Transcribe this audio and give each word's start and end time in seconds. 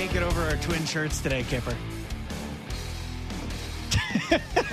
can't 0.00 0.12
get 0.14 0.22
over 0.22 0.40
our 0.40 0.56
twin 0.56 0.82
shirts 0.86 1.20
today, 1.20 1.42
Kipper. 1.42 1.76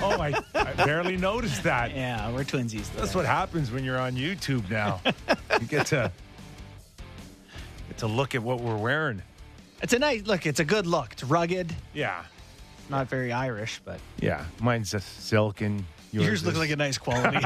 Oh, 0.00 0.20
I, 0.20 0.32
I 0.54 0.72
barely 0.74 1.16
noticed 1.16 1.64
that. 1.64 1.92
Yeah, 1.94 2.30
we're 2.32 2.44
twinsies. 2.44 2.86
Today. 2.86 3.00
That's 3.00 3.14
what 3.16 3.26
happens 3.26 3.72
when 3.72 3.82
you're 3.84 3.98
on 3.98 4.14
YouTube 4.14 4.70
now. 4.70 5.00
you 5.60 5.66
get 5.66 5.86
to 5.86 6.12
get 7.88 7.98
to 7.98 8.06
look 8.06 8.36
at 8.36 8.42
what 8.42 8.60
we're 8.60 8.76
wearing. 8.76 9.20
It's 9.82 9.92
a 9.92 9.98
nice 9.98 10.22
look. 10.24 10.46
It's 10.46 10.60
a 10.60 10.64
good 10.64 10.86
look. 10.86 11.12
It's 11.14 11.24
rugged. 11.24 11.74
Yeah, 11.92 12.22
Not 12.88 13.08
very 13.08 13.32
Irish, 13.32 13.80
but 13.84 13.98
yeah. 14.20 14.44
Mine's 14.60 14.94
a 14.94 15.00
silk 15.00 15.60
and 15.60 15.84
yours, 16.12 16.26
yours 16.26 16.44
look 16.44 16.54
is- 16.54 16.60
like 16.60 16.70
a 16.70 16.76
nice 16.76 16.96
quality. 16.96 17.38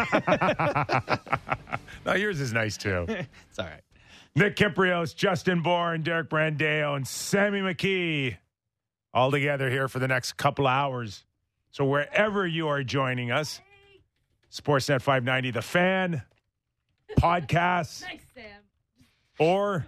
No, 2.05 2.15
yours 2.15 2.41
is 2.41 2.53
nice 2.53 2.77
too. 2.77 3.07
it's 3.09 3.59
all 3.59 3.65
right. 3.65 3.81
Nick 4.35 4.57
Kypreos, 4.57 5.15
Justin 5.15 5.63
Bourne, 5.63 6.03
Derek 6.03 6.31
Brandeo, 6.31 6.97
and 6.97 7.07
Sammy 7.07 7.61
McKee 7.61 8.37
all 9.13 9.31
together 9.31 9.69
here 9.69 9.89
for 9.89 9.99
the 9.99 10.09
next 10.09 10.35
couple 10.35 10.67
hours. 10.67 11.25
So 11.71 11.85
wherever 11.85 12.47
you 12.47 12.69
are 12.69 12.83
joining 12.83 13.31
us, 13.31 13.61
Sportsnet 14.51 15.03
590, 15.03 15.51
The 15.51 15.63
Fan, 15.63 16.23
podcasts, 17.19 18.03
Nice, 18.03 18.21
Sam. 18.35 18.61
or 19.39 19.87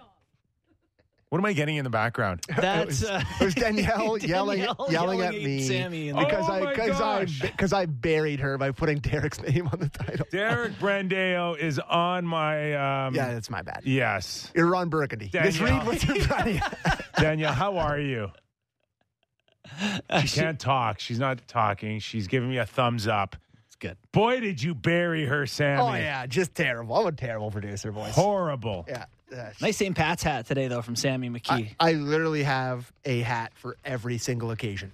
what 1.29 1.39
am 1.39 1.45
I 1.45 1.53
getting 1.53 1.75
in 1.77 1.83
the 1.83 1.89
background? 1.89 2.41
That's 2.55 3.03
uh, 3.03 3.21
It 3.41 3.43
was 3.45 3.55
Danielle, 3.55 4.17
yelling, 4.17 4.59
Danielle 4.61 4.87
yelling 4.89 5.21
at 5.21 5.33
yelling 5.33 5.45
me 5.45 5.63
Sammy 5.63 6.13
because 6.13 6.45
Oh 6.47 6.53
I 6.53 6.65
because 6.69 7.01
I 7.01 7.25
because 7.41 7.73
I 7.73 7.85
buried 7.87 8.39
her 8.39 8.57
by 8.57 8.71
putting 8.71 8.99
Derek's 8.99 9.41
name 9.41 9.67
on 9.67 9.79
the 9.79 9.89
title. 9.89 10.27
Derek 10.31 10.73
Brandeo 10.79 11.57
is 11.57 11.79
on 11.79 12.25
my. 12.25 12.73
Um, 13.07 13.15
Yeah, 13.15 13.33
that's 13.33 13.49
my 13.49 13.61
bad. 13.63 13.81
Yes. 13.85 14.51
You're 14.55 14.67
Ron 14.67 14.89
Burgundy. 14.89 15.29
Danielle. 15.29 15.51
Misread 15.51 15.85
what's 15.87 16.03
in 16.03 16.21
front 16.21 16.47
of 16.47 16.55
you. 16.55 16.61
Danielle, 17.17 17.53
how 17.53 17.77
are 17.77 17.99
you? 17.99 18.31
She 20.21 20.39
can't 20.39 20.59
talk. 20.59 20.99
She's 20.99 21.19
not 21.19 21.47
talking. 21.47 21.99
She's 21.99 22.27
giving 22.27 22.49
me 22.49 22.57
a 22.59 22.65
thumbs 22.65 23.07
up. 23.07 23.35
It's 23.65 23.75
good. 23.75 23.97
Boy, 24.11 24.39
did 24.39 24.61
you 24.61 24.73
bury 24.75 25.25
her, 25.25 25.45
Sammy. 25.47 25.81
Oh 25.81 25.93
yeah, 25.95 26.25
just 26.27 26.55
terrible. 26.55 26.95
I'm 26.95 27.07
a 27.07 27.11
terrible 27.11 27.51
producer, 27.51 27.91
boys. 27.91 28.13
Horrible. 28.13 28.85
Yeah. 28.87 29.05
Uh, 29.35 29.49
Nice 29.61 29.77
St. 29.77 29.95
Pat's 29.95 30.23
hat 30.23 30.45
today, 30.45 30.67
though, 30.67 30.81
from 30.81 30.95
Sammy 30.95 31.29
McKee. 31.29 31.75
I, 31.79 31.89
I 31.89 31.91
literally 31.93 32.43
have 32.43 32.91
a 33.05 33.19
hat 33.21 33.51
for 33.55 33.77
every 33.85 34.17
single 34.17 34.51
occasion. 34.51 34.91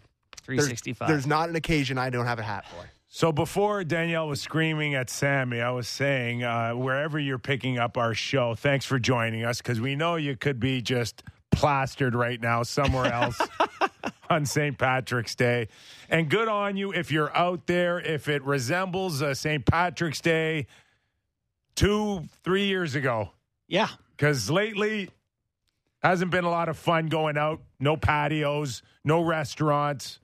There's- 0.47 0.59
365. 0.67 1.07
There's 1.07 1.27
not 1.27 1.49
an 1.49 1.55
occasion 1.55 1.97
I 1.97 2.09
don't 2.09 2.25
have 2.25 2.39
a 2.39 2.43
hat 2.43 2.65
for. 2.69 2.89
So 3.13 3.31
before 3.33 3.83
Danielle 3.83 4.27
was 4.29 4.39
screaming 4.41 4.95
at 4.95 5.09
Sammy, 5.09 5.59
I 5.59 5.71
was 5.71 5.87
saying, 5.89 6.43
uh, 6.43 6.71
wherever 6.71 7.19
you're 7.19 7.37
picking 7.39 7.77
up 7.77 7.97
our 7.97 8.13
show, 8.13 8.55
thanks 8.55 8.85
for 8.85 8.99
joining 8.99 9.43
us 9.43 9.57
because 9.57 9.81
we 9.81 9.95
know 9.95 10.15
you 10.15 10.37
could 10.37 10.61
be 10.61 10.81
just 10.81 11.21
plastered 11.52 12.15
right 12.15 12.39
now 12.41 12.63
somewhere 12.63 13.05
else 13.13 13.37
on 14.29 14.45
St. 14.45 14.77
Patrick's 14.77 15.35
Day. 15.35 15.67
And 16.09 16.29
good 16.29 16.47
on 16.47 16.77
you 16.77 16.93
if 16.93 17.11
you're 17.11 17.35
out 17.35 17.67
there, 17.67 17.99
if 17.99 18.29
it 18.29 18.43
resembles 18.43 19.19
a 19.19 19.35
St. 19.35 19.65
Patrick's 19.65 20.21
Day 20.21 20.67
two, 21.75 22.23
three 22.43 22.65
years 22.65 22.95
ago. 22.95 23.31
yeah. 23.67 23.89
Because 24.22 24.52
lately, 24.52 25.09
hasn't 26.03 26.30
been 26.30 26.44
a 26.44 26.50
lot 26.50 26.69
of 26.69 26.77
fun 26.77 27.08
going 27.08 27.39
out. 27.39 27.59
No 27.80 27.97
patios, 27.97 28.83
no 29.03 29.19
restaurants. 29.23 30.19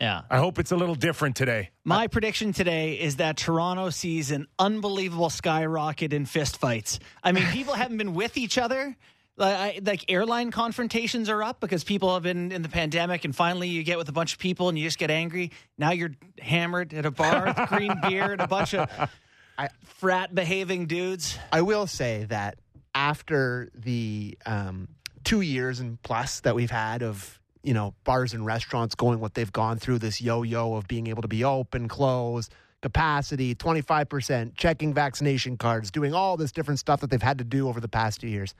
Yeah. 0.00 0.22
I 0.30 0.38
hope 0.38 0.58
it's 0.58 0.72
a 0.72 0.76
little 0.76 0.94
different 0.94 1.36
today. 1.36 1.68
My 1.84 2.06
prediction 2.06 2.54
today 2.54 2.94
is 2.94 3.16
that 3.16 3.36
Toronto 3.36 3.90
sees 3.90 4.30
an 4.30 4.46
unbelievable 4.58 5.28
skyrocket 5.28 6.14
in 6.14 6.24
fistfights. 6.24 6.98
I 7.22 7.32
mean, 7.32 7.44
people 7.52 7.74
haven't 7.74 7.98
been 7.98 8.14
with 8.14 8.38
each 8.38 8.56
other. 8.56 8.96
Like, 9.36 9.54
I, 9.54 9.80
like 9.84 10.10
airline 10.10 10.50
confrontations 10.50 11.28
are 11.28 11.42
up 11.42 11.60
because 11.60 11.84
people 11.84 12.14
have 12.14 12.22
been 12.22 12.52
in 12.52 12.62
the 12.62 12.70
pandemic, 12.70 13.26
and 13.26 13.36
finally 13.36 13.68
you 13.68 13.82
get 13.82 13.98
with 13.98 14.08
a 14.08 14.12
bunch 14.12 14.32
of 14.32 14.38
people 14.38 14.70
and 14.70 14.78
you 14.78 14.84
just 14.84 14.98
get 14.98 15.10
angry. 15.10 15.52
Now 15.76 15.90
you're 15.90 16.12
hammered 16.40 16.94
at 16.94 17.04
a 17.04 17.10
bar 17.10 17.44
with 17.54 17.68
green 17.68 17.92
beer 18.00 18.32
and 18.32 18.40
a 18.40 18.48
bunch 18.48 18.72
of 18.72 18.88
I- 19.58 19.68
frat 19.84 20.34
behaving 20.34 20.86
dudes. 20.86 21.38
I 21.52 21.60
will 21.60 21.86
say 21.86 22.24
that 22.30 22.56
after 22.94 23.70
the 23.74 24.36
um, 24.46 24.88
two 25.24 25.40
years 25.40 25.80
and 25.80 26.00
plus 26.02 26.40
that 26.40 26.54
we've 26.54 26.70
had 26.70 27.02
of 27.02 27.38
you 27.62 27.74
know 27.74 27.94
bars 28.04 28.32
and 28.34 28.44
restaurants 28.44 28.94
going 28.94 29.20
what 29.20 29.34
they've 29.34 29.52
gone 29.52 29.78
through 29.78 29.98
this 29.98 30.20
yo-yo 30.20 30.74
of 30.74 30.88
being 30.88 31.06
able 31.06 31.22
to 31.22 31.28
be 31.28 31.44
open, 31.44 31.88
close, 31.88 32.48
capacity, 32.82 33.54
twenty 33.54 33.80
five 33.80 34.08
percent, 34.08 34.54
checking 34.56 34.92
vaccination 34.92 35.56
cards, 35.56 35.90
doing 35.90 36.12
all 36.14 36.36
this 36.36 36.52
different 36.52 36.80
stuff 36.80 37.00
that 37.00 37.10
they've 37.10 37.22
had 37.22 37.38
to 37.38 37.44
do 37.44 37.68
over 37.68 37.80
the 37.80 37.88
past 37.88 38.20
two 38.20 38.28
years. 38.28 38.54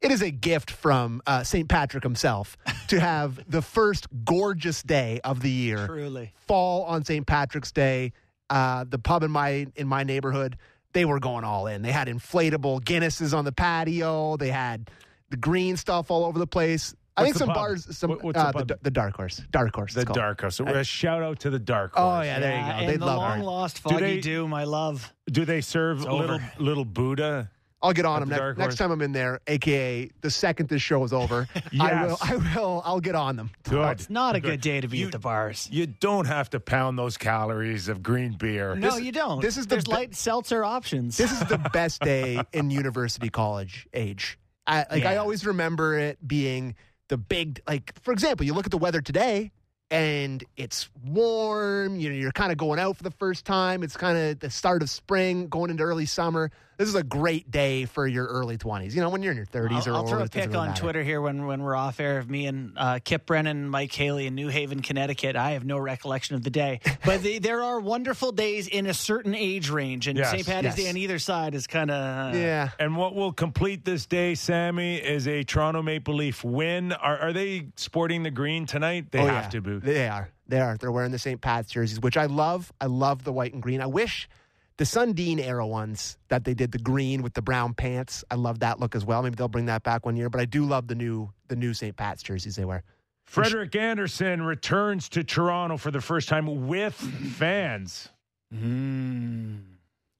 It 0.00 0.10
is 0.10 0.22
a 0.22 0.30
gift 0.30 0.70
from 0.70 1.22
uh, 1.26 1.44
St. 1.44 1.68
Patrick 1.68 2.02
himself 2.02 2.58
to 2.88 3.00
have 3.00 3.40
the 3.48 3.62
first 3.62 4.06
gorgeous 4.24 4.82
day 4.82 5.20
of 5.24 5.40
the 5.40 5.50
year 5.50 5.86
Truly. 5.86 6.32
fall 6.46 6.84
on 6.84 7.04
St. 7.04 7.26
Patrick's 7.26 7.72
Day. 7.72 8.12
Uh, 8.50 8.84
the 8.86 8.98
pub 8.98 9.22
in 9.22 9.30
my 9.30 9.66
in 9.76 9.88
my 9.88 10.02
neighborhood, 10.04 10.58
they 10.94 11.04
were 11.04 11.20
going 11.20 11.44
all 11.44 11.66
in. 11.66 11.82
They 11.82 11.92
had 11.92 12.08
inflatable 12.08 12.80
Guinnesses 12.82 13.36
on 13.36 13.44
the 13.44 13.52
patio. 13.52 14.36
They 14.38 14.48
had 14.50 14.88
the 15.30 15.36
green 15.36 15.76
stuff 15.76 16.10
all 16.10 16.24
over 16.24 16.38
the 16.38 16.46
place. 16.46 16.94
I 17.16 17.22
think 17.24 17.36
some 17.36 17.46
pub? 17.48 17.54
bars, 17.56 17.96
some 17.96 18.10
What- 18.10 18.24
what's 18.24 18.38
uh, 18.38 18.50
the 18.52 18.64
the, 18.64 18.78
the 18.82 18.90
Dark 18.90 19.14
Horse, 19.14 19.40
Dark 19.52 19.72
Horse, 19.76 19.94
The 19.94 20.00
it's. 20.00 20.14
Dark 20.14 20.40
Horse. 20.40 20.56
So 20.56 20.66
a 20.66 20.82
shout 20.82 21.22
out 21.22 21.38
to 21.40 21.50
the 21.50 21.60
Dark 21.60 21.94
Horse. 21.94 22.04
Oh 22.04 22.22
yeah, 22.22 22.40
there 22.40 22.56
you 22.58 22.64
go. 22.64 22.70
and 22.70 22.88
They'd 22.88 23.00
the 23.00 23.06
love 23.06 23.18
long 23.18 23.40
it. 23.40 23.44
lost 23.44 23.76
Do 23.84 23.90
Foggy 23.90 24.00
they- 24.00 24.20
Doom, 24.20 24.52
I 24.52 24.64
love. 24.64 25.12
Do 25.30 25.44
they 25.44 25.60
serve 25.60 26.02
little 26.02 26.40
little 26.58 26.84
Buddha? 26.84 27.50
I'll 27.84 27.92
get 27.92 28.04
on 28.06 28.16
At 28.22 28.28
them 28.28 28.28
the 28.30 28.44
next, 28.46 28.58
next 28.58 28.76
time 28.76 28.90
I'm 28.90 29.02
in 29.02 29.12
there, 29.12 29.40
aka 29.46 30.10
the 30.22 30.30
second 30.30 30.68
this 30.68 30.80
show 30.82 31.04
is 31.04 31.12
over. 31.12 31.46
I 31.80 32.06
will. 32.06 32.18
I 32.22 32.36
will. 32.36 32.82
I'll 32.84 33.00
get 33.00 33.14
on 33.14 33.36
them. 33.36 33.50
Good. 33.64 33.78
Oh, 33.78 33.88
it's 33.90 34.08
not 34.10 34.34
a 34.36 34.40
good 34.40 34.60
day 34.60 34.80
to 34.80 34.88
be 34.88 34.98
You- 34.98 35.06
at 35.06 35.12
the 35.12 35.18
bars. 35.18 35.68
You 35.70 35.86
don't 35.86 36.26
have 36.26 36.50
to 36.50 36.60
pound 36.60 36.98
those 36.98 37.16
calories 37.16 37.88
of 37.88 38.02
green 38.02 38.32
beer. 38.38 38.74
No, 38.74 38.92
This- 38.92 39.02
you 39.02 39.12
don't. 39.12 39.40
this 39.42 39.56
is 39.56 39.66
the 39.66 39.76
There's 39.76 39.84
be- 39.84 39.92
light 39.92 40.14
seltzer 40.14 40.64
options. 40.64 41.16
This 41.16 41.30
is 41.30 41.40
the 41.48 41.58
best 41.72 42.00
day 42.00 42.40
in 42.52 42.70
university 42.70 43.28
college 43.28 43.86
age. 43.94 44.38
I, 44.66 44.86
like 44.90 45.04
I 45.04 45.16
always 45.18 45.44
remember 45.44 45.98
it 45.98 46.26
being 46.26 46.74
the 47.08 47.18
big 47.18 47.60
like. 47.68 47.92
For 48.00 48.12
example, 48.12 48.46
you 48.46 48.54
look 48.54 48.64
at 48.64 48.70
the 48.70 48.78
weather 48.78 49.02
today, 49.02 49.52
and 49.90 50.42
it's 50.56 50.88
warm. 51.04 51.96
You 51.96 52.08
know, 52.10 52.14
you're 52.16 52.32
kind 52.32 52.50
of 52.52 52.58
going 52.58 52.78
out 52.78 52.96
for 52.96 53.02
the 53.02 53.10
first 53.10 53.44
time. 53.44 53.82
It's 53.82 53.96
kind 53.96 54.16
of 54.16 54.40
the 54.40 54.48
start 54.50 54.82
of 54.82 54.88
spring, 54.90 55.48
going 55.48 55.70
into 55.70 55.82
early 55.82 56.06
summer. 56.06 56.50
This 56.76 56.88
is 56.88 56.94
a 56.96 57.02
great 57.04 57.50
day 57.50 57.84
for 57.84 58.06
your 58.06 58.26
early 58.26 58.58
20s. 58.58 58.94
You 58.94 59.00
know, 59.00 59.08
when 59.08 59.22
you're 59.22 59.30
in 59.32 59.36
your 59.36 59.46
30s 59.46 59.86
I'll, 59.86 59.94
or 59.94 59.96
I'll 59.96 60.06
throw 60.06 60.18
older, 60.18 60.18
a 60.18 60.22
it 60.24 60.30
doesn't 60.30 60.30
pick 60.32 60.46
really 60.48 60.56
on 60.58 60.66
matter. 60.68 60.80
Twitter 60.82 61.02
here 61.04 61.20
when, 61.20 61.46
when 61.46 61.62
we're 61.62 61.76
off 61.76 62.00
air 62.00 62.18
of 62.18 62.28
me 62.28 62.46
and 62.46 62.72
uh, 62.76 62.98
Kip 63.04 63.26
Brennan, 63.26 63.68
Mike 63.68 63.92
Haley 63.92 64.26
in 64.26 64.34
New 64.34 64.48
Haven, 64.48 64.82
Connecticut. 64.82 65.36
I 65.36 65.52
have 65.52 65.64
no 65.64 65.78
recollection 65.78 66.34
of 66.34 66.42
the 66.42 66.50
day, 66.50 66.80
but 67.04 67.22
the, 67.22 67.38
there 67.38 67.62
are 67.62 67.78
wonderful 67.80 68.32
days 68.32 68.66
in 68.66 68.86
a 68.86 68.94
certain 68.94 69.34
age 69.34 69.70
range, 69.70 70.08
and 70.08 70.18
Yes, 70.18 70.30
St. 70.30 70.46
Patty's 70.46 70.64
yes. 70.64 70.76
Day 70.76 70.88
on 70.90 70.96
either 70.96 71.18
side 71.18 71.54
is 71.54 71.66
kind 71.66 71.90
of 71.90 72.34
Yeah. 72.34 72.70
And 72.80 72.96
what 72.96 73.14
will 73.14 73.32
complete 73.32 73.84
this 73.84 74.06
day, 74.06 74.34
Sammy, 74.34 74.96
is 74.96 75.28
a 75.28 75.44
Toronto 75.44 75.82
Maple 75.82 76.14
Leaf 76.14 76.42
win. 76.42 76.92
Are, 76.92 77.18
are 77.18 77.32
they 77.32 77.68
sporting 77.76 78.22
the 78.24 78.30
green 78.32 78.66
tonight? 78.66 79.12
They 79.12 79.20
Oh, 79.20 79.26
have 79.26 79.44
yeah. 79.44 79.48
to 79.50 79.60
be. 79.60 79.78
They 79.78 80.08
are. 80.08 80.28
They 80.48 80.60
are. 80.60 80.76
They're 80.76 80.92
wearing 80.92 81.12
the 81.12 81.18
St. 81.18 81.40
Pat's 81.40 81.70
jerseys, 81.70 82.00
which 82.00 82.16
I 82.16 82.26
love. 82.26 82.72
I 82.80 82.86
love 82.86 83.24
the 83.24 83.32
white 83.32 83.52
and 83.54 83.62
green. 83.62 83.80
I 83.80 83.86
wish 83.86 84.28
the 84.76 84.84
Sundin 84.84 85.38
era 85.38 85.66
ones 85.66 86.18
that 86.28 86.44
they 86.44 86.54
did 86.54 86.72
the 86.72 86.78
green 86.78 87.22
with 87.22 87.34
the 87.34 87.42
brown 87.42 87.74
pants. 87.74 88.24
I 88.30 88.34
love 88.34 88.60
that 88.60 88.80
look 88.80 88.94
as 88.94 89.04
well. 89.04 89.22
Maybe 89.22 89.36
they'll 89.36 89.48
bring 89.48 89.66
that 89.66 89.82
back 89.82 90.04
one 90.04 90.16
year. 90.16 90.28
But 90.28 90.40
I 90.40 90.44
do 90.44 90.64
love 90.64 90.88
the 90.88 90.94
new 90.94 91.30
the 91.48 91.56
new 91.56 91.74
St. 91.74 91.96
Pat's 91.96 92.22
jerseys 92.22 92.56
they 92.56 92.64
wear. 92.64 92.82
Frederik 93.24 93.74
Andersen 93.74 94.42
returns 94.42 95.08
to 95.10 95.24
Toronto 95.24 95.76
for 95.76 95.90
the 95.90 96.00
first 96.00 96.28
time 96.28 96.66
with 96.66 96.94
fans. 96.94 98.08
mm, 98.52 99.62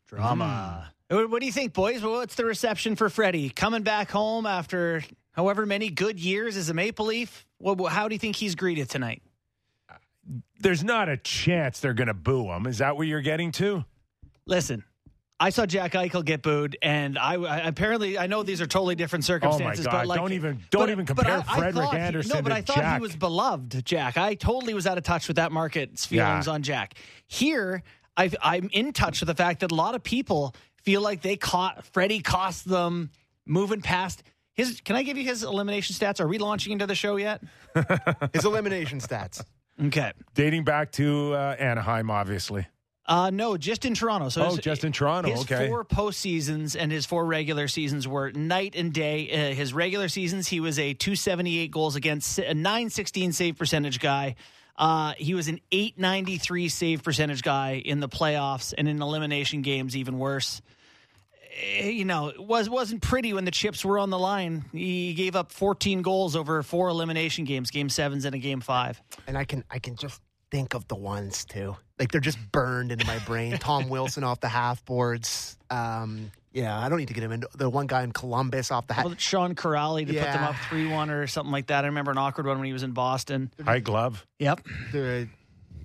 drama. 0.07 0.91
What, 1.09 1.31
what 1.31 1.41
do 1.41 1.47
you 1.47 1.53
think, 1.53 1.75
boys? 1.75 2.03
What's 2.03 2.35
the 2.35 2.47
reception 2.47 2.97
for 2.97 3.11
Freddie 3.11 3.51
coming 3.51 3.83
back 3.83 4.11
home 4.11 4.47
after 4.47 5.05
however 5.33 5.67
many 5.67 5.91
good 5.91 6.19
years 6.19 6.57
as 6.57 6.71
a 6.71 6.75
Maple 6.75 7.07
Leaf? 7.07 7.47
How 7.89 8.09
do 8.09 8.15
you 8.15 8.19
think 8.19 8.37
he's 8.37 8.55
greeted 8.55 8.89
tonight? 8.89 9.23
There's 10.59 10.83
not 10.83 11.11
a 11.11 11.19
chance 11.19 11.81
they're 11.81 11.93
going 11.93 12.09
to 12.09 12.15
boo 12.15 12.51
him. 12.51 12.67
Is 12.67 12.79
that 12.79 12.97
what 12.97 13.07
you're 13.07 13.21
getting 13.21 13.53
to? 13.53 13.85
Listen, 14.47 14.85
I 15.41 15.51
saw 15.51 15.67
Jack 15.67 15.93
Eichel 15.93 16.25
get 16.25 16.43
booed, 16.43 16.77
and 16.81 17.19
I, 17.19 17.35
I 17.35 17.59
apparently 17.67 18.17
I 18.19 18.27
know 18.27 18.43
these 18.43 18.61
are 18.61 18.67
totally 18.67 18.95
different 18.95 19.25
circumstances. 19.25 19.87
Oh 19.87 19.91
my 19.91 19.93
God, 19.93 20.01
but 20.03 20.07
like, 20.09 20.19
don't 20.21 20.33
even- 20.33 20.63
don't 20.71 20.91
even 20.91 21.07
compare 21.07 21.39
I- 21.39 21.45
I 21.49 21.59
Frederik 21.59 21.75
thought 21.75 21.95
he- 21.95 22.01
Andersen 22.01 22.37
no, 22.37 22.43
but 22.43 22.49
to 22.51 22.55
I 22.55 22.61
thought 22.63 22.77
Jack. 22.77 22.97
he 22.97 23.03
was 23.03 23.17
beloved, 23.17 23.85
Jack. 23.85 24.17
I 24.17 24.35
totally 24.35 24.75
was 24.75 24.87
out 24.87 24.97
of 24.99 25.05
touch 25.05 25.27
with 25.29 25.37
that 25.37 25.51
market's 25.53 26.07
feelings 26.07 26.47
Yeah. 26.47 26.53
on 26.53 26.63
Jack. 26.63 26.95
Here, 27.27 27.83
i 28.17 28.31
I'm 28.43 28.69
in 28.73 28.93
touch 28.93 29.21
with 29.21 29.27
the 29.27 29.35
fact 29.35 29.61
that 29.61 29.73
a 29.73 29.75
lot 29.75 29.95
of 29.95 30.03
people 30.05 30.55
feel 30.85 31.01
like 31.01 31.23
they 31.23 31.37
caught 31.37 31.85
Freddie 31.87 32.21
cost 32.21 32.69
them 32.69 33.11
moving 33.47 33.81
past. 33.83 34.23
His, 34.53 34.81
can 34.83 34.95
I 34.95 35.03
give 35.03 35.17
you 35.17 35.25
his 35.25 35.43
elimination 35.43 35.97
stats? 35.97 36.21
Are 36.21 36.29
we 36.29 36.39
launching 36.39 36.73
into 36.73 36.87
the 36.87 36.95
show 36.95 37.17
yet? 37.17 37.43
His 38.33 38.45
elimination 38.45 39.01
stats. 39.01 39.43
Okay. 39.87 40.13
Dating 40.35 40.63
back 40.63 40.93
to 40.93 41.33
uh, 41.35 41.57
Anaheim, 41.59 42.09
obviously. 42.09 42.65
Uh, 43.07 43.29
no, 43.31 43.57
just 43.59 43.85
in 43.85 43.93
Toronto. 43.95 44.31
So 44.31 44.43
Oh, 44.47 44.51
his- 44.55 44.59
just 44.65 44.83
in 44.85 44.93
Toronto, 44.93 45.31
His 45.31 45.41
okay. 45.43 45.69
four 45.69 45.85
postseasons 45.85 46.75
and 46.79 46.91
his 46.91 47.05
four 47.05 47.27
regular 47.27 47.69
seasons 47.69 48.09
were 48.09 48.33
night 48.33 48.75
and 48.75 48.93
day. 48.95 49.51
Uh, 49.51 49.55
his 49.55 49.75
regular 49.75 50.09
seasons, 50.09 50.49
he 50.49 50.59
was 50.61 50.79
a 50.79 50.95
278 50.95 51.71
goals 51.71 51.97
against, 51.97 52.39
a 52.39 52.55
916 52.55 53.33
save 53.33 53.59
percentage 53.59 54.01
guy. 54.01 54.37
Uh, 54.77 55.13
he 55.19 55.35
was 55.35 55.49
an 55.49 55.61
893 55.71 56.69
save 56.69 57.03
percentage 57.03 57.43
guy 57.43 57.83
in 57.85 58.01
the 58.01 58.09
playoffs 58.09 58.73
and 58.77 58.89
in 58.89 59.01
elimination 59.03 59.61
games, 59.63 59.97
even 59.97 60.19
worse. 60.19 60.63
Eh, 61.77 61.91
You 61.91 62.05
know, 62.05 62.29
it 62.29 62.43
was 62.43 62.69
wasn't 62.71 63.03
pretty 63.03 63.33
when 63.33 63.45
the 63.45 63.51
chips 63.51 63.85
were 63.85 63.99
on 63.99 64.11
the 64.11 64.19
line. 64.19 64.65
He 64.73 65.15
gave 65.15 65.37
up 65.37 65.53
14 65.53 66.03
goals 66.03 66.35
over 66.35 66.63
four 66.63 66.89
elimination 66.89 67.45
games, 67.45 67.71
game 67.71 67.89
sevens 67.89 68.25
and 68.25 68.35
a 68.35 68.39
game 68.39 68.61
five. 68.61 69.01
and 69.27 69.37
I 69.39 69.45
can 69.45 69.63
I 69.71 69.79
can 69.79 69.95
just 69.97 70.21
think 70.55 70.75
of 70.75 70.87
the 70.87 70.95
ones 70.95 71.45
too. 71.45 71.77
Like 71.99 72.13
they're 72.13 72.21
just 72.21 72.39
burned 72.53 72.93
into 72.93 73.05
my 73.07 73.19
brain. 73.21 73.53
Tom 73.59 73.89
Wilson 73.89 74.23
off 74.23 74.39
the 74.39 74.49
half 74.49 74.85
boards. 74.85 75.59
Um, 75.69 76.31
yeah, 76.53 76.79
I 76.79 76.89
don't 76.89 76.99
need 76.99 77.09
to 77.09 77.15
get 77.15 77.25
him 77.25 77.33
into 77.33 77.49
the 77.57 77.69
one 77.69 77.89
guy 77.89 78.05
in 78.05 78.13
Columbus 78.13 78.71
off 78.71 78.87
the 78.87 78.95
half. 78.95 79.05
Well, 79.05 79.15
Sean 79.19 79.57
Corrali 79.57 80.07
to 80.07 80.13
put 80.13 80.23
them 80.23 80.45
up 80.45 80.55
3 80.69 80.87
1 80.87 81.11
or 81.11 81.27
something 81.27 81.51
like 81.51 81.67
that. 81.67 81.83
I 81.83 81.89
remember 81.89 82.13
an 82.13 82.19
awkward 82.19 82.47
one 82.47 82.59
when 82.59 82.67
he 82.67 82.73
was 82.73 82.85
in 82.85 82.93
Boston. 82.93 83.51
High 83.65 83.81
glove. 83.81 84.25
Yep. 84.39 84.61
They're, 84.93 85.29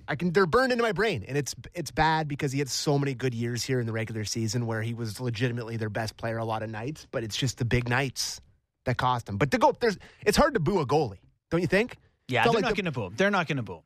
I 0.06 0.14
can 0.14 0.32
they're 0.32 0.46
burned 0.46 0.70
into 0.70 0.84
my 0.84 0.92
brain, 0.92 1.24
and 1.26 1.36
it's 1.36 1.56
it's 1.74 1.90
bad 1.90 2.28
because 2.28 2.52
he 2.52 2.60
had 2.60 2.68
so 2.68 2.96
many 2.96 3.14
good 3.14 3.34
years 3.34 3.64
here 3.64 3.80
in 3.80 3.86
the 3.86 3.92
regular 3.92 4.24
season 4.24 4.66
where 4.66 4.82
he 4.82 4.94
was 4.94 5.20
legitimately 5.20 5.78
their 5.78 5.90
best 5.90 6.16
player 6.16 6.38
a 6.38 6.44
lot 6.44 6.62
of 6.62 6.70
nights. 6.70 7.08
But 7.10 7.24
it's 7.24 7.36
just 7.36 7.58
the 7.58 7.64
big 7.64 7.88
nights 7.88 8.40
that 8.84 8.96
cost 8.96 9.28
him. 9.28 9.36
But 9.36 9.50
to 9.50 9.58
go, 9.58 9.76
there's 9.80 9.98
it's 10.24 10.36
hard 10.36 10.54
to 10.54 10.60
boo 10.60 10.78
a 10.78 10.86
goalie, 10.86 11.18
don't 11.50 11.60
you 11.60 11.66
think? 11.66 11.96
Yeah, 12.28 12.44
they're 12.44 12.52
like 12.52 12.62
not 12.62 12.68
the- 12.70 12.82
going 12.82 12.84
to 12.84 12.92
boom. 12.92 13.14
They're 13.16 13.30
not 13.30 13.48
going 13.48 13.56
to 13.56 13.62
boo 13.64 13.72
No. 13.74 13.82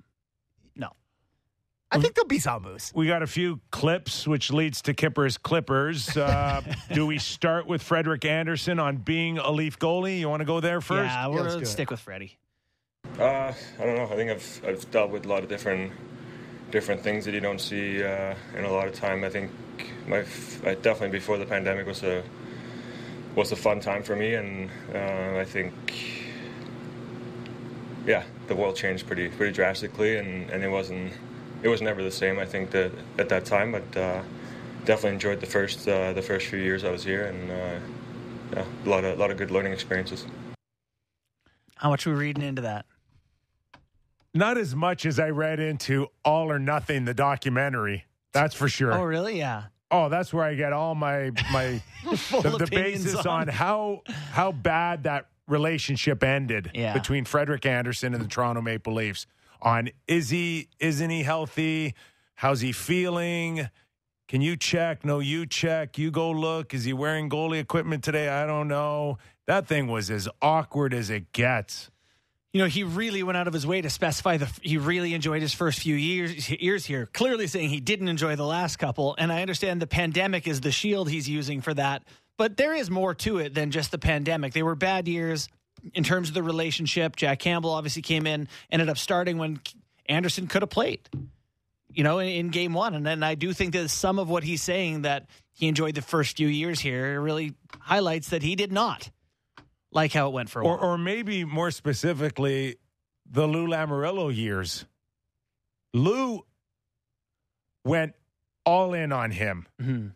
I 1.95 2.01
think 2.01 2.15
there'll 2.15 2.27
be 2.27 2.41
some 2.41 2.63
moves. 2.63 2.93
We 2.95 3.07
got 3.07 3.23
a 3.23 3.27
few 3.27 3.61
clips, 3.71 4.27
which 4.27 4.53
leads 4.53 4.83
to 4.83 4.95
Kippers 4.95 5.39
Clippers. 5.39 6.17
Uh, 6.17 6.61
do 6.93 7.07
we 7.07 7.19
start 7.19 7.67
with 7.67 7.83
Frederik 7.83 8.25
Andersen 8.25 8.81
on 8.81 8.97
being 8.97 9.39
a 9.39 9.51
Leaf 9.51 9.79
goalie? 9.79 10.19
You 10.19 10.29
want 10.29 10.41
to 10.41 10.45
go 10.47 10.61
there 10.61 10.81
first? 10.81 11.13
Yeah, 11.13 11.29
we're 11.29 11.43
let's 11.43 11.47
going 11.55 11.59
to 11.59 11.63
it. 11.63 11.73
stick 11.73 11.91
with 11.91 12.01
Freddie. 12.01 12.37
Uh, 13.19 13.53
I 13.79 13.85
don't 13.85 13.97
know. 13.97 14.05
I 14.11 14.17
think 14.17 14.31
I've 14.31 14.61
I've 14.67 14.91
dealt 14.91 15.11
with 15.11 15.25
a 15.25 15.29
lot 15.29 15.43
of 15.45 15.49
different 15.49 15.93
different 16.73 17.01
things 17.01 17.25
that 17.27 17.35
you 17.35 17.41
don't 17.41 17.61
see 17.61 18.03
uh, 18.03 18.35
in 18.57 18.65
a 18.65 18.73
lot 18.73 18.89
of 18.89 18.95
time. 18.95 19.23
I 19.23 19.31
think 19.31 19.53
my 20.09 20.19
f- 20.19 20.67
I 20.67 20.75
definitely 20.75 21.17
before 21.17 21.39
the 21.39 21.47
pandemic 21.47 21.87
was 21.87 22.03
a 22.03 22.25
was 23.37 23.53
a 23.53 23.57
fun 23.57 23.79
time 23.79 24.03
for 24.03 24.17
me, 24.17 24.35
and 24.35 24.69
uh, 24.93 25.39
I 25.39 25.45
think 25.45 25.75
yeah, 28.07 28.25
the 28.49 28.57
world 28.57 28.75
changed 28.75 29.07
pretty 29.07 29.29
pretty 29.29 29.53
drastically, 29.53 30.17
and, 30.17 30.51
and 30.51 30.65
it 30.65 30.69
wasn't 30.69 31.13
it 31.65 31.69
was 31.69 31.81
never 31.83 32.03
the 32.03 32.11
same. 32.11 32.39
I 32.39 32.45
think 32.45 32.71
that 32.71 32.93
at 33.19 33.29
that 33.31 33.45
time, 33.47 33.73
but 33.73 33.97
uh, 33.97 34.23
definitely 34.85 35.15
enjoyed 35.15 35.41
the 35.41 35.47
first 35.47 35.89
uh, 35.89 36.13
the 36.13 36.23
first 36.23 36.47
few 36.47 36.59
years 36.59 36.85
I 36.85 36.91
was 36.91 37.03
here, 37.03 37.25
and 37.25 37.51
uh, 37.51 38.57
yeah, 38.59 38.65
a 38.85 38.89
lot 38.89 39.03
of 39.05 39.19
a 39.19 39.21
lot 39.21 39.31
of 39.31 39.39
good 39.39 39.51
learning 39.51 39.73
experiences. 39.73 40.27
How 41.77 41.89
much 41.91 42.07
were 42.07 42.13
we 42.13 42.19
reading 42.21 42.45
into 42.45 42.63
that? 42.63 42.85
Not 44.35 44.59
as 44.59 44.75
much 44.75 45.07
as 45.07 45.19
I 45.19 45.31
read 45.31 45.59
into 45.59 46.09
All 46.25 46.51
or 46.51 46.59
Nothing, 46.59 47.05
the 47.07 47.15
documentary. 47.15 48.05
That's 48.33 48.55
for 48.55 48.69
sure. 48.69 48.93
Oh, 48.93 49.03
really? 49.03 49.39
Yeah. 49.39 49.65
Oh, 49.91 50.09
that's 50.09 50.33
where 50.35 50.45
I 50.45 50.55
get 50.55 50.73
all 50.73 50.95
my 50.95 51.31
my 51.51 51.81
the, 52.05 52.41
the 52.59 52.65
opinions 52.65 53.05
basis 53.05 53.27
on 53.27 53.49
how 53.49 54.03
how 54.33 54.53
bad 54.53 55.05
that 55.05 55.29
relationship 55.47 56.23
ended 56.23 56.71
Yeah. 56.75 56.93
between 56.93 57.25
Frederik 57.25 57.65
Andersen 57.65 58.13
and 58.13 58.23
the 58.23 58.29
Toronto 58.29 58.61
Maple 58.61 58.93
Leafs. 58.95 59.27
On 59.65 59.89
is 60.07 60.29
he 60.29 60.69
isn't 60.79 61.11
he 61.11 61.23
healthy? 61.23 61.95
How's 62.35 62.61
he 62.61 62.73
feeling? 62.73 63.69
Can 64.29 64.43
you 64.43 64.57
check? 64.57 65.05
No, 65.05 65.19
you 65.19 65.47
check. 65.47 65.99
You 65.99 66.11
go 66.11 66.31
look. 66.31 66.75
Is 66.75 66.85
he 66.85 66.93
wearing 66.93 67.31
goalie 67.31 67.61
equipment 67.61 68.05
today? 68.05 68.29
I 68.29 68.47
don't 68.47 68.69
know. 68.69 69.19
That 69.47 69.67
thing 69.67 69.89
was 69.89 70.11
as 70.11 70.29
awkward 70.43 70.93
as 70.95 71.11
it 71.11 71.33
gets. 71.33 71.91
You 72.53 72.61
know, 72.61 72.69
he 72.69 72.85
really 72.85 73.23
went 73.23 73.37
out 73.37 73.49
of 73.49 73.53
his 73.53 73.67
way 73.67 73.81
to 73.83 73.91
specify 73.91 74.37
the 74.37 74.49
he 74.61 74.77
really 74.77 75.15
enjoyed 75.15 75.43
his 75.43 75.55
first 75.55 75.81
few 75.81 75.95
years 75.95 76.51
years 76.51 76.85
here. 76.85 77.07
Clearly 77.07 77.47
saying 77.47 77.71
he 77.71 77.81
didn't 77.81 78.09
enjoy 78.09 78.37
the 78.37 78.47
last 78.47 78.77
couple, 78.77 79.17
and 79.19 79.33
I 79.33 79.41
understand 79.41 79.81
the 79.83 79.87
pandemic 79.87 80.47
is 80.47 80.61
the 80.61 80.71
shield 80.71 81.09
he's 81.09 81.29
using 81.29 81.63
for 81.63 81.75
that. 81.75 82.05
But 82.37 82.57
there 82.57 82.75
is 82.75 82.91
more 82.91 83.15
to 83.15 83.39
it 83.39 83.55
than 83.55 83.71
just 83.71 83.91
the 83.91 83.99
pandemic. 83.99 84.53
They 84.53 84.63
were 84.63 84.75
bad 84.75 85.09
years 85.09 85.49
in 85.93 86.05
terms 86.05 86.29
of 86.29 86.35
the 86.35 86.43
relationship. 86.43 87.17
Jack 87.17 87.39
Campbell 87.41 87.71
obviously 87.71 88.03
came 88.03 88.27
in, 88.27 88.49
ended 88.71 88.89
up 88.89 88.99
starting 88.99 89.39
when 89.39 89.61
Andersen 90.07 90.47
could 90.47 90.63
have 90.63 90.71
played. 90.71 91.01
You 91.93 92.03
know, 92.03 92.19
in, 92.19 92.29
in 92.29 92.49
game 92.49 92.73
one, 92.75 92.95
and 92.95 93.07
then 93.07 93.23
I 93.23 93.35
do 93.37 93.53
think 93.53 93.73
that 93.75 93.89
some 93.89 94.19
of 94.19 94.29
what 94.29 94.43
he's 94.43 94.63
saying 94.63 95.03
that 95.03 95.27
he 95.53 95.69
enjoyed 95.69 95.95
the 95.95 96.03
first 96.03 96.37
few 96.37 96.49
years 96.49 96.81
here 96.81 97.21
really 97.21 97.55
highlights 97.79 98.31
that 98.31 98.43
he 98.43 98.57
did 98.57 98.73
not 98.73 99.11
like 99.93 100.13
how 100.13 100.27
it 100.27 100.33
went 100.33 100.51
for 100.51 100.61
a 100.61 100.65
Or, 100.67 100.77
while. 100.77 100.85
or 100.91 100.99
maybe 100.99 101.45
more 101.45 101.71
specifically, 101.71 102.77
the 103.31 103.47
Lou 103.47 103.69
Lamoriello 103.69 104.35
years. 104.35 104.87
Lou 105.93 106.45
went 107.85 108.15
all 108.67 108.93
in 108.95 109.13
on 109.13 109.31
him. 109.31 109.67
Mhm. 109.81 110.13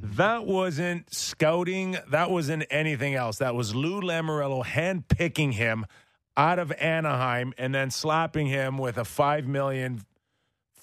That 0.00 0.46
wasn't 0.46 1.12
scouting. 1.12 1.96
That 2.10 2.30
wasn't 2.30 2.64
anything 2.70 3.14
else. 3.14 3.38
That 3.38 3.54
was 3.54 3.74
Lou 3.74 4.00
Lamoriello 4.00 4.64
handpicking 4.64 5.52
him 5.54 5.86
out 6.36 6.58
of 6.58 6.72
Anaheim 6.72 7.52
and 7.58 7.74
then 7.74 7.90
slapping 7.90 8.46
him 8.46 8.78
with 8.78 8.96
a 8.98 9.04
five 9.04 9.46
million 9.46 10.02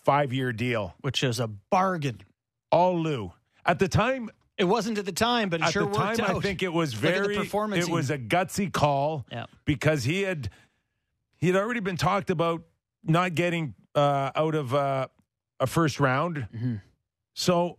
five 0.03 0.31
year 0.31 0.53
deal. 0.53 0.95
which 1.01 1.23
is 1.23 1.39
a 1.39 1.47
bargain. 1.47 2.21
All 2.71 3.00
Lou. 3.00 3.33
At 3.65 3.79
the 3.79 3.88
time, 3.88 4.29
It 4.57 4.65
wasn't 4.65 4.97
at 4.97 5.06
the 5.06 5.12
time, 5.12 5.50
but 5.50 5.59
it 5.62 5.65
at 5.65 5.73
sure 5.73 5.85
the 5.85 5.95
time, 5.97 6.19
out. 6.19 6.35
I 6.38 6.39
think 6.39 6.62
it 6.63 6.71
was 6.73 6.94
very. 6.94 7.35
performance 7.35 7.85
it 7.88 7.91
was 7.91 8.09
a 8.09 8.17
gutsy 8.17 8.71
call 8.71 9.25
Yeah. 9.31 9.45
because 9.65 10.03
he 10.03 10.21
had 10.21 10.50
he 11.38 11.47
had 11.47 11.55
already 11.55 11.79
been 11.79 11.97
talked 11.97 12.29
about 12.29 12.63
not 13.03 13.33
getting 13.35 13.73
uh, 13.95 14.31
out 14.35 14.55
of 14.55 14.73
uh, 14.73 15.07
a 15.59 15.65
first 15.67 16.00
round. 16.00 16.47
Mm-hmm. 16.53 16.75
So 17.33 17.77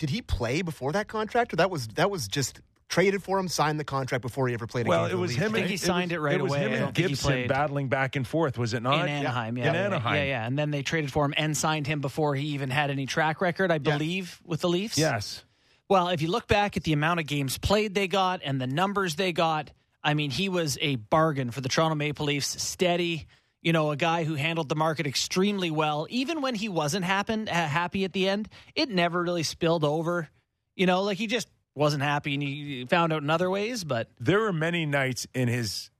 Did 0.00 0.10
he 0.10 0.20
play 0.22 0.62
before 0.62 0.90
that 0.92 1.06
contract, 1.06 1.52
or 1.52 1.56
that 1.56 1.70
was 1.70 1.86
that 1.88 2.10
was 2.10 2.26
just 2.26 2.60
traded 2.88 3.22
for 3.22 3.38
him, 3.38 3.46
signed 3.46 3.78
the 3.78 3.84
contract 3.84 4.22
before 4.22 4.48
he 4.48 4.54
ever 4.54 4.66
played? 4.66 4.86
A 4.86 4.88
well, 4.88 5.06
game 5.06 5.16
it 5.16 5.20
was 5.20 5.30
Leafs? 5.30 5.42
him. 5.42 5.50
I 5.50 5.54
think 5.54 5.62
and- 5.64 5.70
he 5.70 5.76
signed 5.76 6.10
was- 6.10 6.16
it 6.16 6.20
right 6.20 6.34
it 6.34 6.42
was 6.42 6.50
away. 6.52 6.60
Him 6.60 6.72
and 6.72 6.80
don't 6.80 6.94
think 6.94 6.96
he 6.96 7.12
Gibson 7.12 7.46
battling 7.46 7.88
back 7.88 8.16
and 8.16 8.26
forth. 8.26 8.58
Was 8.58 8.74
it 8.74 8.82
not? 8.82 9.02
in 9.02 9.08
Anaheim, 9.08 9.56
yeah. 9.56 9.68
in 9.70 9.76
Anaheim. 9.76 10.16
Yeah, 10.16 10.24
yeah. 10.24 10.46
And 10.46 10.58
then 10.58 10.70
they 10.72 10.82
traded 10.82 11.12
for 11.12 11.24
him 11.24 11.34
and 11.36 11.56
signed 11.56 11.86
him 11.86 12.00
before 12.00 12.34
he 12.34 12.46
even 12.48 12.70
had 12.70 12.90
any 12.90 13.06
track 13.06 13.40
record, 13.40 13.70
I 13.70 13.78
believe, 13.78 14.40
with 14.44 14.62
the 14.62 14.68
Leafs. 14.68 14.98
Yes. 14.98 15.44
Well, 15.88 16.08
if 16.08 16.22
you 16.22 16.28
look 16.28 16.48
back 16.48 16.76
at 16.76 16.84
the 16.84 16.92
amount 16.92 17.20
of 17.20 17.26
games 17.26 17.58
played 17.58 17.94
they 17.94 18.08
got 18.08 18.40
and 18.44 18.60
the 18.60 18.66
numbers 18.66 19.16
they 19.16 19.32
got, 19.32 19.70
I 20.02 20.14
mean, 20.14 20.30
he 20.30 20.48
was 20.48 20.78
a 20.80 20.96
bargain 20.96 21.50
for 21.50 21.60
the 21.60 21.68
Toronto 21.68 21.94
Maple 21.94 22.26
Leafs. 22.26 22.62
Steady, 22.62 23.26
you 23.62 23.72
know, 23.72 23.90
a 23.90 23.96
guy 23.96 24.24
who 24.24 24.34
handled 24.34 24.68
the 24.68 24.74
market 24.76 25.06
extremely 25.06 25.70
well. 25.70 26.06
Even 26.10 26.40
when 26.40 26.54
he 26.54 26.68
wasn't 26.68 27.04
happen, 27.04 27.48
uh, 27.48 27.52
happy 27.52 28.04
at 28.04 28.12
the 28.12 28.28
end, 28.28 28.48
it 28.74 28.88
never 28.88 29.22
really 29.22 29.42
spilled 29.42 29.84
over. 29.84 30.28
You 30.76 30.86
know, 30.86 31.02
like 31.02 31.18
he 31.18 31.26
just 31.26 31.48
wasn't 31.74 32.02
happy 32.02 32.34
and 32.34 32.42
he 32.42 32.86
found 32.88 33.12
out 33.12 33.22
in 33.22 33.30
other 33.30 33.50
ways. 33.50 33.84
But 33.84 34.08
There 34.18 34.40
were 34.40 34.52
many 34.52 34.86
nights 34.86 35.26
in 35.34 35.48
his 35.48 35.90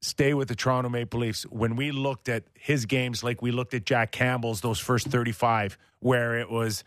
stay 0.00 0.32
with 0.32 0.48
the 0.48 0.54
Toronto 0.54 0.88
Maple 0.88 1.20
Leafs 1.20 1.42
when 1.44 1.76
we 1.76 1.90
looked 1.92 2.28
at 2.30 2.44
his 2.54 2.86
games 2.86 3.22
like 3.22 3.42
we 3.42 3.50
looked 3.50 3.74
at 3.74 3.84
Jack 3.84 4.12
Campbell's 4.12 4.62
those 4.62 4.78
first 4.80 5.08
35 5.08 5.76
where 6.00 6.38
it 6.38 6.50
was 6.50 6.84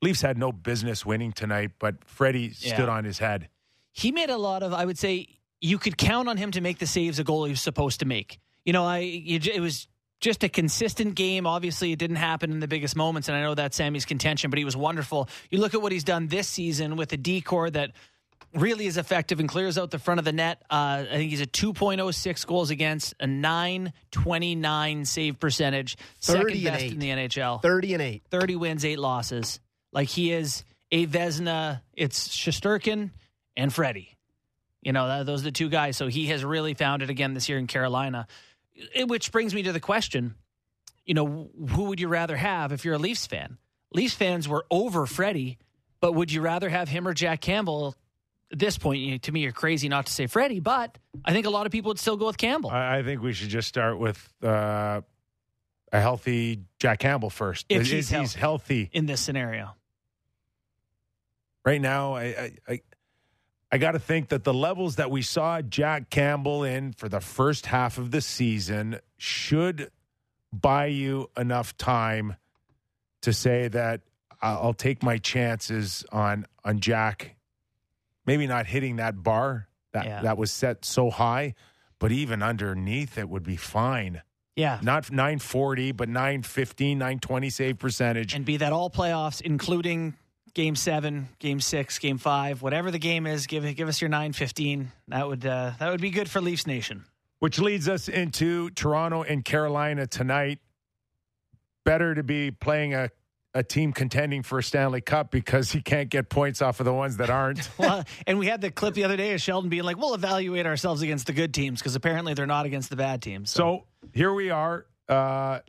Leafs 0.00 0.20
had 0.20 0.38
no 0.38 0.52
business 0.52 1.04
winning 1.04 1.32
tonight, 1.32 1.72
but 1.80 2.04
Freddie 2.04 2.52
Yeah. 2.60 2.74
stood 2.74 2.88
on 2.88 3.04
his 3.04 3.18
head. 3.18 3.48
he 3.90 4.12
made 4.12 4.30
a 4.30 4.36
lot 4.36 4.62
of 4.62 4.72
i 4.74 4.84
would 4.84 4.98
say 4.98 5.26
you 5.60 5.78
could 5.78 5.96
count 5.98 6.28
on 6.28 6.36
him 6.36 6.50
to 6.52 6.60
make 6.60 6.78
the 6.78 6.86
saves 6.86 7.18
a 7.18 7.24
goalie 7.24 7.48
was 7.50 7.62
supposed 7.62 7.98
to 8.00 8.06
make 8.06 8.38
you 8.66 8.74
know 8.74 8.84
i 8.84 8.98
you, 8.98 9.40
it 9.54 9.60
was 9.60 9.88
just 10.20 10.44
a 10.44 10.48
consistent 10.48 11.14
game 11.14 11.46
obviously 11.46 11.92
it 11.92 11.98
didn't 11.98 12.16
happen 12.16 12.52
in 12.52 12.60
the 12.60 12.68
biggest 12.68 12.94
moments 12.96 13.28
and 13.28 13.36
i 13.36 13.40
know 13.40 13.54
that's 13.54 13.76
sammy's 13.76 14.04
contention 14.04 14.50
but 14.50 14.58
he 14.58 14.64
was 14.66 14.76
wonderful 14.76 15.28
you 15.50 15.58
look 15.58 15.72
at 15.72 15.80
what 15.80 15.92
he's 15.92 16.04
done 16.04 16.26
this 16.26 16.48
season 16.48 16.96
with 16.96 17.12
a 17.12 17.16
D 17.16 17.40
corps 17.40 17.70
that 17.70 17.92
really 18.54 18.86
is 18.86 18.96
effective 18.96 19.40
and 19.40 19.48
clears 19.48 19.76
out 19.78 19.90
the 19.90 19.98
front 19.98 20.18
of 20.18 20.24
the 20.24 20.32
net 20.32 20.62
uh, 20.70 21.04
i 21.08 21.14
think 21.16 21.30
he's 21.30 21.40
a 21.40 21.46
2.06 21.46 22.46
goals 22.46 22.70
against 22.70 23.14
a 23.20 23.26
929 23.26 25.04
save 25.04 25.40
percentage 25.40 25.96
30 26.20 26.60
second 26.60 26.64
best 26.64 26.84
eight. 26.84 26.92
in 26.92 26.98
the 26.98 27.08
nhl 27.10 27.62
thirty 27.62 27.92
and 27.94 28.02
eight. 28.02 28.22
30 28.30 28.56
wins, 28.56 28.84
eight 28.84 28.98
losses. 28.98 29.60
Like 29.92 30.08
he 30.08 30.32
is 30.32 30.64
a 30.92 31.06
Vezina. 31.06 31.80
It's 31.94 32.28
Shesterkin 32.28 33.10
and 33.56 33.72
Freddie. 33.72 34.16
You 34.82 34.92
know, 34.92 35.24
those 35.24 35.40
are 35.40 35.44
the 35.44 35.52
two 35.52 35.68
guys. 35.68 35.96
So 35.96 36.06
he 36.06 36.26
has 36.26 36.44
really 36.44 36.74
found 36.74 37.02
it 37.02 37.10
again 37.10 37.34
this 37.34 37.48
year 37.48 37.58
in 37.58 37.66
Carolina. 37.66 38.26
It- 38.94 39.08
which 39.08 39.32
brings 39.32 39.54
me 39.54 39.62
to 39.64 39.72
the 39.72 39.80
question, 39.80 40.34
you 41.04 41.14
know, 41.14 41.50
who 41.70 41.84
would 41.84 42.00
you 42.00 42.08
rather 42.08 42.36
have 42.36 42.72
if 42.72 42.84
you're 42.84 42.94
a 42.94 42.98
Leafs 42.98 43.26
fan? 43.26 43.58
Leafs 43.92 44.14
fans 44.14 44.48
were 44.48 44.66
over 44.70 45.06
Freddie, 45.06 45.58
but 46.00 46.12
would 46.12 46.30
you 46.32 46.40
rather 46.40 46.68
have 46.68 46.88
him 46.88 47.06
or 47.06 47.14
Jack 47.14 47.40
Campbell? 47.40 47.94
At 48.52 48.58
this 48.60 48.78
point, 48.78 49.00
you, 49.00 49.18
to 49.20 49.32
me, 49.32 49.40
you're 49.40 49.52
crazy 49.52 49.88
not 49.88 50.06
to 50.06 50.12
say 50.12 50.26
Freddie, 50.26 50.60
but 50.60 50.98
I 51.24 51.32
think 51.32 51.46
a 51.46 51.50
lot 51.50 51.66
of 51.66 51.72
people 51.72 51.88
would 51.90 51.98
still 51.98 52.16
go 52.16 52.26
with 52.26 52.38
Campbell. 52.38 52.70
I, 52.70 52.98
I 52.98 53.02
think 53.02 53.22
we 53.22 53.32
should 53.32 53.48
just 53.48 53.66
start 53.68 53.98
with 53.98 54.28
uh, 54.42 55.00
a 55.92 56.00
healthy 56.00 56.60
Jack 56.78 56.98
Campbell 57.00 57.30
first. 57.30 57.66
If 57.68 57.86
he's 57.90 58.08
he's 58.10 58.34
healthy 58.34 58.88
in 58.92 59.06
this 59.06 59.20
scenario. 59.20 59.74
right 61.64 61.80
now, 61.80 62.14
I 62.14 62.22
I, 62.24 62.52
I, 62.68 62.80
I 63.76 63.78
got 63.78 63.92
to 63.92 63.98
think 63.98 64.30
that 64.30 64.42
the 64.42 64.54
levels 64.54 64.96
that 64.96 65.10
we 65.10 65.20
saw 65.20 65.60
Jack 65.60 66.08
Campbell 66.08 66.64
in 66.64 66.92
for 66.94 67.10
the 67.10 67.20
first 67.20 67.66
half 67.66 67.98
of 67.98 68.10
the 68.10 68.22
season 68.22 69.00
should 69.18 69.90
buy 70.50 70.86
you 70.86 71.28
enough 71.36 71.76
time 71.76 72.36
to 73.20 73.34
say 73.34 73.68
that 73.68 74.00
I'll 74.40 74.72
take 74.72 75.02
my 75.02 75.18
chances 75.18 76.06
on 76.10 76.46
on 76.64 76.80
Jack. 76.80 77.36
Maybe 78.24 78.46
not 78.46 78.64
hitting 78.64 78.96
that 78.96 79.22
bar 79.22 79.68
that 79.92 80.06
Yeah. 80.06 80.22
that 80.22 80.38
was 80.38 80.50
set 80.50 80.86
so 80.86 81.10
high, 81.10 81.52
but 81.98 82.10
even 82.12 82.42
underneath 82.42 83.18
it 83.18 83.28
would 83.28 83.42
be 83.44 83.56
fine. 83.56 84.22
Yeah. 84.54 84.78
Not 84.80 85.12
940, 85.12 85.92
but 85.92 86.08
915, 86.08 86.96
920 86.96 87.50
save 87.50 87.78
percentage. 87.78 88.32
And 88.32 88.46
be 88.46 88.56
that 88.56 88.72
all 88.72 88.88
playoffs, 88.88 89.42
including 89.42 90.14
game 90.56 90.74
seven, 90.74 91.28
game 91.38 91.60
six, 91.60 91.98
game 91.98 92.16
five, 92.16 92.62
whatever 92.62 92.90
the 92.90 92.98
game 92.98 93.26
is, 93.26 93.46
give 93.46 93.62
give 93.76 93.88
us 93.88 94.00
your 94.00 94.08
nine 94.08 94.32
fifteen. 94.32 94.90
That 95.08 95.28
would 95.28 95.44
uh, 95.44 95.72
that 95.78 95.90
would 95.90 96.00
be 96.00 96.10
good 96.10 96.30
for 96.30 96.40
Leafs 96.40 96.66
Nation. 96.66 97.04
which 97.40 97.58
leads 97.60 97.88
us 97.88 98.08
into 98.08 98.70
Toronto 98.70 99.22
and 99.22 99.44
Carolina 99.44 100.06
tonight. 100.06 100.58
Better 101.84 102.14
to 102.14 102.22
be 102.22 102.50
playing 102.50 102.94
a, 102.94 103.10
a 103.54 103.62
team 103.62 103.92
contending 103.92 104.42
for 104.42 104.58
a 104.58 104.62
Stanley 104.62 105.02
Cup 105.02 105.30
because 105.30 105.70
he 105.70 105.82
can't 105.82 106.08
get 106.08 106.30
points 106.30 106.62
off 106.62 106.80
of 106.80 106.86
the 106.86 106.92
ones 106.94 107.18
that 107.18 107.28
aren't. 107.30 107.68
Well, 107.78 108.04
and 108.26 108.38
we 108.38 108.46
had 108.46 108.62
the 108.62 108.70
clip 108.70 108.94
the 108.94 109.04
other 109.04 109.16
day 109.18 109.34
of 109.34 109.40
Sheldon 109.42 109.68
being 109.68 109.84
like, 109.84 109.98
"We'll 109.98 110.14
evaluate 110.14 110.64
ourselves 110.66 111.02
against 111.02 111.26
the 111.26 111.34
good 111.34 111.52
teams 111.52 111.80
because 111.80 111.94
apparently 111.94 112.32
they're 112.32 112.46
not 112.46 112.64
against 112.64 112.88
the 112.88 112.96
bad 112.96 113.20
teams." 113.20 113.50
so 113.50 113.84
here 114.14 114.32
we 114.32 114.48
are, 114.48 114.86
uh, 115.08 115.60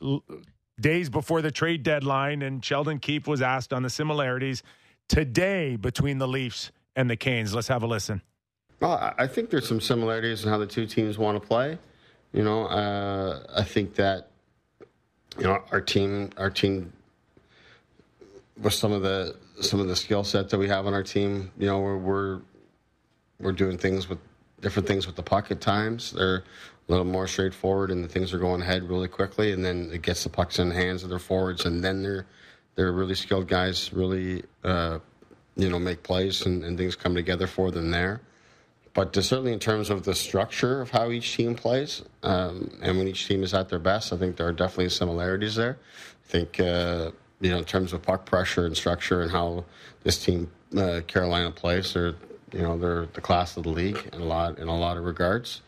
days 0.80 1.10
before 1.10 1.42
the 1.42 1.52
trade 1.52 1.84
deadline, 1.84 2.42
and 2.42 2.64
Sheldon 2.64 3.00
Keefe 3.00 3.28
was 3.28 3.42
asked 3.42 3.74
on 3.74 3.84
the 3.84 3.90
similarities 3.90 4.64
today 5.10 5.76
between 5.76 6.18
the 6.18 6.28
Leafs 6.28 6.72
and 6.96 7.10
the 7.10 7.16
Canes. 7.16 7.54
Let's 7.54 7.68
have 7.68 7.84
a 7.84 7.88
listen. 7.88 8.22
Well, 8.80 9.14
I- 9.18 9.28
think 9.28 9.50
there's 9.50 9.68
some 9.68 9.82
similarities 9.82 10.44
in 10.44 10.50
how 10.50 10.58
the 10.58 10.68
two 10.68 10.86
teams 10.86 11.18
want 11.18 11.42
to 11.42 11.48
play. 11.48 11.80
You 12.34 12.44
know, 12.44 12.66
uh, 12.66 13.44
I 13.56 13.64
think 13.64 13.96
that 13.96 14.30
you 15.38 15.44
know 15.44 15.64
our 15.72 15.82
team, 15.82 16.30
our 16.38 16.50
team, 16.50 16.94
with 18.62 18.74
some 18.74 18.92
of 18.92 19.02
the 19.02 19.36
some 19.62 19.80
of 19.80 19.88
the 19.88 19.96
skill 19.96 20.24
set 20.24 20.50
that 20.50 20.58
we 20.60 20.68
have 20.68 20.86
on 20.86 20.94
our 20.94 21.04
team, 21.04 21.52
you 21.58 21.66
know, 21.66 21.80
we're 21.80 21.98
we're, 21.98 22.42
we're 23.40 23.52
doing 23.52 23.78
things 23.78 24.08
with 24.08 24.20
different 24.62 24.88
things 24.88 25.08
with 25.08 25.16
the 25.16 25.24
puck 25.24 25.50
at 25.52 25.62
times. 25.62 26.12
They're 26.12 26.44
a 26.88 26.91
little 26.91 27.06
more 27.06 27.27
straightforward, 27.27 27.91
and 27.91 28.03
the 28.03 28.08
things 28.08 28.34
are 28.34 28.39
going 28.39 28.62
ahead 28.62 28.89
really 28.89 29.08
quickly, 29.08 29.51
and 29.51 29.63
then 29.63 29.89
it 29.91 30.01
gets 30.01 30.24
the 30.24 30.29
pucks 30.29 30.60
in 30.60 30.70
the 30.70 30.75
hands 30.75 31.03
of 31.03 31.10
their 31.10 31.20
forwards, 31.20 31.65
and 31.65 31.84
then 31.84 32.03
they're 32.03 32.25
they're 32.75 32.91
really 32.91 33.15
skilled 33.15 33.48
guys, 33.48 33.91
really. 33.94 34.44
Uh, 34.63 35.00
you 35.60 35.72
know, 35.72 35.79
make 35.79 36.03
plays 36.03 36.46
and, 36.46 36.63
and 36.63 36.77
things 36.77 36.96
come 36.96 37.15
together 37.15 37.48
for 37.48 37.72
them 37.72 37.89
there 37.89 38.22
but 38.98 39.13
certainly 39.13 39.53
in 39.53 39.60
terms 39.60 39.91
of 39.91 40.01
the 40.06 40.15
structure 40.15 40.82
of 40.82 40.89
how 40.89 41.12
each 41.12 41.36
team 41.36 41.53
plays, 41.53 42.01
um, 42.24 42.75
and 42.82 42.98
when 42.98 43.08
each 43.08 43.27
team 43.27 43.44
is 43.44 43.53
at 43.53 43.70
their 43.70 43.77
best, 43.77 44.12
I 44.12 44.17
think 44.17 44.38
there 44.38 44.48
are 44.48 44.51
definitely 44.51 44.89
similarities 44.89 45.53
there. 45.53 45.77
I 46.25 46.32
think 46.32 46.60
uh, 46.60 47.12
you 47.39 47.51
know 47.51 47.60
in 47.60 47.63
terms 47.63 47.94
of 47.94 48.01
puck 48.01 48.25
pressure 48.25 48.65
and 48.65 48.75
structure 48.75 49.22
and 49.22 49.29
how 49.29 49.65
this 50.01 50.25
team 50.25 50.50
uh, 50.75 51.01
Carolina 51.06 51.51
plays, 51.51 51.94
they're 51.94 52.15
you 52.51 52.62
know 52.62 52.77
they're 52.77 53.08
the 53.08 53.22
class 53.22 53.58
of 53.58 53.63
the 53.63 53.70
league 53.70 54.10
in 54.13 54.22
a 54.22 54.25
lot 54.25 54.60
in 54.60 54.68
a 54.68 54.77
lot 54.77 54.98
of 54.98 55.04
regards. 55.04 55.62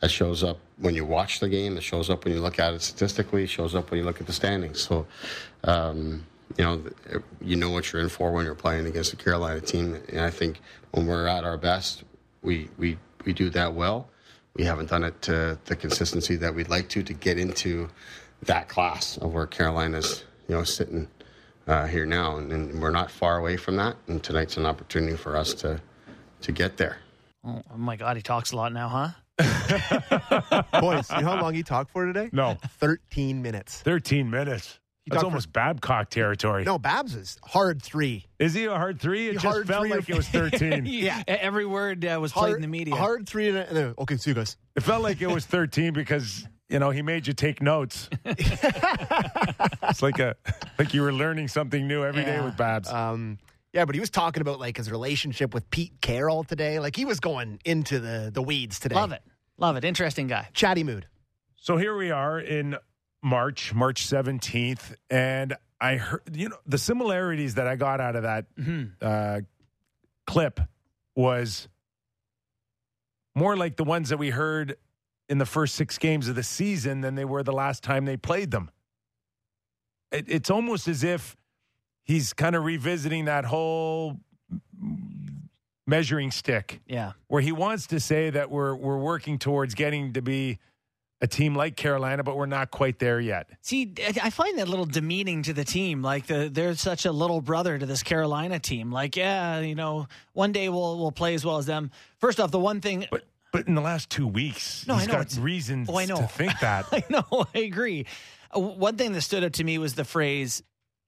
That 0.00 0.10
shows 0.10 0.42
up 0.42 0.58
when 0.78 0.94
you 0.94 1.04
watch 1.04 1.40
the 1.40 1.48
game. 1.48 1.76
It 1.76 1.82
shows 1.82 2.10
up 2.10 2.24
when 2.24 2.34
you 2.34 2.40
look 2.40 2.58
at 2.58 2.74
it 2.74 2.82
statistically. 2.82 3.44
It 3.44 3.50
shows 3.50 3.74
up 3.74 3.90
when 3.90 3.98
you 3.98 4.04
look 4.04 4.20
at 4.20 4.26
the 4.26 4.32
standings. 4.32 4.80
So. 4.80 5.06
Um, 5.62 6.26
you 6.58 6.64
know, 6.64 6.82
you 7.40 7.56
know 7.56 7.70
what 7.70 7.90
you're 7.90 8.02
in 8.02 8.10
for 8.10 8.30
when 8.30 8.44
you're 8.44 8.54
playing 8.54 8.86
against 8.86 9.12
a 9.12 9.16
Carolina 9.16 9.60
team, 9.60 10.00
and 10.10 10.20
I 10.20 10.30
think 10.30 10.60
when 10.92 11.06
we're 11.06 11.26
at 11.26 11.42
our 11.42 11.56
best, 11.56 12.04
we 12.42 12.68
we 12.78 12.98
we 13.24 13.32
do 13.32 13.50
that 13.50 13.74
well. 13.74 14.08
We 14.54 14.64
haven't 14.64 14.90
done 14.90 15.02
it 15.02 15.20
to 15.22 15.58
the 15.64 15.74
consistency 15.74 16.36
that 16.36 16.54
we'd 16.54 16.68
like 16.68 16.88
to 16.90 17.02
to 17.02 17.12
get 17.12 17.38
into 17.38 17.88
that 18.42 18.68
class 18.68 19.16
of 19.16 19.32
where 19.34 19.46
Carolina's 19.46 20.22
you 20.48 20.54
know 20.54 20.64
sitting 20.64 21.08
uh, 21.66 21.86
here 21.86 22.06
now, 22.06 22.36
and, 22.36 22.52
and 22.52 22.80
we're 22.80 22.90
not 22.90 23.10
far 23.10 23.38
away 23.38 23.56
from 23.56 23.76
that. 23.76 23.96
And 24.06 24.22
tonight's 24.22 24.56
an 24.56 24.66
opportunity 24.66 25.16
for 25.16 25.36
us 25.36 25.54
to 25.54 25.80
to 26.44 26.52
get 26.52 26.76
there. 26.76 26.98
oh, 27.44 27.62
oh 27.72 27.76
my 27.76 27.96
God, 27.96 28.16
he 28.16 28.22
talks 28.22 28.52
a 28.52 28.56
lot 28.56 28.72
now, 28.72 28.88
huh? 28.88 29.08
Boys, 30.80 31.10
you 31.10 31.20
know 31.22 31.28
how 31.30 31.40
long 31.42 31.54
he 31.54 31.62
talked 31.62 31.90
for 31.90 32.06
today? 32.06 32.30
No, 32.32 32.56
13 32.78 33.42
minutes. 33.42 33.80
13 33.82 34.30
minutes. 34.30 34.78
That's 35.06 35.16
talked 35.16 35.20
for- 35.22 35.26
almost 35.26 35.52
Babcock 35.52 36.08
territory. 36.10 36.64
No, 36.64 36.78
Babs 36.78 37.14
is 37.14 37.38
hard 37.44 37.82
three. 37.82 38.24
Is 38.38 38.54
he 38.54 38.64
a 38.66 38.70
hard 38.74 39.00
three? 39.00 39.28
It 39.28 39.38
just 39.38 39.66
felt 39.66 39.88
like 39.88 40.08
it 40.08 40.16
was 40.16 40.28
13. 40.30 40.86
Yeah. 40.86 41.22
Every 41.28 41.66
word 41.66 42.04
uh, 42.06 42.18
was 42.20 42.32
played 42.32 42.42
Hard, 42.50 42.56
in 42.56 42.62
the 42.62 42.68
media. 42.68 42.94
hard 42.94 43.28
three. 43.28 43.48
And, 43.48 43.58
and 43.58 43.76
then, 43.76 43.94
okay, 43.98 44.16
see 44.16 44.30
you 44.30 44.34
guys. 44.34 44.56
It 44.76 44.82
felt 44.82 45.02
like 45.02 45.20
it 45.20 45.26
was 45.30 45.44
13 45.44 45.92
because, 45.92 46.46
you 46.70 46.78
know, 46.78 46.88
he 46.90 47.02
made 47.02 47.26
you 47.26 47.34
take 47.34 47.60
notes. 47.60 48.08
it's 48.24 50.02
like 50.02 50.18
a 50.20 50.36
like 50.78 50.94
you 50.94 51.02
were 51.02 51.12
learning 51.12 51.48
something 51.48 51.86
new 51.86 52.02
every 52.04 52.24
day 52.24 52.36
Yeah. 52.36 52.44
with 52.44 52.56
Babs. 52.56 52.90
Um, 52.90 53.38
yeah, 53.74 53.84
but 53.84 53.94
he 53.96 54.00
was 54.00 54.10
talking 54.10 54.40
about 54.40 54.60
like 54.60 54.76
his 54.76 54.90
relationship 54.90 55.52
with 55.52 55.68
Pete 55.68 56.00
Carroll 56.00 56.44
today. 56.44 56.78
Like 56.78 56.94
he 56.94 57.04
was 57.04 57.18
going 57.20 57.60
into 57.64 57.98
the 57.98 58.30
the 58.32 58.40
weeds 58.40 58.78
today. 58.78 58.94
Love 58.94 59.12
it. 59.12 59.22
Love 59.58 59.76
it. 59.76 59.84
Interesting 59.84 60.28
guy. 60.28 60.48
Chatty 60.54 60.84
mood. 60.84 61.06
so 61.56 61.76
here 61.76 61.96
we 61.96 62.10
are 62.10 62.38
in 62.38 62.76
March, 63.22 63.74
March 63.74 64.06
17th, 64.06 64.94
and 65.10 65.56
I 65.80 65.96
heard, 65.96 66.22
you 66.32 66.48
know, 66.50 66.56
the 66.66 66.78
similarities 66.78 67.54
that 67.54 67.66
I 67.66 67.76
got 67.76 68.00
out 68.00 68.16
of 68.16 68.22
that 68.22 68.46
uh, 69.02 69.40
clip 70.26 70.60
was 71.16 71.68
more 73.34 73.56
like 73.56 73.76
the 73.76 73.84
ones 73.84 74.10
that 74.10 74.18
we 74.18 74.30
heard 74.30 74.76
in 75.28 75.38
the 75.38 75.46
first 75.46 75.74
six 75.74 75.98
games 75.98 76.28
of 76.28 76.36
the 76.36 76.42
season 76.42 77.00
than 77.00 77.14
they 77.14 77.24
were 77.24 77.42
the 77.42 77.52
last 77.52 77.82
time 77.82 78.04
they 78.04 78.16
played 78.16 78.50
them. 78.50 78.70
It, 80.12 80.26
it's 80.28 80.50
almost 80.50 80.86
as 80.86 81.02
if 81.02 81.36
he's 82.04 82.32
kind 82.32 82.54
of 82.54 82.64
revisiting 82.64 83.24
that 83.24 83.44
whole 83.44 84.18
measuring 85.86 86.30
stick 86.30 86.80
Yeah. 86.86 87.12
where 87.26 87.42
he 87.42 87.52
wants 87.52 87.88
to 87.88 88.00
say 88.00 88.30
that 88.30 88.50
we're 88.50 88.74
we're 88.74 88.98
working 88.98 89.38
towards 89.38 89.74
getting 89.74 90.14
to 90.14 90.22
be 90.22 90.58
a 91.20 91.26
team 91.26 91.54
like 91.54 91.76
Carolina, 91.76 92.22
but 92.22 92.36
we're 92.36 92.44
not 92.46 92.70
quite 92.70 92.98
there 92.98 93.20
yet. 93.20 93.48
See, 93.62 93.92
I 93.98 94.14
I 94.24 94.30
find 94.30 94.58
that 94.58 94.66
a 94.66 94.70
little 94.70 94.84
demeaning 94.86 95.42
to 95.44 95.52
the 95.52 95.64
team. 95.64 96.02
Like 96.02 96.26
the, 96.26 96.50
they're 96.52 96.74
such 96.74 97.06
a 97.06 97.12
little 97.12 97.40
brother 97.40 97.78
to 97.78 97.86
this 97.86 98.02
Carolina 98.02 98.58
team. 98.58 98.90
Like, 98.92 99.16
yeah, 99.16 99.60
you 99.60 99.74
know, 99.74 100.06
one 100.32 100.52
day 100.52 100.68
we'll 100.68 100.98
we'll 100.98 101.12
play 101.12 101.34
as 101.34 101.44
well 101.44 101.58
as 101.58 101.66
them. 101.66 101.90
First 102.18 102.40
off, 102.40 102.50
the 102.50 102.58
one 102.58 102.80
thing 102.80 103.06
But 103.10 103.24
but 103.52 103.68
in 103.68 103.74
the 103.74 103.80
last 103.80 104.10
two 104.10 104.26
weeks, 104.26 104.86
No, 104.86 104.94
I 104.94 105.06
know, 105.06 105.12
got 105.12 105.20
it's- 105.22 105.38
reasons 105.38 105.88
Oh, 105.88 105.96
I 105.98 106.06
know. 106.06 106.16
to 106.16 106.26
think 106.26 106.58
that. 106.60 106.86
I 106.92 107.04
know, 107.08 107.46
I 107.54 107.58
agree. 107.60 108.06
Uh, 108.54 108.60
One 108.60 108.96
thing 108.96 109.12
that 109.12 109.20
stood 109.22 109.44
out 109.44 109.52
to 109.54 109.64
me 109.64 109.78
was 109.78 109.94
the 109.94 110.04
phrase, 110.04 110.62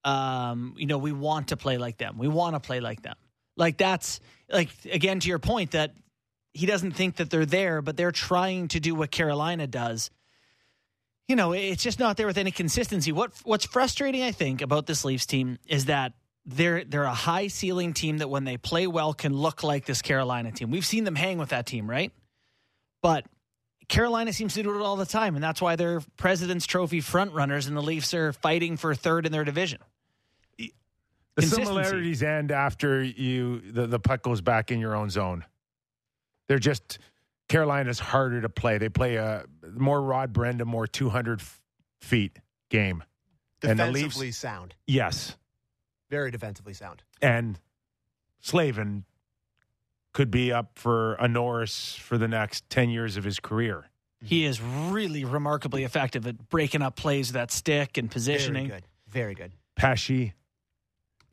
um, 0.07 0.75
you 0.79 0.87
know, 0.87 0.99
we 0.99 1.13
want 1.13 1.49
to 1.49 1.57
play 1.57 1.79
like 1.79 1.99
them. 1.99 2.17
We 2.17 2.29
want 2.29 2.55
to 2.55 2.61
play 2.61 2.81
like 2.81 3.03
them. 3.03 3.17
Like 3.57 3.77
that's 3.77 4.21
like 4.49 4.71
again 4.91 5.21
to 5.21 5.29
your 5.29 5.41
point 5.41 5.73
that 5.73 5.93
he 6.53 6.65
doesn't 6.65 6.93
think 6.93 7.17
that 7.17 7.29
they're 7.29 7.45
there, 7.45 7.83
but 7.83 7.97
they're 7.97 8.13
trying 8.13 8.69
to 8.69 8.81
do 8.81 8.95
what 8.95 9.11
Carolina 9.11 9.67
does. 9.67 10.11
You 11.29 11.35
know, 11.35 11.53
it's 11.53 11.83
just 11.83 11.99
not 11.99 12.17
there 12.17 12.27
with 12.27 12.39
any 12.39 12.53
consistency. 12.53 13.11
What 13.11 13.33
what's 13.43 13.67
frustrating, 13.67 14.23
I 14.23 14.31
think, 14.31 14.63
about 14.63 14.87
this 14.87 15.05
Leafs 15.05 15.27
team 15.27 15.59
is 15.67 15.87
that 15.87 16.13
they're 16.45 16.85
they're 16.85 17.03
a 17.03 17.13
high 17.13 17.49
ceiling 17.49 17.93
team 17.93 18.19
that 18.19 18.31
when 18.31 18.45
they 18.45 18.57
play 18.59 18.87
well 18.87 19.13
can 19.13 19.35
look 19.35 19.65
like 19.65 19.87
this 19.87 20.03
Carolina 20.03 20.53
team. 20.53 20.71
We've 20.71 20.87
seen 20.87 21.03
them 21.03 21.17
hang 21.17 21.39
with 21.39 21.49
that 21.49 21.67
team, 21.67 21.91
right? 21.91 22.13
But 23.03 23.27
Carolina 23.89 24.33
seems 24.33 24.55
to 24.55 24.63
do 24.63 24.79
it 24.79 24.83
all 24.83 24.97
the 24.97 25.07
time, 25.07 25.35
and 25.35 25.43
that's 25.43 25.61
why 25.61 25.75
they're 25.75 26.01
President's 26.17 26.67
Trophy 26.67 27.01
front 27.01 27.33
runners, 27.33 27.67
and 27.67 27.77
the 27.77 27.83
Leafs 27.83 28.15
are 28.15 28.33
fighting 28.33 28.77
for 28.77 28.95
third 28.95 29.27
in 29.27 29.33
their 29.33 29.45
division. 29.45 29.81
The 31.37 31.43
similarities 31.43 32.23
end 32.23 32.51
after 32.51 33.03
you 33.03 33.61
the, 33.73 33.87
the 33.87 33.99
puck 34.01 34.23
goes 34.23 34.41
back 34.41 34.71
in 34.71 34.81
your 34.81 34.97
own 34.97 35.11
zone. 35.11 35.45
They're 36.49 36.59
just 36.59 36.99
Carolina's 37.49 37.99
harder 37.99 38.41
to 38.41 38.49
play. 38.49 38.79
They 38.79 38.89
play 38.89 39.17
a 39.17 39.45
more 39.75 40.01
Rod 40.03 40.33
Brind'Amour, 40.33 40.65
more 40.67 40.87
two 40.87 41.11
hundred 41.11 41.43
feet 42.01 42.39
game. 42.71 43.05
And 43.63 43.79
the 43.79 43.85
Defensively 43.87 44.27
Leafs- 44.29 44.39
sound. 44.39 44.75
Yes, 44.87 45.37
Very 46.11 46.31
defensively 46.31 46.73
sound. 46.75 47.03
and 47.21 47.59
Slavin 48.41 49.05
could 50.13 50.31
be 50.31 50.53
up 50.53 50.79
for 50.79 51.15
a 51.15 51.29
Norris 51.29 51.95
for 51.97 52.17
the 52.17 52.29
next 52.29 52.69
ten 52.71 52.89
years 52.91 53.17
of 53.17 53.25
his 53.25 53.41
career. 53.41 53.87
He 54.23 54.45
is 54.47 54.61
really 54.63 55.25
remarkably 55.25 55.85
effective 55.85 56.27
at 56.27 56.49
breaking 56.49 56.81
up 56.83 56.97
plays 56.97 57.29
with 57.29 57.35
that 57.35 57.51
stick 57.51 57.99
and 57.99 58.09
Very 58.09 58.13
positioning. 58.15 58.69
good. 58.69 58.85
Very 59.09 59.35
good. 59.35 59.53
Pesce, 59.77 60.33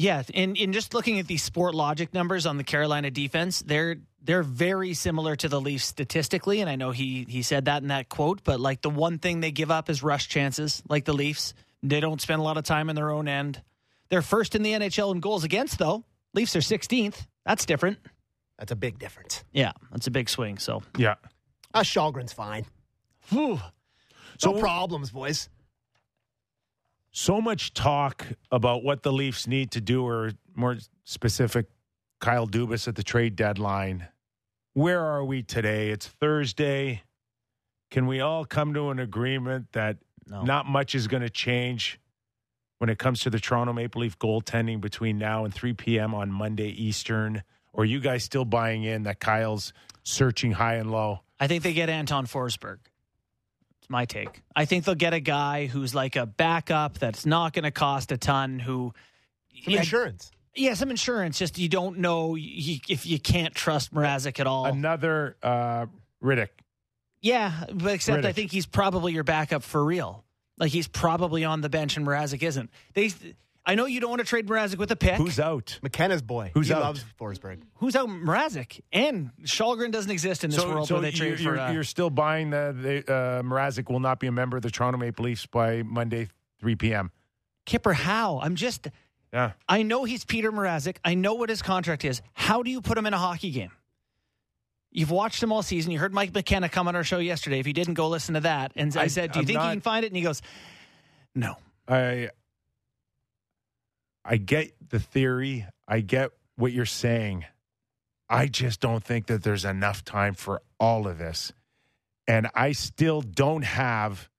Yeah, 0.03 0.21
and, 0.33 0.57
and 0.57 0.73
just 0.73 0.93
looking 0.93 1.19
at 1.19 1.27
these 1.27 1.49
Sportlogiq 1.49 2.13
numbers 2.13 2.45
on 2.45 2.57
the 2.57 2.65
Carolina 2.65 3.09
defense, 3.09 3.61
they're 3.61 3.95
they're 4.21 4.43
very 4.43 4.93
similar 4.93 5.37
to 5.37 5.47
the 5.47 5.61
Leafs 5.61 5.85
statistically, 5.85 6.59
and 6.59 6.69
I 6.69 6.75
know 6.75 6.91
he 6.91 7.25
he 7.29 7.41
said 7.41 7.65
that 7.65 7.81
in 7.81 7.87
that 7.87 8.09
quote. 8.09 8.43
But 8.43 8.59
like 8.59 8.81
the 8.81 8.89
one 8.89 9.17
thing 9.17 9.39
they 9.39 9.51
give 9.51 9.71
up 9.71 9.89
is 9.89 10.03
rush 10.03 10.27
chances, 10.27 10.83
like 10.89 11.05
the 11.05 11.13
Leafs. 11.13 11.53
They 11.83 12.01
don't 12.01 12.19
spend 12.19 12.41
a 12.41 12.43
lot 12.43 12.57
of 12.57 12.65
time 12.65 12.89
in 12.89 12.97
their 12.97 13.11
own 13.11 13.29
end. 13.29 13.61
They're 14.09 14.21
first 14.21 14.55
in 14.55 14.63
the 14.63 14.73
NHL 14.73 15.13
in 15.13 15.21
goals 15.21 15.45
against, 15.45 15.79
though. 15.79 16.03
Leafs 16.33 16.55
are 16.57 16.59
16th. 16.59 17.25
That's 17.45 17.65
different. 17.65 17.97
That's 18.59 18.73
a 18.73 18.75
big 18.75 18.99
difference. 18.99 19.43
Yeah, 19.53 19.71
that's 19.91 20.07
a 20.07 20.11
big 20.11 20.29
swing. 20.29 20.57
So, 20.57 20.83
Yeah. 20.97 21.15
Uh, 21.73 21.81
Kallgren's 21.81 22.33
fine. 22.33 22.65
Whew. 23.29 23.59
No 24.43 24.53
problems, 24.59 25.11
boys. 25.11 25.49
So 27.13 27.39
much 27.39 27.73
talk 27.73 28.25
about 28.51 28.83
what 28.83 29.03
the 29.03 29.13
Leafs 29.13 29.47
need 29.47 29.71
to 29.71 29.79
do, 29.81 30.05
or 30.05 30.31
more 30.55 30.77
specific, 31.05 31.67
Kyle 32.19 32.47
Dubas 32.47 32.87
at 32.87 32.95
the 32.95 33.03
trade 33.03 33.35
deadline. 33.35 34.07
Where 34.73 34.99
are 35.01 35.23
we 35.23 35.43
today? 35.43 35.91
It's 35.91 36.07
Thursday. 36.07 37.03
Can 37.91 38.07
we 38.07 38.19
all 38.19 38.43
come 38.45 38.73
to 38.73 38.89
an 38.89 38.99
agreement 38.99 39.67
that 39.73 39.97
No. 40.27 40.41
not 40.43 40.65
much 40.65 40.95
is 40.95 41.07
going 41.07 41.21
to 41.21 41.29
change 41.29 41.99
when 42.79 42.89
it 42.89 42.97
comes 42.97 43.19
to 43.21 43.29
the 43.29 43.39
Toronto 43.39 43.71
Maple 43.73 44.01
Leaf 44.01 44.17
goaltending 44.17 44.81
between 44.81 45.17
now 45.19 45.45
and 45.45 45.53
3 45.53 45.73
p.m. 45.73 46.15
on 46.15 46.31
Monday 46.31 46.69
Eastern? 46.69 47.43
Or 47.71 47.83
are 47.83 47.85
you 47.85 47.99
guys 47.99 48.23
still 48.23 48.45
buying 48.45 48.83
in 48.83 49.03
that 49.03 49.19
Kyle's 49.19 49.71
searching 50.03 50.53
high 50.53 50.75
and 50.75 50.91
low? 50.91 51.19
I 51.39 51.47
think 51.47 51.61
they 51.63 51.73
get 51.73 51.89
Anton 51.89 52.25
Forsberg. 52.25 52.77
My 53.93 54.05
take. 54.05 54.41
I 54.55 54.65
think 54.65 54.85
they'll 54.85 54.95
get 54.95 55.13
a 55.13 55.19
guy 55.19 55.67
who's 55.67 55.93
like 55.93 56.15
a 56.15 56.25
backup 56.25 56.97
that's 56.97 57.27
not 57.27 57.53
going 57.53 57.63
to 57.63 57.71
cost 57.71 58.11
a 58.11 58.17
ton. 58.17 58.57
Who, 58.57 58.91
Some 59.63 59.73
yeah, 59.73 59.79
insurance. 59.81 60.31
yeah, 60.55 60.73
some 60.73 60.89
insurance. 60.89 61.37
Just 61.37 61.59
you 61.59 61.69
don't 61.69 61.99
know 61.99 62.33
you, 62.33 62.79
if 62.89 63.05
you 63.05 63.19
can't 63.19 63.53
trust 63.53 63.93
Mrazek 63.93 64.39
at 64.39 64.47
all. 64.47 64.65
Another 64.65 65.37
uh, 65.43 65.85
Riddick. 66.23 66.49
yeah, 67.21 67.65
but 67.71 67.93
except 67.93 68.25
I 68.25 68.31
think 68.33 68.51
he's 68.51 68.65
probably 68.65 69.13
your 69.13 69.23
backup 69.23 69.61
for 69.61 69.85
real. 69.85 70.23
Like 70.57 70.71
he's 70.71 70.87
probably 70.87 71.45
on 71.45 71.61
the 71.61 71.69
bench 71.69 71.95
and 71.95 72.05
Mrazek 72.07 72.41
isn't. 72.41 72.71
They, 72.95 73.11
I 73.65 73.75
know 73.75 73.85
you 73.85 74.01
don't 74.01 74.09
want 74.09 74.19
to 74.19 74.25
trade 74.25 74.45
Mrazek 74.47 74.77
with 74.77 74.91
a 74.91 74.95
pick. 74.97 75.15
Who's 75.15 75.39
out? 75.39 75.79
McKenna's 75.81 76.21
boy. 76.21 76.51
Who's 76.53 76.67
he 76.67 76.73
out? 76.73 76.81
loves 76.81 77.05
Forsberg. 77.19 77.61
Who's 77.75 77.95
out? 77.95 78.09
Mrazek 78.09 78.81
and 78.91 79.31
Kallgren 79.43 79.91
doesn't 79.91 80.11
exist 80.11 80.43
in 80.43 80.49
this 80.51 80.63
world 80.65 80.91
where 80.91 80.99
they 81.01 81.11
you- 81.11 81.17
trade 81.17 81.39
you're, 81.39 81.55
for. 81.55 81.59
Uh, 81.61 81.71
you're 81.71 81.83
still 81.85 82.09
buying 82.09 82.49
the, 82.49 82.75
the 83.05 83.13
uh, 83.13 83.41
Mrazek 83.41 83.89
will 83.89 84.01
not 84.01 84.19
be 84.19 84.27
a 84.27 84.31
member 84.33 84.57
of 84.57 84.63
the 84.63 84.69
Toronto 84.69 84.97
Maple 84.97 85.23
Leafs 85.25 85.45
by 85.45 85.81
Monday 85.81 86.27
3 86.59 86.75
p.m. 86.75 87.11
Kipper. 87.65 87.93
How? 87.93 88.39
I'm 88.41 88.55
just. 88.55 88.89
Yeah. 89.31 89.53
I 89.69 89.81
know 89.83 90.03
he's 90.03 90.25
Peter 90.25 90.51
Mrazek. 90.51 90.97
I 91.05 91.15
know 91.15 91.35
what 91.35 91.49
his 91.49 91.61
contract 91.61 92.03
is. 92.05 92.21
How 92.33 92.63
do 92.63 92.69
you 92.69 92.81
put 92.81 92.97
him 92.97 93.05
in 93.05 93.13
a 93.13 93.17
hockey 93.17 93.51
game? 93.51 93.71
You've 94.91 95.09
watched 95.09 95.41
him 95.41 95.51
all 95.51 95.63
season. 95.63 95.91
You 95.91 95.97
heard 95.99 96.13
Mike 96.13 96.33
McKenna 96.35 96.69
come 96.69 96.87
on 96.87 96.95
our 96.95 97.03
show 97.03 97.17
yesterday. 97.17 97.59
If 97.59 97.65
you 97.65 97.73
didn't 97.73 97.95
go 97.95 98.09
listen 98.09 98.35
to 98.35 98.41
that, 98.41 98.73
and 98.75 98.95
I, 98.95 99.03
I- 99.03 99.07
said, 99.07 99.31
"Do 99.31 99.39
you 99.39 99.41
I'm 99.41 99.47
think 99.47 99.57
not- 99.57 99.69
he 99.69 99.71
can 99.75 99.81
find 99.81 100.03
it?" 100.05 100.09
And 100.09 100.17
he 100.17 100.21
goes, 100.21 100.41
"No." 101.33 101.55
I 101.87 102.29
I 104.25 104.37
get 104.37 104.73
the 104.89 104.99
theory. 104.99 105.65
I 105.87 105.99
get 106.01 106.31
what 106.55 106.71
you're 106.71 106.85
saying. 106.85 107.45
I 108.29 108.47
just 108.47 108.79
don't 108.79 109.03
think 109.03 109.27
that 109.27 109.43
there's 109.43 109.65
enough 109.65 110.03
time 110.05 110.33
for 110.33 110.61
all 110.79 111.07
of 111.07 111.17
this. 111.17 111.51
And 112.27 112.47
I 112.55 112.71
still 112.71 113.21
don't 113.21 113.63
have 113.63 114.29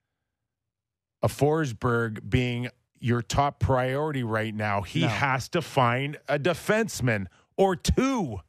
a 1.23 1.29
Forsberg 1.29 2.29
being 2.29 2.69
your 2.99 3.21
top 3.23 3.61
priority 3.61 4.23
right 4.23 4.55
now. 4.55 4.83
He 4.83 5.03
No. 5.03 5.09
has 5.09 5.49
to 5.51 5.61
find 5.63 6.19
a 6.29 6.39
defenseman 6.39 7.27
or 7.57 7.77
two. 7.77 8.41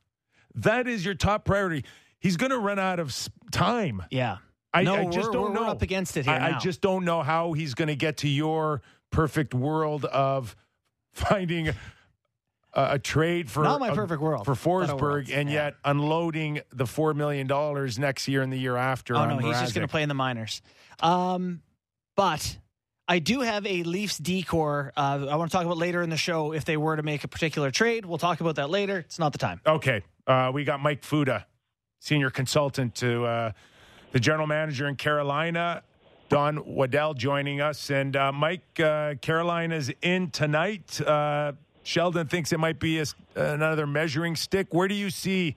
That 0.56 0.88
is 0.88 1.04
your 1.04 1.16
top 1.16 1.44
priority. 1.46 1.84
He's 2.20 2.38
going 2.38 2.52
to 2.52 2.58
run 2.60 2.80
out 2.80 3.00
of 3.00 3.14
time. 3.52 4.04
Yeah. 4.10 4.38
I, 4.74 4.84
No, 4.84 4.96
I 4.96 5.06
just 5.10 5.32
don't 5.32 5.54
know. 5.54 5.66
up 5.68 5.82
against 5.82 6.18
it 6.18 6.26
here 6.26 6.34
I, 6.34 6.56
I 6.56 6.60
just 6.60 6.82
don't 6.82 7.06
know 7.06 7.22
how 7.22 7.54
he's 7.54 7.74
going 7.76 7.88
to 7.90 7.96
get 7.96 8.18
to 8.18 8.30
your 8.30 8.82
perfect 9.10 9.54
world 9.54 10.06
of 10.06 10.56
finding 11.30 11.70
a, 11.70 11.76
a 12.74 13.00
trade 13.00 13.50
for 13.50 13.64
Not 13.64 13.80
my 13.80 13.90
a- 13.90 13.96
perfect 13.96 14.22
world, 14.22 14.46
for 14.46 14.54
Forsberg, 14.54 15.32
and 15.34 15.50
yeah. 15.50 15.66
yet 15.66 15.76
unloading 15.84 16.60
the 16.74 16.86
four 16.86 17.14
million 17.14 17.48
dollars 17.48 17.98
next 17.98 18.28
year 18.28 18.42
and 18.42 18.52
the 18.52 18.58
year 18.58 18.76
after. 18.76 19.16
Oh 19.16 19.26
no, 19.26 19.38
he's 19.38 19.60
just 19.60 19.74
going 19.74 19.88
to 19.88 19.92
play 19.92 20.04
in 20.04 20.10
the 20.10 20.16
minors. 20.16 20.62
Um, 21.00 21.62
but 22.16 22.58
I 23.08 23.20
do 23.20 23.42
have 23.42 23.66
a 23.66 23.84
Leafs 23.84 24.18
decor. 24.18 24.92
Uh, 24.96 25.28
I 25.30 25.36
want 25.38 25.52
to 25.52 25.58
talk 25.58 25.66
about 25.66 25.78
later 25.78 26.02
in 26.02 26.10
the 26.10 26.18
show 26.18 26.52
if 26.52 26.66
they 26.66 26.76
were 26.78 26.96
to 26.96 27.04
make 27.04 27.24
a 27.24 27.28
particular 27.28 27.72
trade. 27.72 28.06
We'll 28.06 28.18
talk 28.18 28.42
about 28.42 28.56
that 28.58 28.70
later. 28.70 29.00
It's 29.00 29.20
not 29.20 29.32
the 29.32 29.38
time. 29.38 29.62
Okay, 29.66 30.04
uh, 30.28 30.52
we 30.54 30.66
got 30.66 30.82
Mike 30.82 31.02
Futa, 31.02 31.46
senior 32.00 32.30
consultant 32.30 32.96
to 32.96 33.24
uh, 33.26 33.52
the 34.12 34.20
general 34.20 34.48
manager 34.48 34.88
in 34.88 34.96
Carolina. 34.96 35.82
Don 36.30 36.66
Waddell 36.66 37.14
joining 37.14 37.62
us, 37.62 37.92
and 37.92 38.16
uh, 38.16 38.32
Mike, 38.32 38.80
uh, 38.80 39.16
Carolina's 39.22 39.92
in 40.02 40.32
tonight. 40.32 41.00
Uh, 41.02 41.54
Sheldon 41.84 42.28
thinks 42.28 42.52
it 42.52 42.60
might 42.60 42.80
be 42.80 43.00
a, 43.00 43.06
another 43.36 43.86
measuring 43.86 44.36
stick. 44.36 44.74
Where 44.74 44.88
do 44.88 44.96
you 44.96 45.12
see 45.12 45.56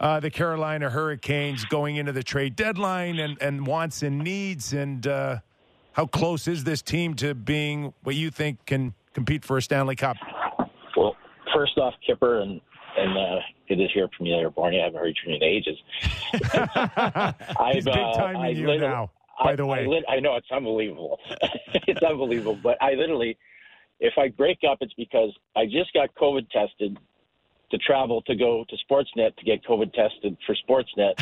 uh, 0.00 0.20
the 0.20 0.30
Carolina 0.30 0.88
Hurricanes 0.88 1.66
going 1.66 1.96
into 1.96 2.12
the 2.12 2.22
trade 2.22 2.56
deadline, 2.56 3.18
and, 3.18 3.40
and 3.42 3.66
wants 3.66 4.02
and 4.02 4.18
needs, 4.18 4.72
and 4.72 5.06
uh, 5.06 5.38
how 5.92 6.06
close 6.06 6.48
is 6.48 6.64
this 6.64 6.80
team 6.80 7.14
to 7.16 7.34
being 7.34 7.92
what 8.02 8.14
you 8.14 8.30
think 8.30 8.64
can 8.64 8.94
compete 9.12 9.44
for 9.44 9.58
a 9.58 9.62
Stanley 9.62 9.96
Cup? 9.96 10.16
Well, 10.96 11.14
first 11.54 11.76
off, 11.76 11.94
Kipper, 12.06 12.40
and 12.40 12.60
and 12.98 13.18
uh, 13.18 13.40
good 13.68 13.76
to 13.76 13.86
hear 13.92 14.08
from 14.16 14.24
you 14.24 14.36
there, 14.36 14.50
Barney. 14.50 14.80
I 14.80 14.84
haven't 14.84 14.98
heard 14.98 15.16
from 15.22 15.32
you 15.32 15.36
in 15.36 15.42
ages. 15.42 15.76
I've, 17.60 17.86
uh, 17.86 17.92
I 18.38 18.52
now. 18.78 19.10
By 19.42 19.52
I- 19.52 19.56
the 19.56 19.66
way, 19.66 19.80
I, 19.80 19.86
lit- 19.86 20.04
I 20.08 20.20
know 20.20 20.36
it's 20.36 20.50
unbelievable. 20.50 21.18
it's 21.86 22.02
unbelievable, 22.02 22.58
but 22.62 22.80
I 22.82 22.94
literally, 22.94 23.36
if 24.00 24.14
I 24.18 24.28
break 24.28 24.58
up, 24.68 24.78
it's 24.80 24.94
because 24.94 25.30
I 25.56 25.66
just 25.66 25.92
got 25.92 26.14
COVID 26.14 26.48
tested 26.50 26.98
to 27.70 27.78
travel 27.78 28.22
to 28.22 28.34
go 28.36 28.64
to 28.68 28.76
Sportsnet 28.88 29.36
to 29.36 29.44
get 29.44 29.64
COVID 29.64 29.92
tested 29.92 30.36
for 30.46 30.54
Sportsnet. 30.54 31.14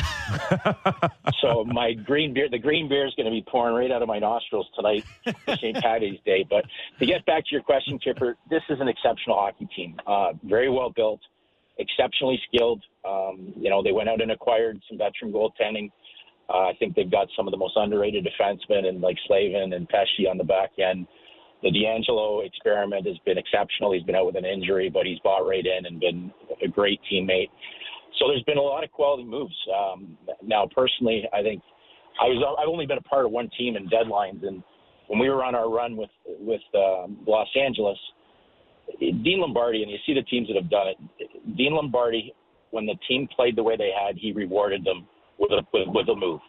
so 1.41 1.65
my 1.65 1.93
green 1.93 2.33
beer, 2.33 2.47
the 2.49 2.59
green 2.59 2.87
beer 2.87 3.07
is 3.07 3.13
going 3.15 3.25
to 3.25 3.31
be 3.31 3.43
pouring 3.47 3.75
right 3.75 3.91
out 3.91 4.01
of 4.01 4.07
my 4.07 4.19
nostrils 4.19 4.67
tonight 4.75 5.03
for 5.23 5.55
St. 5.57 5.75
Patty's 5.77 6.19
Day. 6.25 6.45
But 6.47 6.65
to 6.99 7.05
get 7.05 7.25
back 7.25 7.45
to 7.45 7.49
your 7.51 7.63
question, 7.63 7.97
Kipper, 7.97 8.37
this 8.49 8.61
is 8.69 8.79
an 8.79 8.87
exceptional 8.87 9.37
hockey 9.37 9.67
team. 9.75 9.99
Uh, 10.05 10.33
very 10.43 10.69
well 10.69 10.91
built, 10.91 11.21
exceptionally 11.79 12.39
skilled. 12.47 12.83
Um, 13.03 13.53
you 13.57 13.69
know, 13.69 13.81
they 13.81 13.91
went 13.91 14.09
out 14.09 14.21
and 14.21 14.31
acquired 14.31 14.79
some 14.87 14.97
veteran 14.99 15.33
goaltending. 15.33 15.91
Uh, 16.49 16.69
I 16.69 16.73
think 16.77 16.95
they've 16.95 17.09
got 17.09 17.27
some 17.35 17.47
of 17.47 17.51
the 17.51 17.57
most 17.57 17.73
underrated 17.75 18.27
defensemen 18.27 18.85
and 18.85 19.01
like 19.01 19.17
Slavin 19.27 19.73
and 19.73 19.89
Pesce 19.89 20.27
on 20.29 20.37
the 20.37 20.43
back 20.43 20.71
end. 20.77 21.07
The 21.63 21.71
DeAngelo 21.71 22.45
experiment 22.45 23.07
has 23.07 23.17
been 23.25 23.37
exceptional. 23.37 23.93
He's 23.93 24.03
been 24.03 24.15
out 24.15 24.27
with 24.27 24.35
an 24.35 24.45
injury, 24.45 24.89
but 24.89 25.05
he's 25.05 25.19
bought 25.19 25.47
right 25.47 25.65
in 25.65 25.85
and 25.87 25.99
been 25.99 26.31
a 26.63 26.67
great 26.67 26.99
teammate. 27.11 27.49
So 28.19 28.27
there's 28.27 28.43
been 28.43 28.57
a 28.57 28.61
lot 28.61 28.83
of 28.83 28.91
quality 28.91 29.23
moves. 29.23 29.55
Um, 29.75 30.17
now, 30.43 30.67
personally, 30.73 31.23
I 31.33 31.41
think 31.41 31.61
I 32.21 32.25
was 32.25 32.57
I've 32.59 32.69
only 32.69 32.85
been 32.85 32.97
a 32.97 33.01
part 33.01 33.25
of 33.25 33.31
one 33.31 33.49
team 33.57 33.75
in 33.75 33.89
deadlines, 33.89 34.45
and 34.45 34.63
when 35.07 35.19
we 35.19 35.29
were 35.29 35.43
on 35.43 35.55
our 35.55 35.69
run 35.69 35.97
with 35.97 36.11
with 36.39 36.61
um, 36.75 37.17
Los 37.27 37.49
Angeles, 37.59 37.97
Dean 38.99 39.39
Lombardi, 39.41 39.81
and 39.81 39.91
you 39.91 39.97
see 40.05 40.13
the 40.13 40.21
teams 40.23 40.47
that 40.47 40.55
have 40.55 40.69
done 40.69 40.87
it. 40.87 41.57
Dean 41.57 41.73
Lombardi, 41.73 42.33
when 42.71 42.85
the 42.85 42.95
team 43.07 43.27
played 43.35 43.55
the 43.55 43.63
way 43.63 43.75
they 43.75 43.91
had, 43.91 44.15
he 44.17 44.31
rewarded 44.31 44.85
them 44.85 45.07
with 45.39 45.51
a 45.51 45.61
with, 45.73 45.87
with 45.89 46.09
a 46.09 46.15
move. 46.15 46.41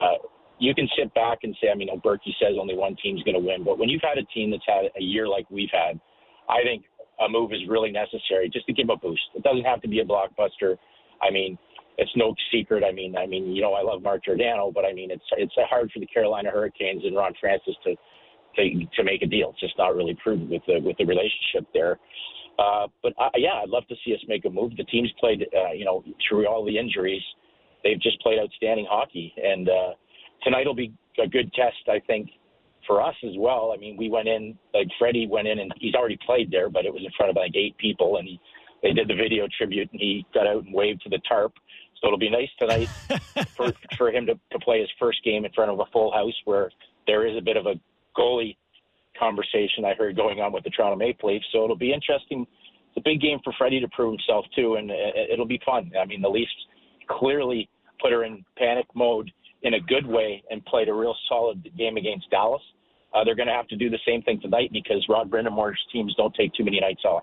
Uh, 0.00 0.18
you 0.58 0.74
can 0.74 0.88
sit 0.96 1.12
back 1.14 1.38
and 1.42 1.54
say, 1.60 1.68
I 1.70 1.74
mean, 1.74 1.88
Berkey 2.00 2.32
says 2.40 2.56
only 2.58 2.74
one 2.74 2.96
team's 3.02 3.22
going 3.22 3.34
to 3.34 3.46
win, 3.46 3.64
but 3.64 3.78
when 3.78 3.88
you've 3.88 4.02
had 4.02 4.18
a 4.18 4.24
team 4.32 4.50
that's 4.50 4.64
had 4.66 4.86
a 4.96 5.02
year 5.02 5.28
like 5.28 5.50
we've 5.50 5.72
had, 5.72 6.00
I 6.48 6.62
think 6.64 6.84
a 7.24 7.28
move 7.28 7.52
is 7.52 7.60
really 7.68 7.90
necessary 7.90 8.48
just 8.52 8.66
to 8.66 8.72
give 8.72 8.88
a 8.88 8.96
boost. 8.96 9.22
It 9.34 9.42
doesn't 9.42 9.64
have 9.64 9.82
to 9.82 9.88
be 9.88 10.00
a 10.00 10.04
blockbuster. 10.04 10.76
I 11.20 11.30
mean, 11.30 11.58
it's 11.98 12.10
no 12.16 12.34
secret. 12.52 12.84
I 12.84 12.92
mean, 12.92 13.16
I 13.16 13.26
mean, 13.26 13.52
you 13.52 13.62
know, 13.62 13.72
I 13.72 13.82
love 13.82 14.02
Mark 14.02 14.24
Giordano, 14.24 14.70
but 14.74 14.84
I 14.84 14.92
mean, 14.92 15.10
it's 15.10 15.24
it's 15.36 15.54
hard 15.68 15.90
for 15.92 16.00
the 16.00 16.06
Carolina 16.06 16.50
Hurricanes 16.50 17.04
and 17.04 17.16
Ron 17.16 17.32
Francis 17.40 17.74
to 17.84 17.94
to, 18.56 18.86
to 18.96 19.04
make 19.04 19.22
a 19.22 19.26
deal. 19.26 19.50
It's 19.50 19.60
just 19.60 19.78
not 19.78 19.94
really 19.94 20.16
prudent 20.22 20.50
with 20.50 20.62
the 20.66 20.80
with 20.80 20.96
the 20.98 21.04
relationship 21.04 21.66
there. 21.72 21.98
Uh, 22.58 22.86
but 23.02 23.12
uh, 23.18 23.30
yeah, 23.36 23.60
I'd 23.62 23.68
love 23.68 23.86
to 23.88 23.94
see 24.04 24.14
us 24.14 24.20
make 24.28 24.44
a 24.44 24.50
move. 24.50 24.76
The 24.76 24.84
team's 24.84 25.12
played, 25.20 25.46
uh, 25.54 25.72
you 25.72 25.84
know, 25.84 26.02
through 26.26 26.46
all 26.46 26.64
the 26.64 26.78
injuries, 26.78 27.22
they've 27.84 28.00
just 28.00 28.20
played 28.20 28.38
outstanding 28.38 28.86
hockey, 28.88 29.32
and 29.36 29.68
uh, 29.68 29.90
tonight 30.42 30.66
will 30.66 30.74
be 30.74 30.92
a 31.22 31.26
good 31.26 31.52
test, 31.54 31.88
I 31.88 32.00
think, 32.06 32.30
for 32.86 33.02
us 33.02 33.14
as 33.24 33.32
well. 33.36 33.72
I 33.74 33.78
mean, 33.78 33.96
we 33.96 34.08
went 34.08 34.28
in 34.28 34.56
like 34.74 34.88
Freddie 34.98 35.26
went 35.26 35.48
in, 35.48 35.58
and 35.58 35.72
he's 35.78 35.94
already 35.94 36.18
played 36.24 36.50
there, 36.50 36.68
but 36.68 36.84
it 36.84 36.92
was 36.92 37.02
in 37.04 37.10
front 37.16 37.30
of 37.30 37.36
like 37.36 37.56
eight 37.56 37.76
people, 37.78 38.18
and 38.18 38.26
he 38.26 38.40
they 38.82 38.92
did 38.92 39.08
the 39.08 39.14
video 39.14 39.46
tribute, 39.56 39.90
and 39.90 40.00
he 40.00 40.24
got 40.34 40.46
out 40.46 40.64
and 40.64 40.74
waved 40.74 41.02
to 41.02 41.08
the 41.08 41.20
tarp. 41.28 41.52
So 42.00 42.08
it'll 42.08 42.18
be 42.18 42.30
nice 42.30 42.50
tonight 42.58 42.88
for 43.56 43.72
for 43.96 44.10
him 44.10 44.26
to, 44.26 44.38
to 44.52 44.58
play 44.60 44.80
his 44.80 44.90
first 44.98 45.24
game 45.24 45.44
in 45.44 45.52
front 45.52 45.70
of 45.70 45.80
a 45.80 45.86
full 45.92 46.12
house, 46.12 46.34
where 46.44 46.70
there 47.06 47.26
is 47.26 47.36
a 47.36 47.42
bit 47.42 47.56
of 47.56 47.66
a 47.66 47.74
goalie 48.16 48.56
conversation 49.18 49.84
I 49.84 49.94
heard 49.94 50.16
going 50.16 50.40
on 50.40 50.52
with 50.52 50.64
the 50.64 50.70
Toronto 50.70 50.96
Maple 50.96 51.32
Leafs. 51.32 51.46
So 51.52 51.64
it'll 51.64 51.76
be 51.76 51.92
interesting. 51.92 52.46
It's 52.88 52.98
a 52.98 53.00
big 53.00 53.20
game 53.20 53.38
for 53.42 53.52
Freddie 53.58 53.80
to 53.80 53.88
prove 53.88 54.12
himself 54.12 54.44
too, 54.54 54.76
and 54.76 54.90
it'll 54.90 55.46
be 55.46 55.60
fun. 55.64 55.90
I 56.00 56.04
mean, 56.04 56.20
the 56.20 56.28
Leafs 56.28 56.52
clearly 57.08 57.68
put 58.00 58.12
her 58.12 58.24
in 58.24 58.44
panic 58.58 58.86
mode 58.94 59.30
in 59.62 59.74
a 59.74 59.80
good 59.80 60.06
way 60.06 60.42
and 60.50 60.64
played 60.66 60.88
a 60.88 60.94
real 60.94 61.14
solid 61.28 61.68
game 61.76 61.96
against 61.96 62.30
Dallas. 62.30 62.62
Uh, 63.14 63.24
they're 63.24 63.34
going 63.34 63.48
to 63.48 63.54
have 63.54 63.68
to 63.68 63.76
do 63.76 63.88
the 63.88 63.98
same 64.06 64.22
thing 64.22 64.40
tonight 64.40 64.70
because 64.72 65.04
Rod 65.08 65.30
Brind'Amour's 65.30 65.80
teams 65.92 66.14
don't 66.16 66.34
take 66.34 66.52
too 66.54 66.64
many 66.64 66.80
nights 66.80 67.02
off. 67.04 67.22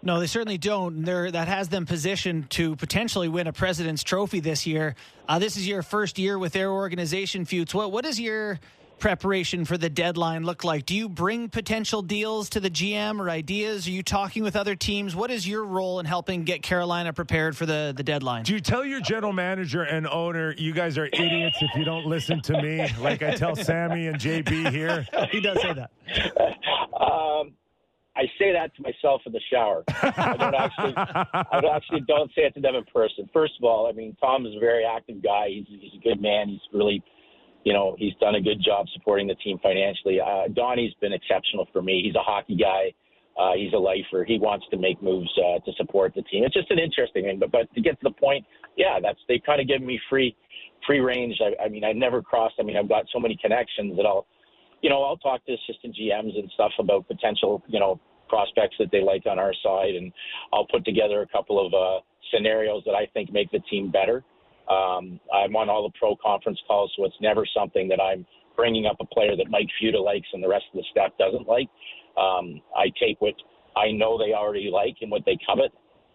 No, 0.00 0.20
they 0.20 0.26
certainly 0.26 0.58
don't. 0.58 1.02
They're, 1.02 1.30
that 1.30 1.48
has 1.48 1.68
them 1.68 1.84
positioned 1.84 2.50
to 2.50 2.76
potentially 2.76 3.28
win 3.28 3.48
a 3.48 3.52
President's 3.52 4.04
Trophy 4.04 4.38
this 4.38 4.64
year. 4.64 4.94
Uh, 5.28 5.40
this 5.40 5.56
is 5.56 5.66
your 5.66 5.82
first 5.82 6.18
year 6.18 6.38
with 6.38 6.52
their 6.52 6.70
organization, 6.70 7.44
Feuds. 7.44 7.74
What, 7.74 7.90
what 7.90 8.04
is 8.04 8.20
your 8.20 8.60
preparation 8.98 9.64
for 9.64 9.78
the 9.78 9.88
deadline 9.88 10.44
look 10.44 10.64
like? 10.64 10.86
Do 10.86 10.94
you 10.94 11.08
bring 11.08 11.48
potential 11.48 12.02
deals 12.02 12.50
to 12.50 12.60
the 12.60 12.70
GM 12.70 13.20
or 13.20 13.30
ideas? 13.30 13.86
Are 13.86 13.90
you 13.90 14.02
talking 14.02 14.42
with 14.42 14.56
other 14.56 14.74
teams? 14.74 15.14
What 15.14 15.30
is 15.30 15.46
your 15.46 15.64
role 15.64 16.00
in 16.00 16.06
helping 16.06 16.44
get 16.44 16.62
Carolina 16.62 17.12
prepared 17.12 17.56
for 17.56 17.66
the, 17.66 17.92
the 17.96 18.02
deadline? 18.02 18.44
Do 18.44 18.54
you 18.54 18.60
tell 18.60 18.84
your 18.84 19.00
general 19.00 19.32
manager 19.32 19.82
and 19.82 20.06
owner, 20.06 20.54
you 20.58 20.72
guys 20.72 20.98
are 20.98 21.06
idiots 21.06 21.56
if 21.60 21.70
you 21.74 21.84
don't 21.84 22.06
listen 22.06 22.40
to 22.42 22.62
me, 22.62 22.86
like 23.00 23.22
I 23.22 23.34
tell 23.34 23.56
Sammy 23.56 24.06
and 24.08 24.16
JB 24.16 24.70
here? 24.70 25.06
he 25.30 25.40
does 25.40 25.60
say 25.60 25.74
that. 25.74 25.90
Um, 27.00 27.52
I 28.16 28.24
say 28.38 28.52
that 28.52 28.74
to 28.74 28.82
myself 28.82 29.22
in 29.26 29.32
the 29.32 29.40
shower. 29.50 29.84
I 29.88 30.36
don't 30.36 30.54
actually, 30.54 30.94
I 30.96 31.60
don't 31.60 31.74
actually 31.74 32.00
don't 32.08 32.30
say 32.34 32.42
it 32.42 32.54
to 32.54 32.60
them 32.60 32.74
in 32.74 32.84
person. 32.92 33.30
First 33.32 33.52
of 33.60 33.64
all, 33.64 33.86
I 33.86 33.92
mean, 33.92 34.16
Tom 34.20 34.44
is 34.44 34.56
a 34.56 34.60
very 34.60 34.84
active 34.84 35.22
guy. 35.22 35.46
He's, 35.48 35.66
he's 35.68 35.92
a 35.94 36.02
good 36.02 36.20
man. 36.20 36.48
He's 36.48 36.60
really 36.72 37.02
you 37.64 37.72
know, 37.72 37.96
he's 37.98 38.14
done 38.20 38.34
a 38.34 38.40
good 38.40 38.62
job 38.62 38.86
supporting 38.94 39.26
the 39.26 39.34
team 39.36 39.58
financially. 39.62 40.20
Uh, 40.20 40.48
Donnie's 40.54 40.94
been 41.00 41.12
exceptional 41.12 41.66
for 41.72 41.82
me. 41.82 42.02
He's 42.04 42.14
a 42.14 42.22
hockey 42.22 42.56
guy. 42.56 42.92
Uh, 43.38 43.52
he's 43.54 43.72
a 43.72 43.78
lifer. 43.78 44.24
He 44.24 44.38
wants 44.38 44.66
to 44.70 44.76
make 44.76 45.00
moves 45.02 45.30
uh, 45.38 45.60
to 45.64 45.72
support 45.76 46.12
the 46.14 46.22
team. 46.22 46.44
It's 46.44 46.54
just 46.54 46.70
an 46.70 46.78
interesting 46.78 47.24
thing. 47.24 47.38
But 47.38 47.52
but 47.52 47.72
to 47.74 47.80
get 47.80 48.00
to 48.00 48.04
the 48.04 48.10
point, 48.10 48.44
yeah, 48.76 48.98
that's 49.00 49.18
they 49.28 49.40
kind 49.44 49.60
of 49.60 49.68
give 49.68 49.80
me 49.80 50.00
free 50.10 50.34
free 50.86 51.00
range. 51.00 51.38
I, 51.40 51.64
I 51.64 51.68
mean, 51.68 51.84
I've 51.84 51.96
never 51.96 52.20
crossed. 52.20 52.56
I 52.58 52.62
mean, 52.62 52.76
I've 52.76 52.88
got 52.88 53.04
so 53.12 53.20
many 53.20 53.36
connections 53.40 53.96
that 53.96 54.06
I'll, 54.06 54.26
you 54.82 54.90
know, 54.90 55.02
I'll 55.02 55.16
talk 55.16 55.44
to 55.46 55.52
assistant 55.52 55.94
GMs 55.94 56.36
and 56.38 56.50
stuff 56.54 56.72
about 56.78 57.06
potential, 57.06 57.62
you 57.68 57.78
know, 57.78 58.00
prospects 58.28 58.76
that 58.78 58.90
they 58.90 59.02
like 59.02 59.26
on 59.26 59.38
our 59.38 59.54
side, 59.62 59.94
and 59.94 60.12
I'll 60.52 60.66
put 60.66 60.84
together 60.84 61.22
a 61.22 61.26
couple 61.28 61.64
of 61.64 61.72
uh, 61.72 62.00
scenarios 62.32 62.82
that 62.86 62.94
I 62.94 63.06
think 63.14 63.32
make 63.32 63.50
the 63.50 63.60
team 63.70 63.90
better. 63.90 64.24
Um, 64.68 65.18
I'm 65.32 65.56
on 65.56 65.68
all 65.68 65.82
the 65.82 65.98
pro 65.98 66.16
conference 66.16 66.58
calls, 66.66 66.92
so 66.96 67.04
it's 67.04 67.16
never 67.20 67.46
something 67.56 67.88
that 67.88 68.00
I'm 68.00 68.26
bringing 68.56 68.86
up 68.86 68.96
a 69.00 69.06
player 69.06 69.36
that 69.36 69.48
Mike 69.50 69.68
Futa 69.80 70.02
likes 70.02 70.26
and 70.32 70.42
the 70.42 70.48
rest 70.48 70.64
of 70.72 70.78
the 70.78 70.84
staff 70.90 71.12
doesn't 71.18 71.48
like. 71.48 71.68
Um, 72.18 72.60
I 72.76 72.90
take 73.00 73.20
what 73.20 73.34
I 73.76 73.92
know 73.92 74.18
they 74.18 74.34
already 74.34 74.70
like 74.72 74.96
and 75.00 75.10
what 75.10 75.22
they 75.24 75.38
covet, 75.46 75.72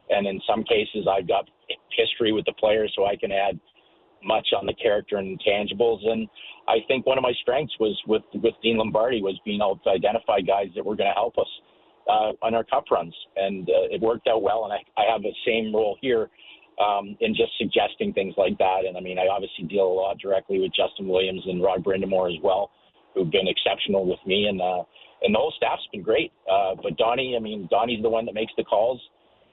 and 0.10 0.28
in 0.28 0.40
some 0.48 0.64
cases, 0.64 1.08
I've 1.10 1.28
got 1.28 1.50
history 1.98 2.32
with 2.32 2.46
the 2.46 2.54
players, 2.54 2.92
so 2.96 3.06
I 3.06 3.16
can 3.16 3.32
add 3.32 3.60
much 4.24 4.48
on 4.58 4.66
the 4.66 4.74
character 4.74 5.18
and 5.18 5.40
intangibles. 5.40 6.06
And 6.06 6.28
I 6.68 6.78
think 6.88 7.06
one 7.06 7.18
of 7.18 7.24
my 7.24 7.34
strengths 7.42 7.74
was 7.80 8.00
with 8.08 8.24
with 8.36 8.54
Dean 8.62 8.78
Lombardi 8.78 9.22
was 9.22 9.40
being 9.46 9.62
able 9.62 9.80
to 9.84 9.90
identify 9.90 10.40
guys 10.42 10.68
that 10.76 10.86
were 10.86 10.96
going 10.96 11.10
to 11.10 11.16
help 11.16 11.38
us 11.38 11.48
uh, 12.08 12.32
on 12.42 12.54
our 12.54 12.64
cup 12.64 12.86
runs, 12.92 13.16
and 13.36 13.68
uh, 13.70 13.96
it 13.96 14.02
worked 14.02 14.28
out 14.28 14.42
well. 14.42 14.66
And 14.66 14.74
I, 14.74 15.02
I 15.02 15.12
have 15.12 15.22
the 15.22 15.34
same 15.46 15.74
role 15.74 15.98
here 16.02 16.30
um, 16.80 17.16
in 17.22 17.36
just 17.36 17.52
suggesting 17.58 18.14
things 18.14 18.34
like 18.38 18.58
that. 18.58 18.86
And 18.88 18.98
I 18.98 19.02
mean, 19.02 19.20
I 19.20 19.28
obviously 19.28 19.66
deal 19.66 19.86
a 19.86 19.94
lot 19.94 20.18
directly 20.18 20.60
with 20.60 20.72
Justin 20.76 21.08
Williams 21.08 21.42
and 21.46 21.62
Rod 21.62 21.84
Brind'Amour 21.84 22.34
as 22.34 22.42
well, 22.44 22.72
who've 23.14 23.32
been 23.32 23.48
exceptional 23.48 24.06
with 24.06 24.20
me, 24.26 24.46
and 24.46 24.62
uh, 24.62 24.84
and 25.22 25.34
the 25.34 25.40
whole 25.40 25.54
staff's 25.56 25.88
been 25.92 26.04
great. 26.04 26.32
Uh, 26.52 26.76
but 26.82 26.98
Donnie, 26.98 27.36
I 27.36 27.40
mean, 27.40 27.68
Donnie's 27.72 28.02
the 28.02 28.10
one 28.10 28.26
that 28.26 28.34
makes 28.34 28.52
the 28.58 28.64
calls, 28.64 29.00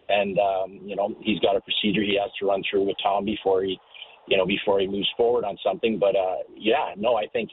and 0.09 0.39
um, 0.39 0.81
you 0.85 0.97
know, 0.97 1.15
he's 1.21 1.39
got 1.41 1.57
a 1.57 1.61
procedure 1.61 2.03
he 2.03 2.19
has 2.21 2.31
to 2.41 2.47
run 2.47 2.63
through 2.69 2.87
with 2.87 2.97
Tom 3.03 3.25
before 3.25 3.63
he, 3.63 3.79
you 4.27 4.37
know, 4.37 4.47
before 4.47 4.81
he 4.81 4.87
moves 4.87 5.09
forward 5.17 5.45
on 5.45 5.57
something. 5.65 5.99
But 5.99 6.17
uh, 6.17 6.43
yeah, 6.57 6.95
no, 6.97 7.17
I 7.17 7.27
think 7.33 7.51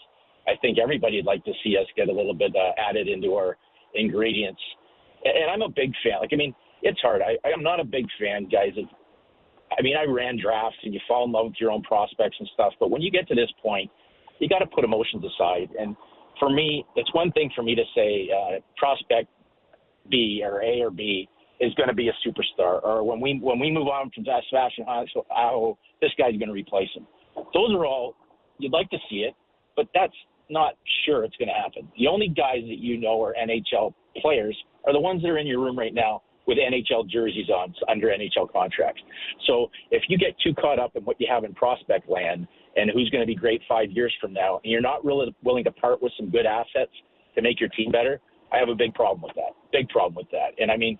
I 0.47 0.55
think 0.61 0.79
everybody'd 0.79 1.25
like 1.25 1.43
to 1.45 1.53
see 1.63 1.77
us 1.77 1.85
get 1.95 2.09
a 2.09 2.13
little 2.13 2.33
bit 2.33 2.55
uh, 2.55 2.71
added 2.79 3.07
into 3.07 3.35
our 3.35 3.57
ingredients. 3.95 4.61
And 5.25 5.49
I'm 5.51 5.61
a 5.61 5.69
big 5.69 5.91
fan. 6.03 6.21
Like, 6.21 6.29
I 6.31 6.35
mean, 6.37 6.53
it's 6.83 6.99
hard. 7.01 7.21
I, 7.21 7.35
I'm 7.47 7.63
not 7.63 7.79
a 7.79 7.83
big 7.83 8.05
fan, 8.19 8.47
guys, 8.49 8.71
of 8.77 8.85
I 9.77 9.81
mean, 9.81 9.95
I 9.95 10.09
ran 10.09 10.39
drafts 10.41 10.77
and 10.83 10.93
you 10.93 10.99
fall 11.07 11.25
in 11.25 11.31
love 11.31 11.45
with 11.47 11.55
your 11.59 11.71
own 11.71 11.83
prospects 11.83 12.37
and 12.39 12.49
stuff. 12.53 12.73
But 12.79 12.89
when 12.89 13.01
you 13.01 13.11
get 13.11 13.27
to 13.27 13.35
this 13.35 13.51
point, 13.61 13.91
you 14.39 14.49
got 14.49 14.59
to 14.59 14.67
put 14.67 14.83
emotions 14.83 15.23
aside. 15.23 15.69
And 15.79 15.95
for 16.39 16.49
me, 16.49 16.85
it's 16.95 17.13
one 17.13 17.31
thing 17.31 17.51
for 17.55 17.63
me 17.63 17.75
to 17.75 17.83
say 17.95 18.29
uh, 18.33 18.59
prospect 18.77 19.29
B 20.09 20.41
or 20.43 20.63
A 20.63 20.81
or 20.81 20.89
B 20.89 21.27
is 21.59 21.73
going 21.73 21.89
to 21.89 21.95
be 21.95 22.09
a 22.09 22.13
superstar, 22.25 22.83
or 22.83 23.03
when 23.03 23.19
we 23.19 23.39
when 23.41 23.59
we 23.59 23.71
move 23.71 23.87
on 23.87 24.11
from 24.13 24.23
Sebastian 24.25 24.85
Aho, 24.87 25.77
this 26.01 26.11
guy's 26.17 26.37
going 26.37 26.47
to 26.47 26.53
replace 26.53 26.89
him. 26.95 27.07
Those 27.35 27.73
are 27.73 27.85
all 27.85 28.15
you'd 28.59 28.73
like 28.73 28.89
to 28.91 28.97
see 29.09 29.17
it, 29.17 29.33
but 29.75 29.87
that's 29.93 30.13
not 30.49 30.73
sure 31.05 31.23
it's 31.23 31.35
going 31.37 31.49
to 31.49 31.53
happen. 31.53 31.91
The 31.97 32.07
only 32.07 32.27
guys 32.27 32.61
that 32.67 32.77
you 32.77 32.97
know 32.97 33.21
are 33.23 33.33
NHL 33.33 33.93
players 34.21 34.57
are 34.85 34.93
the 34.93 34.99
ones 34.99 35.21
that 35.23 35.29
are 35.29 35.37
in 35.37 35.47
your 35.47 35.59
room 35.59 35.77
right 35.77 35.93
now 35.93 36.21
with 36.47 36.57
NHL 36.57 37.09
jerseys 37.09 37.49
on 37.49 37.73
under 37.89 38.07
NHL 38.07 38.51
contracts. 38.51 39.01
So 39.47 39.67
if 39.91 40.03
you 40.07 40.17
get 40.17 40.35
too 40.43 40.53
caught 40.53 40.79
up 40.79 40.95
in 40.95 41.03
what 41.03 41.19
you 41.19 41.27
have 41.29 41.43
in 41.43 41.53
prospect 41.53 42.09
land 42.09 42.47
and 42.75 42.89
who's 42.93 43.09
going 43.09 43.21
to 43.21 43.27
be 43.27 43.35
great 43.35 43.61
five 43.67 43.91
years 43.91 44.13
from 44.21 44.33
now, 44.33 44.59
and 44.63 44.71
you're 44.71 44.81
not 44.81 45.03
really 45.03 45.35
willing 45.43 45.63
to 45.65 45.71
part 45.71 46.01
with 46.01 46.11
some 46.17 46.29
good 46.29 46.45
assets 46.45 46.91
to 47.35 47.41
make 47.41 47.59
your 47.59 47.69
team 47.69 47.91
better, 47.91 48.19
I 48.51 48.57
have 48.57 48.69
a 48.69 48.75
big 48.75 48.93
problem 48.93 49.21
with 49.21 49.35
that. 49.35 49.51
Big 49.71 49.89
problem 49.89 50.15
with 50.15 50.31
that. 50.31 50.51
And 50.61 50.71
I 50.71 50.77
mean, 50.77 50.97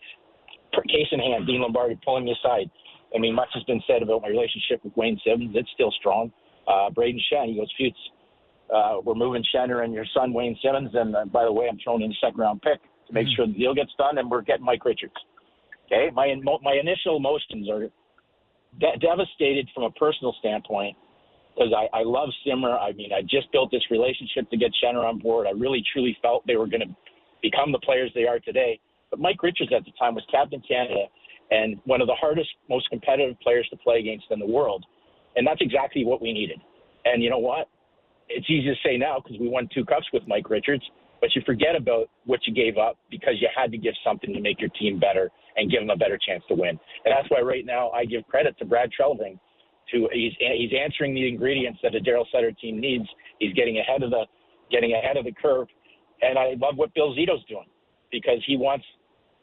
case 0.87 1.07
in 1.11 1.19
hand, 1.19 1.47
Dean 1.47 1.61
Lombardi 1.61 1.99
pulling 2.03 2.25
me 2.25 2.35
aside. 2.43 2.69
I 3.15 3.19
mean, 3.19 3.33
much 3.33 3.49
has 3.53 3.63
been 3.63 3.81
said 3.87 4.01
about 4.01 4.21
my 4.21 4.27
relationship 4.27 4.83
with 4.83 4.95
Wayne 4.95 5.19
Simmonds. 5.25 5.53
It's 5.55 5.69
still 5.73 5.91
strong. 5.99 6.31
Uh, 6.67 6.89
Brayden 6.89 7.19
Schenn, 7.31 7.47
he 7.47 7.55
goes, 7.55 7.71
Feuds, 7.77 7.95
uh, 8.73 8.97
we're 9.03 9.15
moving 9.15 9.43
Schenner 9.55 9.83
and 9.85 9.93
your 9.93 10.05
son 10.13 10.33
Wayne 10.33 10.57
Simmonds. 10.61 10.91
And 10.93 11.15
uh, 11.15 11.25
by 11.25 11.45
the 11.45 11.51
way, 11.51 11.67
I'm 11.69 11.77
throwing 11.83 12.01
in 12.01 12.11
a 12.11 12.15
second 12.21 12.39
round 12.39 12.61
pick 12.61 12.81
to 13.07 13.13
make 13.13 13.27
mm-hmm. 13.27 13.35
sure 13.35 13.47
the 13.47 13.53
deal 13.53 13.73
gets 13.73 13.91
done, 13.97 14.17
and 14.17 14.29
we're 14.29 14.41
getting 14.41 14.65
Mike 14.65 14.83
Richards. 14.83 15.13
Okay, 15.87 16.11
my 16.13 16.35
my 16.63 16.73
initial 16.73 17.17
emotions 17.17 17.69
are 17.69 17.89
de- 18.79 18.97
devastated 18.99 19.69
from 19.73 19.83
a 19.83 19.91
personal 19.91 20.35
standpoint 20.39 20.95
because 21.55 21.73
I, 21.73 21.99
I 21.99 22.03
love 22.03 22.29
Simmer. 22.45 22.77
I 22.77 22.91
mean, 22.93 23.11
I 23.13 23.21
just 23.21 23.51
built 23.51 23.71
this 23.71 23.83
relationship 23.89 24.49
to 24.51 24.57
get 24.57 24.71
Schenner 24.83 25.07
on 25.07 25.17
board. 25.19 25.47
I 25.47 25.51
really 25.51 25.83
truly 25.93 26.15
felt 26.21 26.45
they 26.45 26.55
were 26.55 26.67
going 26.67 26.81
to 26.81 26.95
become 27.41 27.71
the 27.71 27.79
players 27.79 28.11
they 28.13 28.25
are 28.25 28.39
today. 28.39 28.79
But 29.09 29.19
Mike 29.19 29.41
Richards 29.41 29.71
at 29.75 29.85
the 29.85 29.91
time 29.97 30.13
was 30.13 30.23
captain 30.29 30.61
Canada 30.67 31.05
and 31.49 31.79
one 31.85 32.01
of 32.01 32.07
the 32.07 32.15
hardest, 32.15 32.49
most 32.69 32.89
competitive 32.89 33.39
players 33.39 33.67
to 33.69 33.77
play 33.77 33.99
against 33.99 34.25
in 34.31 34.39
the 34.39 34.45
world, 34.45 34.85
and 35.35 35.47
that's 35.47 35.61
exactly 35.61 36.03
what 36.03 36.21
we 36.21 36.33
needed. 36.33 36.59
And 37.05 37.23
you 37.23 37.29
know 37.29 37.37
what? 37.37 37.69
It's 38.27 38.49
easy 38.49 38.67
to 38.67 38.75
say 38.83 38.97
now 38.97 39.21
because 39.23 39.39
we 39.39 39.47
won 39.47 39.69
two 39.73 39.85
cups 39.85 40.07
with 40.11 40.23
Mike 40.27 40.49
Richards, 40.49 40.83
but 41.21 41.35
you 41.35 41.41
forget 41.45 41.75
about 41.75 42.09
what 42.25 42.39
you 42.45 42.53
gave 42.53 42.77
up 42.77 42.97
because 43.09 43.35
you 43.39 43.47
had 43.55 43.71
to 43.71 43.77
give 43.77 43.93
something 44.03 44.33
to 44.33 44.41
make 44.41 44.59
your 44.59 44.69
team 44.69 44.99
better 44.99 45.29
and 45.55 45.71
give 45.71 45.81
them 45.81 45.89
a 45.89 45.95
better 45.95 46.17
chance 46.17 46.43
to 46.47 46.55
win. 46.55 46.79
And 47.05 47.13
that's 47.15 47.29
why 47.29 47.41
right 47.41 47.65
now 47.65 47.89
I 47.91 48.05
give 48.05 48.25
credit 48.27 48.57
to 48.59 48.65
Brad 48.65 48.89
Treliving. 48.97 49.39
To 49.93 50.09
he's 50.11 50.33
he's 50.37 50.71
answering 50.77 51.13
the 51.13 51.27
ingredients 51.27 51.79
that 51.81 51.95
a 51.95 51.99
Daryl 51.99 52.25
Sutter 52.31 52.51
team 52.51 52.79
needs. 52.79 53.05
He's 53.39 53.53
getting 53.53 53.79
ahead 53.79 54.03
of 54.03 54.09
the 54.11 54.25
getting 54.69 54.93
ahead 54.93 55.15
of 55.15 55.23
the 55.23 55.31
curve, 55.31 55.67
and 56.21 56.37
I 56.37 56.55
love 56.59 56.75
what 56.75 56.93
Bill 56.93 57.15
Zito's 57.15 57.43
doing 57.47 57.67
because 58.11 58.43
he 58.45 58.57
wants 58.57 58.85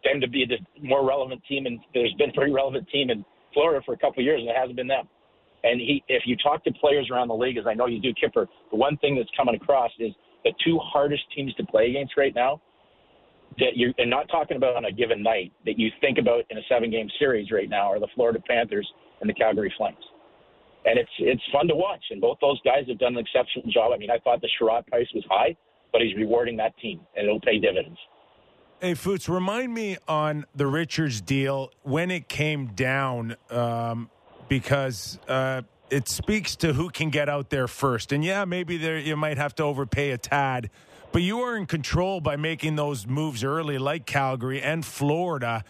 them 0.04 0.20
to 0.20 0.28
be 0.28 0.44
the 0.44 0.58
more 0.87 1.06
relevant 1.06 1.42
team. 1.48 1.64
And 1.64 1.80
there's 1.94 2.12
been 2.18 2.30
a 2.30 2.32
pretty 2.34 2.52
relevant 2.52 2.87
team 2.88 3.08
in 3.08 3.24
Florida 3.54 3.82
for 3.87 3.94
a 3.94 3.96
couple 3.96 4.20
of 4.20 4.24
years, 4.26 4.40
and 4.40 4.50
it 4.50 4.56
hasn't 4.56 4.76
been 4.76 4.87
them. 4.87 5.08
And 5.62 5.80
he, 5.80 6.04
if 6.08 6.24
you 6.26 6.37
talk 6.37 6.62
to 6.64 6.72
players 6.72 7.08
around 7.10 7.28
the 7.28 7.34
league, 7.34 7.56
as 7.56 7.64
I 7.66 7.72
know 7.72 7.87
you 7.87 8.00
do, 8.00 8.12
Kipper, 8.12 8.46
the 8.70 8.76
one 8.76 8.98
thing 8.98 9.16
that's 9.16 9.30
coming 9.34 9.54
across 9.54 9.90
is 9.98 10.12
the 10.44 10.52
two 10.64 10.78
hardest 10.78 11.22
teams 11.35 11.54
to 11.54 11.64
play 11.64 11.90
against 11.90 12.16
right 12.16 12.35
now 12.35 12.61
that 13.59 13.76
you 13.76 13.92
and 13.98 14.11
not 14.11 14.28
talking 14.28 14.57
about 14.57 14.76
on 14.76 14.85
a 14.85 14.92
given 14.92 15.22
night 15.22 15.52
that 15.64 15.78
you 15.78 15.90
think 16.00 16.18
about 16.18 16.44
in 16.50 16.59
a 16.59 16.62
seven 16.68 16.90
game 16.90 17.09
series 17.18 17.50
right 17.50 17.68
now 17.68 17.90
are 17.90 18.00
the 18.00 18.09
Florida 18.14 18.40
Panthers 18.48 18.88
and 19.20 19.28
the 19.28 19.35
Calgary 19.35 19.72
Flames. 19.76 20.04
And 20.85 20.98
it's 20.98 21.11
it's 21.18 21.42
fun 21.52 21.68
to 21.68 21.74
watch. 21.74 22.04
And 22.11 22.20
both 22.20 22.38
those 22.40 22.61
guys 22.62 22.85
have 22.88 22.98
done 22.98 23.16
an 23.16 23.24
exceptional 23.24 23.70
job. 23.72 23.92
I 23.94 23.98
mean, 23.98 24.11
I 24.11 24.18
thought 24.18 24.40
the 24.40 24.50
Chiarot 24.59 24.87
price 24.87 25.07
was 25.14 25.24
high, 25.30 25.57
but 25.92 26.02
he's 26.02 26.16
rewarding 26.16 26.57
that 26.59 26.76
team 26.78 27.00
and 27.16 27.26
it'll 27.26 27.40
pay 27.40 27.59
dividends. 27.59 27.98
Hey, 28.80 28.94
Foots, 28.94 29.28
remind 29.28 29.72
me 29.72 29.96
on 30.09 30.44
the 30.54 30.66
Richards 30.66 31.20
deal 31.20 31.70
when 31.83 32.11
it 32.11 32.28
came 32.28 32.66
down, 32.74 33.37
um, 33.48 34.11
because 34.48 35.18
uh, 35.26 35.62
it 35.94 36.09
speaks 36.09 36.57
to 36.57 36.72
who 36.72 36.90
can 36.90 37.11
get 37.11 37.28
out 37.28 37.50
there 37.50 37.68
first. 37.68 38.12
And 38.12 38.24
yeah, 38.24 38.44
maybe 38.44 38.76
there 38.76 38.98
you 38.98 39.16
might 39.16 39.38
have 39.38 39.54
to 39.57 39.62
overpay 39.62 40.11
a 40.11 40.18
tad 40.18 40.70
but 41.14 41.22
you 41.22 41.42
are 41.42 41.57
in 41.57 41.64
control 41.66 42.20
by 42.20 42.35
making 42.35 42.74
those 42.74 43.07
moves 43.07 43.44
early, 43.44 43.78
like 43.78 44.04
Calgary 44.04 44.61
and 44.61 44.85
Florida. 44.85 45.62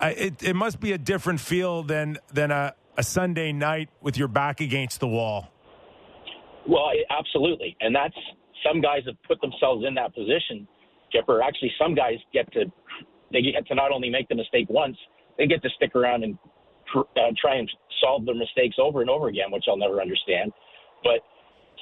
I, 0.00 0.10
it, 0.10 0.40
it 0.44 0.54
must 0.54 0.78
be 0.78 0.92
a 0.92 0.98
different 0.98 1.40
feel 1.40 1.82
than 1.82 2.18
than 2.32 2.52
a, 2.52 2.72
a 2.96 3.02
Sunday 3.02 3.50
night 3.50 3.88
with 4.00 4.16
your 4.16 4.28
back 4.28 4.60
against 4.60 5.00
the 5.00 5.08
wall. 5.08 5.50
Well, 6.68 6.90
absolutely, 7.10 7.76
and 7.80 7.92
that's 7.92 8.14
some 8.64 8.80
guys 8.80 9.00
have 9.06 9.16
put 9.26 9.40
themselves 9.40 9.84
in 9.84 9.96
that 9.96 10.14
position 10.14 10.68
Kipper. 11.10 11.42
Actually, 11.42 11.72
some 11.76 11.96
guys 11.96 12.18
get 12.32 12.50
to 12.52 12.66
they 13.32 13.42
get 13.42 13.66
to 13.66 13.74
not 13.74 13.90
only 13.90 14.10
make 14.10 14.28
the 14.28 14.36
mistake 14.36 14.68
once, 14.70 14.96
they 15.38 15.48
get 15.48 15.60
to 15.64 15.70
stick 15.70 15.96
around 15.96 16.22
and 16.22 16.38
uh, 16.94 17.32
try 17.40 17.56
and 17.56 17.70
solve 18.00 18.26
their 18.26 18.34
mistakes 18.34 18.76
over 18.78 19.00
and 19.00 19.10
over 19.10 19.28
again, 19.28 19.50
which 19.50 19.64
I'll 19.68 19.76
never 19.76 20.00
understand. 20.00 20.52
But 21.02 21.20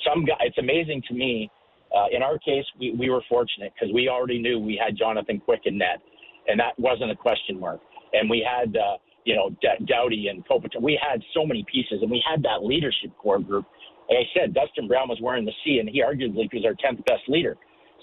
some 0.06 0.24
guy, 0.24 0.34
it's 0.40 0.58
amazing 0.58 1.02
to 1.08 1.14
me. 1.14 1.50
Uh, 1.94 2.06
in 2.12 2.22
our 2.22 2.38
case, 2.38 2.64
we, 2.78 2.94
we 2.98 3.10
were 3.10 3.22
fortunate 3.28 3.72
because 3.74 3.92
we 3.92 4.08
already 4.08 4.40
knew 4.40 4.58
we 4.58 4.80
had 4.82 4.96
Jonathan 4.96 5.40
Quick 5.40 5.62
in 5.64 5.78
net, 5.78 6.00
and 6.46 6.58
that 6.60 6.78
wasn't 6.78 7.10
a 7.10 7.16
question 7.16 7.58
mark. 7.58 7.80
And 8.12 8.30
we 8.30 8.46
had, 8.46 8.76
uh, 8.76 8.96
you 9.24 9.34
know, 9.34 9.50
D- 9.60 9.84
Doughty 9.86 10.28
and 10.28 10.46
Kopitar. 10.46 10.80
We 10.80 10.98
had 11.00 11.20
so 11.34 11.44
many 11.44 11.64
pieces, 11.70 11.98
and 12.02 12.10
we 12.10 12.22
had 12.28 12.42
that 12.44 12.62
leadership 12.62 13.10
core 13.18 13.40
group. 13.40 13.66
Like 14.08 14.18
I 14.18 14.40
said, 14.40 14.54
Dustin 14.54 14.88
Brown 14.88 15.08
was 15.08 15.18
wearing 15.20 15.44
the 15.44 15.52
C, 15.64 15.78
and 15.78 15.88
he 15.88 16.02
arguably 16.02 16.48
was 16.52 16.64
our 16.64 16.74
10th 16.74 17.04
best 17.06 17.22
leader. 17.28 17.56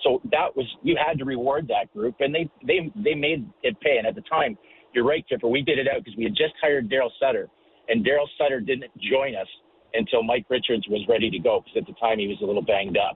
So 0.03 0.21
that 0.31 0.55
was 0.55 0.65
you 0.83 0.95
had 0.95 1.17
to 1.19 1.25
reward 1.25 1.67
that 1.69 1.91
group, 1.93 2.15
and 2.19 2.33
they 2.33 2.49
they 2.65 2.91
they 3.03 3.15
made 3.15 3.49
it 3.63 3.79
pay. 3.81 3.97
And 3.97 4.05
at 4.05 4.15
the 4.15 4.21
time, 4.21 4.57
you're 4.97 5.05
right, 5.05 5.23
Kipper. 5.29 5.47
We 5.47 5.61
did 5.61 5.77
it 5.77 5.87
out 5.87 6.03
because 6.03 6.17
we 6.17 6.23
had 6.23 6.33
just 6.33 6.57
hired 6.59 6.89
Daryl 6.89 7.11
Sutter, 7.21 7.47
and 7.87 8.03
Daryl 8.03 8.25
Sutter 8.35 8.59
didn't 8.59 8.89
join 8.97 9.35
us 9.35 9.45
until 9.93 10.23
Mike 10.23 10.47
Richards 10.49 10.87
was 10.89 11.05
ready 11.07 11.29
to 11.29 11.37
go 11.37 11.61
because 11.61 11.77
at 11.77 11.85
the 11.85 11.93
time 12.01 12.17
he 12.17 12.25
was 12.25 12.37
a 12.41 12.45
little 12.45 12.65
banged 12.65 12.97
up. 12.97 13.15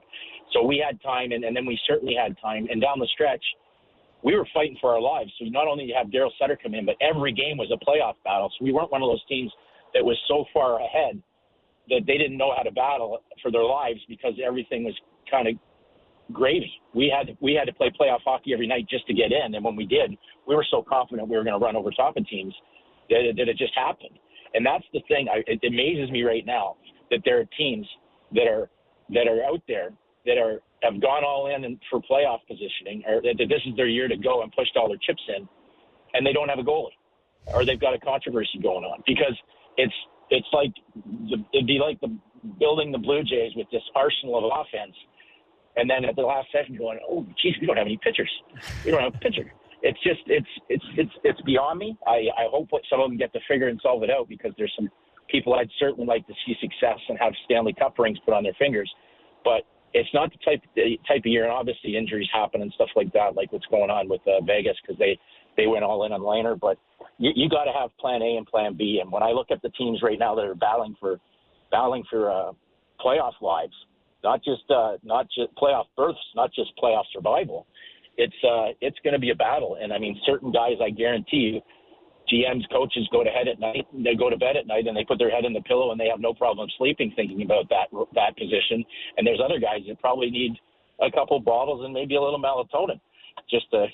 So 0.54 0.62
we 0.62 0.78
had 0.78 1.02
time, 1.02 1.32
and, 1.32 1.42
and 1.42 1.56
then 1.56 1.66
we 1.66 1.76
certainly 1.84 2.14
had 2.14 2.36
time. 2.40 2.68
And 2.70 2.80
down 2.80 3.00
the 3.00 3.08
stretch, 3.12 3.42
we 4.22 4.36
were 4.36 4.46
fighting 4.54 4.78
for 4.80 4.94
our 4.94 5.00
lives. 5.00 5.32
So 5.40 5.46
not 5.50 5.66
only 5.66 5.86
did 5.86 5.90
you 5.90 5.98
have 5.98 6.06
Daryl 6.06 6.30
Sutter 6.38 6.56
come 6.62 6.74
in, 6.74 6.86
but 6.86 6.94
every 7.02 7.32
game 7.32 7.58
was 7.58 7.66
a 7.74 7.80
playoff 7.82 8.14
battle. 8.22 8.48
So 8.56 8.64
we 8.64 8.70
weren't 8.70 8.92
one 8.92 9.02
of 9.02 9.10
those 9.10 9.24
teams 9.26 9.50
that 9.92 10.04
was 10.04 10.16
so 10.28 10.44
far 10.54 10.78
ahead 10.78 11.20
that 11.90 12.06
they 12.06 12.16
didn't 12.16 12.38
know 12.38 12.54
how 12.56 12.62
to 12.62 12.70
battle 12.70 13.18
for 13.42 13.50
their 13.50 13.64
lives 13.64 13.98
because 14.08 14.34
everything 14.38 14.84
was 14.84 14.94
kind 15.28 15.48
of 15.48 15.54
gravy. 16.32 16.72
We 16.94 17.12
had 17.14 17.36
we 17.40 17.54
had 17.54 17.66
to 17.66 17.72
play 17.72 17.90
playoff 17.90 18.20
hockey 18.24 18.52
every 18.52 18.66
night 18.66 18.86
just 18.88 19.06
to 19.06 19.14
get 19.14 19.32
in, 19.32 19.54
and 19.54 19.64
when 19.64 19.76
we 19.76 19.86
did, 19.86 20.16
we 20.46 20.54
were 20.54 20.66
so 20.70 20.84
confident 20.86 21.28
we 21.28 21.36
were 21.36 21.44
going 21.44 21.58
to 21.58 21.64
run 21.64 21.76
over 21.76 21.90
top 21.90 22.16
of 22.16 22.26
teams 22.28 22.54
that, 23.10 23.34
that 23.36 23.48
it 23.48 23.56
just 23.56 23.74
happened. 23.74 24.18
And 24.54 24.64
that's 24.64 24.84
the 24.92 25.00
thing. 25.08 25.28
I, 25.32 25.42
it 25.46 25.60
amazes 25.66 26.10
me 26.10 26.22
right 26.22 26.44
now 26.44 26.76
that 27.10 27.20
there 27.24 27.40
are 27.40 27.46
teams 27.56 27.86
that 28.34 28.46
are 28.48 28.70
that 29.10 29.28
are 29.28 29.44
out 29.44 29.62
there 29.68 29.90
that 30.26 30.38
are 30.38 30.60
have 30.82 31.00
gone 31.00 31.24
all 31.24 31.54
in 31.54 31.64
and 31.64 31.78
for 31.90 32.00
playoff 32.00 32.40
positioning, 32.48 33.02
or 33.06 33.22
that, 33.22 33.34
that 33.38 33.48
this 33.48 33.62
is 33.66 33.76
their 33.76 33.86
year 33.86 34.08
to 34.08 34.16
go 34.16 34.42
and 34.42 34.52
pushed 34.52 34.76
all 34.76 34.88
their 34.88 34.98
chips 34.98 35.22
in, 35.36 35.48
and 36.14 36.26
they 36.26 36.32
don't 36.32 36.48
have 36.48 36.58
a 36.58 36.62
goalie, 36.62 36.96
or 37.52 37.64
they've 37.64 37.80
got 37.80 37.94
a 37.94 37.98
controversy 37.98 38.58
going 38.62 38.84
on 38.84 39.02
because 39.06 39.36
it's 39.76 39.94
it's 40.30 40.46
like 40.52 40.72
the, 41.28 41.36
it'd 41.54 41.66
be 41.66 41.78
like 41.78 42.00
the 42.00 42.14
building 42.58 42.90
the 42.90 42.98
Blue 42.98 43.22
Jays 43.22 43.52
with 43.54 43.66
this 43.70 43.82
arsenal 43.94 44.38
of 44.38 44.44
offense, 44.44 44.94
and 45.76 45.88
then 45.88 46.04
at 46.04 46.16
the 46.16 46.22
last 46.22 46.48
second 46.52 46.78
going, 46.78 46.98
oh, 47.08 47.26
geez, 47.40 47.54
we 47.60 47.66
don't 47.66 47.76
have 47.76 47.86
any 47.86 47.98
pitchers. 48.02 48.30
We 48.84 48.90
don't 48.90 49.02
have 49.02 49.14
a 49.14 49.18
pitcher. 49.18 49.52
It's 49.82 49.98
just 50.02 50.20
it's 50.26 50.46
it's 50.68 50.84
it's 50.96 51.10
it's 51.24 51.40
beyond 51.42 51.78
me. 51.80 51.98
I 52.06 52.28
I 52.38 52.46
hope 52.50 52.68
some 52.88 53.00
of 53.00 53.10
them 53.10 53.18
get 53.18 53.32
to 53.32 53.40
figure 53.48 53.68
and 53.68 53.80
solve 53.82 54.02
it 54.04 54.10
out 54.10 54.28
because 54.28 54.52
there's 54.56 54.72
some 54.76 54.88
people 55.28 55.54
I'd 55.54 55.70
certainly 55.80 56.06
like 56.06 56.26
to 56.28 56.34
see 56.46 56.54
success 56.60 56.98
and 57.08 57.18
have 57.18 57.32
Stanley 57.46 57.74
Cup 57.76 57.98
rings 57.98 58.18
put 58.24 58.34
on 58.34 58.44
their 58.44 58.54
fingers, 58.58 58.90
but 59.44 59.62
it's 59.94 60.08
not 60.14 60.30
the 60.30 60.38
type 60.44 60.62
the 60.76 60.98
type 61.08 61.20
of 61.20 61.26
year, 61.26 61.44
and 61.44 61.52
obviously 61.52 61.96
injuries 61.96 62.28
happen 62.32 62.62
and 62.62 62.72
stuff 62.74 62.88
like 62.96 63.12
that, 63.12 63.34
like 63.34 63.52
what's 63.52 63.66
going 63.66 63.90
on 63.90 64.08
with 64.08 64.20
uh, 64.26 64.40
Vegas 64.44 64.76
because 64.82 64.98
they 64.98 65.18
they 65.56 65.66
went 65.66 65.84
all 65.84 66.04
in 66.06 66.12
on 66.12 66.20
Lehner. 66.20 66.58
But 66.58 66.78
you, 67.18 67.30
you 67.34 67.48
got 67.48 67.64
to 67.64 67.72
have 67.72 67.90
Plan 67.98 68.22
A 68.22 68.36
and 68.36 68.46
Plan 68.46 68.74
B. 68.76 69.00
And 69.02 69.10
when 69.12 69.22
I 69.22 69.30
look 69.30 69.50
at 69.50 69.60
the 69.62 69.68
teams 69.70 70.00
right 70.02 70.18
now 70.18 70.34
that 70.34 70.44
are 70.44 70.54
battling 70.54 70.96
for 70.98 71.18
battling 71.70 72.04
for 72.08 72.30
uh, 72.30 72.52
playoff 73.04 73.32
lives, 73.40 73.74
not 74.22 74.42
just 74.44 74.62
uh, 74.70 74.96
not 75.02 75.26
just 75.34 75.54
playoff 75.56 75.86
berths, 75.96 76.18
not 76.34 76.52
just 76.52 76.70
playoff 76.82 77.04
survival. 77.12 77.66
It's 78.16 78.34
uh, 78.44 78.76
it's 78.80 78.98
going 79.04 79.14
to 79.14 79.18
be 79.18 79.30
a 79.30 79.34
battle, 79.34 79.78
and 79.80 79.92
I 79.92 79.98
mean, 79.98 80.20
certain 80.26 80.52
guys, 80.52 80.76
I 80.82 80.90
guarantee 80.90 81.56
you, 81.56 81.60
GMs, 82.30 82.68
coaches 82.70 83.08
go 83.10 83.24
to 83.24 83.30
head 83.30 83.48
at 83.48 83.58
night, 83.58 83.86
they 83.92 84.14
go 84.14 84.30
to 84.30 84.36
bed 84.36 84.56
at 84.56 84.66
night, 84.66 84.86
and 84.86 84.96
they 84.96 85.04
put 85.04 85.18
their 85.18 85.30
head 85.30 85.44
in 85.44 85.52
the 85.52 85.62
pillow, 85.62 85.90
and 85.90 86.00
they 86.00 86.08
have 86.08 86.20
no 86.20 86.34
problem 86.34 86.68
sleeping 86.78 87.12
thinking 87.16 87.42
about 87.42 87.68
that 87.70 87.88
that 88.14 88.36
position. 88.36 88.84
And 89.16 89.26
there's 89.26 89.40
other 89.42 89.58
guys 89.58 89.80
that 89.88 90.00
probably 90.00 90.30
need 90.30 90.52
a 91.00 91.10
couple 91.10 91.40
bottles 91.40 91.84
and 91.84 91.92
maybe 91.92 92.16
a 92.16 92.22
little 92.22 92.40
melatonin, 92.40 93.00
just 93.50 93.70
to 93.70 93.86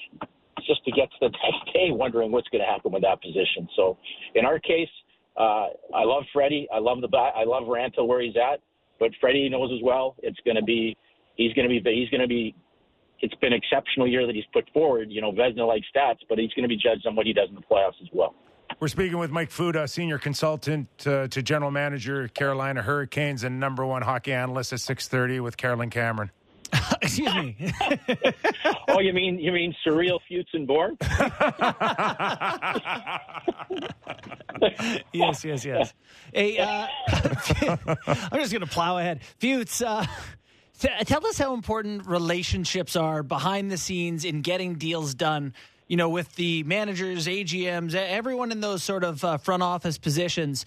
just 0.67 0.85
to 0.85 0.91
get 0.91 1.09
to 1.13 1.19
the 1.21 1.29
next 1.45 1.73
day, 1.73 1.91
wondering 1.91 2.33
what's 2.33 2.49
going 2.49 2.63
to 2.63 2.71
happen 2.71 2.93
with 2.93 3.03
that 3.03 3.23
position. 3.23 3.69
So, 3.77 3.97
in 4.35 4.45
our 4.45 4.59
case, 4.59 4.91
uh, 5.39 5.71
I 5.95 6.05
love 6.05 6.25
Freddie. 6.33 6.69
I 6.75 6.79
love 6.79 7.01
the 7.01 7.09
I 7.17 7.45
love 7.45 7.65
Raanta 7.65 8.07
where 8.07 8.21
he's 8.21 8.37
at. 8.37 8.61
But 8.99 9.11
Freddie 9.21 9.49
knows 9.49 9.71
as 9.73 9.83
well 9.83 10.17
it's 10.23 10.39
going 10.45 10.57
to 10.57 10.63
be 10.63 10.97
he's 11.37 11.53
going 11.55 11.69
to 11.69 11.81
be 11.81 11.81
he's 11.95 12.11
going 12.11 12.21
to 12.21 12.29
be 12.29 12.55
it's 13.21 13.35
been 13.37 13.53
an 13.53 13.61
exceptional 13.63 14.07
year 14.07 14.27
that 14.27 14.35
he's 14.35 14.45
put 14.53 14.69
forward. 14.73 15.11
You 15.11 15.21
know, 15.21 15.33
Vezina 15.33 15.67
like 15.67 15.83
stats, 15.95 16.19
but 16.29 16.39
he's 16.39 16.53
going 16.53 16.63
to 16.63 16.69
be 16.69 16.77
judged 16.77 17.07
on 17.07 17.17
what 17.17 17.27
he 17.27 17.33
does 17.33 17.49
in 17.49 17.55
the 17.55 17.63
playoffs 17.63 18.01
as 18.03 18.09
well. 18.13 18.35
We're 18.81 18.89
speaking 18.89 19.19
with 19.19 19.31
Mike 19.31 19.51
Futa, 19.51 19.89
senior 19.89 20.19
consultant 20.19 20.89
uh, 21.07 21.27
to 21.29 21.43
general 21.43 21.71
manager 21.71 22.29
Carolina 22.29 22.83
Hurricanes 22.83 23.43
and 23.43 23.59
number 23.59 23.85
one 23.85 24.03
hockey 24.03 24.33
analyst 24.33 24.73
at 24.73 24.81
six 24.81 25.09
thirty 25.09 25.41
with 25.41 25.57
Carolyn 25.57 25.91
Cameron. 25.91 26.31
Excuse 27.03 27.35
me. 27.35 27.57
oh, 28.89 29.01
you 29.01 29.13
mean 29.13 29.39
you 29.39 29.53
mean 29.53 29.75
surreal 29.87 30.19
Futes 30.31 30.49
and 30.53 30.67
Bourne? 30.67 30.97
yes, 35.13 35.45
yes, 35.45 35.65
yes. 35.65 35.95
Hey, 36.33 36.59
uh, 36.59 36.87
I'm 38.31 38.41
just 38.41 38.53
going 38.53 38.61
to 38.61 38.67
plow 38.67 38.99
ahead. 38.99 39.21
Futes, 39.41 39.83
uh, 39.83 40.07
tell 41.05 41.27
us 41.27 41.39
how 41.39 41.55
important 41.55 42.07
relationships 42.07 42.97
are 42.97 43.23
behind 43.23 43.71
the 43.71 43.79
scenes 43.79 44.25
in 44.25 44.43
getting 44.43 44.75
deals 44.75 45.15
done. 45.15 45.55
You 45.87 45.97
know, 45.97 46.11
with 46.11 46.35
the 46.35 46.65
managers, 46.65 47.27
AGMs, 47.27 47.95
everyone 47.95 48.53
in 48.53 48.61
those 48.61 48.83
sort 48.83 49.05
of 49.05 49.25
uh, 49.25 49.39
front 49.39 49.63
office 49.63 49.97
positions. 49.97 50.67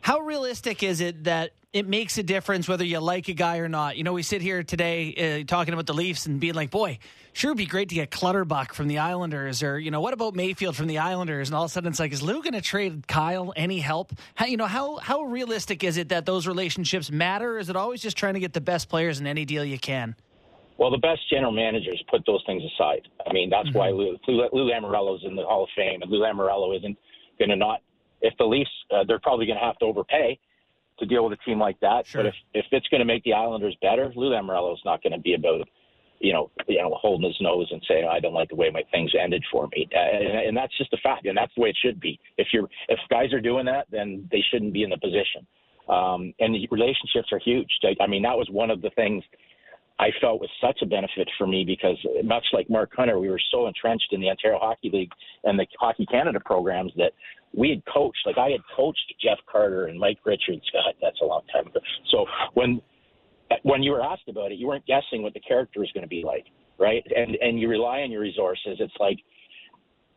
How 0.00 0.20
realistic 0.20 0.82
is 0.82 1.00
it 1.00 1.24
that 1.24 1.52
it 1.72 1.88
makes 1.88 2.18
a 2.18 2.22
difference 2.22 2.68
whether 2.68 2.84
you 2.84 2.98
like 2.98 3.28
a 3.28 3.32
guy 3.32 3.58
or 3.58 3.68
not? 3.68 3.96
You 3.96 4.04
know, 4.04 4.12
we 4.12 4.22
sit 4.22 4.42
here 4.42 4.62
today 4.62 5.40
uh, 5.42 5.44
talking 5.46 5.72
about 5.72 5.86
the 5.86 5.94
Leafs 5.94 6.26
and 6.26 6.38
being 6.38 6.54
like, 6.54 6.70
boy, 6.70 6.98
sure 7.32 7.52
would 7.52 7.58
be 7.58 7.66
great 7.66 7.88
to 7.88 7.94
get 7.94 8.10
Clutterbuck 8.10 8.74
from 8.74 8.88
the 8.88 8.98
Islanders, 8.98 9.62
or 9.62 9.78
you 9.78 9.90
know, 9.90 10.00
what 10.00 10.12
about 10.12 10.34
Mayfield 10.34 10.76
from 10.76 10.86
the 10.86 10.98
Islanders? 10.98 11.48
And 11.48 11.56
all 11.56 11.64
of 11.64 11.70
a 11.70 11.72
sudden, 11.72 11.90
it's 11.90 11.98
like, 11.98 12.12
is 12.12 12.22
Lou 12.22 12.42
going 12.42 12.52
to 12.52 12.60
trade 12.60 13.08
Kyle 13.08 13.54
any 13.56 13.80
help? 13.80 14.12
How, 14.34 14.46
you 14.46 14.58
know, 14.58 14.66
how 14.66 14.96
how 14.96 15.22
realistic 15.22 15.82
is 15.82 15.96
it 15.96 16.10
that 16.10 16.26
those 16.26 16.46
relationships 16.46 17.10
matter? 17.10 17.58
Is 17.58 17.70
it 17.70 17.76
always 17.76 18.02
just 18.02 18.16
trying 18.16 18.34
to 18.34 18.40
get 18.40 18.52
the 18.52 18.60
best 18.60 18.88
players 18.88 19.18
in 19.18 19.26
any 19.26 19.44
deal 19.46 19.64
you 19.64 19.78
can? 19.78 20.14
Well, 20.76 20.90
the 20.90 20.98
best 20.98 21.20
general 21.30 21.52
managers 21.52 22.02
put 22.10 22.22
those 22.26 22.42
things 22.44 22.62
aside. 22.74 23.06
I 23.26 23.32
mean, 23.32 23.50
that's 23.50 23.68
mm-hmm. 23.68 23.78
why 23.78 23.90
Lou, 23.90 24.18
Lou, 24.26 24.48
Lou 24.52 24.72
in 24.72 25.36
the 25.36 25.44
Hall 25.44 25.64
of 25.64 25.70
Fame, 25.76 26.02
and 26.02 26.10
Lou 26.10 26.20
Lamoriello 26.20 26.76
isn't 26.76 26.98
going 27.38 27.50
to 27.50 27.56
not 27.56 27.80
if 28.20 28.34
the 28.38 28.44
Leafs, 28.44 28.70
uh, 28.90 29.04
they're 29.06 29.18
probably 29.18 29.46
going 29.46 29.58
to 29.58 29.64
have 29.64 29.76
to 29.78 29.84
overpay 29.84 30.38
to 30.98 31.06
deal 31.06 31.24
with 31.24 31.38
a 31.38 31.44
team 31.44 31.58
like 31.58 31.78
that. 31.80 32.06
Sure. 32.06 32.22
But 32.22 32.28
if, 32.28 32.34
if 32.54 32.66
it's 32.72 32.88
going 32.88 33.00
to 33.00 33.04
make 33.04 33.24
the 33.24 33.32
Islanders 33.32 33.76
better, 33.80 34.12
Lou 34.14 34.30
Lamoriello 34.30 34.74
is 34.74 34.80
not 34.84 35.02
going 35.02 35.12
to 35.12 35.18
be 35.18 35.34
about, 35.34 35.68
you 36.20 36.32
know, 36.32 36.50
you 36.68 36.78
know, 36.78 36.96
holding 37.00 37.26
his 37.26 37.36
nose 37.40 37.68
and 37.70 37.82
saying, 37.88 38.08
I 38.10 38.20
don't 38.20 38.34
like 38.34 38.48
the 38.48 38.56
way 38.56 38.70
my 38.70 38.82
things 38.92 39.12
ended 39.20 39.44
for 39.50 39.68
me. 39.74 39.88
Uh, 39.94 39.98
and, 39.98 40.48
and 40.48 40.56
that's 40.56 40.76
just 40.78 40.92
a 40.92 40.98
fact. 40.98 41.26
And 41.26 41.36
that's 41.36 41.52
the 41.56 41.62
way 41.62 41.70
it 41.70 41.78
should 41.82 42.00
be. 42.00 42.20
If 42.38 42.48
you're, 42.52 42.68
if 42.88 42.98
guys 43.10 43.32
are 43.32 43.40
doing 43.40 43.66
that, 43.66 43.86
then 43.90 44.28
they 44.30 44.42
shouldn't 44.50 44.72
be 44.72 44.82
in 44.82 44.90
the 44.90 44.98
position. 44.98 45.46
Um, 45.88 46.32
and 46.38 46.54
the 46.54 46.68
relationships 46.70 47.28
are 47.32 47.40
huge. 47.44 47.70
I 48.00 48.06
mean, 48.06 48.22
that 48.22 48.36
was 48.36 48.48
one 48.50 48.70
of 48.70 48.82
the 48.82 48.90
things 48.90 49.24
I 49.98 50.08
felt 50.20 50.40
was 50.40 50.50
such 50.60 50.78
a 50.82 50.86
benefit 50.86 51.28
for 51.38 51.46
me 51.46 51.64
because 51.64 51.96
much 52.24 52.44
like 52.52 52.68
Mark 52.68 52.90
Hunter, 52.96 53.18
we 53.18 53.28
were 53.28 53.40
so 53.50 53.66
entrenched 53.66 54.08
in 54.12 54.20
the 54.20 54.30
Ontario 54.30 54.58
Hockey 54.58 54.90
League 54.92 55.10
and 55.44 55.58
the 55.58 55.66
Hockey 55.78 56.06
Canada 56.06 56.40
programs 56.44 56.92
that 56.96 57.12
we 57.54 57.70
had 57.70 57.82
coached, 57.92 58.18
like 58.26 58.38
I 58.38 58.50
had 58.50 58.60
coached 58.74 59.14
Jeff 59.22 59.38
Carter 59.50 59.86
and 59.86 59.98
Mike 59.98 60.18
Richards. 60.24 60.68
God, 60.72 60.94
that's 61.00 61.20
a 61.20 61.24
long 61.24 61.42
time 61.52 61.66
ago. 61.66 61.80
So 62.10 62.26
when 62.54 62.80
when 63.62 63.82
you 63.82 63.92
were 63.92 64.02
asked 64.02 64.28
about 64.28 64.50
it, 64.50 64.58
you 64.58 64.66
weren't 64.66 64.86
guessing 64.86 65.22
what 65.22 65.34
the 65.34 65.40
character 65.40 65.80
was 65.80 65.90
going 65.92 66.02
to 66.02 66.08
be 66.08 66.22
like, 66.24 66.46
right? 66.78 67.04
And 67.14 67.36
and 67.36 67.60
you 67.60 67.68
rely 67.68 68.00
on 68.00 68.10
your 68.10 68.22
resources. 68.22 68.78
It's 68.80 68.94
like 68.98 69.18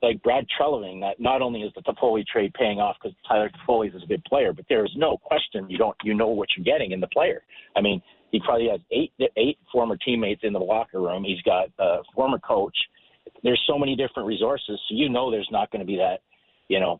like 0.01 0.21
Brad 0.23 0.45
Treliving. 0.57 1.01
That 1.01 1.19
not 1.19 1.41
only 1.41 1.61
is 1.61 1.73
the 1.75 1.81
Toffoli 1.81 2.25
trade 2.25 2.53
paying 2.53 2.79
off 2.79 2.95
because 3.01 3.15
Tyler 3.27 3.51
Toffoli 3.67 3.93
is 3.93 4.01
a 4.01 4.07
good 4.07 4.23
player, 4.23 4.53
but 4.53 4.65
there 4.69 4.85
is 4.85 4.91
no 4.95 5.17
question 5.17 5.69
you 5.69 5.77
don't 5.77 5.95
you 6.03 6.13
know 6.13 6.29
what 6.29 6.49
you're 6.55 6.63
getting 6.63 6.91
in 6.91 6.99
the 6.99 7.07
player. 7.07 7.43
I 7.75 7.81
mean, 7.81 8.01
he 8.35 8.41
probably 8.43 8.67
has 8.67 8.81
eight 8.91 9.13
eight 9.37 9.57
former 9.71 9.95
teammates 9.95 10.41
in 10.43 10.51
the 10.51 10.59
locker 10.59 10.99
room. 10.99 11.23
He's 11.23 11.41
got 11.43 11.67
a 11.79 11.99
former 12.13 12.37
coach. 12.37 12.75
There's 13.43 13.61
so 13.65 13.79
many 13.79 13.95
different 13.95 14.27
resources, 14.27 14.77
so 14.89 14.95
you 14.95 15.07
know 15.07 15.31
there's 15.31 15.47
not 15.51 15.71
going 15.71 15.79
to 15.79 15.85
be 15.85 15.95
that, 15.95 16.19
you 16.67 16.81
know, 16.81 16.99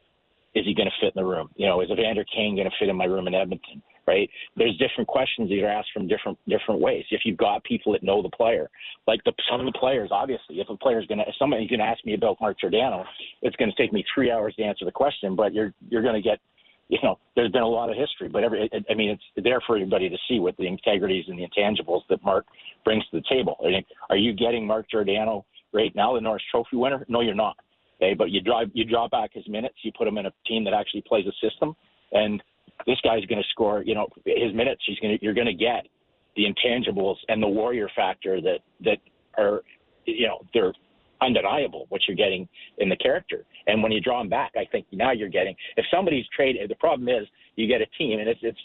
is 0.54 0.63
he 0.65 0.74
going 0.74 0.88
to 0.88 1.06
fit 1.06 1.13
in 1.13 1.21
the 1.21 1.26
room? 1.26 1.50
You 1.58 1.67
know, 1.67 1.82
is 1.82 1.89
Evander 1.91 2.24
Kane 2.34 2.56
going 2.56 2.69
to 2.69 2.76
fit 2.80 2.88
in 2.88 2.95
my 2.95 3.04
room 3.04 3.28
in 3.28 3.36
Edmonton? 3.36 3.84
Right? 4.08 4.30
There's 4.56 4.78
different 4.78 5.10
questions 5.10 5.50
that 5.50 5.62
are 5.62 5.67
asked 5.67 5.89
from 5.93 6.08
different 6.08 6.38
different 6.48 6.80
ways. 6.80 7.04
If 7.12 7.21
you've 7.26 7.38
got 7.38 7.63
people 7.65 7.91
that 7.91 8.04
know 8.04 8.21
the 8.21 8.30
player, 8.30 8.69
like 9.06 9.21
the 9.26 9.34
some 9.52 9.60
of 9.60 9.65
the 9.65 9.78
players, 9.78 10.10
obviously, 10.13 10.62
if 10.62 10.69
a 10.69 10.78
player's 10.78 11.06
going 11.08 11.17
to, 11.17 11.26
somebody's 11.38 11.69
going 11.69 11.82
to 11.82 11.86
ask 11.86 12.06
me 12.06 12.13
about 12.13 12.38
Mark 12.39 12.60
Giordano, 12.62 13.04
it's 13.41 13.58
going 13.58 13.69
to 13.69 13.76
take 13.76 13.91
me 13.91 14.06
three 14.13 14.32
hours 14.32 14.56
to 14.56 14.63
answer 14.63 14.86
the 14.86 14.91
question. 14.91 15.36
But 15.36 15.54
you're 15.54 15.74
you're 15.89 16.04
going 16.04 16.15
to 16.15 16.21
get 16.21 16.39
you 16.88 17.00
know, 17.04 17.17
there's 17.36 17.52
been 17.52 17.63
a 17.63 17.67
lot 17.67 17.89
of 17.89 17.98
history, 17.98 18.30
but 18.30 18.43
every, 18.43 18.69
I 18.89 18.93
mean, 18.93 19.10
it's 19.10 19.43
there 19.43 19.60
for 19.65 19.76
everybody 19.76 20.10
to 20.10 20.17
see 20.28 20.39
what 20.39 20.56
the 20.58 20.67
integrities 20.67 21.26
and 21.28 21.39
the 21.39 21.48
intangibles 21.48 22.02
that 22.10 22.24
Mark 22.24 22.45
brings 22.84 23.04
to 23.10 23.17
the 23.17 23.24
table. 23.28 23.58
I 23.62 23.69
mean, 23.69 23.86
are 24.10 24.17
you 24.17 24.34
getting 24.34 24.67
Mark 24.67 24.86
Giordano 24.89 25.45
right 25.76 25.93
now, 25.95 26.15
the 26.15 26.21
Norris 26.21 26.41
Trophy 26.50 26.78
winner. 26.78 27.06
No, 27.08 27.21
you're 27.21 27.36
not. 27.36 27.58
Okay, 28.02 28.13
but 28.13 28.32
you 28.32 28.41
drive 28.41 28.69
you 28.74 28.84
draw 28.86 29.08
back 29.08 29.32
his 29.34 29.48
minutes. 29.48 29.76
You 29.84 29.91
put 29.98 30.08
him 30.08 30.17
in 30.17 30.26
a 30.26 30.34
team 30.48 30.63
that 30.65 30.74
actually 30.74 31.04
plays 31.08 31.26
a 31.28 31.48
system, 31.48 31.76
and 32.12 32.41
this 32.88 32.98
guy's 33.04 33.26
going 33.26 33.41
to 33.41 33.50
score. 33.50 33.84
You 33.84 33.95
know, 33.95 34.08
his 34.26 34.54
minutes. 34.54 34.82
He's 34.86 35.00
going 35.00 35.17
you're 35.21 35.34
going 35.34 35.48
to 35.48 35.54
get 35.54 35.88
the 36.36 36.43
intangibles 36.43 37.15
and 37.30 37.41
the 37.41 37.48
warrior 37.48 37.89
factor 37.95 38.41
that 38.41 38.60
that 38.84 38.98
are 39.38 39.62
you 40.06 40.28
know 40.28 40.41
they're 40.54 40.74
undeniable 41.21 41.86
what 41.89 42.01
you're 42.08 42.17
getting 42.17 42.47
in 42.78 42.89
the 42.89 42.95
character. 42.97 43.45
And 43.67 43.82
when 43.82 43.91
you 43.91 44.01
draw 44.01 44.21
him 44.21 44.30
back, 44.30 44.51
I 44.56 44.65
think 44.71 44.86
now 44.91 45.12
you're 45.12 45.30
getting 45.30 45.56
if 45.78 45.86
somebody's 45.91 46.25
traded. 46.36 46.69
The 46.69 46.75
problem 46.75 47.08
is 47.10 47.28
you 47.56 47.67
get 47.67 47.82
a 47.82 47.86
team, 47.97 48.19
and 48.19 48.30
it's 48.30 48.39
it's 48.43 48.60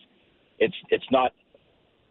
it's 0.59 0.75
it's 0.91 1.05
not. 1.11 1.33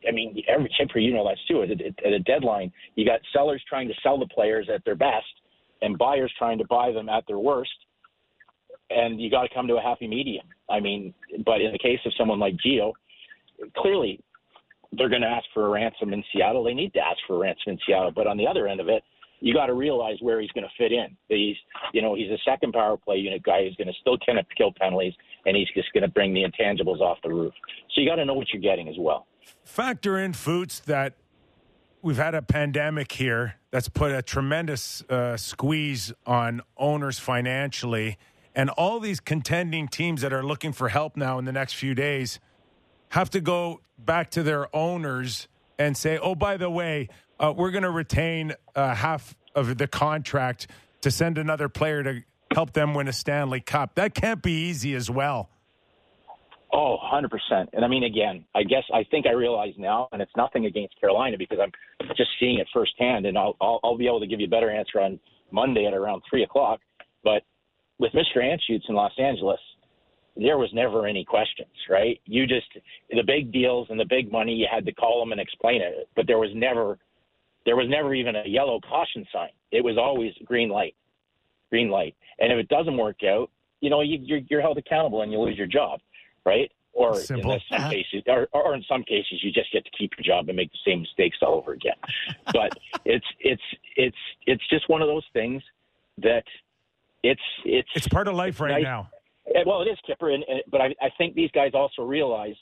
I 0.08 0.12
mean, 0.12 0.42
every 0.48 0.70
Kipper, 0.78 1.00
you 1.00 1.14
know 1.14 1.28
that's 1.28 1.46
too. 1.48 1.64
At 1.64 1.72
at 2.06 2.14
a 2.14 2.20
deadline, 2.20 2.72
you 2.96 3.06
got 3.06 3.20
sellers 3.34 3.64
trying 3.68 3.88
to 3.88 3.94
sell 4.02 4.20
the 4.20 4.28
players 4.28 4.68
at 4.74 4.84
their 4.86 4.96
best, 4.96 5.28
and 5.82 5.98
buyers 5.98 6.34
trying 6.38 6.58
to 6.60 6.66
buy 6.66 6.92
them 6.92 7.10
at 7.10 7.26
their 7.28 7.40
worst. 7.40 7.72
And 8.92 9.22
you 9.22 9.30
got 9.30 9.44
to 9.44 9.54
come 9.54 9.68
to 9.68 9.76
a 9.76 9.82
happy 9.82 10.08
medium. 10.08 10.46
I 10.68 10.80
mean, 10.80 11.14
but 11.46 11.62
in 11.62 11.72
the 11.72 11.78
case 11.78 12.00
of 12.06 12.14
someone 12.18 12.40
like 12.40 12.56
Gio, 12.66 12.92
clearly 13.78 14.20
they're 14.94 15.10
going 15.10 15.22
to 15.22 15.28
ask 15.28 15.46
for 15.54 15.68
a 15.68 15.70
ransom 15.70 16.14
in 16.14 16.24
Seattle. 16.34 16.64
They 16.64 16.74
need 16.74 16.94
to 16.94 17.00
ask 17.00 17.18
for 17.28 17.36
a 17.36 17.40
ransom 17.40 17.74
in 17.74 17.80
Seattle. 17.86 18.12
But 18.12 18.26
on 18.26 18.38
the 18.38 18.48
other 18.48 18.68
end 18.68 18.80
of 18.80 18.90
it, 18.90 19.04
you 19.42 19.54
got 19.54 19.68
to 19.68 19.74
realize 19.74 20.18
where 20.22 20.42
he's 20.42 20.52
going 20.52 20.66
to 20.66 20.70
fit 20.78 20.92
in. 20.92 21.16
He's, 21.28 21.56
you 21.94 22.02
know, 22.02 22.16
he's 22.16 22.30
a 22.30 22.38
second 22.44 22.74
power 22.74 22.98
play 22.98 23.18
unit 23.18 23.44
guy 23.44 23.64
who's 23.64 23.76
going 23.76 23.88
to 23.88 23.94
still 24.02 24.18
kind 24.26 24.40
of 24.40 24.46
kill 24.58 24.74
penalties, 24.80 25.14
and 25.46 25.56
he's 25.56 25.68
just 25.74 25.92
going 25.94 26.04
to 26.04 26.10
bring 26.10 26.34
the 26.34 26.44
intangibles 26.44 27.00
off 27.00 27.18
the 27.24 27.30
roof. 27.30 27.54
So 27.94 28.02
you 28.02 28.10
got 28.10 28.16
to 28.16 28.26
know 28.26 28.34
what 28.34 28.48
you're 28.54 28.62
getting 28.62 28.88
as 28.90 28.96
well. 28.98 29.28
Factor 29.64 30.18
in 30.18 30.34
Futes 30.34 30.84
that 30.86 31.16
we've 32.02 32.18
had 32.18 32.36
a 32.36 32.42
pandemic 32.42 33.12
here 33.14 33.56
that's 33.72 33.90
put 33.90 34.12
a 34.12 34.22
tremendous 34.22 35.04
uh, 35.10 35.38
squeeze 35.38 36.12
on 36.26 36.62
owners 36.78 37.20
financially, 37.20 38.18
and 38.56 38.70
all 38.72 39.00
these 39.00 39.20
contending 39.20 39.88
teams 39.88 40.22
that 40.22 40.34
are 40.34 40.44
looking 40.44 40.74
for 40.74 40.90
help 40.90 41.16
now 41.16 41.40
in 41.40 41.46
the 41.46 41.52
next 41.52 41.74
few 41.74 41.96
days 41.96 42.40
have 43.10 43.30
to 43.30 43.42
go 43.42 43.82
back 43.98 44.30
to 44.32 44.44
their 44.44 44.74
owners 44.76 45.48
and 45.80 45.98
say, 45.98 46.20
"Oh, 46.20 46.36
by 46.36 46.58
the 46.58 46.70
way." 46.70 47.10
uh, 47.40 47.54
we're 47.56 47.72
going 47.72 47.84
to 47.84 47.90
retain 47.90 48.54
uh, 48.76 48.94
half 48.94 49.36
of 49.56 49.78
the 49.78 49.88
contract 49.88 50.68
to 51.02 51.12
send 51.12 51.38
another 51.38 51.70
player 51.70 52.04
to 52.04 52.22
help 52.54 52.74
them 52.74 52.94
win 52.94 53.08
a 53.08 53.14
Stanley 53.14 53.62
Cup. 53.62 53.96
That 53.96 54.14
can't 54.14 54.42
be 54.42 54.52
easy 54.52 54.94
as 54.96 55.10
well. 55.10 55.50
Oh, 56.72 56.98
100%. 57.12 57.30
And 57.74 57.84
I 57.84 57.88
mean, 57.88 58.04
again, 58.04 58.46
I 58.54 58.64
guess 58.64 58.84
I 58.94 59.04
think 59.10 59.26
I 59.26 59.32
realize 59.32 59.74
now, 59.78 60.08
and 60.12 60.22
it's 60.22 60.32
nothing 60.38 60.66
against 60.66 61.00
Carolina 61.00 61.36
because 61.38 61.58
I'm 61.60 61.72
just 62.16 62.30
seeing 62.40 62.60
it 62.60 62.68
firsthand, 62.72 63.26
and 63.26 63.38
I'll, 63.38 63.56
I'll, 63.60 63.80
I'll 63.84 63.98
be 63.98 64.06
able 64.06 64.20
to 64.20 64.28
give 64.28 64.40
you 64.40 64.46
a 64.46 64.50
better 64.50 64.70
answer 64.70 65.00
on 65.00 65.20
Monday 65.52 65.88
at 65.88 65.94
around 65.94 66.22
3 66.30 66.44
o'clock. 66.44 66.80
But 67.24 67.42
with 67.98 68.12
Mr. 68.12 68.38
Anschutz 68.38 68.88
in 68.88 68.94
Los 68.94 69.14
Angeles, 69.18 69.60
there 70.40 70.58
was 70.58 70.70
never 70.74 71.06
any 71.06 71.26
questions, 71.26 71.70
right? 71.90 72.20
You 72.26 72.48
just, 72.48 72.68
the 73.10 73.24
big 73.26 73.52
deals 73.52 73.88
and 73.90 74.00
the 74.00 74.06
big 74.06 74.32
money, 74.32 74.54
you 74.54 74.68
had 74.72 74.86
to 74.86 74.94
call 74.94 75.20
them 75.20 75.32
and 75.32 75.42
explain 75.42 75.82
it, 75.82 76.10
but 76.16 76.28
there 76.28 76.40
was 76.40 76.50
never 76.56 76.98
there 77.66 77.76
was 77.76 77.88
never 77.90 78.14
even 78.16 78.36
a 78.36 78.48
yellow 78.48 78.80
caution 78.80 79.26
sign. 79.32 79.50
It 79.72 79.84
was 79.84 79.98
always 79.98 80.32
green 80.46 80.70
light, 80.70 80.96
green 81.70 81.90
light. 81.90 82.16
And 82.40 82.52
if 82.52 82.58
it 82.58 82.68
doesn't 82.70 82.98
work 82.98 83.18
out, 83.24 83.50
you 83.82 83.90
know, 83.90 84.02
you, 84.02 84.18
you're, 84.22 84.40
you're 84.50 84.62
held 84.62 84.78
accountable 84.78 85.22
and 85.22 85.32
you 85.32 85.40
lose 85.40 85.58
your 85.58 85.68
job, 85.68 86.00
right? 86.46 86.72
Or 86.94 87.16
Simple. 87.16 87.54
in 87.54 87.60
some 87.72 87.92
cases, 87.92 88.24
or, 88.28 88.48
or 88.54 88.74
in 88.76 88.84
some 88.90 89.04
cases, 89.04 89.44
you 89.44 89.52
just 89.52 89.72
get 89.72 89.86
to 89.86 89.92
keep 89.96 90.12
your 90.18 90.24
job 90.24 90.48
and 90.50 90.56
make 90.58 90.72
the 90.72 90.80
same 90.86 91.02
mistakes 91.02 91.38
all 91.42 91.56
over 91.56 91.74
again. 91.74 91.94
but 92.54 92.72
it's 93.06 93.26
it's 93.40 93.62
it's 93.96 94.18
it's 94.48 94.68
just 94.70 94.90
one 94.90 95.02
of 95.02 95.08
those 95.08 95.24
things 95.32 95.62
that 96.18 96.44
it's 97.22 97.42
it's 97.64 97.90
it's 97.94 98.08
part 98.08 98.28
of 98.28 98.34
life 98.34 98.60
right 98.60 98.72
nice. 98.72 98.84
now. 98.84 99.10
Well, 99.66 99.82
it 99.82 99.88
is, 99.88 99.98
Kyper, 100.08 100.34
and, 100.34 100.44
and 100.48 100.62
but 100.72 100.82
I, 100.82 100.88
I 101.02 101.10
think 101.18 101.36
these 101.36 101.52
guys 101.52 101.72
also 101.74 102.04
realize, 102.04 102.56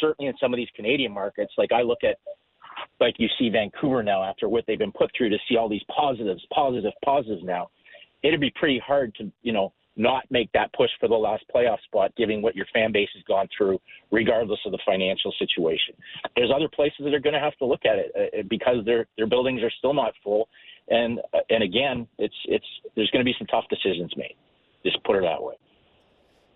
certainly 0.00 0.28
in 0.28 0.34
some 0.40 0.52
of 0.52 0.58
these 0.58 0.68
Canadian 0.74 1.12
markets, 1.12 1.52
like 1.56 1.72
I 1.72 1.82
look 1.82 2.04
at 2.04 2.16
like 3.00 3.14
you 3.18 3.28
see 3.38 3.48
Vancouver 3.48 4.02
now 4.02 4.22
after 4.22 4.48
what 4.48 4.64
they've 4.66 4.78
been 4.78 4.92
put 4.92 5.10
through 5.16 5.30
to 5.30 5.38
see 5.48 5.56
all 5.56 5.68
these 5.68 5.84
positives, 5.94 6.44
positive, 6.52 6.92
positives 7.04 7.42
now. 7.44 7.68
It'd 8.22 8.40
be 8.40 8.52
pretty 8.56 8.80
hard 8.84 9.14
to, 9.16 9.30
you 9.42 9.52
know, 9.52 9.72
not 9.96 10.24
make 10.30 10.50
that 10.52 10.72
push 10.74 10.90
for 11.00 11.08
the 11.08 11.14
last 11.14 11.44
playoff 11.54 11.80
spot, 11.84 12.14
given 12.16 12.42
what 12.42 12.54
your 12.54 12.66
fan 12.72 12.92
base 12.92 13.08
has 13.14 13.22
gone 13.24 13.48
through, 13.56 13.80
regardless 14.10 14.58
of 14.66 14.72
the 14.72 14.78
financial 14.84 15.32
situation. 15.38 15.94
There's 16.36 16.50
other 16.54 16.68
places 16.68 16.98
that 17.04 17.14
are 17.14 17.20
going 17.20 17.34
to 17.34 17.40
have 17.40 17.56
to 17.58 17.64
look 17.64 17.80
at 17.86 17.98
it 17.98 18.12
uh, 18.14 18.42
because 18.48 18.84
their 18.84 19.06
their 19.16 19.26
buildings 19.26 19.62
are 19.62 19.72
still 19.78 19.94
not 19.94 20.12
full, 20.22 20.48
and 20.88 21.20
uh, 21.32 21.38
and 21.48 21.62
again, 21.62 22.06
it's 22.18 22.34
it's 22.44 22.66
there's 22.94 23.10
going 23.10 23.24
to 23.24 23.24
be 23.24 23.34
some 23.38 23.46
tough 23.46 23.64
decisions 23.70 24.12
made. 24.16 24.36
Just 24.84 25.02
put 25.04 25.16
it 25.16 25.22
that 25.22 25.42
way. 25.42 25.54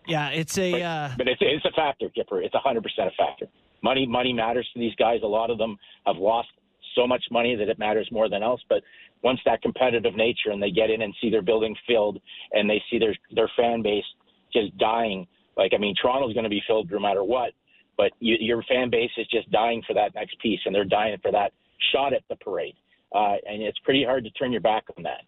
Yeah, 0.06 0.30
it's 0.30 0.56
a. 0.58 0.72
But, 0.72 0.82
uh... 0.82 1.10
but 1.18 1.28
it's 1.28 1.40
it's 1.40 1.64
a 1.64 1.72
factor, 1.72 2.06
Kyper. 2.08 2.44
It's 2.44 2.54
a 2.54 2.58
hundred 2.58 2.82
percent 2.82 3.08
a 3.08 3.22
factor. 3.22 3.46
Money 3.82 4.06
money 4.06 4.32
matters 4.32 4.68
to 4.74 4.80
these 4.80 4.94
guys. 4.96 5.20
A 5.22 5.26
lot 5.26 5.50
of 5.50 5.58
them 5.58 5.76
have 6.06 6.16
lost 6.16 6.48
so 6.94 7.06
much 7.06 7.22
money 7.30 7.54
that 7.54 7.68
it 7.68 7.78
matters 7.78 8.08
more 8.10 8.28
than 8.28 8.42
else. 8.42 8.60
But 8.68 8.82
once 9.22 9.40
that 9.44 9.62
competitive 9.62 10.16
nature 10.16 10.50
and 10.50 10.62
they 10.62 10.70
get 10.70 10.90
in 10.90 11.02
and 11.02 11.14
see 11.20 11.30
their 11.30 11.42
building 11.42 11.76
filled 11.86 12.20
and 12.52 12.68
they 12.68 12.82
see 12.90 12.98
their 12.98 13.14
their 13.34 13.50
fan 13.56 13.82
base 13.82 14.04
just 14.52 14.76
dying, 14.78 15.26
like 15.56 15.72
I 15.74 15.78
mean, 15.78 15.94
Toronto's 16.00 16.34
going 16.34 16.44
to 16.44 16.50
be 16.50 16.62
filled 16.66 16.90
no 16.90 16.98
matter 16.98 17.24
what. 17.24 17.52
But 17.96 18.12
you, 18.18 18.36
your 18.40 18.62
fan 18.62 18.88
base 18.88 19.10
is 19.18 19.26
just 19.26 19.50
dying 19.50 19.82
for 19.86 19.92
that 19.94 20.14
next 20.14 20.38
piece, 20.40 20.60
and 20.64 20.74
they're 20.74 20.84
dying 20.84 21.18
for 21.20 21.30
that 21.32 21.52
shot 21.92 22.14
at 22.14 22.22
the 22.28 22.36
parade. 22.36 22.74
Uh, 23.14 23.34
and 23.46 23.62
it's 23.62 23.78
pretty 23.80 24.04
hard 24.04 24.24
to 24.24 24.30
turn 24.30 24.52
your 24.52 24.60
back 24.60 24.84
on 24.96 25.02
that. 25.02 25.22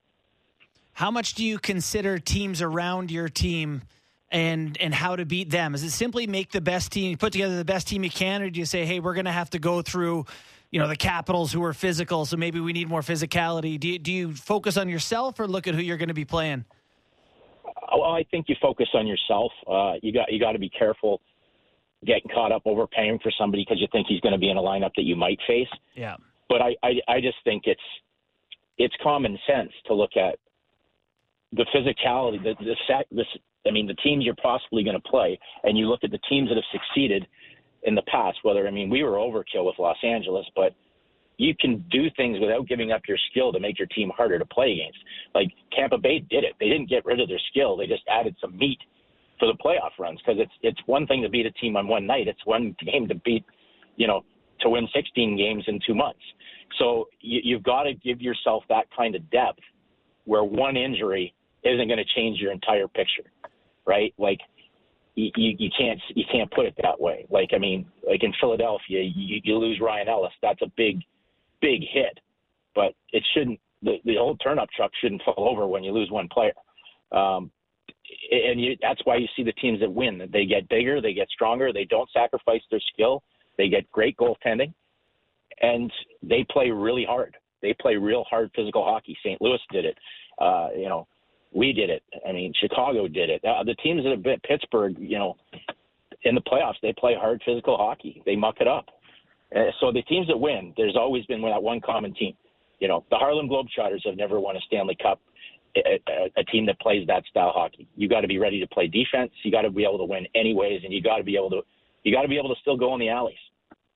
How 0.95 1.11
much 1.11 1.35
do 1.35 1.45
you 1.45 1.59
consider 1.59 2.19
teams 2.19 2.63
around 2.63 3.11
your 3.11 3.29
team? 3.29 3.83
And 4.33 4.77
and 4.81 4.93
how 4.95 5.15
to 5.15 5.25
beat 5.25 5.51
them? 5.51 5.75
Is 5.75 5.85
it 5.85 5.91
simply 5.91 6.27
make 6.27 6.51
the 6.51 6.61
best 6.61 6.91
team, 6.91 7.17
put 7.19 7.33
together 7.33 7.57
the 7.57 7.65
best 7.65 7.87
team 7.87 8.03
you 8.03 8.11
can, 8.11 8.43
or 8.43 8.51
do 8.51 8.59
you 8.59 8.67
say, 8.67 8.85
hey, 8.85 8.99
we're 8.99 9.15
going 9.15 9.27
to 9.27 9.33
have 9.33 9.51
to 9.51 9.59
go 9.59 9.83
through, 9.83 10.27
you 10.71 10.81
know, 10.81 10.89
the 10.89 10.97
Capitals 10.97 11.53
who 11.53 11.63
are 11.63 11.75
physical, 11.75 12.25
so 12.25 12.37
maybe 12.37 12.59
we 12.59 12.73
need 12.73 12.89
more 12.89 13.03
physicality? 13.03 13.79
Do 13.79 13.89
you, 13.89 13.99
do 13.99 14.13
you 14.13 14.35
focus 14.35 14.77
on 14.77 14.89
yourself 14.89 15.39
or 15.39 15.47
look 15.47 15.69
at 15.69 15.75
who 15.75 15.83
you're 15.83 15.99
going 15.99 16.09
to 16.09 16.15
be 16.15 16.25
playing? 16.25 16.65
Well, 17.93 18.11
I 18.11 18.25
think 18.31 18.47
you 18.49 18.57
focus 18.61 18.89
on 18.95 19.07
yourself. 19.07 19.53
Uh, 19.71 19.95
you 20.03 20.13
got 20.13 20.33
you 20.33 20.41
got 20.41 20.53
to 20.53 20.59
be 20.59 20.71
careful 20.71 21.21
getting 22.05 22.31
caught 22.35 22.51
up 22.51 22.63
overpaying 22.65 23.21
for 23.23 23.31
somebody 23.39 23.65
because 23.65 23.81
you 23.81 23.87
think 23.93 24.07
he's 24.09 24.21
going 24.21 24.33
to 24.33 24.39
be 24.39 24.51
in 24.51 24.57
a 24.57 24.63
lineup 24.63 24.91
that 24.97 25.03
you 25.03 25.15
might 25.15 25.39
face. 25.47 25.69
Yeah. 25.95 26.17
But 26.49 26.63
I, 26.63 26.75
I 26.83 26.93
I 27.07 27.21
just 27.21 27.37
think 27.45 27.65
it's 27.67 27.81
it's 28.79 28.95
common 29.03 29.39
sense 29.47 29.71
to 29.87 29.95
look 29.95 30.17
at 30.17 30.39
the 31.53 31.67
physicality, 31.75 32.43
the 32.43 32.55
the, 32.61 33.05
the 33.13 33.25
I 33.67 33.71
mean, 33.71 33.87
the 33.87 33.95
teams 33.95 34.25
you're 34.25 34.35
possibly 34.35 34.83
going 34.83 35.01
to 35.01 35.09
play, 35.09 35.39
and 35.65 35.79
you 35.79 35.89
look 35.89 36.05
at 36.05 36.11
the 36.11 36.21
teams 36.29 36.49
that 36.49 36.57
have 36.57 36.65
succeeded 36.73 37.27
in 37.85 37.95
the 37.95 38.03
past. 38.03 38.39
Whether 38.43 38.67
I 38.67 38.71
mean, 38.71 38.91
we 38.91 39.03
were 39.03 39.13
overkill 39.13 39.67
with 39.67 39.79
Los 39.79 39.99
Angeles, 40.03 40.47
but 40.57 40.75
you 41.37 41.55
can 41.59 41.85
do 41.91 42.09
things 42.17 42.39
without 42.41 42.67
giving 42.69 42.93
up 42.93 43.03
your 43.07 43.19
skill 43.31 43.53
to 43.53 43.61
make 43.61 43.79
your 43.79 43.89
team 43.89 44.11
harder 44.17 44.39
to 44.39 44.47
play 44.47 44.73
against. 44.73 44.99
Like 45.35 45.49
Tampa 45.73 45.99
Bay 45.99 46.21
did 46.21 46.45
it; 46.45 46.55
they 46.59 46.69
didn't 46.69 46.89
get 46.89 47.05
rid 47.05 47.21
of 47.21 47.29
their 47.29 47.41
skill; 47.51 47.77
they 47.77 47.87
just 47.87 48.05
added 48.09 48.37
some 48.41 48.57
meat 48.57 48.79
for 49.39 49.47
the 49.47 49.59
playoff 49.65 49.99
runs. 49.99 50.21
Because 50.25 50.41
it's 50.41 50.53
it's 50.63 50.81
one 50.87 51.07
thing 51.07 51.23
to 51.23 51.29
beat 51.29 51.47
a 51.47 51.53
team 51.53 51.77
on 51.77 51.87
one 51.87 52.07
night; 52.07 52.29
it's 52.29 52.45
one 52.47 52.75
game 52.93 53.09
to 53.09 53.15
beat, 53.17 53.45
you 53.97 54.07
know, 54.07 54.25
to 54.61 54.71
win 54.71 54.89
16 54.95 55.37
games 55.37 55.65
in 55.67 55.79
two 55.87 55.95
months. 55.95 56.23
So 56.79 57.09
you, 57.21 57.41
you've 57.45 57.63
got 57.63 57.85
to 57.85 57.95
give 57.95 58.21
yourself 58.21 58.65
that 58.69 58.87
kind 58.97 59.15
of 59.15 59.31
depth, 59.31 59.61
where 60.25 60.45
one 60.45 60.77
injury 60.77 61.35
isn't 61.65 61.89
going 61.89 61.99
to 61.99 62.15
change 62.15 62.39
your 62.39 62.53
entire 62.53 62.89
picture 62.89 63.25
right? 63.87 64.15
Like 64.19 64.39
you, 65.15 65.31
you, 65.37 65.71
can't 65.79 66.01
you 66.15 66.25
can't 66.31 66.51
put 66.51 66.67
it 66.67 66.75
that 66.83 67.01
way. 67.01 67.27
Like 67.31 67.51
I 67.55 67.59
mean, 67.59 67.87
like 68.07 68.23
in 68.23 68.33
Philadelphia, 68.41 69.03
you, 69.03 69.41
you 69.43 69.59
lose 69.59 69.81
Ryan 69.81 70.09
Ellis. 70.09 70.33
That's 70.43 70.63
a 70.63 70.73
big, 70.77 71.01
big 71.61 71.83
hit, 71.93 72.19
but 72.75 72.95
it 73.13 73.23
shouldn't. 73.35 73.61
The, 73.83 73.97
the 74.05 74.17
old 74.17 74.41
turnip 74.43 74.69
truck 74.75 74.93
shouldn't 75.01 75.23
fall 75.25 75.49
over 75.51 75.67
when 75.67 75.83
you 75.83 75.93
lose 75.93 76.11
one 76.11 76.29
player. 76.29 76.53
Um, 77.11 77.51
and 78.31 78.61
you, 78.61 78.77
that's 78.81 79.01
why 79.05 79.17
you 79.17 79.27
see 79.37 79.43
the 79.43 79.53
teams 79.55 79.81
that 79.81 79.93
win. 79.93 80.23
They 80.33 80.47
get 80.47 80.69
bigger, 80.69 81.01
they 81.01 81.15
get 81.15 81.29
stronger, 81.31 81.73
they 81.73 81.85
don't 81.85 82.09
sacrifice 82.13 82.61
their 82.71 82.81
skill, 82.93 83.23
they 83.59 83.69
get 83.69 83.91
great 83.91 84.17
goaltending, 84.17 84.73
and 85.61 85.91
they 86.23 86.47
play 86.51 86.71
really 86.71 87.05
hard. 87.05 87.37
They 87.61 87.75
play 87.81 87.97
real 87.97 88.25
hard 88.29 88.51
physical 88.55 88.85
hockey. 88.85 89.17
St. 89.21 89.41
Louis 89.41 89.59
did 89.73 89.85
it. 89.85 89.99
Uh, 90.39 90.69
you 90.77 90.89
know, 90.89 91.07
we 91.55 91.73
did 91.73 91.91
it. 91.91 92.03
I 92.27 92.33
mean, 92.33 92.53
Chicago 92.61 93.09
did 93.09 93.31
it. 93.31 93.45
Uh, 93.45 93.63
the 93.65 93.75
teams 93.77 94.03
that 94.05 94.11
have 94.11 94.23
been 94.23 94.41
Pittsburgh, 94.41 94.97
you 94.99 95.19
know, 95.19 95.37
in 96.23 96.35
the 96.35 96.41
playoffs, 96.41 96.81
they 96.83 96.95
play 96.99 97.15
hard 97.19 97.43
physical 97.45 97.77
hockey. 97.77 98.23
They 98.25 98.37
muck 98.37 98.57
it 98.61 98.69
up. 98.69 98.87
Uh, 99.55 99.71
so 99.81 99.93
the 99.93 100.03
teams 100.03 100.27
that 100.29 100.37
win, 100.37 100.73
there's 100.77 100.97
always 100.97 101.25
been 101.27 101.43
that 101.43 101.63
one 101.63 101.81
common 101.81 102.15
team. 102.15 102.35
You 102.81 102.89
know, 102.89 103.05
the 103.11 103.17
Harlem 103.17 103.49
Globetrotters 103.49 104.07
have 104.07 104.17
never 104.17 104.41
won 104.41 104.57
a 104.57 104.61
Stanley 104.67 104.97
Cup. 105.01 105.21
A, 105.75 105.99
a, 106.07 106.41
a 106.41 106.45
team 106.45 106.67
that 106.67 106.79
plays 106.81 107.07
that 107.07 107.25
style 107.31 107.51
hockey. 107.55 107.89
You 107.97 108.07
got 108.07 108.21
to 108.21 108.29
be 108.29 108.39
ready 108.39 108.61
to 108.61 108.67
play 108.67 108.89
defense. 108.89 109.33
You 109.43 109.51
got 109.51 109.63
to 109.63 109.71
be 109.71 109.85
able 109.85 109.97
to 109.99 110.05
win 110.05 110.27
anyways, 110.35 110.83
and 110.85 110.93
you 110.93 111.01
got 111.01 111.17
to 111.17 111.25
be 111.25 111.35
able 111.35 111.49
to 111.49 111.63
you 112.03 112.13
got 112.13 112.23
to 112.23 112.29
be 112.29 112.37
able 112.37 112.55
to 112.55 112.61
still 112.61 112.77
go 112.77 112.93
in 112.93 113.01
the 113.01 113.09
alleys 113.09 113.39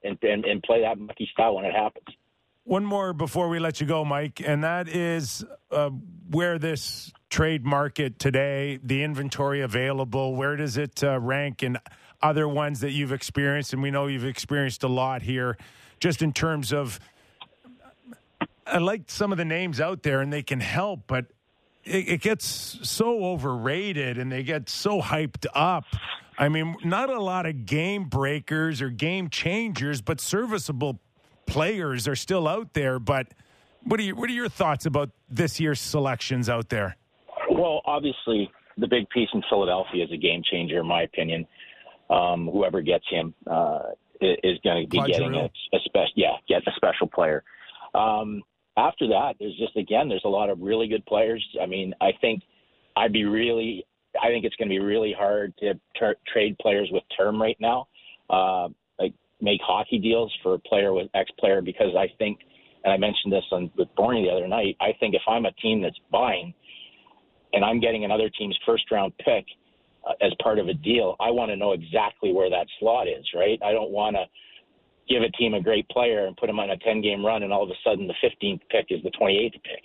and, 0.05 0.17
and 0.23 0.47
and 0.47 0.63
play 0.63 0.81
that 0.81 0.99
mucky 0.99 1.29
style 1.35 1.57
when 1.57 1.67
it 1.67 1.75
happens. 1.75 2.07
One 2.67 2.85
more 2.85 3.13
before 3.13 3.49
we 3.49 3.61
let 3.61 3.81
you 3.81 3.87
go, 3.87 4.05
Mike, 4.05 4.43
and 4.45 4.65
that 4.65 4.89
is 4.89 5.45
uh, 5.71 5.91
where 6.33 6.59
this 6.59 7.13
trade 7.31 7.65
market 7.65 8.19
today, 8.19 8.81
the 8.83 9.05
inventory 9.05 9.61
available, 9.61 10.35
where 10.35 10.57
does 10.57 10.77
it 10.77 11.05
uh, 11.05 11.21
rank 11.21 11.63
in 11.63 11.79
other 12.21 12.49
ones 12.49 12.81
that 12.81 12.91
you've 12.91 13.13
experienced? 13.13 13.73
And 13.73 13.83
we 13.83 13.93
know 13.93 14.09
you've 14.09 14.25
experienced 14.25 14.83
a 14.83 14.89
lot 14.89 15.23
here, 15.23 15.57
just 16.01 16.23
in 16.23 16.33
terms 16.33 16.73
of. 16.73 16.99
I 18.67 18.79
like 18.79 19.03
some 19.07 19.31
of 19.31 19.39
the 19.39 19.45
names 19.45 19.81
out 19.81 20.03
there, 20.03 20.21
and 20.21 20.33
they 20.33 20.43
can 20.43 20.59
help, 20.59 21.03
but 21.07 21.27
it, 21.85 22.09
it 22.09 22.21
gets 22.21 22.81
so 22.83 23.27
overrated, 23.27 24.19
and 24.19 24.33
they 24.33 24.43
get 24.43 24.69
so 24.69 25.01
hyped 25.01 25.47
up. 25.55 25.85
I 26.37 26.49
mean, 26.49 26.75
not 26.85 27.11
a 27.11 27.23
lot 27.23 27.47
of 27.47 27.65
game 27.65 28.09
breakers 28.09 28.83
or 28.83 28.91
game 28.91 29.31
changers, 29.31 30.03
but 30.03 30.21
serviceable 30.21 30.99
players 31.47 32.07
are 32.07 32.17
still 32.17 32.47
out 32.47 32.75
there. 32.75 32.99
But 32.99 33.29
what 33.85 34.01
are 34.01 34.03
you, 34.03 34.15
what 34.15 34.29
are 34.29 34.35
your 34.35 34.49
thoughts 34.49 34.87
about 34.87 35.11
this 35.29 35.59
year's 35.61 35.81
selections 35.81 36.49
out 36.49 36.69
there? 36.69 36.97
Well, 37.51 37.81
obviously, 37.87 38.51
the 38.77 38.87
big 38.87 39.09
piece 39.11 39.29
in 39.33 39.43
Philadelphia 39.49 40.05
is 40.05 40.13
a 40.13 40.17
game 40.17 40.43
changer, 40.51 40.81
in 40.81 40.87
my 40.87 41.03
opinion. 41.03 41.47
Um, 42.11 42.49
whoever 42.53 42.83
gets 42.83 43.05
him 43.11 43.35
uh, 43.51 43.81
is 44.21 44.59
going 44.63 44.85
to 44.85 44.89
be 44.89 44.99
getting 44.99 45.33
Giroux. 45.33 45.49
a, 45.73 45.77
a 45.77 45.81
special, 45.85 46.13
yeah, 46.15 46.37
get 46.49 46.63
a 46.67 46.71
special 46.77 47.07
player. 47.07 47.43
Um, 47.95 48.43
after 48.77 49.09
that, 49.09 49.35
there's 49.41 49.57
just 49.57 49.77
again, 49.77 50.09
there's 50.09 50.25
a 50.25 50.29
lot 50.29 50.51
of 50.51 50.61
really 50.61 50.87
good 50.87 51.05
players. 51.07 51.45
I 51.61 51.67
mean, 51.67 51.95
I 52.01 52.11
think 52.21 52.43
I'd 52.97 53.13
be 53.13 53.25
really, 53.25 53.87
I 54.23 54.29
think 54.29 54.45
it's 54.45 54.55
going 54.57 54.69
to 54.69 54.73
be 54.73 54.79
really 54.79 55.15
hard 55.17 55.55
to 55.59 55.75
ter- 55.99 56.17
trade 56.33 56.57
players 56.59 56.89
with 56.93 57.03
term 57.17 57.41
right 57.41 57.57
now. 57.61 57.89
Uh, 58.29 58.69
make 59.41 59.61
hockey 59.63 59.99
deals 59.99 60.33
for 60.43 60.55
a 60.55 60.59
player 60.59 60.93
with 60.93 61.09
X 61.15 61.31
player 61.39 61.61
because 61.61 61.95
I 61.97 62.07
think, 62.19 62.41
and 62.85 62.93
I 62.93 62.97
mentioned 62.97 63.33
this 63.33 63.45
on 63.53 63.71
with 63.77 63.89
Borney 63.97 64.27
the 64.27 64.31
other 64.31 64.49
night. 64.49 64.77
I 64.81 64.93
think 64.99 65.15
if 65.15 65.23
I'm 65.29 65.47
a 65.47 65.53
team 65.53 65.83
that's 65.83 65.99
buying 66.11 66.55
and 67.53 67.65
I'm 67.65 67.81
getting 67.81 68.05
another 68.05 68.31
team's 68.31 68.59
first 68.65 68.91
round 68.91 69.13
pick 69.19 69.45
uh, 70.09 70.13
as 70.25 70.33
part 70.43 70.59
of 70.59 70.69
a 70.69 70.75
deal, 70.75 71.17
I 71.21 71.31
want 71.31 71.51
to 71.51 71.57
know 71.57 71.73
exactly 71.73 72.33
where 72.33 72.51
that 72.51 72.67
slot 72.81 73.09
is, 73.09 73.25
right? 73.35 73.59
I 73.65 73.73
don't 73.73 73.91
want 73.91 74.17
to 74.17 74.25
give 75.09 75.23
a 75.23 75.31
team 75.37 75.55
a 75.55 75.63
great 75.63 75.89
player 75.89 76.27
and 76.27 76.37
put 76.37 76.47
them 76.47 76.59
on 76.59 76.71
a 76.71 76.77
10 76.79 77.01
game 77.03 77.25
run 77.25 77.43
and 77.43 77.53
all 77.53 77.63
of 77.63 77.71
a 77.71 77.79
sudden 77.85 78.07
the 78.07 78.15
15th 78.25 78.61
pick 78.71 78.87
is 78.91 79.03
the 79.03 79.11
28th 79.11 79.53
pick. 79.53 79.83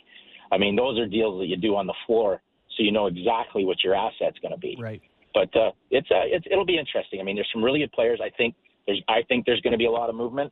I 0.51 0.57
mean, 0.57 0.75
those 0.75 0.99
are 0.99 1.05
deals 1.05 1.39
that 1.39 1.47
you 1.47 1.57
do 1.57 1.75
on 1.75 1.87
the 1.87 1.93
floor 2.07 2.41
so 2.77 2.83
you 2.83 2.91
know 2.91 3.07
exactly 3.07 3.65
what 3.65 3.83
your 3.83 3.95
asset's 3.95 4.39
going 4.39 4.53
to 4.53 4.59
be. 4.59 4.77
Right. 4.79 5.01
But 5.33 5.55
uh, 5.55 5.71
it's, 5.91 6.09
uh, 6.11 6.25
it's 6.25 6.45
it'll 6.49 6.65
be 6.65 6.77
interesting. 6.77 7.19
I 7.19 7.23
mean, 7.23 7.35
there's 7.35 7.49
some 7.53 7.63
really 7.63 7.79
good 7.79 7.91
players. 7.91 8.19
I 8.23 8.29
think 8.37 8.55
there's 8.87 9.01
I 9.07 9.21
think 9.27 9.45
there's 9.45 9.61
going 9.61 9.73
to 9.73 9.77
be 9.77 9.85
a 9.85 9.91
lot 9.91 10.09
of 10.09 10.15
movement. 10.15 10.51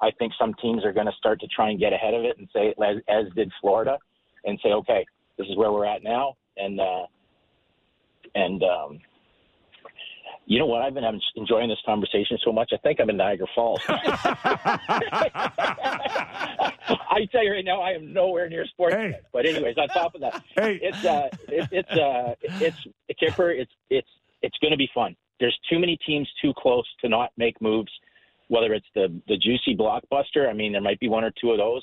I 0.00 0.10
think 0.18 0.32
some 0.38 0.54
teams 0.54 0.84
are 0.84 0.92
going 0.92 1.06
to 1.06 1.12
start 1.18 1.40
to 1.40 1.46
try 1.48 1.70
and 1.70 1.78
get 1.78 1.92
ahead 1.92 2.14
of 2.14 2.24
it 2.24 2.38
and 2.38 2.48
say, 2.52 2.74
as, 2.82 2.96
as 3.08 3.26
did 3.34 3.52
Florida, 3.60 3.98
and 4.44 4.58
say, 4.62 4.70
okay, 4.70 5.04
this 5.36 5.46
is 5.48 5.56
where 5.56 5.72
we're 5.72 5.86
at 5.86 6.02
now, 6.04 6.36
and 6.56 6.80
uh, 6.80 7.06
and 8.34 8.62
um, 8.62 9.00
you 10.46 10.58
know 10.58 10.66
what? 10.66 10.82
I've 10.82 10.94
been 10.94 11.04
having, 11.04 11.20
enjoying 11.36 11.68
this 11.68 11.78
conversation 11.84 12.38
so 12.44 12.52
much. 12.52 12.70
I 12.72 12.76
think 12.78 13.00
I'm 13.00 13.10
in 13.10 13.16
Niagara 13.18 13.46
Falls. 13.54 13.80
I 13.88 14.78
tell 17.30 17.44
you 17.44 17.52
right 17.52 17.64
now, 17.64 17.82
I 17.82 17.92
am 17.92 18.12
nowhere 18.12 18.48
near 18.48 18.66
sports. 18.66 18.94
Hey. 18.94 19.14
But 19.32 19.46
anyways, 19.46 19.76
on 19.76 19.88
top 19.88 20.14
of 20.14 20.20
that, 20.22 20.42
Hey. 20.56 20.78
it's 20.80 21.04
uh, 21.04 21.28
it, 21.48 21.68
it's 21.70 21.90
uh, 21.90 22.34
it's 22.40 22.86
Kyper. 23.20 23.60
It's 23.60 23.72
it's 23.90 24.08
it's 24.42 24.56
going 24.58 24.70
to 24.70 24.78
be 24.78 24.88
fun. 24.94 25.16
There's 25.40 25.58
too 25.70 25.78
many 25.78 25.96
teams 26.06 26.28
too 26.42 26.52
close 26.56 26.86
to 27.00 27.08
not 27.08 27.30
make 27.36 27.60
moves. 27.60 27.92
Whether 28.48 28.72
it's 28.72 28.86
the 28.94 29.20
the 29.28 29.36
juicy 29.36 29.76
blockbuster, 29.76 30.48
I 30.48 30.52
mean, 30.52 30.72
there 30.72 30.80
might 30.80 31.00
be 31.00 31.08
one 31.08 31.24
or 31.24 31.32
two 31.40 31.50
of 31.50 31.58
those. 31.58 31.82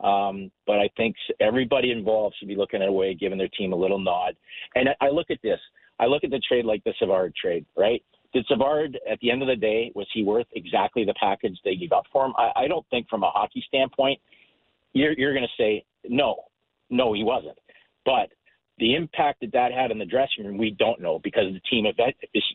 Um, 0.00 0.50
but 0.66 0.78
I 0.78 0.90
think 0.96 1.16
everybody 1.40 1.90
involved 1.90 2.36
should 2.38 2.48
be 2.48 2.56
looking 2.56 2.82
at 2.82 2.88
a 2.88 2.92
way 2.92 3.12
of 3.12 3.20
giving 3.20 3.38
their 3.38 3.48
team 3.48 3.72
a 3.72 3.76
little 3.76 3.98
nod. 3.98 4.36
And 4.74 4.88
I, 4.90 5.06
I 5.06 5.08
look 5.10 5.30
at 5.30 5.38
this. 5.42 5.60
I 5.98 6.06
look 6.06 6.24
at 6.24 6.30
the 6.30 6.42
trade 6.46 6.64
like 6.64 6.82
the 6.84 6.92
Savard 6.98 7.34
trade, 7.34 7.64
right? 7.76 8.02
Did 8.34 8.44
Savard, 8.48 8.98
at 9.10 9.20
the 9.20 9.30
end 9.30 9.42
of 9.42 9.48
the 9.48 9.54
day, 9.54 9.92
was 9.94 10.08
he 10.12 10.24
worth 10.24 10.48
exactly 10.54 11.04
the 11.04 11.14
package 11.14 11.56
that 11.64 11.76
you 11.78 11.88
got 11.88 12.04
for 12.12 12.26
him? 12.26 12.32
I, 12.36 12.50
I 12.56 12.68
don't 12.68 12.84
think, 12.90 13.08
from 13.08 13.22
a 13.22 13.30
hockey 13.30 13.64
standpoint, 13.68 14.18
you're, 14.92 15.12
you're 15.12 15.32
going 15.32 15.46
to 15.46 15.62
say 15.62 15.84
no, 16.08 16.42
no, 16.90 17.12
he 17.12 17.22
wasn't. 17.22 17.56
But 18.04 18.30
the 18.78 18.94
impact 18.94 19.40
that 19.40 19.52
that 19.52 19.72
had 19.72 19.90
in 19.90 19.98
the 19.98 20.04
dressing 20.04 20.44
room, 20.44 20.58
we 20.58 20.70
don't 20.70 21.00
know 21.00 21.20
because 21.22 21.52
the 21.52 21.60
team 21.70 21.86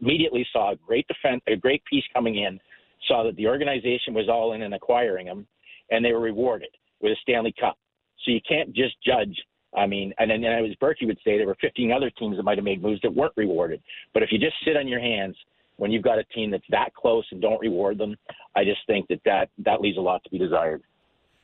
immediately 0.02 0.46
saw 0.52 0.74
a 0.74 0.76
great 0.76 1.08
defense, 1.08 1.42
a 1.48 1.56
great 1.56 1.84
piece 1.86 2.04
coming 2.14 2.38
in, 2.38 2.60
saw 3.08 3.24
that 3.24 3.36
the 3.38 3.48
organization 3.48 4.14
was 4.14 4.28
all 4.30 4.54
in 4.54 4.64
and 4.64 4.74
acquiring 4.74 5.28
him, 5.28 5.48
and 5.92 6.04
they 6.04 6.12
were 6.12 6.20
rewarded 6.20 6.70
with 7.02 7.14
a 7.14 7.16
Stanley 7.22 7.54
Cup. 7.60 7.78
So 8.26 8.32
you 8.32 8.42
can't 8.48 8.74
just 8.74 8.96
judge. 9.06 9.36
I 9.78 9.86
mean, 9.86 10.14
and 10.18 10.30
then 10.30 10.42
was 10.42 10.76
Burkie 10.80 11.06
would 11.06 11.20
say 11.24 11.38
there 11.38 11.48
were 11.48 11.58
15 11.62 11.92
other 11.92 12.10
teams 12.10 12.38
that 12.38 12.44
might 12.44 12.58
have 12.58 12.66
made 12.66 12.82
moves 12.82 13.02
that 13.02 13.14
weren't 13.14 13.34
rewarded. 13.38 13.82
But 14.14 14.24
if 14.24 14.32
you 14.32 14.40
just 14.40 14.56
sit 14.66 14.76
on 14.76 14.88
your 14.88 15.00
hands 15.00 15.38
when 15.78 15.92
you've 15.92 16.04
got 16.04 16.20
a 16.20 16.24
team 16.26 16.52
that's 16.52 16.64
that 16.70 16.94
close 16.96 17.26
and 17.32 17.42
don't 17.42 17.62
reward 17.62 17.98
them, 17.98 18.16
I 18.56 18.64
just 18.64 18.80
think 18.88 19.08
that 19.08 19.22
that, 19.26 19.50
that 19.60 19.80
leaves 19.80 19.98
a 19.98 20.02
lot 20.02 20.24
to 20.24 20.30
be 20.30 20.38
desired. 20.38 20.82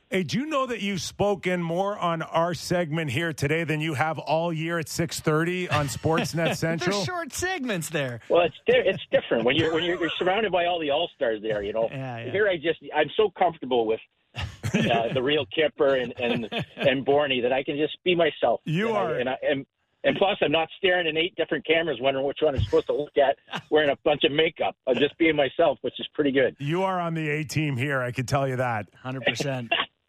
Hey, 0.08 0.22
do 0.22 0.38
you 0.38 0.46
know 0.46 0.66
that 0.66 0.80
you've 0.82 1.00
spoken 1.00 1.60
more 1.60 1.98
on 1.98 2.22
our 2.22 2.54
segment 2.54 3.10
here 3.10 3.32
today 3.32 3.64
than 3.64 3.80
you 3.80 3.94
have 3.94 4.20
all 4.20 4.52
year 4.52 4.78
at 4.78 4.88
six 4.88 5.18
thirty 5.18 5.68
on 5.68 5.88
Sportsnet 5.88 6.54
Central? 6.56 6.94
There's 6.98 7.04
short 7.04 7.32
segments 7.32 7.88
there. 7.90 8.20
Well, 8.28 8.42
it's 8.44 8.54
di- 8.68 8.88
it's 8.88 9.02
different 9.10 9.44
when 9.44 9.56
you're 9.56 9.74
when 9.74 9.82
you're, 9.82 9.98
you're 9.98 10.10
surrounded 10.16 10.52
by 10.52 10.66
all 10.66 10.78
the 10.78 10.90
all 10.90 11.10
stars 11.16 11.42
there. 11.42 11.60
You 11.62 11.72
know, 11.72 11.88
Yeah, 11.90 12.18
yeah. 12.24 12.30
here 12.30 12.48
I 12.48 12.56
just 12.56 12.78
I'm 12.94 13.10
so 13.16 13.30
comfortable 13.36 13.84
with 13.84 13.98
uh, 14.36 15.12
the 15.12 15.22
real 15.22 15.44
Kyper 15.46 16.00
and 16.00 16.14
and 16.20 16.64
and 16.76 17.04
Borney 17.04 17.42
that 17.42 17.52
I 17.52 17.64
can 17.64 17.76
just 17.76 17.98
be 18.04 18.14
myself. 18.14 18.60
You 18.64 18.88
and 18.90 18.96
are- 18.96 19.14
I, 19.16 19.20
and 19.20 19.28
I 19.28 19.36
and, 19.42 19.66
and 20.04 20.16
plus 20.18 20.38
I'm 20.40 20.52
not 20.52 20.68
staring 20.78 21.08
at 21.08 21.16
eight 21.16 21.34
different 21.34 21.66
cameras 21.66 21.98
wondering 22.00 22.24
which 22.24 22.38
one 22.42 22.54
I'm 22.54 22.62
supposed 22.62 22.86
to 22.86 22.92
look 22.92 23.16
at 23.18 23.38
wearing 23.72 23.90
a 23.90 23.96
bunch 24.04 24.22
of 24.22 24.30
makeup. 24.30 24.76
I'm 24.86 24.98
just 24.98 25.18
being 25.18 25.34
myself, 25.34 25.78
which 25.80 25.98
is 25.98 26.06
pretty 26.14 26.30
good. 26.30 26.54
You 26.60 26.84
are 26.84 27.00
on 27.00 27.14
the 27.14 27.28
A 27.28 27.42
team 27.42 27.76
here. 27.76 28.00
I 28.02 28.12
can 28.12 28.24
tell 28.24 28.46
you 28.46 28.54
that. 28.54 28.86
100%. 29.04 29.68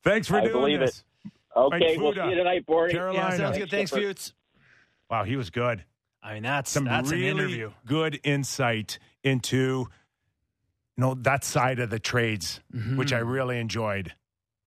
Thanks 0.10 0.28
for 0.28 0.38
I 0.38 0.42
doing 0.42 0.54
believe 0.54 0.80
this. 0.80 1.04
Okay, 1.56 1.80
Mike 1.80 2.00
we'll 2.00 2.14
Futa, 2.14 2.24
see 2.26 2.30
you 2.30 2.36
tonight, 2.36 2.66
Borney. 2.68 2.92
Carolina. 2.92 3.30
yeah, 3.32 3.38
sounds 3.38 3.58
good. 3.58 3.70
Thanks, 3.70 3.92
Kyper. 3.92 4.02
Futes. 4.14 4.34
Wow, 5.10 5.24
he 5.24 5.36
was 5.36 5.50
good. 5.50 5.84
I 6.22 6.36
mean, 6.36 6.44
that's, 6.44 6.70
Some 6.72 6.86
that's 6.86 7.10
really 7.12 7.28
an 7.30 7.38
interview. 7.38 7.72
good 7.86 8.20
insight 8.24 9.00
into 9.24 9.56
you 10.98 11.02
know 11.02 11.14
that 11.22 11.44
side 11.44 11.80
of 11.80 11.90
the 11.90 12.00
trades, 12.00 12.60
Mm-hmm. 12.76 12.98
which 12.98 13.14
I 13.14 13.20
really 13.20 13.60
enjoyed. 13.60 14.14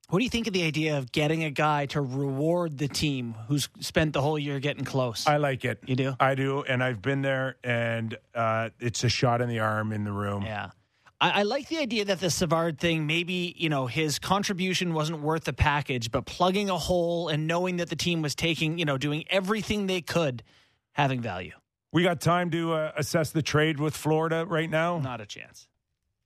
What 0.09 0.18
do 0.18 0.24
you 0.24 0.30
think 0.30 0.49
of 0.49 0.53
the 0.53 0.64
idea 0.64 0.99
of 0.99 1.12
getting 1.12 1.45
a 1.45 1.51
guy 1.53 1.86
to 1.86 2.01
reward 2.01 2.78
the 2.78 2.88
team 2.88 3.36
who's 3.47 3.68
spent 3.78 4.12
the 4.12 4.20
whole 4.20 4.38
year 4.38 4.59
getting 4.59 4.84
close? 4.84 5.24
I 5.28 5.36
like 5.36 5.64
it. 5.64 5.78
You 5.86 5.95
do? 5.95 6.16
I 6.18 6.34
do, 6.34 6.62
and 6.64 6.82
I've 6.82 7.01
been 7.01 7.22
there, 7.22 7.57
and 7.62 8.16
uh, 8.34 8.70
it's 8.80 9.05
a 9.05 9.09
shot 9.09 9.41
in 9.41 9.49
the 9.49 9.61
arm 9.61 9.93
in 9.93 10.03
the 10.03 10.11
room. 10.12 10.43
yeah. 10.43 10.70
I, 11.21 11.31
I 11.31 11.43
like 11.43 11.68
the 11.68 11.79
idea 11.79 12.05
that 12.07 12.21
the 12.21 12.31
Savard 12.31 12.79
thing, 12.79 13.07
maybe, 13.07 13.55
you 13.57 13.68
know, 13.68 13.87
his 13.87 14.18
contribution 14.18 14.95
wasn't 14.95 15.21
worth 15.21 15.45
the 15.45 15.53
package, 15.53 16.11
but 16.11 16.25
plugging 16.27 16.71
a 16.71 16.79
hole 16.79 17.29
and 17.29 17.47
knowing 17.47 17.77
that 17.77 17.91
the 17.91 17.97
team 17.97 18.23
was 18.23 18.35
taking, 18.35 18.79
you 18.79 18.85
know, 18.85 18.97
doing 18.99 19.25
everything 19.29 19.87
they 19.87 20.01
could, 20.01 20.43
having 20.93 21.21
value. 21.21 21.53
We 21.93 22.03
got 22.03 22.21
time 22.21 22.51
to 22.53 22.73
uh, 22.73 22.93
assess 22.97 23.31
the 23.31 23.43
trade 23.43 23.81
with 23.81 23.97
Florida 23.97 24.47
right 24.47 24.71
now. 24.71 24.99
Not 24.99 25.21
a 25.21 25.27
chance. 25.27 25.68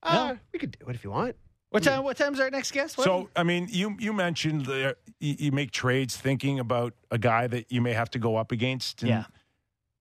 Uh, 0.02 0.34
we 0.52 0.58
could 0.58 0.76
do 0.78 0.86
it 0.88 0.94
if 0.94 1.02
you 1.02 1.10
want. 1.10 1.36
What 1.70 1.82
time? 1.82 2.04
What 2.04 2.16
time's 2.16 2.38
our 2.38 2.50
next 2.50 2.70
guest? 2.70 2.96
What? 2.98 3.04
So, 3.04 3.30
I 3.34 3.42
mean, 3.42 3.66
you 3.70 3.96
you 3.98 4.12
mentioned 4.12 4.66
the, 4.66 4.96
you, 5.18 5.34
you 5.38 5.50
make 5.50 5.72
trades 5.72 6.16
thinking 6.16 6.60
about 6.60 6.94
a 7.10 7.18
guy 7.18 7.48
that 7.48 7.72
you 7.72 7.80
may 7.80 7.94
have 7.94 8.10
to 8.10 8.20
go 8.20 8.36
up 8.36 8.52
against. 8.52 9.02
and 9.02 9.08
Yeah. 9.08 9.24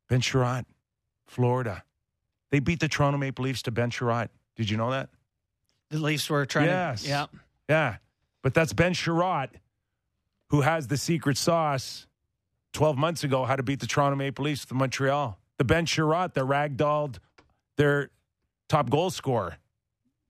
Ben 0.10 0.22
Chiarot, 0.22 0.66
Florida. 1.26 1.84
They 2.52 2.60
beat 2.60 2.80
the 2.80 2.88
Toronto 2.88 3.18
Maple 3.18 3.46
Leafs 3.46 3.64
to 3.64 3.72
Ben 3.72 3.90
Chiarot. 3.90 4.30
Did 4.56 4.70
you 4.70 4.78
know 4.78 4.92
that? 4.92 5.10
the 5.90 6.00
Leafs 6.00 6.28
were 6.28 6.44
trying 6.48 6.66
Yes. 6.68 7.04
to. 7.04 7.10
Yeah. 7.10 7.26
Yeah. 7.70 7.96
But 8.42 8.56
that's 8.56 8.74
Ben 8.74 8.94
Chiarot, 8.96 9.50
who 10.50 10.62
has 10.62 10.88
the 10.88 10.98
secret 10.98 11.38
sauce 11.38 12.08
12 12.74 12.98
months 12.98 13.24
ago, 13.24 13.46
how 13.46 13.56
to 13.56 13.62
beat 13.62 13.80
the 13.80 13.86
Toronto 13.86 14.16
Maple 14.16 14.46
Leafs 14.46 14.64
with 14.68 14.74
Montreal. 14.74 15.38
The 15.60 15.64
Ben 15.64 15.86
Chiarot 15.86 16.34
the 16.34 16.42
ragdolled 16.48 17.18
their 17.78 18.10
top 18.70 18.90
goal 18.90 19.12
scorer. 19.12 19.58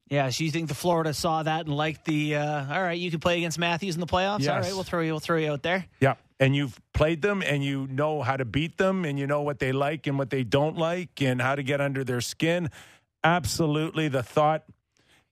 Yeah. 0.09 0.30
So 0.32 0.43
you 0.43 0.51
think 0.51 0.67
the 0.67 0.76
Florida 0.76 1.13
saw 1.13 1.43
that 1.43 1.65
and 1.65 1.76
liked 1.78 2.03
the, 2.03 2.36
uh, 2.36 2.74
all 2.76 2.84
right, 2.84 2.99
you 2.99 3.09
can 3.09 3.21
play 3.21 3.38
against 3.38 3.57
Matthews 3.57 3.95
in 3.95 4.01
the 4.01 4.05
playoffs? 4.07 4.39
All 4.41 4.55
Yes. 4.57 4.65
right, 4.65 4.74
we'll 4.74 4.84
throw 4.84 4.99
you, 4.99 5.13
we'll 5.13 5.21
throw 5.21 5.38
you 5.38 5.51
out 5.53 5.63
there. 5.63 5.86
Yeah. 6.01 6.15
And 6.41 6.53
you've 6.53 6.78
played 6.93 7.21
them 7.21 7.41
and 7.41 7.63
you 7.63 7.88
know 7.88 8.21
how 8.21 8.36
to 8.36 8.43
beat 8.43 8.78
them 8.78 9.05
and 9.05 9.17
you 9.17 9.28
know 9.28 9.41
what 9.43 9.59
they 9.59 9.71
like 9.71 10.07
and 10.07 10.17
what 10.19 10.30
they 10.30 10.43
don't 10.43 10.78
like 10.78 11.21
and 11.21 11.41
how 11.41 11.55
to 11.55 11.63
get 11.63 11.80
under 11.80 12.03
their 12.03 12.19
skin. 12.19 12.69
Absolutely. 13.24 14.07
The 14.07 14.24
thought 14.24 14.63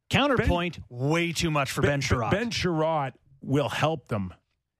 Counterpoint, 0.09 0.79
way 0.89 1.31
too 1.31 1.51
much 1.51 1.71
for 1.71 1.81
Ben, 1.81 2.01
Chiarot. 2.01 2.31
Ben 2.31 2.49
Chiarot 2.51 3.13
will 3.41 3.69
help 3.69 4.07
them. 4.07 4.33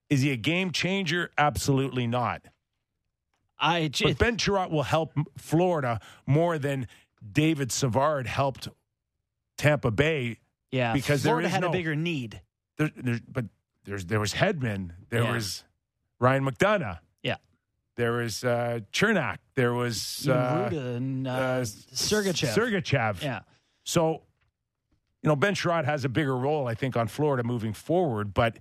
Is 0.10 0.22
he 0.22 0.32
a 0.32 0.36
game 0.38 0.72
changer? 0.72 1.32
Absolutely 1.38 2.06
not. 2.08 2.42
I, 3.60 3.90
But 4.04 4.18
Ben 4.18 4.38
Chiarot 4.38 4.72
will 4.72 4.84
help 4.84 5.14
Florida 5.38 6.00
more 6.26 6.58
than 6.58 6.88
David 7.32 7.72
Savard 7.72 8.26
helped 8.28 8.68
Tampa 9.58 9.92
Bay. 9.92 10.40
yeah, 10.72 10.94
because 10.94 11.22
there 11.24 11.32
Florida 11.32 11.48
is 11.48 11.54
had 11.54 11.62
no- 11.62 11.70
a 11.70 11.72
bigger 11.72 11.96
need. 11.96 12.42
There, 12.78 12.90
there, 12.96 13.20
but 13.28 13.46
there's 13.84 14.06
there 14.06 14.20
was 14.20 14.34
Hedman, 14.34 14.92
there 15.10 15.24
Yeah. 15.24 15.34
was 15.34 15.64
Ryan 16.20 16.44
McDonagh. 16.46 17.00
There 17.98 18.14
was 18.14 18.44
uh, 18.44 18.80
Cernak, 18.94 19.38
there 19.56 19.74
was 19.74 20.22
Even 20.24 20.38
uh, 20.38 20.70
Rutta 20.72 20.96
and 20.96 21.28
uh, 21.28 21.32
uh, 21.32 21.62
Sergachev. 21.62 22.56
Sergachev. 22.56 23.22
yeah. 23.22 23.42
So, 23.84 24.22
you 25.22 25.28
know, 25.28 25.36
Ben 25.36 25.54
Chiarot 25.56 25.86
has 25.86 26.06
a 26.06 26.10
bigger 26.10 26.36
role, 26.38 26.68
I 26.68 26.74
think, 26.74 26.96
on 26.96 27.08
Florida 27.08 27.44
moving 27.44 27.74
forward, 27.74 28.34
but 28.34 28.58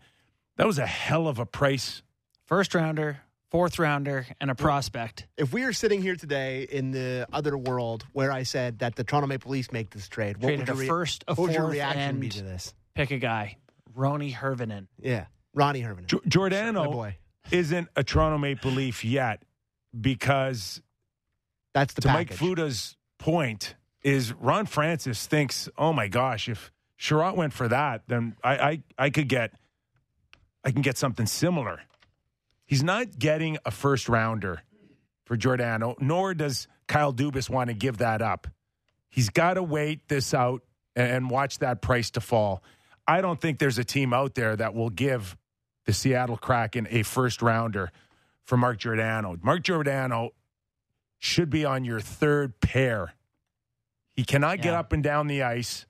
that 0.56 0.66
was 0.66 0.78
a 0.78 0.86
hell 0.86 1.28
of 1.28 1.38
a 1.38 1.46
price. 1.46 2.02
First 2.46 2.74
rounder, 2.74 3.20
fourth 3.50 3.78
rounder, 3.78 4.26
and 4.40 4.50
a 4.50 4.54
prospect. 4.54 5.26
If 5.36 5.52
we 5.52 5.62
are 5.64 5.72
sitting 5.72 6.02
here 6.02 6.16
today 6.16 6.66
in 6.70 6.90
the 6.90 7.26
other 7.32 7.56
world 7.56 8.04
where 8.12 8.32
I 8.32 8.42
said 8.42 8.80
that 8.80 8.96
the 8.96 9.04
Toronto 9.04 9.28
Maple 9.28 9.52
Leafs 9.52 9.70
make 9.70 9.90
this 9.90 10.08
trade, 10.08 10.38
what 10.38 10.48
Traded 10.48 10.68
would 10.68 10.76
your 10.76 10.84
a 10.84 10.88
first, 10.88 11.24
a 11.28 11.34
what 11.34 11.42
would 11.44 11.52
your 11.52 11.62
fourth, 11.62 11.72
reaction 11.72 12.18
be 12.18 12.28
to 12.30 12.42
this? 12.42 12.74
Pick 12.94 13.10
a 13.12 13.18
guy. 13.18 13.56
Roni 13.96 14.34
Hirvonen. 14.34 14.86
Yeah, 15.00 15.26
Ronnie 15.54 15.80
Herman, 15.80 16.06
Jo- 16.06 16.20
my 16.24 16.86
boy. 16.86 17.16
Isn't 17.50 17.88
a 17.96 18.04
Toronto 18.04 18.38
Maple 18.38 18.70
Leaf 18.70 19.04
yet 19.04 19.42
because, 19.98 20.80
That's 21.74 21.94
the 21.94 22.02
to 22.02 22.08
Mike 22.08 22.28
package. 22.30 22.38
Futa's 22.38 22.96
point, 23.18 23.74
is 24.02 24.32
Ron 24.32 24.66
Francis 24.66 25.26
thinks, 25.26 25.68
oh 25.76 25.92
my 25.92 26.08
gosh, 26.08 26.48
if 26.48 26.70
Chiarot 26.98 27.36
went 27.36 27.52
for 27.52 27.68
that, 27.68 28.02
then 28.08 28.36
I, 28.42 28.56
I, 28.56 28.82
I 28.98 29.10
could 29.10 29.28
get, 29.28 29.52
I 30.64 30.70
can 30.70 30.82
get 30.82 30.96
something 30.96 31.26
similar. 31.26 31.80
He's 32.66 32.82
not 32.82 33.18
getting 33.18 33.58
a 33.64 33.70
first 33.70 34.08
rounder 34.08 34.62
for 35.24 35.36
Giordano, 35.36 35.96
nor 36.00 36.34
does 36.34 36.68
Kyle 36.86 37.12
Dubas 37.12 37.50
want 37.50 37.68
to 37.68 37.74
give 37.74 37.98
that 37.98 38.22
up. 38.22 38.46
He's 39.08 39.28
got 39.28 39.54
to 39.54 39.62
wait 39.62 40.08
this 40.08 40.32
out 40.34 40.62
and 40.94 41.30
watch 41.30 41.58
that 41.58 41.82
price 41.82 42.10
to 42.12 42.20
fall. 42.20 42.62
I 43.06 43.20
don't 43.20 43.40
think 43.40 43.58
there's 43.58 43.78
a 43.78 43.84
team 43.84 44.12
out 44.12 44.34
there 44.34 44.54
that 44.54 44.74
will 44.74 44.90
give 44.90 45.36
the 45.86 45.92
Seattle 45.92 46.36
Kraken 46.36 46.86
a 46.90 47.02
first 47.02 47.42
rounder 47.42 47.90
for 48.44 48.56
Mark 48.56 48.78
Giordano. 48.78 49.36
Mark 49.42 49.62
Giordano 49.62 50.30
should 51.18 51.50
be 51.50 51.64
on 51.64 51.84
your 51.84 52.00
third 52.00 52.60
pair. 52.60 53.14
He 54.14 54.24
cannot 54.24 54.60
get 54.60 54.74
up 54.74 54.92
and 54.92 55.02
down 55.02 55.28
the 55.28 55.42
ice, 55.42 55.86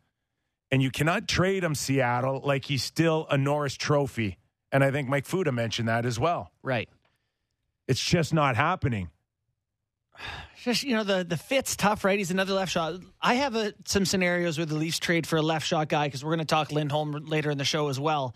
and 0.70 0.82
you 0.82 0.90
cannot 0.90 1.26
trade 1.26 1.64
him 1.64 1.74
Seattle 1.74 2.40
like 2.44 2.64
he's 2.64 2.82
still 2.82 3.26
a 3.30 3.36
Norris 3.36 3.74
Trophy. 3.74 4.38
And 4.72 4.84
I 4.84 4.90
think 4.90 5.08
Mike 5.08 5.26
Futa 5.26 5.52
mentioned 5.52 5.88
that 5.88 6.06
as 6.06 6.18
well. 6.20 6.52
Right. 6.62 6.88
It's 7.88 8.02
just 8.02 8.32
not 8.32 8.56
happening. 8.56 9.10
Just 10.62 10.82
you 10.82 10.94
know 10.94 11.04
the 11.04 11.24
the 11.24 11.38
fit's 11.38 11.74
tough, 11.74 12.04
right? 12.04 12.18
He's 12.18 12.30
another 12.30 12.52
left 12.52 12.70
shot. 12.70 13.00
I 13.18 13.36
have 13.36 13.56
a, 13.56 13.72
some 13.86 14.04
scenarios 14.04 14.58
where 14.58 14.66
the 14.66 14.74
Leafs 14.74 14.98
trade 14.98 15.26
for 15.26 15.38
a 15.38 15.42
left 15.42 15.66
shot 15.66 15.88
guy 15.88 16.06
because 16.06 16.22
we're 16.22 16.36
going 16.36 16.40
to 16.40 16.44
talk 16.44 16.70
Lindholm 16.70 17.12
later 17.12 17.50
in 17.50 17.56
the 17.56 17.64
show 17.64 17.88
as 17.88 17.98
well. 17.98 18.34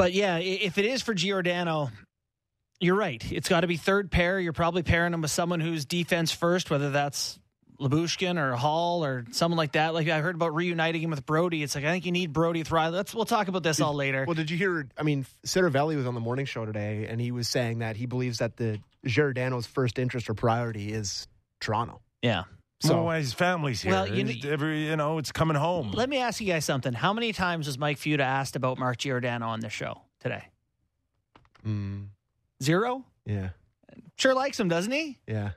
But 0.00 0.14
yeah, 0.14 0.38
if 0.38 0.78
it 0.78 0.86
is 0.86 1.02
for 1.02 1.12
Giordano, 1.12 1.90
you're 2.80 2.96
right. 2.96 3.22
It's 3.30 3.50
got 3.50 3.60
to 3.60 3.66
be 3.66 3.76
third 3.76 4.10
pair. 4.10 4.40
You're 4.40 4.54
probably 4.54 4.82
pairing 4.82 5.12
him 5.12 5.20
with 5.20 5.30
someone 5.30 5.60
who's 5.60 5.84
defense 5.84 6.32
first, 6.32 6.70
whether 6.70 6.88
that's 6.88 7.38
Lyubushkin 7.78 8.38
or 8.38 8.56
Hall 8.56 9.04
or 9.04 9.26
someone 9.32 9.58
like 9.58 9.72
that. 9.72 9.92
Like 9.92 10.08
I 10.08 10.20
heard 10.20 10.36
about 10.36 10.54
reuniting 10.54 11.02
him 11.02 11.10
with 11.10 11.26
Brodie. 11.26 11.62
It's 11.62 11.74
like 11.74 11.84
I 11.84 11.90
think 11.90 12.06
you 12.06 12.12
need 12.12 12.32
Brodie 12.32 12.60
with 12.60 12.70
Rielly. 12.70 12.92
Let's 12.92 13.14
we'll 13.14 13.26
talk 13.26 13.48
about 13.48 13.62
this 13.62 13.78
all 13.82 13.92
later. 13.92 14.24
Well, 14.26 14.34
did 14.34 14.50
you 14.50 14.56
hear? 14.56 14.88
I 14.96 15.02
mean, 15.02 15.26
Citarvelli 15.46 15.96
was 15.96 16.06
on 16.06 16.14
the 16.14 16.20
morning 16.20 16.46
show 16.46 16.64
today, 16.64 17.06
and 17.06 17.20
he 17.20 17.30
was 17.30 17.46
saying 17.46 17.80
that 17.80 17.96
he 17.96 18.06
believes 18.06 18.38
that 18.38 18.56
the 18.56 18.78
Giordano's 19.04 19.66
first 19.66 19.98
interest 19.98 20.30
or 20.30 20.34
priority 20.34 20.94
is 20.94 21.28
Toronto. 21.60 22.00
yeah. 22.22 22.44
So 22.82 23.04
well, 23.04 23.16
his 23.16 23.34
family's 23.34 23.82
here. 23.82 23.92
Well, 23.92 24.06
you 24.08 24.24
know- 24.24 24.50
every 24.50 24.86
you 24.86 24.96
know, 24.96 25.18
it's 25.18 25.32
coming 25.32 25.56
home. 25.56 25.90
Let 25.92 26.08
me 26.08 26.18
ask 26.18 26.40
you 26.40 26.46
guys 26.46 26.64
something. 26.64 26.92
How 26.94 27.12
many 27.12 27.32
times 27.32 27.66
was 27.66 27.76
Mike 27.78 27.98
Futa 27.98 28.20
asked 28.20 28.56
about 28.56 28.78
Mark 28.78 28.96
Giordano 28.98 29.46
on 29.48 29.60
the 29.60 29.68
show 29.68 30.00
today? 30.20 30.44
Mm, 31.66 32.06
Zero. 32.62 33.04
yeah, 33.26 33.50
Sure 34.16 34.34
likes 34.34 34.58
him, 34.58 34.68
doesn't 34.68 34.92
he? 34.92 35.18
yeah. 35.26 35.50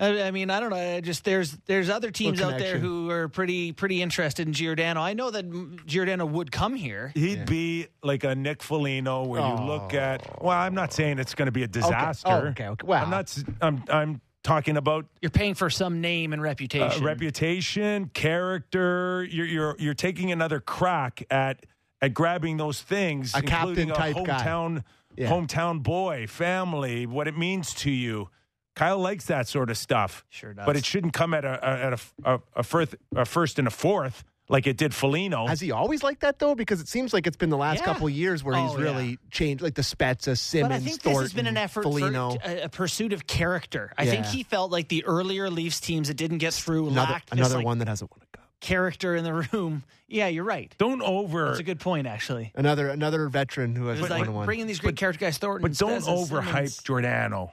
I, 0.00 0.22
I 0.22 0.30
mean, 0.30 0.48
I 0.48 0.60
don't 0.60 0.70
know. 0.70 0.76
I 0.76 1.00
Just 1.00 1.24
there's 1.24 1.50
there's 1.66 1.90
other 1.90 2.12
teams 2.12 2.40
out 2.40 2.56
there 2.56 2.78
who 2.78 3.10
are 3.10 3.26
pretty 3.28 3.72
pretty 3.72 4.00
interested 4.00 4.46
in 4.46 4.52
Giordano. 4.52 5.00
I 5.00 5.12
know 5.14 5.28
that 5.32 5.84
Giordano 5.86 6.24
would 6.24 6.52
come 6.52 6.76
here. 6.76 7.10
He'd 7.16 7.38
Yeah. 7.38 7.44
be 7.44 7.86
like 8.04 8.22
a 8.22 8.36
Nick 8.36 8.62
Foligno, 8.62 9.24
where 9.26 9.40
you 9.40 9.54
look 9.66 9.94
at. 9.94 10.40
Well, 10.40 10.56
I'm 10.56 10.74
not 10.76 10.92
saying 10.92 11.18
it's 11.18 11.34
going 11.34 11.46
to 11.46 11.52
be 11.52 11.62
a 11.62 11.64
Okay. 11.64 11.80
disaster. 11.80 12.28
Oh, 12.28 12.36
okay. 12.50 12.68
Okay. 12.68 12.86
Well, 12.86 13.02
I'm 13.02 13.10
not. 13.10 13.24
s- 13.24 13.42
I'm. 13.60 13.82
I'm 13.88 14.20
talking 14.48 14.76
about 14.78 15.04
You're 15.20 15.30
paying 15.30 15.54
for 15.54 15.68
some 15.68 16.00
name 16.00 16.32
and 16.32 16.40
uh, 16.40 16.44
reputation. 16.44 17.04
reputation, 17.04 18.10
character. 18.14 19.24
You're 19.30 19.46
you're 19.46 19.76
you're 19.78 19.94
taking 19.94 20.32
another 20.32 20.58
crack 20.60 21.22
at 21.30 21.66
at 22.00 22.14
grabbing 22.14 22.56
those 22.56 22.80
things, 22.80 23.34
A 23.34 23.38
including 23.38 23.88
captain 23.88 23.90
a 23.90 23.94
type 24.14 24.26
guy. 24.26 24.42
hometown 24.42 24.84
Yeah. 25.16 25.28
hometown 25.30 25.82
boy, 25.82 26.26
family, 26.26 27.04
what 27.06 27.28
it 27.28 27.36
means 27.36 27.74
to 27.74 27.90
you. 27.90 28.30
Kyle 28.76 28.98
likes 28.98 29.26
that 29.26 29.48
sort 29.48 29.70
of 29.70 29.76
stuff, 29.76 30.24
Sure 30.28 30.54
does. 30.54 30.64
but 30.64 30.76
it 30.76 30.84
shouldn't 30.84 31.12
come 31.12 31.34
at 31.34 31.44
a 31.44 31.58
a- 31.62 31.84
at 31.86 31.92
a, 31.92 31.98
a, 32.34 32.40
a 32.56 32.62
first 32.62 32.94
a 33.14 33.24
first 33.24 33.58
and 33.58 33.66
a 33.68 33.70
fourth 33.72 34.24
like 34.48 34.66
it 34.66 34.76
did 34.76 34.94
Foligno. 34.94 35.46
Has 35.46 35.60
he 35.60 35.72
always 35.72 36.02
like 36.02 36.20
that 36.20 36.38
though? 36.38 36.54
Because 36.54 36.80
it 36.80 36.88
seems 36.88 37.12
like 37.12 37.26
it's 37.26 37.36
been 37.36 37.50
the 37.50 37.56
last 37.56 37.80
Yeah. 37.80 37.84
couple 37.86 38.06
of 38.06 38.12
years 38.12 38.42
where 38.42 38.56
he's 38.60 38.72
Oh, 38.72 38.76
really 38.78 39.10
yeah. 39.10 39.16
changed, 39.30 39.62
like 39.62 39.74
the 39.74 39.82
Spezza, 39.82 40.36
Simmonds, 40.38 40.68
but 40.68 40.74
I 40.74 40.78
think 40.80 41.00
Thornton, 41.02 41.22
this 41.22 41.32
has 41.32 41.36
been 41.36 41.46
an 41.46 41.56
effort 41.56 41.82
Foligno. 41.82 42.30
for 42.30 42.38
a, 42.48 42.62
a 42.62 42.68
pursuit 42.68 43.12
of 43.12 43.26
character. 43.26 43.92
I 43.98 44.06
think 44.06 44.26
he 44.26 44.42
felt 44.42 44.70
like 44.70 44.88
the 44.88 45.04
earlier 45.04 45.50
Leafs 45.50 45.80
teams 45.80 46.08
that 46.08 46.14
didn't 46.14 46.38
get 46.38 46.54
through 46.54 46.88
another 46.88 47.12
lacked 47.12 47.30
this, 47.30 47.38
another 47.38 47.56
like, 47.56 47.66
one 47.66 47.78
that 47.78 47.88
hasn't 47.88 48.10
won 48.10 48.20
a 48.22 48.36
cup. 48.36 48.46
character 48.60 49.14
in 49.14 49.24
the 49.24 49.34
room. 49.52 49.84
Yeah, 50.10 50.28
you're 50.28 50.42
right. 50.44 50.74
don't 50.78 51.02
over 51.02 51.48
That's 51.48 51.58
a 51.58 51.62
good 51.62 51.80
point, 51.80 52.06
actually. 52.06 52.50
Another 52.54 52.88
another 52.88 53.28
veteran 53.28 53.76
who 53.76 53.88
hasn't 53.88 54.08
like 54.08 54.20
won 54.24 54.32
one. 54.32 54.46
bringing 54.46 54.66
these 54.66 54.80
great 54.80 54.96
character 54.96 55.20
guys, 55.26 55.36
Thornton, 55.36 55.68
but 55.70 55.76
don't 55.76 56.00
Spezza, 56.02 56.26
overhype 56.30 56.44
Simmonds. 56.46 56.82
Giordano. 56.82 57.52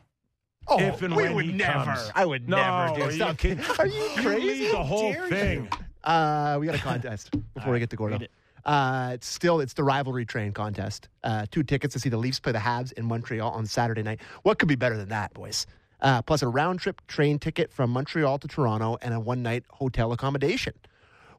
Oh, 0.69 0.79
if 0.79 1.01
and 1.01 1.13
we 1.13 1.23
when 1.23 1.35
would 1.35 1.45
he 1.45 1.51
never. 1.51 1.83
comes. 1.83 2.11
I 2.15 2.23
would 2.25 2.47
No, 2.47 2.55
never 2.55 2.69
are 2.71 2.95
do 2.95 3.03
you 3.13 3.19
something. 3.19 3.59
Are 3.77 3.85
you 3.87 4.01
You 4.01 4.09
crazy? 4.21 4.47
lead 4.47 4.71
the 4.73 4.83
whole 4.83 5.11
dare 5.11 5.53
you? 5.53 5.67
Uh, 6.05 6.57
we 6.59 6.65
got 6.65 6.75
a 6.75 6.79
contest 6.91 7.31
before 7.53 7.73
we 7.73 7.79
get 7.79 7.89
to 7.89 7.95
Gordo. 7.95 8.15
read 8.15 8.21
it. 8.23 8.31
Uh, 8.63 9.11
it's 9.13 9.27
still 9.27 9.59
it's 9.59 9.73
the 9.73 9.83
rivalry 9.83 10.25
train 10.25 10.51
contest. 10.51 11.07
Uh, 11.23 11.45
two 11.51 11.63
tickets 11.63 11.93
to 11.93 11.99
see 11.99 12.09
the 12.09 12.17
Leafs 12.17 12.39
play 12.39 12.51
the 12.51 12.59
Habs 12.59 12.91
in 12.93 13.05
Montreal 13.05 13.51
on 13.51 13.65
Saturday 13.65 14.01
night. 14.01 14.21
What 14.43 14.57
could 14.59 14.67
be 14.67 14.75
better 14.75 14.97
than 14.97 15.09
that, 15.09 15.33
boys? 15.33 15.67
Uh, 16.01 16.21
plus 16.21 16.41
a 16.41 16.47
round 16.47 16.79
trip 16.79 17.01
train 17.07 17.37
ticket 17.39 17.71
from 17.71 17.89
Montreal 17.91 18.39
to 18.39 18.47
Toronto 18.47 18.97
and 19.01 19.13
a 19.13 19.19
one 19.19 19.43
night 19.43 19.63
hotel 19.69 20.11
accommodation. 20.11 20.73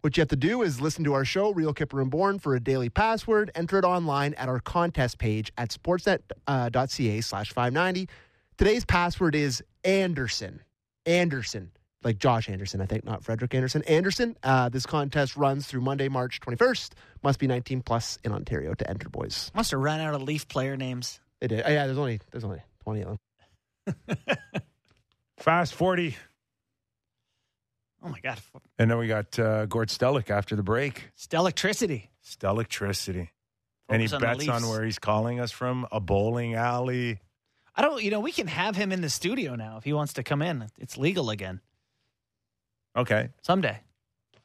What 0.02 0.16
you 0.16 0.20
have 0.20 0.28
to 0.28 0.36
do 0.36 0.62
is 0.62 0.80
listen 0.80 1.02
to 1.04 1.14
our 1.14 1.24
show, 1.24 1.52
Real 1.52 1.74
Kyper 1.74 2.00
and 2.00 2.10
Bourne, 2.10 2.38
for 2.38 2.54
a 2.54 2.60
daily 2.60 2.88
password. 2.88 3.50
Enter 3.56 3.78
it 3.78 3.84
online 3.84 4.34
at 4.34 4.48
our 4.48 4.60
contest 4.60 5.18
page 5.18 5.52
at 5.58 5.70
sportsnet.ca 5.70 7.20
slash 7.22 7.52
590. 7.52 8.08
Today's 8.56 8.84
password 8.84 9.34
is 9.34 9.64
Anderson. 9.84 10.60
Anderson. 11.06 11.72
Like 12.04 12.18
Josh 12.18 12.48
Anderson, 12.48 12.80
I 12.80 12.86
think, 12.86 13.04
not 13.04 13.24
Frederik 13.24 13.54
Andersen. 13.54 13.82
Anderson. 13.84 14.36
Uh, 14.42 14.68
this 14.68 14.86
contest 14.86 15.36
runs 15.36 15.66
through 15.66 15.80
Monday, 15.80 16.08
March 16.08 16.40
21st. 16.40 16.92
Must 17.22 17.38
be 17.38 17.46
19 17.46 17.82
plus 17.82 18.18
in 18.22 18.32
Ontario 18.32 18.74
to 18.74 18.88
enter, 18.88 19.08
boys. 19.08 19.50
Must 19.54 19.70
have 19.70 19.80
run 19.80 20.00
out 20.00 20.14
of 20.14 20.22
Leaf 20.22 20.46
player 20.46 20.76
names. 20.76 21.20
It 21.40 21.52
is. 21.52 21.62
Oh, 21.64 21.70
yeah, 21.70 21.86
there's 21.86 21.98
only 21.98 22.20
there's 22.30 22.44
only 22.44 22.62
20 22.84 23.02
of 23.02 23.18
them. 23.86 24.16
Fast 25.38 25.74
40. 25.74 26.16
Oh 28.04 28.08
my 28.08 28.20
god, 28.20 28.38
And 28.78 28.88
then 28.88 28.98
we 28.98 29.08
got 29.08 29.36
uh, 29.38 29.66
Gord 29.66 29.88
Stellick 29.88 30.30
after 30.30 30.54
the 30.54 30.62
break. 30.62 31.10
Stellectricity. 31.18 32.08
Stellictricity. 32.24 33.30
Any 33.90 34.06
Focus 34.06 34.12
on 34.12 34.20
the 34.20 34.26
bets 34.26 34.48
on 34.48 34.68
where 34.68 34.84
he's 34.84 34.98
calling 34.98 35.40
us 35.40 35.50
from? 35.50 35.86
A 35.90 35.98
bowling 35.98 36.54
alley? 36.54 37.18
I 37.74 37.82
don't. 37.82 38.02
You 38.02 38.10
know, 38.10 38.20
we 38.20 38.32
can 38.32 38.46
have 38.46 38.76
him 38.76 38.92
in 38.92 39.00
the 39.00 39.10
studio 39.10 39.56
now 39.56 39.76
if 39.76 39.84
he 39.84 39.92
wants 39.92 40.14
to 40.14 40.22
come 40.22 40.40
in. 40.40 40.68
It's 40.78 40.96
legal 40.96 41.30
again 41.30 41.60
Okay. 42.96 43.28
someday. 43.42 43.80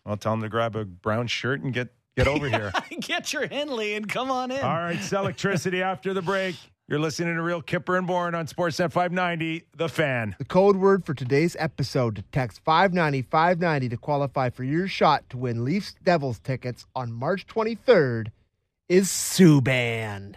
I'll 0.06 0.18
tell 0.18 0.34
him 0.34 0.41
to 0.41 0.49
grab 0.49 0.76
a 0.76 0.84
brown 0.86 1.28
shirt 1.28 1.62
and 1.62 1.74
get, 1.74 1.89
get 2.18 2.28
over 2.28 2.49
here. 2.49 2.72
Get 2.99 3.32
your 3.34 3.47
Henley 3.47 3.93
and 3.95 4.08
come 4.10 4.32
on 4.32 4.52
in. 4.52 4.60
All 4.62 4.76
right, 4.80 4.97
Stellictricity 4.97 5.82
after 5.84 6.14
the 6.14 6.22
break. 6.22 6.56
You're 6.88 6.99
listening 6.99 7.36
to 7.36 7.41
Real 7.41 7.62
Kyper 7.62 7.97
and 7.97 8.06
Bourne 8.06 8.36
on 8.36 8.47
Sportsnet 8.47 8.91
590, 8.91 9.64
The 9.78 9.88
Fan. 9.88 10.36
The 10.39 10.43
code 10.45 10.76
word 10.76 11.06
for 11.06 11.14
today's 11.14 11.56
episode 11.58 12.18
to 12.18 12.22
text 12.34 12.60
590 12.66 13.22
590 13.22 13.89
to 13.89 13.97
qualify 13.97 14.49
for 14.49 14.66
your 14.66 14.88
shot 14.89 15.30
to 15.30 15.38
win 15.38 15.64
Leafs 15.64 15.95
Devils 16.04 16.39
tickets 16.39 16.86
on 16.93 17.14
March 17.14 17.47
23rd 17.47 18.28
is 18.89 19.08
Subban. 19.08 20.36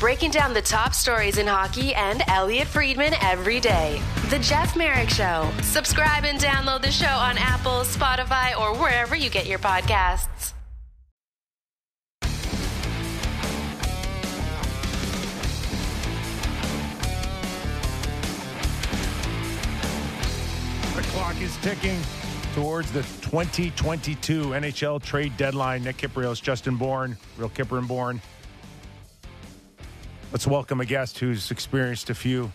Breaking 0.00 0.30
down 0.30 0.52
the 0.52 0.60
top 0.60 0.92
stories 0.92 1.38
in 1.38 1.46
hockey 1.46 1.94
and 1.94 2.22
Elliotte 2.28 2.66
Friedman 2.66 3.14
every 3.22 3.60
day. 3.60 4.02
The 4.28 4.38
Jeff 4.40 4.76
Marek 4.76 5.08
Show. 5.08 5.50
Subscribe 5.62 6.24
and 6.24 6.38
download 6.38 6.82
the 6.82 6.90
show 6.90 7.06
on 7.06 7.38
Apple, 7.38 7.82
Spotify, 7.84 8.58
or 8.58 8.76
wherever 8.76 9.14
you 9.14 9.30
get 9.30 9.46
your 9.46 9.60
podcasts. 9.60 10.52
The 20.94 21.02
clock 21.12 21.40
is 21.40 21.56
ticking 21.58 22.00
towards 22.54 22.90
the 22.92 23.02
2022 23.22 24.50
NHL 24.50 25.02
trade 25.02 25.36
deadline. 25.36 25.84
Nick 25.84 25.98
Kypreos, 25.98 26.42
Justin 26.42 26.76
Bourne, 26.76 27.16
Real 27.38 27.48
Kyper 27.48 27.78
and 27.78 27.88
Bourne. 27.88 28.20
Let's 30.32 30.46
welcome 30.46 30.80
a 30.80 30.84
guest 30.84 31.18
who's 31.20 31.50
experienced 31.50 32.10
a 32.10 32.14
few 32.14 32.52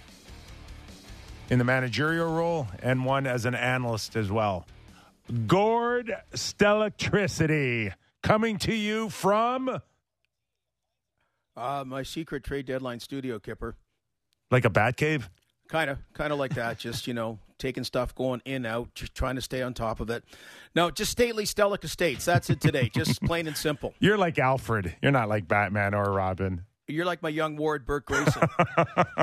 in 1.50 1.60
the 1.60 1.66
managerial 1.66 2.32
role 2.34 2.68
and 2.84 3.06
one 3.06 3.26
as 3.26 3.46
an 3.46 3.56
analyst 3.56 4.16
as 4.16 4.30
well. 4.30 4.66
Gord 5.48 6.14
Stellectricity 6.34 7.94
coming 8.22 8.58
to 8.60 8.74
you 8.74 9.10
from 9.10 9.80
Uh, 11.56 11.84
my 11.86 12.04
secret 12.04 12.44
trade 12.44 12.66
deadline 12.66 13.00
studio, 13.00 13.40
Kyper. 13.40 13.74
like 14.52 14.66
a 14.66 14.70
bat 14.70 14.98
cave. 14.98 15.30
Kind 15.70 15.90
of, 15.90 16.00
kind 16.14 16.34
of 16.34 16.40
like 16.40 16.56
that. 16.56 16.80
just 16.80 17.08
you 17.08 17.14
know, 17.14 17.40
taking 17.60 17.84
stuff, 17.86 18.14
going 18.16 18.42
in, 18.46 18.66
out, 18.66 18.94
just 18.96 19.14
trying 19.16 19.36
to 19.36 19.42
stay 19.42 19.62
on 19.62 19.74
top 19.74 20.00
of 20.02 20.10
it. 20.10 20.24
No, 20.76 20.90
just 20.92 21.12
stately 21.12 21.46
Stellick 21.46 21.84
Estates. 21.84 22.26
That's 22.26 22.50
it 22.50 22.60
today. 22.60 22.90
just 22.94 23.22
plain 23.24 23.48
and 23.48 23.56
simple. 23.56 23.94
You're 24.00 24.18
like 24.18 24.38
Alfred. 24.40 24.96
You're 25.02 25.12
not 25.12 25.30
like 25.30 25.48
Batman 25.48 25.94
or 25.94 26.12
Robin. 26.12 26.66
You're 26.90 27.06
like 27.06 27.22
my 27.22 27.30
young 27.30 27.56
Ward, 27.56 27.86
Burt 27.86 28.06
Grayson. 28.06 28.48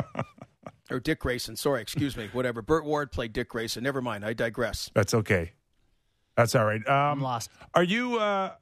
or 0.91 1.01
Dick 1.01 1.21
Grayson. 1.21 1.57
Sorry, 1.57 1.83
excuse 1.83 2.17
me. 2.17 2.29
Whatever. 2.33 2.63
Burt 2.63 2.85
Ward 2.85 3.11
played 3.13 3.33
Dick 3.33 3.49
Grayson. 3.49 3.83
Never 3.83 4.01
mind. 4.01 4.25
I 4.25 4.33
digress. 4.33 4.91
That's 4.95 5.15
okay. 5.15 5.53
That's 6.37 6.55
all 6.55 6.65
right. 6.65 6.81
I'm 6.89 7.13
Um, 7.19 7.21
lost. 7.23 7.51
are 7.75 7.83
you 7.83 8.19
uh, 8.19 8.53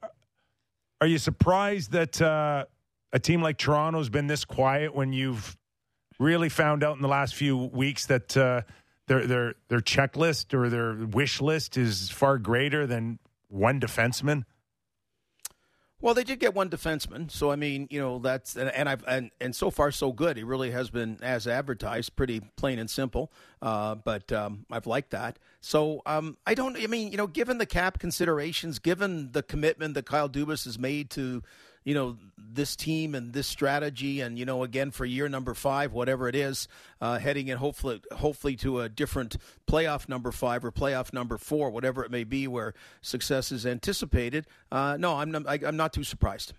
are 1.01 1.07
you 1.07 1.17
surprised 1.17 1.91
that 1.91 2.21
uh, 2.21 2.65
a 3.13 3.19
team 3.19 3.41
like 3.41 3.57
Toronto's 3.57 4.09
been 4.09 4.27
this 4.27 4.43
quiet 4.45 4.95
when 4.95 5.13
you've 5.13 5.55
really 6.19 6.49
found 6.49 6.83
out 6.83 6.95
in 6.95 7.01
the 7.01 7.07
last 7.09 7.35
few 7.35 7.57
weeks 7.57 8.05
that 8.07 8.35
uh, 8.37 8.61
their 9.07 9.27
their 9.27 9.53
their 9.67 9.81
checklist 9.81 10.53
or 10.53 10.69
their 10.69 10.93
wish 10.93 11.41
list 11.41 11.77
is 11.77 12.09
far 12.09 12.37
greater 12.37 12.87
than 12.87 13.19
one 13.49 13.79
defenseman? 13.79 14.43
Well, 16.01 16.13
they 16.13 16.25
did 16.25 16.39
get 16.39 16.53
one 16.53 16.69
defenseman, 16.69 17.31
so 17.31 17.51
I 17.51 17.55
mean, 17.55 17.87
you 17.89 17.99
know, 17.99 18.19
that's 18.19 18.57
and, 18.57 18.69
and 18.69 18.89
I've 18.89 19.03
and, 19.07 19.31
and 19.39 19.55
so 19.55 19.71
far 19.71 19.91
so 19.91 20.11
good. 20.11 20.35
He 20.35 20.43
really 20.43 20.71
has 20.71 20.89
been 20.89 21.17
as 21.21 21.47
advertised, 21.47 22.15
pretty 22.17 22.41
plain 22.57 22.79
and 22.79 22.89
simple. 22.89 23.31
Uh, 23.61 23.95
but 23.95 24.29
um, 24.31 24.65
I've 24.69 24.87
liked 24.87 25.11
that. 25.11 25.39
So 25.61 26.01
um, 26.05 26.37
I 26.45 26.53
don't. 26.53 26.77
I 26.77 26.87
mean, 26.87 27.11
you 27.11 27.17
know, 27.17 27.27
given 27.27 27.59
the 27.59 27.65
cap 27.65 27.97
considerations, 27.97 28.77
given 28.77 29.31
the 29.31 29.41
commitment 29.41 29.93
that 29.93 30.05
Kyle 30.05 30.29
Dubas 30.29 30.65
has 30.65 30.77
made 30.77 31.09
to, 31.11 31.41
you 31.85 31.93
know, 31.93 32.17
this 32.37 32.75
team 32.75 33.15
and 33.15 33.31
this 33.31 33.47
strategy, 33.47 34.21
and 34.21 34.37
you 34.37 34.45
know, 34.45 34.63
again 34.63 34.91
for 34.91 35.05
year 35.05 35.29
number 35.29 35.53
five, 35.53 35.93
whatever 35.93 36.27
it 36.27 36.35
is, 36.35 36.67
uh, 36.99 37.19
heading 37.19 37.47
in 37.47 37.57
hopefully 37.57 38.01
hopefully 38.11 38.55
to 38.57 38.81
a 38.81 38.89
different 38.89 39.37
playoff 39.67 40.09
number 40.09 40.31
five 40.31 40.65
or 40.65 40.71
playoff 40.71 41.13
number 41.13 41.37
four, 41.37 41.69
whatever 41.69 42.03
it 42.03 42.11
may 42.11 42.23
be, 42.23 42.47
where 42.47 42.73
success 43.01 43.51
is 43.51 43.65
anticipated. 43.65 44.45
Uh, 44.71 44.97
no, 44.99 45.15
I'm 45.15 45.31
not, 45.31 45.47
I, 45.47 45.59
I'm 45.65 45.77
not 45.77 45.93
too 45.93 46.03
surprised. 46.03 46.53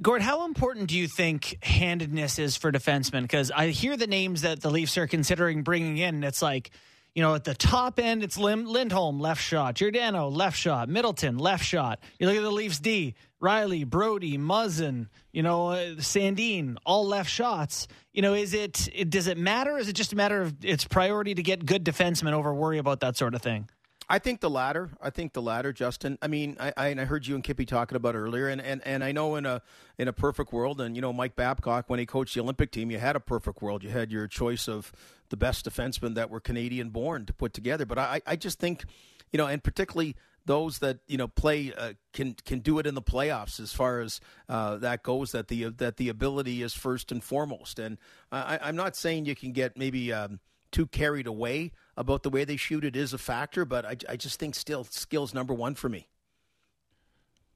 Gord, 0.00 0.22
how 0.22 0.44
important 0.46 0.88
do 0.88 0.96
you 0.96 1.06
think 1.06 1.58
handedness 1.62 2.38
is 2.38 2.56
for 2.56 2.72
defensemen? 2.72 3.22
Because 3.22 3.50
I 3.52 3.68
hear 3.68 3.96
the 3.96 4.08
names 4.08 4.42
that 4.42 4.60
the 4.60 4.70
Leafs 4.70 4.98
are 4.98 5.06
considering 5.06 5.62
bringing 5.62 5.98
in. 5.98 6.24
It's 6.24 6.42
like, 6.42 6.70
you 7.14 7.22
know, 7.22 7.34
at 7.34 7.44
the 7.44 7.54
top 7.54 7.98
end, 7.98 8.22
it's 8.22 8.38
Lindholm, 8.38 9.20
left 9.20 9.42
shot. 9.42 9.74
Giordano, 9.74 10.28
left 10.28 10.56
shot. 10.56 10.88
Middleton, 10.88 11.36
left 11.36 11.64
shot. 11.64 12.00
You 12.18 12.26
look 12.26 12.36
at 12.36 12.42
the 12.42 12.50
Leafs 12.50 12.78
D, 12.78 13.14
Rielly, 13.42 13.86
Brodie, 13.86 14.38
Muzzin, 14.38 15.08
you 15.30 15.42
know, 15.42 15.68
uh, 15.68 15.94
Sandin, 15.96 16.76
all 16.86 17.06
left 17.06 17.28
shots. 17.28 17.86
You 18.12 18.22
know, 18.22 18.32
is 18.32 18.54
it, 18.54 18.88
it, 18.94 19.10
does 19.10 19.26
it 19.26 19.36
matter? 19.36 19.76
Is 19.76 19.88
it 19.88 19.94
just 19.94 20.12
a 20.14 20.16
matter 20.16 20.40
of 20.40 20.64
its 20.64 20.84
priority 20.84 21.34
to 21.34 21.42
get 21.42 21.66
good 21.66 21.84
defensemen 21.84 22.32
over 22.32 22.54
worry 22.54 22.78
about 22.78 23.00
that 23.00 23.16
sort 23.16 23.34
of 23.34 23.42
thing? 23.42 23.68
I 24.12 24.18
think 24.18 24.40
the 24.40 24.50
latter. 24.50 24.90
I 25.00 25.08
think 25.08 25.32
the 25.32 25.40
latter, 25.40 25.72
Justin. 25.72 26.18
I 26.20 26.26
mean, 26.26 26.58
I, 26.60 26.74
I, 26.76 26.88
and 26.88 27.00
I 27.00 27.06
heard 27.06 27.26
you 27.26 27.34
and 27.34 27.42
Kippy 27.42 27.64
talking 27.64 27.96
about 27.96 28.14
earlier, 28.14 28.46
and, 28.46 28.60
and, 28.60 28.86
and 28.86 29.02
I 29.02 29.10
know 29.10 29.36
in 29.36 29.46
a 29.46 29.62
in 29.96 30.06
a 30.06 30.12
perfect 30.12 30.52
world, 30.52 30.82
and 30.82 30.94
you 30.94 31.00
know 31.00 31.14
Mike 31.14 31.34
Babcock 31.34 31.88
when 31.88 31.98
he 31.98 32.04
coached 32.04 32.34
the 32.34 32.42
Olympic 32.42 32.70
team, 32.72 32.90
you 32.90 32.98
had 32.98 33.16
a 33.16 33.20
perfect 33.20 33.62
world. 33.62 33.82
You 33.82 33.88
had 33.88 34.12
your 34.12 34.28
choice 34.28 34.68
of 34.68 34.92
the 35.30 35.38
best 35.38 35.64
defensemen 35.64 36.14
that 36.16 36.28
were 36.28 36.40
Canadian 36.40 36.90
born 36.90 37.24
to 37.24 37.32
put 37.32 37.54
together. 37.54 37.86
But 37.86 37.98
I, 37.98 38.20
I 38.26 38.36
just 38.36 38.58
think, 38.58 38.84
you 39.30 39.38
know, 39.38 39.46
and 39.46 39.64
particularly 39.64 40.14
those 40.44 40.80
that 40.80 40.98
you 41.08 41.16
know 41.16 41.28
play 41.28 41.72
uh, 41.72 41.94
can 42.12 42.34
can 42.44 42.58
do 42.58 42.78
it 42.80 42.86
in 42.86 42.94
the 42.94 43.00
playoffs 43.00 43.58
as 43.60 43.72
far 43.72 44.00
as 44.00 44.20
uh, 44.46 44.76
that 44.76 45.02
goes. 45.02 45.32
That 45.32 45.48
the 45.48 45.70
that 45.70 45.96
the 45.96 46.10
ability 46.10 46.62
is 46.62 46.74
first 46.74 47.12
and 47.12 47.24
foremost. 47.24 47.78
And 47.78 47.96
I, 48.30 48.58
I'm 48.60 48.76
not 48.76 48.94
saying 48.94 49.24
you 49.24 49.34
can 49.34 49.52
get 49.52 49.78
maybe. 49.78 50.12
Um, 50.12 50.40
too 50.72 50.86
carried 50.86 51.26
away 51.26 51.72
about 51.96 52.22
the 52.22 52.30
way 52.30 52.44
they 52.44 52.56
shoot 52.56 52.84
it 52.84 52.96
is 52.96 53.12
a 53.12 53.18
factor, 53.18 53.64
but 53.64 53.84
I, 53.84 53.96
I 54.08 54.16
just 54.16 54.40
think 54.40 54.54
still 54.54 54.84
skills 54.84 55.34
number 55.34 55.54
one 55.54 55.74
for 55.74 55.88
me. 55.88 56.08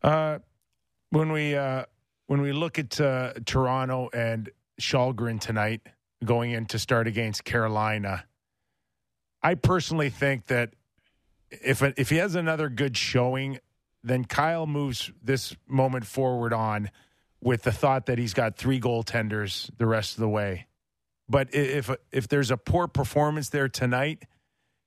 Uh, 0.02 0.38
when 1.10 1.32
we 1.32 1.56
uh, 1.56 1.84
when 2.26 2.42
we 2.42 2.52
look 2.52 2.78
at 2.78 3.00
uh, 3.00 3.32
Toronto 3.44 4.10
and 4.12 4.50
Kallgren 4.80 5.40
tonight 5.40 5.80
going 6.24 6.52
in 6.52 6.66
to 6.66 6.78
start 6.78 7.06
against 7.06 7.44
Carolina, 7.44 8.24
I 9.42 9.54
personally 9.54 10.10
think 10.10 10.46
that 10.46 10.74
if 11.50 11.82
if 11.82 12.10
he 12.10 12.16
has 12.16 12.34
another 12.34 12.68
good 12.68 12.96
showing, 12.96 13.58
then 14.04 14.24
Kyle 14.24 14.66
moves 14.66 15.10
this 15.22 15.56
moment 15.66 16.06
forward 16.06 16.52
on 16.52 16.90
with 17.40 17.62
the 17.62 17.72
thought 17.72 18.06
that 18.06 18.18
he's 18.18 18.34
got 18.34 18.56
three 18.56 18.80
goaltenders 18.80 19.70
the 19.78 19.86
rest 19.86 20.14
of 20.14 20.20
the 20.20 20.28
way. 20.28 20.66
But 21.28 21.54
if 21.54 21.90
if 22.12 22.28
there's 22.28 22.50
a 22.50 22.56
poor 22.56 22.86
performance 22.86 23.48
there 23.48 23.68
tonight, 23.68 24.24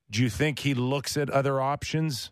do 0.09 0.23
you 0.23 0.29
think 0.29 0.59
he 0.59 0.73
looks 0.73 1.17
at 1.17 1.29
other 1.29 1.59
options? 1.61 2.31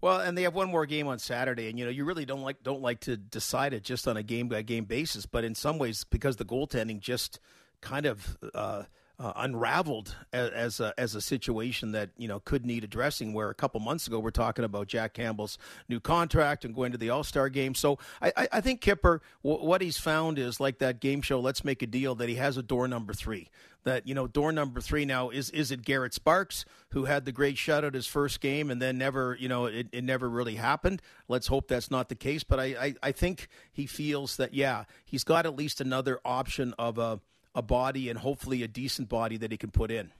Well, 0.00 0.20
and 0.20 0.38
they 0.38 0.42
have 0.42 0.54
one 0.54 0.68
more 0.68 0.86
game 0.86 1.08
on 1.08 1.18
Saturday, 1.18 1.68
and 1.68 1.78
you 1.78 1.84
know 1.84 1.90
you 1.90 2.04
really 2.04 2.24
don't 2.24 2.42
like 2.42 2.62
don't 2.62 2.82
like 2.82 3.00
to 3.00 3.16
decide 3.16 3.72
it 3.72 3.82
just 3.82 4.06
on 4.06 4.16
a 4.16 4.22
game 4.22 4.48
by 4.48 4.62
game 4.62 4.84
basis. 4.84 5.26
But 5.26 5.44
in 5.44 5.54
some 5.54 5.78
ways, 5.78 6.04
because 6.04 6.36
the 6.36 6.44
goaltending 6.44 7.00
just 7.00 7.40
kind 7.80 8.06
of 8.06 8.36
uh, 8.54 8.84
uh, 9.20 9.32
unraveled 9.36 10.14
as, 10.32 10.50
as 10.50 10.80
a 10.80 10.94
as 10.96 11.14
a 11.14 11.20
situation 11.20 11.92
that 11.92 12.10
you 12.16 12.28
know 12.28 12.40
could 12.40 12.64
need 12.64 12.84
addressing. 12.84 13.32
Where 13.32 13.50
a 13.50 13.54
couple 13.54 13.80
months 13.80 14.06
ago 14.06 14.18
we're 14.18 14.30
talking 14.30 14.64
about 14.64 14.86
Jack 14.86 15.14
Campbell's 15.14 15.58
new 15.88 15.98
contract 16.00 16.64
and 16.64 16.74
going 16.74 16.92
to 16.92 16.98
the 16.98 17.10
All 17.10 17.24
Star 17.24 17.48
game. 17.48 17.74
So 17.74 17.98
I, 18.22 18.32
I, 18.36 18.48
I 18.52 18.60
think 18.60 18.80
Kyper, 18.80 19.20
w- 19.42 19.64
what 19.64 19.82
he's 19.82 19.98
found 19.98 20.38
is 20.38 20.60
like 20.60 20.78
that 20.78 21.00
game 21.00 21.20
show. 21.22 21.40
Let's 21.40 21.64
make 21.64 21.82
a 21.82 21.86
deal 21.86 22.14
that 22.16 22.28
he 22.28 22.36
has 22.36 22.56
a 22.56 22.62
door 22.62 22.86
number 22.86 23.12
three. 23.12 23.48
That 23.84 24.06
you 24.06 24.14
know, 24.14 24.26
door 24.26 24.52
number 24.52 24.80
three 24.80 25.04
now 25.04 25.30
is 25.30 25.50
is 25.50 25.70
it 25.72 25.82
Garret 25.82 26.14
Sparks 26.14 26.64
who 26.90 27.06
had 27.06 27.24
the 27.24 27.32
great 27.32 27.56
shutout 27.56 27.94
his 27.94 28.06
first 28.06 28.40
game 28.40 28.70
and 28.70 28.80
then 28.80 28.98
never 28.98 29.36
you 29.40 29.48
know 29.48 29.66
it, 29.66 29.88
it 29.92 30.04
never 30.04 30.28
really 30.28 30.56
happened. 30.56 31.02
Let's 31.26 31.48
hope 31.48 31.66
that's 31.68 31.90
not 31.90 32.08
the 32.08 32.14
case. 32.14 32.44
But 32.44 32.60
I, 32.60 32.64
I 32.64 32.94
I 33.02 33.12
think 33.12 33.48
he 33.72 33.86
feels 33.86 34.36
that 34.36 34.54
yeah 34.54 34.84
he's 35.04 35.24
got 35.24 35.44
at 35.44 35.56
least 35.56 35.80
another 35.80 36.20
option 36.24 36.74
of 36.78 36.98
a 36.98 37.20
a 37.58 37.62
body 37.62 38.08
and 38.08 38.18
hopefully 38.18 38.62
a 38.62 38.68
decent 38.68 39.08
body 39.08 39.36
that 39.36 39.50
he 39.50 39.58
can 39.58 39.70
put 39.70 39.90
in. 39.90 40.10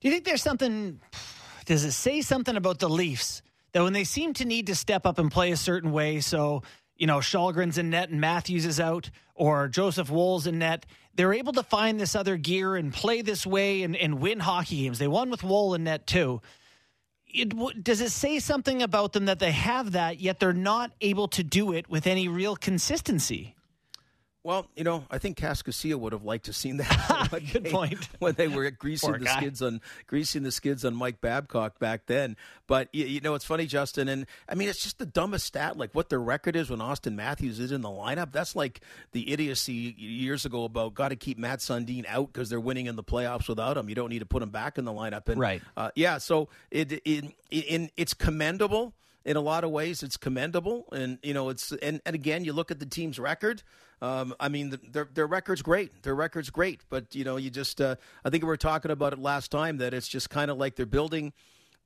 Do 0.00 0.08
you 0.08 0.10
think 0.10 0.24
there's 0.24 0.42
something? 0.42 1.00
Does 1.66 1.84
it 1.84 1.92
say 1.92 2.20
something 2.20 2.56
about 2.56 2.78
the 2.78 2.88
Leafs 2.88 3.42
that 3.72 3.82
when 3.82 3.92
they 3.92 4.04
seem 4.04 4.32
to 4.34 4.44
need 4.44 4.68
to 4.68 4.74
step 4.74 5.04
up 5.04 5.18
and 5.18 5.30
play 5.30 5.50
a 5.50 5.56
certain 5.56 5.92
way, 5.92 6.20
so 6.20 6.62
you 6.96 7.06
know 7.06 7.18
Kallgren's 7.18 7.78
in 7.78 7.90
net 7.90 8.10
and 8.10 8.20
Matthews 8.20 8.64
is 8.64 8.78
out, 8.78 9.10
or 9.34 9.68
Joseph 9.68 10.10
Woll's 10.10 10.46
in 10.46 10.60
net, 10.60 10.86
they're 11.14 11.34
able 11.34 11.52
to 11.54 11.62
find 11.62 11.98
this 11.98 12.14
other 12.14 12.36
gear 12.36 12.76
and 12.76 12.92
play 12.92 13.22
this 13.22 13.46
way 13.46 13.82
and, 13.82 13.96
and 13.96 14.20
win 14.20 14.40
hockey 14.40 14.82
games. 14.82 14.98
They 14.98 15.08
won 15.08 15.30
with 15.30 15.42
Wool 15.42 15.74
in 15.74 15.84
net 15.84 16.06
too. 16.06 16.40
It, 17.26 17.82
does 17.82 18.00
it 18.00 18.10
say 18.10 18.38
something 18.38 18.80
about 18.82 19.12
them 19.12 19.24
that 19.24 19.40
they 19.40 19.50
have 19.50 19.92
that, 19.92 20.20
yet 20.20 20.38
they're 20.38 20.52
not 20.52 20.92
able 21.00 21.26
to 21.28 21.42
do 21.42 21.72
it 21.72 21.90
with 21.90 22.06
any 22.06 22.28
real 22.28 22.54
consistency? 22.54 23.53
Well, 24.44 24.66
you 24.76 24.84
know, 24.84 25.06
I 25.10 25.16
think 25.16 25.38
Cascasia 25.38 25.96
would 25.96 26.12
have 26.12 26.22
liked 26.22 26.44
to 26.44 26.52
seen 26.52 26.76
that. 26.76 27.28
Good 27.52 27.62
day 27.64 27.70
point. 27.70 28.06
When 28.18 28.34
they 28.34 28.46
were 28.46 28.70
greasing 28.70 29.08
Poor 29.08 29.18
the 29.18 29.24
guy. 29.24 29.38
skids 29.38 29.62
on 29.62 29.80
greasing 30.06 30.42
the 30.42 30.52
skids 30.52 30.84
on 30.84 30.94
Mike 30.94 31.22
Babcock 31.22 31.78
back 31.78 32.04
then. 32.06 32.36
But 32.66 32.88
you, 32.92 33.06
you 33.06 33.20
know, 33.22 33.34
it's 33.34 33.46
funny, 33.46 33.64
Justin, 33.66 34.06
and 34.06 34.26
I 34.46 34.54
mean, 34.54 34.68
it's 34.68 34.82
just 34.82 34.98
the 34.98 35.06
dumbest 35.06 35.46
stat. 35.46 35.78
Like 35.78 35.94
what 35.94 36.10
their 36.10 36.20
record 36.20 36.56
is 36.56 36.68
when 36.68 36.80
Auston 36.80 37.14
Matthews 37.14 37.58
is 37.58 37.72
in 37.72 37.80
the 37.80 37.88
lineup. 37.88 38.32
That's 38.32 38.54
like 38.54 38.80
the 39.12 39.32
idiocy 39.32 39.94
years 39.96 40.44
ago 40.44 40.64
about 40.64 40.92
got 40.92 41.08
to 41.08 41.16
keep 41.16 41.38
Mats 41.38 41.66
Sundin 41.66 42.04
out 42.06 42.30
because 42.30 42.50
they're 42.50 42.60
winning 42.60 42.84
in 42.84 42.96
the 42.96 43.02
playoffs 43.04 43.48
without 43.48 43.78
him. 43.78 43.88
You 43.88 43.94
don't 43.94 44.10
need 44.10 44.18
to 44.18 44.26
put 44.26 44.42
him 44.42 44.50
back 44.50 44.76
in 44.76 44.84
the 44.84 44.92
lineup. 44.92 45.26
And 45.30 45.40
Right. 45.40 45.62
uh, 45.74 45.90
yeah, 45.96 46.18
so 46.18 46.50
it, 46.70 46.92
it, 46.92 47.32
in 47.50 47.90
it's 47.96 48.12
commendable 48.12 48.92
in 49.24 49.38
a 49.38 49.40
lot 49.40 49.64
of 49.64 49.70
ways. 49.70 50.02
It's 50.02 50.18
commendable, 50.18 50.84
and 50.92 51.18
you 51.22 51.32
know, 51.32 51.48
it's 51.48 51.72
and, 51.72 52.02
and 52.04 52.14
again, 52.14 52.44
you 52.44 52.52
look 52.52 52.70
at 52.70 52.78
the 52.78 52.86
team's 52.86 53.18
record. 53.18 53.62
Um, 54.02 54.34
I 54.38 54.48
mean, 54.48 54.70
the, 54.70 54.80
their 54.90 55.08
their 55.12 55.26
record's 55.26 55.62
great. 55.62 56.02
Their 56.02 56.14
record's 56.14 56.50
great, 56.50 56.82
but 56.88 57.14
you 57.14 57.24
know, 57.24 57.36
you 57.36 57.50
just 57.50 57.80
uh, 57.80 57.96
I 58.24 58.30
think 58.30 58.42
we 58.42 58.48
were 58.48 58.56
talking 58.56 58.90
about 58.90 59.12
it 59.12 59.18
last 59.18 59.50
time 59.50 59.78
that 59.78 59.94
it's 59.94 60.08
just 60.08 60.30
kind 60.30 60.50
of 60.50 60.58
like 60.58 60.76
they're 60.76 60.86
building 60.86 61.32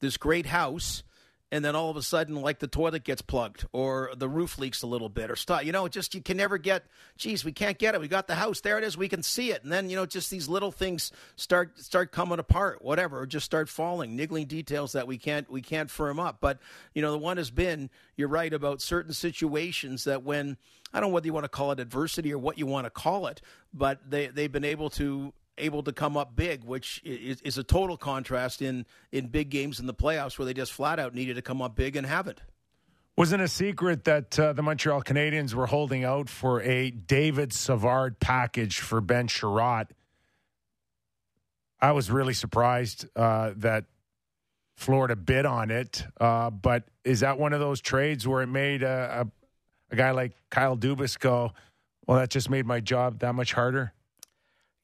this 0.01 0.17
great 0.17 0.47
house. 0.47 1.03
And 1.51 1.65
then 1.65 1.75
all 1.75 1.91
of 1.91 1.97
a 1.97 2.03
sudden, 2.03 2.35
like 2.37 2.59
the 2.59 2.67
toilet 2.67 3.05
gets 3.05 3.23
plugged 3.23 3.67
or 3.73 4.11
the 4.17 4.29
roof 4.29 4.59
leaks 4.59 4.83
a 4.83 4.87
little 4.87 5.09
bit 5.09 5.31
or 5.31 5.37
stuff. 5.37 5.65
You 5.65 5.73
know, 5.73 5.89
just 5.89 6.15
you 6.15 6.21
can 6.21 6.37
never 6.37 6.59
get. 6.59 6.85
Geez, 7.17 7.45
we 7.45 7.53
can't 7.53 7.79
get 7.79 7.95
it. 7.95 8.01
We 8.01 8.09
got 8.09 8.27
the 8.27 8.35
house. 8.35 8.61
There 8.61 8.77
it 8.77 8.85
is. 8.85 8.99
We 8.99 9.09
can 9.09 9.23
see 9.23 9.51
it. 9.51 9.63
And 9.63 9.73
then 9.73 9.89
you 9.89 9.97
know, 9.97 10.05
just 10.05 10.31
these 10.31 10.49
little 10.49 10.71
things 10.71 11.11
start 11.37 11.79
start 11.79 12.13
coming 12.13 12.39
apart. 12.39 12.83
Whatever, 12.83 13.21
or 13.21 13.27
just 13.27 13.47
start 13.47 13.69
falling, 13.69 14.15
niggling 14.15 14.47
details 14.47 14.93
that 14.93 15.07
we 15.07 15.17
can't 15.17 15.51
we 15.51 15.63
can't 15.63 15.91
firm 15.91 16.21
up. 16.21 16.39
But 16.41 16.59
you 16.95 17.01
know, 17.01 17.13
the 17.13 17.19
one 17.19 17.39
has 17.39 17.51
been. 17.51 17.91
You're 18.17 18.29
right 18.29 18.53
about 18.53 18.83
certain 18.83 19.13
situations 19.13 20.05
that 20.05 20.25
when 20.25 20.57
I 20.93 21.01
don't 21.01 21.11
know 21.11 21.15
whether 21.15 21.27
you 21.27 21.33
want 21.33 21.45
to 21.45 21.49
call 21.49 21.73
it 21.73 21.81
adversity 21.81 22.33
or 22.33 22.39
what 22.39 22.59
you 22.59 22.67
want 22.67 22.87
to 22.87 22.91
call 22.91 23.27
it, 23.27 23.41
but 23.73 24.11
they 24.11 24.27
they've 24.27 24.53
been 24.53 24.65
able 24.65 24.91
to 24.91 25.33
able 25.59 25.83
to 25.83 25.93
come 25.93 26.17
up 26.17 26.35
big, 26.35 26.65
which 26.65 27.01
is, 27.05 27.41
is, 27.43 27.59
a 27.59 27.65
total 27.65 27.97
contrast 27.97 28.63
in 28.63 28.87
in 29.13 29.27
big 29.27 29.51
games 29.51 29.81
in 29.81 29.87
the 29.87 29.95
playoffs 29.95 30.39
where 30.39 30.47
they 30.47 30.55
just 30.55 30.73
flat 30.73 30.99
out 30.99 31.15
needed 31.15 31.35
to 31.35 31.43
come 31.43 31.61
up 31.63 31.75
big 31.75 31.97
and 31.97 32.07
haven't. 32.07 32.41
Wasn't 33.17 33.43
a 33.43 33.49
secret 33.49 34.05
that 34.05 34.39
uh, 34.39 34.53
the 34.53 34.63
Montreal 34.63 35.03
Canadiens 35.03 35.53
were 35.53 35.67
holding 35.67 36.05
out 36.05 36.29
for 36.29 36.63
a 36.63 36.91
David 36.93 37.53
Savard 37.53 38.21
package 38.21 38.79
for 38.79 39.01
Ben 39.01 39.27
Chiarot. 39.27 39.89
I 41.81 41.91
was 41.93 42.11
really 42.13 42.35
surprised 42.35 43.07
uh, 43.17 43.55
that 43.57 43.87
Florida 44.77 45.17
bid 45.17 45.47
on 45.47 45.73
it, 45.73 46.05
uh, 46.21 46.51
but 46.51 46.85
is 47.05 47.21
that 47.21 47.41
one 47.41 47.53
of 47.53 47.59
those 47.59 47.81
trades 47.81 48.29
where 48.29 48.43
it 48.43 48.47
made 48.47 48.85
a, 48.85 49.27
a, 49.27 49.93
a 49.93 49.97
guy 49.97 50.13
like 50.13 50.37
Kyle 50.51 50.77
Dubas 50.77 51.19
go, 51.19 51.53
"Well, 52.07 52.19
that 52.19 52.31
just 52.31 52.49
made 52.49 52.67
my 52.67 52.79
job 52.79 53.19
that 53.19 53.35
much 53.35 53.53
harder"? 53.53 53.93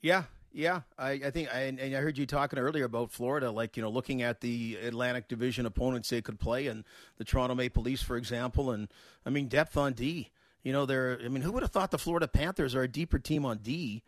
Yeah, 0.03 0.25
yeah, 0.55 0.83
I, 0.97 1.11
I 1.11 1.31
think, 1.31 1.53
I, 1.53 1.63
and 1.63 1.81
I 1.81 2.01
heard 2.01 2.17
you 2.17 2.27
talking 2.27 2.61
earlier 2.61 2.85
about 2.85 3.11
Florida, 3.11 3.51
like 3.51 3.77
you 3.77 3.83
know, 3.83 3.91
looking 3.91 4.23
at 4.23 4.41
the 4.41 4.77
Atlantic 4.77 5.27
Division 5.27 5.67
opponents 5.67 6.09
they 6.11 6.23
could 6.23 6.39
play, 6.39 6.69
and 6.69 6.85
the 7.19 7.25
Toronto 7.25 7.57
Maple 7.57 7.83
Leafs, 7.83 8.03
for 8.03 8.17
example, 8.17 8.71
and 8.71 8.89
I 9.27 9.31
mean 9.31 9.49
depth 9.49 9.77
on 9.77 9.95
D. 9.95 10.31
You 10.63 10.73
know, 10.73 10.87
they're. 10.87 11.19
I 11.23 11.29
mean, 11.29 11.43
who 11.43 11.51
would 11.53 11.65
have 11.65 11.73
thought 11.73 11.91
the 11.91 11.99
Florida 11.99 12.29
Panthers 12.29 12.75
are 12.75 12.83
a 12.83 12.89
deeper 12.89 13.19
team 13.19 13.45
on 13.45 13.59
D 13.59 14.03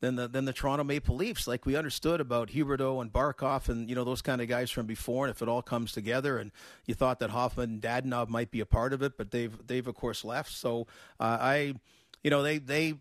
than 0.00 0.16
the 0.16 0.26
than 0.26 0.46
the 0.46 0.54
Toronto 0.54 0.84
Maple 0.84 1.16
Leafs? 1.16 1.46
Like 1.46 1.66
we 1.66 1.76
understood 1.76 2.18
about 2.18 2.48
Huberdeau 2.48 3.02
and 3.02 3.12
Barkov, 3.12 3.68
and 3.68 3.88
you 3.88 3.94
know 3.94 4.04
those 4.04 4.22
kind 4.22 4.40
of 4.40 4.48
guys 4.48 4.70
from 4.70 4.86
before. 4.86 5.26
And 5.26 5.34
if 5.34 5.42
it 5.42 5.48
all 5.48 5.62
comes 5.62 5.92
together, 5.92 6.38
and 6.38 6.50
you 6.86 6.94
thought 6.94 7.20
that 7.20 7.28
Hoffman 7.28 7.70
and 7.70 7.82
Dadonov 7.82 8.28
might 8.30 8.50
be 8.50 8.60
a 8.60 8.66
part 8.66 8.94
of 8.94 9.02
it, 9.02 9.18
but 9.18 9.32
they've 9.32 9.54
they've 9.66 9.86
of 9.86 9.94
course 9.94 10.24
left. 10.24 10.50
So 10.50 10.86
uh, 11.20 11.36
I, 11.40 11.74
you 12.24 12.30
know, 12.30 12.42
they 12.42 12.56
they 12.58 12.94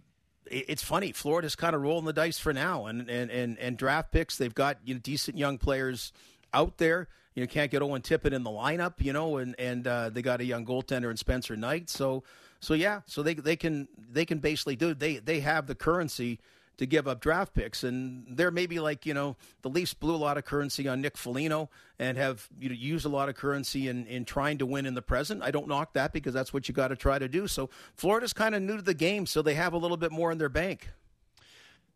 it's 0.52 0.84
funny. 0.84 1.12
Florida's 1.12 1.56
kind 1.56 1.76
of 1.76 1.82
rolling 1.82 2.06
the 2.06 2.14
dice 2.14 2.40
for 2.40 2.54
now, 2.54 2.86
and 2.86 3.10
and 3.10 3.32
and, 3.32 3.58
and 3.60 3.78
draft 3.78 4.12
picks. 4.12 4.38
They've 4.38 4.54
got 4.54 4.78
you 4.84 4.96
know 4.96 5.00
decent 5.00 5.38
young 5.38 5.58
players 5.58 6.12
out 6.54 6.78
there. 6.78 7.08
You 7.36 7.44
know, 7.44 7.48
can't 7.48 7.72
get 7.72 7.82
Owen 7.82 8.02
Tippett 8.02 8.34
in 8.34 8.44
the 8.44 8.50
lineup. 8.50 8.96
You 9.00 9.14
know, 9.14 9.38
and 9.38 9.56
and 9.60 9.88
uh, 9.88 10.10
they 10.10 10.22
got 10.22 10.42
a 10.42 10.46
young 10.46 10.66
goaltender 10.66 11.12
in 11.12 11.18
Spencer 11.18 11.56
Knight. 11.56 11.90
So 11.90 12.24
so 12.60 12.74
yeah, 12.74 13.02
so 13.06 13.24
they 13.24 13.34
they 13.34 13.56
can 13.56 13.88
they 13.98 14.26
can 14.26 14.40
basically 14.40 14.76
do 14.76 14.94
they 14.94 15.18
they 15.18 15.40
have 15.40 15.68
the 15.68 15.76
currency 15.76 16.40
to 16.80 16.86
give 16.86 17.10
up 17.10 17.20
draft 17.20 17.54
picks. 17.54 17.84
And 17.84 18.26
there 18.30 18.52
may 18.52 18.66
be 18.66 18.80
like, 18.80 19.06
you 19.06 19.14
know, 19.14 19.36
the 19.64 19.70
Leafs 19.70 19.94
blew 19.94 20.16
a 20.16 20.18
lot 20.18 20.38
of 20.38 20.46
currency 20.46 20.88
on 20.88 21.02
Nick 21.02 21.18
Foligno 21.18 21.70
and 22.00 22.18
have 22.18 22.48
you 22.58 22.70
know, 22.70 22.76
used 22.76 23.06
a 23.06 23.10
lot 23.10 23.28
of 23.28 23.36
currency 23.36 23.90
in, 23.90 24.08
in 24.08 24.24
trying 24.24 24.58
to 24.60 24.66
win 24.66 24.86
in 24.86 24.94
the 24.94 25.02
present. 25.02 25.44
I 25.44 25.52
don't 25.52 25.68
knock 25.68 25.94
that 25.94 26.14
because 26.14 26.34
that's 26.34 26.54
what 26.54 26.70
you 26.70 26.74
got 26.74 26.88
to 26.88 26.96
try 26.96 27.20
to 27.20 27.28
do. 27.28 27.48
So 27.48 27.70
Florida's 27.96 28.32
kind 28.32 28.56
of 28.56 28.62
new 28.62 28.78
to 28.78 28.82
the 28.82 28.94
game, 28.94 29.26
so 29.26 29.42
they 29.42 29.56
have 29.56 29.74
a 29.74 29.78
little 29.78 29.98
bit 29.98 30.14
more 30.14 30.32
in 30.32 30.38
their 30.38 30.50
bank. 30.50 30.90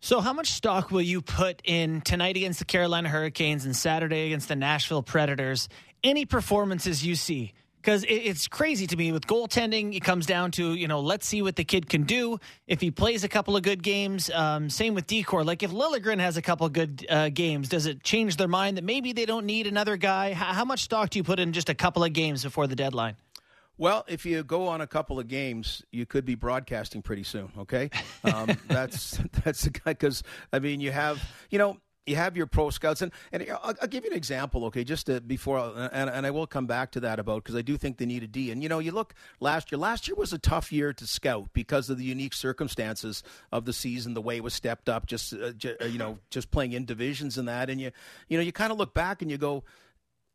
So, 0.01 0.19
how 0.19 0.33
much 0.33 0.51
stock 0.51 0.91
will 0.91 1.01
you 1.01 1.21
put 1.21 1.61
in 1.63 2.01
tonight 2.01 2.35
against 2.35 2.59
the 2.59 2.65
Carolina 2.65 3.07
Hurricanes 3.07 3.63
and 3.63 3.73
Saturday 3.73 4.25
against 4.25 4.49
the 4.49 4.55
Nashville 4.57 5.01
Predators? 5.01 5.69
Any 6.03 6.25
performances 6.25 7.05
you 7.05 7.15
see? 7.15 7.53
Because 7.83 8.05
it, 8.05 8.13
it's 8.13 8.47
crazy 8.47 8.87
to 8.87 8.95
me 8.95 9.11
with 9.11 9.27
goaltending. 9.27 9.93
It 9.93 9.99
comes 9.99 10.25
down 10.25 10.51
to 10.51 10.73
you 10.73 10.87
know 10.87 11.01
let's 11.01 11.27
see 11.27 11.41
what 11.41 11.57
the 11.57 11.65
kid 11.65 11.89
can 11.89 12.03
do 12.03 12.39
if 12.65 12.79
he 12.79 12.91
plays 12.91 13.23
a 13.25 13.29
couple 13.29 13.57
of 13.57 13.63
good 13.63 13.83
games. 13.83 14.31
Um, 14.31 14.69
same 14.69 14.93
with 14.93 15.05
D 15.05 15.21
corps. 15.21 15.43
Like 15.43 15.63
if 15.63 15.71
Liljegren 15.71 16.19
has 16.19 16.37
a 16.37 16.41
couple 16.41 16.65
of 16.65 16.73
good 16.73 17.05
uh, 17.09 17.29
games, 17.29 17.67
does 17.67 17.85
it 17.85 18.03
change 18.03 18.37
their 18.37 18.47
mind 18.47 18.77
that 18.77 18.83
maybe 18.83 19.11
they 19.11 19.25
don't 19.25 19.45
need 19.45 19.67
another 19.67 19.97
guy? 19.97 20.31
How, 20.31 20.53
how 20.53 20.65
much 20.65 20.83
stock 20.83 21.09
do 21.09 21.19
you 21.19 21.23
put 21.23 21.39
in 21.39 21.51
just 21.51 21.69
a 21.69 21.75
couple 21.75 22.03
of 22.03 22.13
games 22.13 22.43
before 22.43 22.67
the 22.67 22.75
deadline? 22.75 23.17
Well, 23.77 24.05
if 24.07 24.25
you 24.25 24.43
go 24.43 24.67
on 24.67 24.81
a 24.81 24.87
couple 24.87 25.19
of 25.19 25.27
games, 25.27 25.83
you 25.91 26.05
could 26.05 26.25
be 26.25 26.35
broadcasting 26.35 27.01
pretty 27.01 27.23
soon. 27.23 27.51
Okay, 27.57 27.89
um, 28.23 28.55
that's 28.67 29.19
that's 29.43 29.67
because 29.67 30.23
I 30.51 30.59
mean 30.59 30.79
you 30.79 30.91
have 30.91 31.21
you 31.49 31.57
know 31.57 31.77
you 32.05 32.15
have 32.15 32.35
your 32.35 32.47
pro 32.47 32.69
scouts. 32.69 33.01
And, 33.01 33.11
and 33.31 33.45
I'll, 33.63 33.73
I'll, 33.81 33.87
give 33.87 34.03
you 34.03 34.11
an 34.11 34.17
example 34.17 34.65
okay 34.65 34.83
just 34.83 35.05
to, 35.05 35.21
before 35.21 35.59
and, 35.59 36.09
and 36.09 36.25
i 36.25 36.31
will 36.31 36.47
come 36.47 36.65
back 36.65 36.91
to 36.91 36.99
that 37.01 37.19
about 37.19 37.43
because 37.43 37.55
i 37.55 37.61
do 37.61 37.77
think 37.77 37.97
they 37.97 38.05
need 38.05 38.23
a 38.23 38.27
d. 38.27 38.51
And 38.51 38.63
you 38.63 38.69
know 38.69 38.79
you 38.79 38.91
look 38.91 39.13
last 39.39 39.71
year 39.71 39.79
last 39.79 40.07
year 40.07 40.15
was 40.15 40.33
a 40.33 40.37
tough 40.37 40.71
year 40.71 40.93
to 40.93 41.07
scout 41.07 41.49
because 41.53 41.89
of 41.89 41.97
the 41.97 42.03
unique 42.03 42.33
circumstances 42.33 43.23
of 43.51 43.65
the 43.65 43.73
season 43.73 44.13
the 44.13 44.21
way 44.21 44.37
it 44.37 44.43
was 44.43 44.53
stepped 44.53 44.89
up 44.89 45.05
just 45.05 45.33
uh, 45.33 45.51
uh 45.81 45.85
you 45.85 45.97
know 45.97 46.17
just 46.29 46.51
playing 46.51 46.73
in 46.73 46.85
divisions 46.85 47.37
and 47.37 47.47
that. 47.47 47.69
And 47.69 47.79
you 47.79 47.91
you 48.27 48.37
know 48.37 48.43
you 48.43 48.51
kind 48.51 48.71
of 48.71 48.77
look 48.77 48.93
back 48.93 49.21
and 49.21 49.29
you 49.29 49.37
go 49.37 49.63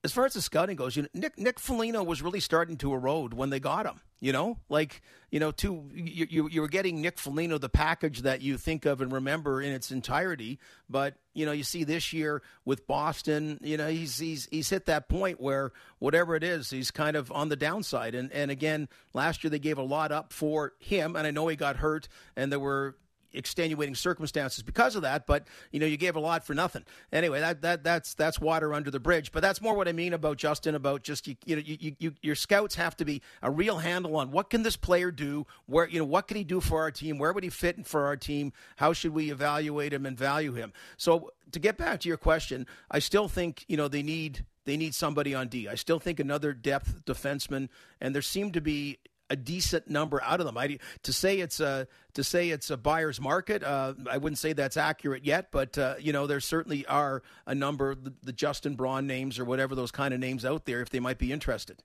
as 0.05 0.13
far 0.13 0.25
as 0.25 0.35
the 0.35 0.43
scouting 0.43 0.77
goes, 0.77 0.97
you 0.97 1.03
know, 1.03 1.09
Nick 1.13 1.39
Nick 1.39 1.59
Foligno 1.59 2.03
was 2.03 2.23
really 2.23 2.41
starting 2.41 2.77
to 2.79 2.93
erode 2.93 3.35
when 3.35 3.51
they 3.51 3.61
got 3.61 3.87
him. 3.87 4.01
You 4.21 4.33
know, 4.33 4.59
like 4.69 5.01
you 5.31 5.39
know, 5.39 5.53
to 5.53 5.89
you, 5.95 6.27
you, 6.29 6.49
you 6.49 6.61
were 6.61 6.69
getting 6.69 7.01
Nick 7.01 7.19
Foligno 7.19 7.57
the 7.59 7.69
package 7.69 8.23
that 8.23 8.43
you 8.43 8.59
think 8.59 8.85
of 8.85 9.01
and 9.01 9.13
remember 9.13 9.63
in 9.63 9.73
its 9.73 9.93
entirety. 9.93 10.59
But 10.89 11.15
you 11.35 11.47
know, 11.47 11.53
you 11.53 11.63
see 11.63 11.85
this 11.85 12.13
year 12.13 12.43
with 12.65 12.87
Boston, 12.89 13.61
you 13.63 13.77
know, 13.77 13.89
he's 13.89 14.19
he's 14.19 14.49
he's 14.51 14.71
hit 14.71 14.87
that 14.87 15.09
point 15.09 15.41
where 15.41 15.73
whatever 16.01 16.35
it 16.35 16.43
is, 16.43 16.71
he's 16.71 16.91
kind 16.91 17.17
of 17.17 17.31
on 17.31 17.49
the 17.49 17.57
downside. 17.57 18.17
And 18.17 18.33
and 18.33 18.51
again, 18.51 18.89
last 19.15 19.45
year 19.45 19.51
they 19.51 19.61
gave 19.61 19.79
a 19.79 19.83
lot 19.83 20.11
up 20.11 20.33
for 20.33 20.75
him, 20.81 21.15
and 21.15 21.27
I 21.27 21.31
know 21.31 21.47
he 21.47 21.55
got 21.57 21.77
hurt, 21.77 22.09
and 22.37 22.51
there 22.51 22.61
were 22.61 22.97
extenuating 23.33 23.95
circumstances 23.95 24.63
because 24.63 24.97
of 24.97 25.03
that, 25.03 25.27
but 25.27 25.47
you 25.71 25.81
know, 25.81 25.87
you 25.87 25.97
gave 25.97 26.17
a 26.17 26.21
lot 26.21 26.45
for 26.45 26.55
nothing. 26.55 26.85
Anyway, 27.13 27.41
that 27.41 27.63
that 27.63 27.85
that's 27.85 28.15
that's 28.15 28.41
water 28.41 28.73
under 28.75 28.91
the 28.91 29.01
bridge. 29.01 29.33
But 29.33 29.41
that's 29.41 29.61
more 29.61 29.75
what 29.75 29.89
I 29.89 29.93
mean 29.93 30.13
about 30.13 30.37
Justin 30.37 30.75
about 30.75 31.03
just 31.03 31.27
you, 31.27 31.37
you 31.45 31.57
know 31.57 31.63
you, 31.65 31.97
you, 31.99 32.15
your 32.23 32.35
scouts 32.35 32.75
have 32.77 32.97
to 32.99 33.05
be 33.05 33.23
a 33.43 33.51
real 33.51 33.79
handle 33.79 34.17
on 34.17 34.31
what 34.31 34.51
can 34.51 34.63
this 34.63 34.77
player 34.77 35.11
do, 35.11 35.47
where 35.67 35.89
you 35.89 35.99
know 35.99 36.05
what 36.05 36.29
can 36.29 36.37
he 36.37 36.45
do 36.45 36.61
for 36.61 36.81
our 36.81 36.91
team, 36.91 37.19
where 37.19 37.33
would 37.33 37.45
he 37.45 37.51
fit 37.51 37.87
for 37.87 38.07
our 38.07 38.17
team, 38.17 38.53
how 38.77 38.93
should 38.93 39.13
we 39.13 39.31
evaluate 39.31 39.93
him 39.93 40.07
and 40.07 40.17
value 40.17 40.53
him. 40.53 40.73
So 40.97 41.33
to 41.53 41.59
get 41.59 41.77
back 41.77 42.01
to 42.01 42.09
your 42.09 42.17
question, 42.17 42.67
I 42.91 42.99
still 42.99 43.29
think 43.29 43.65
you 43.69 43.77
know 43.77 43.89
they 43.89 44.03
need 44.03 44.45
they 44.65 44.77
need 44.77 44.95
somebody 44.95 45.35
on 45.35 45.49
D. 45.49 45.69
I 45.69 45.75
still 45.75 45.99
think 45.99 46.21
another 46.21 46.53
depth 46.53 47.05
defenseman, 47.05 47.69
and 48.01 48.15
there 48.15 48.23
seem 48.23 48.53
to 48.53 48.61
be 48.61 48.99
a 49.31 49.37
decent 49.37 49.89
number 49.89 50.23
out 50.23 50.41
of 50.41 50.47
them. 50.47 50.57
I, 50.57 50.79
to 51.03 51.13
say 51.13 51.39
it's 51.39 51.61
a 51.61 51.87
to 52.15 52.25
say 52.25 52.51
it's 52.51 52.71
a 52.71 52.77
buyer's 52.77 53.21
market, 53.21 53.63
uh, 53.63 53.95
I 54.11 54.19
wouldn't 54.19 54.39
say 54.39 54.53
that's 54.53 54.77
accurate 54.77 55.25
yet, 55.25 55.49
but 55.51 55.77
uh, 55.79 55.95
you 55.99 56.13
know 56.13 56.27
there 56.27 56.41
certainly 56.41 56.87
are 56.87 57.23
a 57.47 57.55
number 57.55 57.95
the, 57.95 58.15
the 58.23 58.33
Justin 58.33 58.75
Braun 58.75 59.07
names 59.07 59.39
or 59.39 59.45
whatever 59.45 59.75
those 59.75 59.91
kind 59.91 60.15
of 60.15 60.21
names 60.21 60.45
out 60.45 60.65
there 60.65 60.81
if 60.81 60.91
they 60.91 61.01
might 61.01 61.19
be 61.19 61.33
interested. 61.33 61.83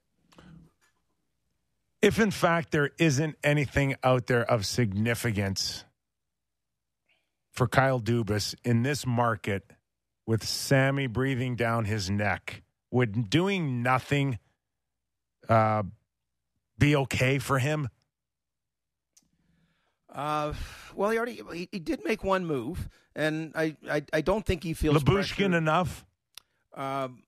If 2.01 2.19
in 2.19 2.31
fact 2.31 2.71
there 2.71 2.91
isn't 2.97 3.35
anything 3.43 3.95
out 4.03 4.27
there 4.27 4.43
of 4.43 4.65
significance 4.65 5.85
for 7.51 7.67
Kyle 7.67 8.01
Dubas 8.01 8.55
in 8.63 8.83
this 8.83 9.05
market 9.05 9.71
with 10.25 10.47
Shanny 10.47 11.07
breathing 11.07 11.55
down 11.55 11.85
his 11.85 12.09
neck, 12.09 12.63
would 12.91 13.29
doing 13.29 13.83
nothing 13.83 14.39
uh, 15.49 15.83
be 16.78 16.95
okay 16.95 17.39
for 17.39 17.59
him? 17.59 17.89
Uh, 20.13 20.53
well, 20.95 21.09
he 21.09 21.17
already 21.17 21.41
he, 21.53 21.69
he, 21.71 21.80
did 21.80 22.03
make 22.05 22.24
one 22.24 22.45
move, 22.45 22.88
and 23.15 23.51
I, 23.55 23.76
I, 23.89 24.03
I 24.13 24.21
don't 24.21 24.45
think 24.45 24.63
he 24.63 24.74
feels 24.74 25.03
Lyubushkin 25.03 25.55
enough. 25.57 26.05
Um, 26.76 27.24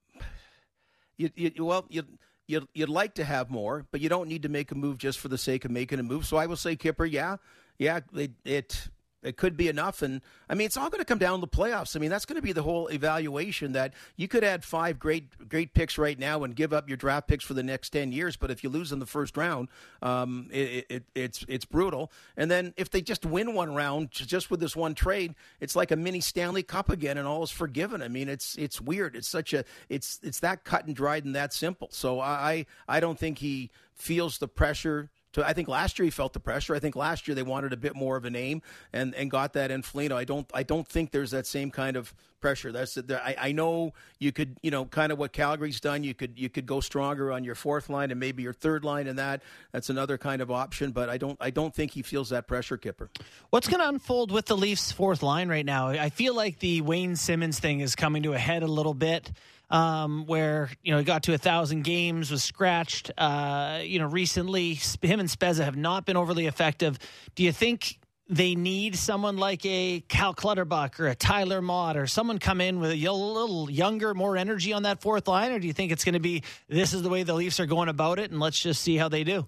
you, 1.18 1.32
you, 1.36 1.66
well, 1.66 1.86
you 1.89 2.04
you'd, 2.48 2.68
you'd 2.74 2.89
like 2.89 3.16
to 3.16 3.24
have 3.24 3.50
more, 3.50 3.86
but 3.91 4.02
you 4.02 4.10
don't 4.10 4.28
need 4.28 4.43
to 4.43 4.50
make 4.50 4.72
a 4.72 4.76
move 4.76 4.98
just 4.98 5.20
for 5.20 5.30
the 5.30 5.38
sake 5.38 5.66
of 5.66 5.72
making 5.72 6.00
a 6.00 6.04
move. 6.04 6.26
So 6.26 6.38
I 6.38 6.46
will 6.46 6.56
say, 6.56 6.76
Kyper, 6.76 7.12
yeah, 7.12 7.38
yeah, 7.80 8.02
it, 8.14 8.32
it 8.43 8.89
it 9.26 9.38
could 9.38 9.58
be 9.58 9.68
enough. 9.68 10.02
And 10.02 10.22
I 10.50 10.54
mean, 10.54 10.66
it's 10.66 10.78
all 10.78 10.90
going 10.90 11.00
to 11.02 11.06
come 11.06 11.18
down 11.18 11.40
to 11.40 11.42
the 11.42 11.48
playoffs. 11.48 11.96
I 11.96 12.00
mean, 12.00 12.10
that's 12.10 12.26
going 12.26 12.36
to 12.36 12.42
be 12.42 12.52
the 12.52 12.64
whole 12.64 12.88
evaluation 12.88 13.74
that 13.74 13.94
you 14.16 14.28
could 14.28 14.44
add 14.44 14.64
five 14.64 15.00
great, 15.00 15.50
great 15.50 15.74
picks 15.74 15.98
right 15.98 16.18
now 16.18 16.44
and 16.44 16.56
give 16.56 16.74
up 16.74 16.88
your 16.88 16.98
draft 16.98 17.28
picks 17.28 17.44
for 17.44 17.54
the 17.54 17.64
next 17.64 17.90
10 17.90 18.12
years. 18.12 18.38
But 18.38 18.52
if 18.52 18.64
you 18.64 18.70
lose 18.70 18.92
in 18.92 19.00
the 19.00 19.06
first 19.06 19.36
round, 19.36 19.70
um, 20.02 20.50
it, 20.52 20.86
it, 20.90 21.04
it's, 21.16 21.46
it's 21.48 21.66
brutal. 21.66 22.12
And 22.38 22.50
then 22.50 22.74
if 22.78 22.90
they 22.90 23.02
just 23.02 23.26
win 23.26 23.54
one 23.54 23.74
round 23.74 24.12
just 24.12 24.52
with 24.52 24.60
this 24.60 24.76
one 24.76 24.96
trade, 24.96 25.36
it's 25.60 25.76
like 25.76 25.92
a 25.92 25.96
mini 25.96 26.20
Stanley 26.20 26.64
Cup 26.64 26.90
again 26.90 27.18
and 27.18 27.28
all 27.28 27.44
is 27.44 27.52
forgiven. 27.52 28.02
I 28.02 28.08
mean, 28.08 28.30
it's, 28.30 28.56
it's 28.58 28.80
weird. 28.80 29.16
It's 29.16 29.28
such 29.28 29.54
a, 29.54 29.66
it's, 29.90 30.20
it's 30.24 30.40
that 30.42 30.64
cut 30.64 30.86
and 30.86 30.96
dried 30.96 31.26
and 31.26 31.36
that 31.36 31.54
simple. 31.54 31.90
So 31.92 32.20
I, 32.20 32.66
I 32.88 33.00
don't 33.00 33.18
think 33.18 33.40
he 33.40 33.72
feels 33.96 34.38
the 34.38 34.48
pressure 34.48 35.10
to. 35.36 35.48
I 35.48 35.54
think 35.54 35.68
last 35.68 36.00
year 36.00 36.06
he 36.06 36.10
felt 36.12 36.34
the 36.34 36.40
pressure. 36.40 36.76
I 36.76 36.80
think 36.80 36.96
last 36.96 37.28
year 37.28 37.36
they 37.36 37.44
wanted 37.44 37.74
a 37.74 37.78
bit 37.78 37.96
more 37.96 38.18
of 38.18 38.26
a 38.26 38.30
name 38.30 38.62
and 38.92 39.14
and 39.16 39.30
got 39.32 39.54
that 39.54 39.72
in 39.72 39.82
Foligno. 39.82 40.18
I 40.18 40.24
don't 40.24 40.50
I 40.54 40.64
don't 40.64 40.88
think 40.88 41.12
there's 41.12 41.32
that 41.32 41.48
same 41.48 41.72
kind 41.72 41.96
of 41.96 42.14
pressure. 42.42 42.72
That's 42.72 42.98
I, 42.98 43.36
I 43.40 43.52
know 43.52 43.94
you 44.20 44.32
could 44.32 44.58
you 44.62 44.72
know 44.72 44.86
kind 44.86 45.12
of 45.12 45.18
what 45.18 45.32
Calgary's 45.32 45.80
done. 45.80 46.04
You 46.04 46.14
could 46.14 46.38
you 46.38 46.50
could 46.50 46.66
go 46.66 46.80
stronger 46.80 47.32
on 47.32 47.44
your 47.44 47.56
fourth 47.56 47.90
line 47.90 48.12
and 48.12 48.20
maybe 48.20 48.44
your 48.44 48.54
third 48.54 48.84
line, 48.84 49.08
and 49.08 49.18
that 49.20 49.42
that's 49.72 49.90
another 49.90 50.18
kind 50.18 50.42
of 50.42 50.52
option. 50.52 50.92
But 50.92 51.10
I 51.10 51.18
don't 51.18 51.38
I 51.42 51.50
don't 51.50 51.74
think 51.74 51.92
he 51.92 52.02
feels 52.02 52.30
that 52.30 52.48
pressure, 52.48 52.78
Kyper. 52.78 53.10
What's 53.50 53.68
going 53.68 53.80
to 53.80 53.90
unfold 53.90 54.32
with 54.32 54.46
the 54.46 54.58
Leafs' 54.58 54.92
fourth 54.92 55.24
line 55.24 55.50
right 55.50 55.66
now? 55.66 55.90
I 55.90 56.10
feel 56.10 56.36
like 56.36 56.60
the 56.60 56.82
Wayne 56.82 57.16
Simmonds 57.16 57.60
thing 57.60 57.80
is 57.80 57.96
coming 57.96 58.24
to 58.24 58.34
a 58.34 58.38
head 58.40 58.64
a 58.64 58.68
little 58.68 58.94
bit. 58.94 59.32
Um, 59.70 60.26
where 60.28 60.70
you 60.84 60.91
know 60.91 60.99
he 60.99 61.03
got 61.03 61.24
to 61.24 61.34
a 61.34 61.38
thousand 61.38 61.84
games, 61.84 62.30
was 62.30 62.43
scratched. 62.43 63.11
Uh, 63.18 63.80
you 63.84 63.97
know, 63.99 64.05
recently 64.05 64.76
him 65.01 65.20
and 65.20 65.28
Spezza 65.28 65.63
have 65.63 65.76
not 65.76 66.05
been 66.05 66.18
overly 66.18 66.45
effective. 66.45 66.99
Do 67.34 67.43
you 67.43 67.51
think 67.51 67.97
they 68.28 68.55
need 68.55 68.95
someone 68.95 69.38
like 69.38 69.66
a 69.66 70.01
Cal 70.07 70.34
Clutterbuck 70.34 70.99
or 70.99 71.07
a 71.07 71.16
Tyler 71.16 71.61
Motte 71.61 71.97
or 71.97 72.07
someone 72.07 72.39
come 72.39 72.59
in 72.59 72.80
with 72.80 72.91
a 72.91 73.11
little 73.11 73.70
younger, 73.70 74.13
more 74.13 74.36
energy 74.36 74.74
on 74.74 74.84
that 74.84 75.01
fourth 75.01 75.28
line? 75.28 75.51
Or 75.51 75.59
do 75.59 75.68
you 75.68 75.74
think 75.74 75.91
it's 75.91 76.03
going 76.03 76.13
to 76.13 76.20
be 76.20 76.43
this 76.68 76.93
is 76.93 77.03
the 77.03 77.09
way 77.09 77.24
the 77.24 77.34
Leafs 77.34 77.59
are 77.59 77.66
going 77.66 77.89
about 77.89 78.20
it 78.20 78.32
and 78.32 78.39
let's 78.39 78.59
just 78.59 78.82
see 78.82 78.97
how 78.97 79.09
they 79.09 79.24
do? 79.24 79.47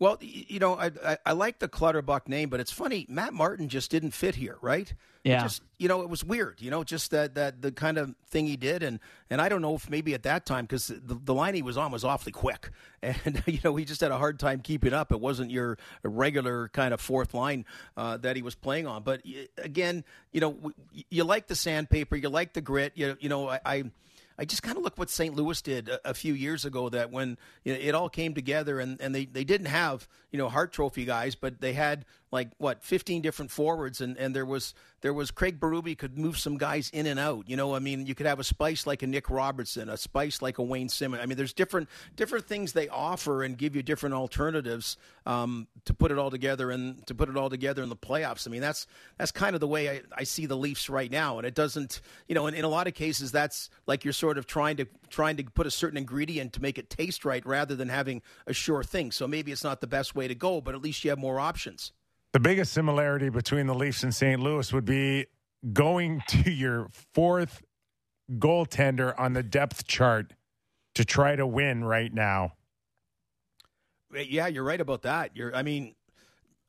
Well, 0.00 0.16
you 0.22 0.58
know, 0.58 0.76
I, 0.76 0.90
I, 1.04 1.18
I, 1.26 1.32
like 1.32 1.58
the 1.58 1.68
Clutterbuck 1.68 2.26
name, 2.26 2.48
but 2.48 2.58
it's 2.58 2.72
funny. 2.72 3.04
Matt 3.10 3.34
Martin 3.34 3.68
just 3.68 3.90
didn't 3.90 4.12
fit 4.12 4.34
here, 4.34 4.56
right? 4.62 4.90
Yeah. 5.24 5.42
Just 5.42 5.62
you 5.78 5.88
know, 5.88 6.00
it 6.00 6.08
was 6.08 6.24
weird. 6.24 6.62
You 6.62 6.70
know, 6.70 6.82
just 6.84 7.10
that 7.10 7.34
that 7.34 7.60
the 7.60 7.70
kind 7.70 7.98
of 7.98 8.14
thing 8.30 8.46
he 8.46 8.56
did, 8.56 8.82
and 8.82 8.98
and 9.28 9.42
I 9.42 9.50
don't 9.50 9.60
know 9.60 9.74
if 9.74 9.90
maybe 9.90 10.14
at 10.14 10.22
that 10.22 10.46
time 10.46 10.64
because 10.64 10.86
the, 10.86 11.20
the 11.22 11.34
line 11.34 11.54
he 11.54 11.60
was 11.60 11.76
on 11.76 11.92
was 11.92 12.02
awfully 12.02 12.32
quick, 12.32 12.70
and 13.02 13.42
you 13.44 13.58
know 13.62 13.76
he 13.76 13.84
just 13.84 14.00
had 14.00 14.10
a 14.10 14.16
hard 14.16 14.38
time 14.38 14.60
keeping 14.60 14.94
up. 14.94 15.12
It 15.12 15.20
wasn't 15.20 15.50
your 15.50 15.76
regular 16.02 16.68
kind 16.68 16.94
of 16.94 17.00
fourth 17.02 17.34
line 17.34 17.66
uh, 17.98 18.16
that 18.18 18.36
he 18.36 18.42
was 18.42 18.54
playing 18.54 18.86
on. 18.86 19.02
But 19.02 19.20
again, 19.58 20.04
you 20.32 20.40
know, 20.40 20.72
you 21.10 21.24
like 21.24 21.46
the 21.46 21.54
sandpaper, 21.54 22.16
you 22.16 22.30
like 22.30 22.54
the 22.54 22.62
grit. 22.62 22.92
You 22.94 23.18
you 23.20 23.28
know, 23.28 23.50
I, 23.50 23.60
I 23.66 23.84
I 24.40 24.46
just 24.46 24.62
kind 24.62 24.78
of 24.78 24.82
look 24.82 24.96
what 24.96 25.10
St. 25.10 25.36
Louis 25.36 25.60
did 25.60 25.90
a, 25.90 26.10
a 26.10 26.14
few 26.14 26.32
years 26.32 26.64
ago. 26.64 26.88
That 26.88 27.12
when 27.12 27.36
you 27.62 27.74
know, 27.74 27.78
it 27.78 27.94
all 27.94 28.08
came 28.08 28.32
together, 28.32 28.80
and, 28.80 28.98
and 28.98 29.14
they, 29.14 29.26
they 29.26 29.44
didn't 29.44 29.66
have 29.66 30.08
you 30.32 30.38
know 30.38 30.48
Hart 30.48 30.72
Trophy 30.72 31.04
guys, 31.04 31.34
but 31.34 31.60
they 31.60 31.74
had 31.74 32.06
like 32.32 32.50
what 32.58 32.82
15 32.84 33.22
different 33.22 33.50
forwards, 33.50 34.00
and, 34.00 34.16
and 34.16 34.34
there 34.34 34.46
was 34.46 34.74
there 35.00 35.12
was 35.12 35.30
Craig 35.30 35.58
Berube 35.58 35.96
could 35.98 36.18
move 36.18 36.38
some 36.38 36.58
guys 36.58 36.90
in 36.90 37.06
and 37.06 37.18
out. 37.18 37.48
You 37.48 37.56
know, 37.56 37.74
I 37.74 37.78
mean, 37.78 38.06
you 38.06 38.14
could 38.14 38.26
have 38.26 38.38
a 38.38 38.44
spice 38.44 38.86
like 38.86 39.02
a 39.02 39.06
Nick 39.06 39.30
Robertson, 39.30 39.88
a 39.88 39.96
spice 39.96 40.40
like 40.40 40.58
a 40.58 40.62
Wayne 40.62 40.88
Simmonds. 40.88 41.22
I 41.22 41.26
mean, 41.26 41.36
there's 41.36 41.52
different 41.52 41.88
different 42.16 42.46
things 42.46 42.72
they 42.72 42.88
offer 42.88 43.42
and 43.42 43.58
give 43.58 43.74
you 43.74 43.82
different 43.82 44.14
alternatives 44.14 44.96
um, 45.26 45.66
to 45.86 45.94
put 45.94 46.12
it 46.12 46.18
all 46.18 46.30
together 46.30 46.70
and 46.70 47.04
to 47.06 47.14
put 47.14 47.28
it 47.28 47.36
all 47.36 47.50
together 47.50 47.82
in 47.82 47.88
the 47.88 47.96
playoffs. 47.96 48.46
I 48.46 48.50
mean, 48.50 48.60
that's 48.60 48.86
that's 49.18 49.32
kind 49.32 49.54
of 49.54 49.60
the 49.60 49.68
way 49.68 49.90
I, 49.90 50.02
I 50.16 50.24
see 50.24 50.46
the 50.46 50.56
Leafs 50.56 50.88
right 50.88 51.10
now, 51.10 51.38
and 51.38 51.46
it 51.46 51.54
doesn't, 51.54 52.00
you 52.28 52.34
know, 52.34 52.46
in, 52.46 52.54
in 52.54 52.64
a 52.64 52.68
lot 52.68 52.86
of 52.86 52.94
cases, 52.94 53.32
that's 53.32 53.70
like 53.86 54.04
you're 54.04 54.12
sort 54.12 54.38
of 54.38 54.46
trying 54.46 54.76
to 54.76 54.86
trying 55.08 55.36
to 55.38 55.44
put 55.44 55.66
a 55.66 55.70
certain 55.70 55.96
ingredient 55.96 56.52
to 56.52 56.62
make 56.62 56.78
it 56.78 56.90
taste 56.90 57.24
right 57.24 57.44
rather 57.44 57.74
than 57.74 57.88
having 57.88 58.22
a 58.46 58.52
sure 58.52 58.84
thing. 58.84 59.10
So 59.10 59.26
maybe 59.26 59.50
it's 59.50 59.64
not 59.64 59.80
the 59.80 59.88
best 59.88 60.14
way 60.14 60.28
to 60.28 60.34
go, 60.34 60.60
but 60.60 60.74
at 60.74 60.82
least 60.82 61.02
you 61.04 61.10
have 61.10 61.18
more 61.18 61.40
options. 61.40 61.92
The 62.32 62.40
biggest 62.40 62.72
similarity 62.72 63.28
between 63.28 63.66
the 63.66 63.74
Leafs 63.74 64.02
and 64.02 64.14
St. 64.14 64.40
Louis 64.40 64.72
would 64.72 64.84
be 64.84 65.26
going 65.72 66.22
to 66.28 66.50
your 66.50 66.88
fourth 67.12 67.62
goaltender 68.32 69.18
on 69.18 69.32
the 69.32 69.42
depth 69.42 69.86
chart 69.86 70.32
to 70.94 71.04
try 71.04 71.36
to 71.36 71.46
win 71.46 71.84
right 71.84 72.12
now. 72.12 72.52
Yeah, 74.12 74.48
you're 74.48 74.64
right 74.64 74.80
about 74.80 75.02
that. 75.02 75.36
You're 75.36 75.54
I 75.54 75.62
mean, 75.62 75.94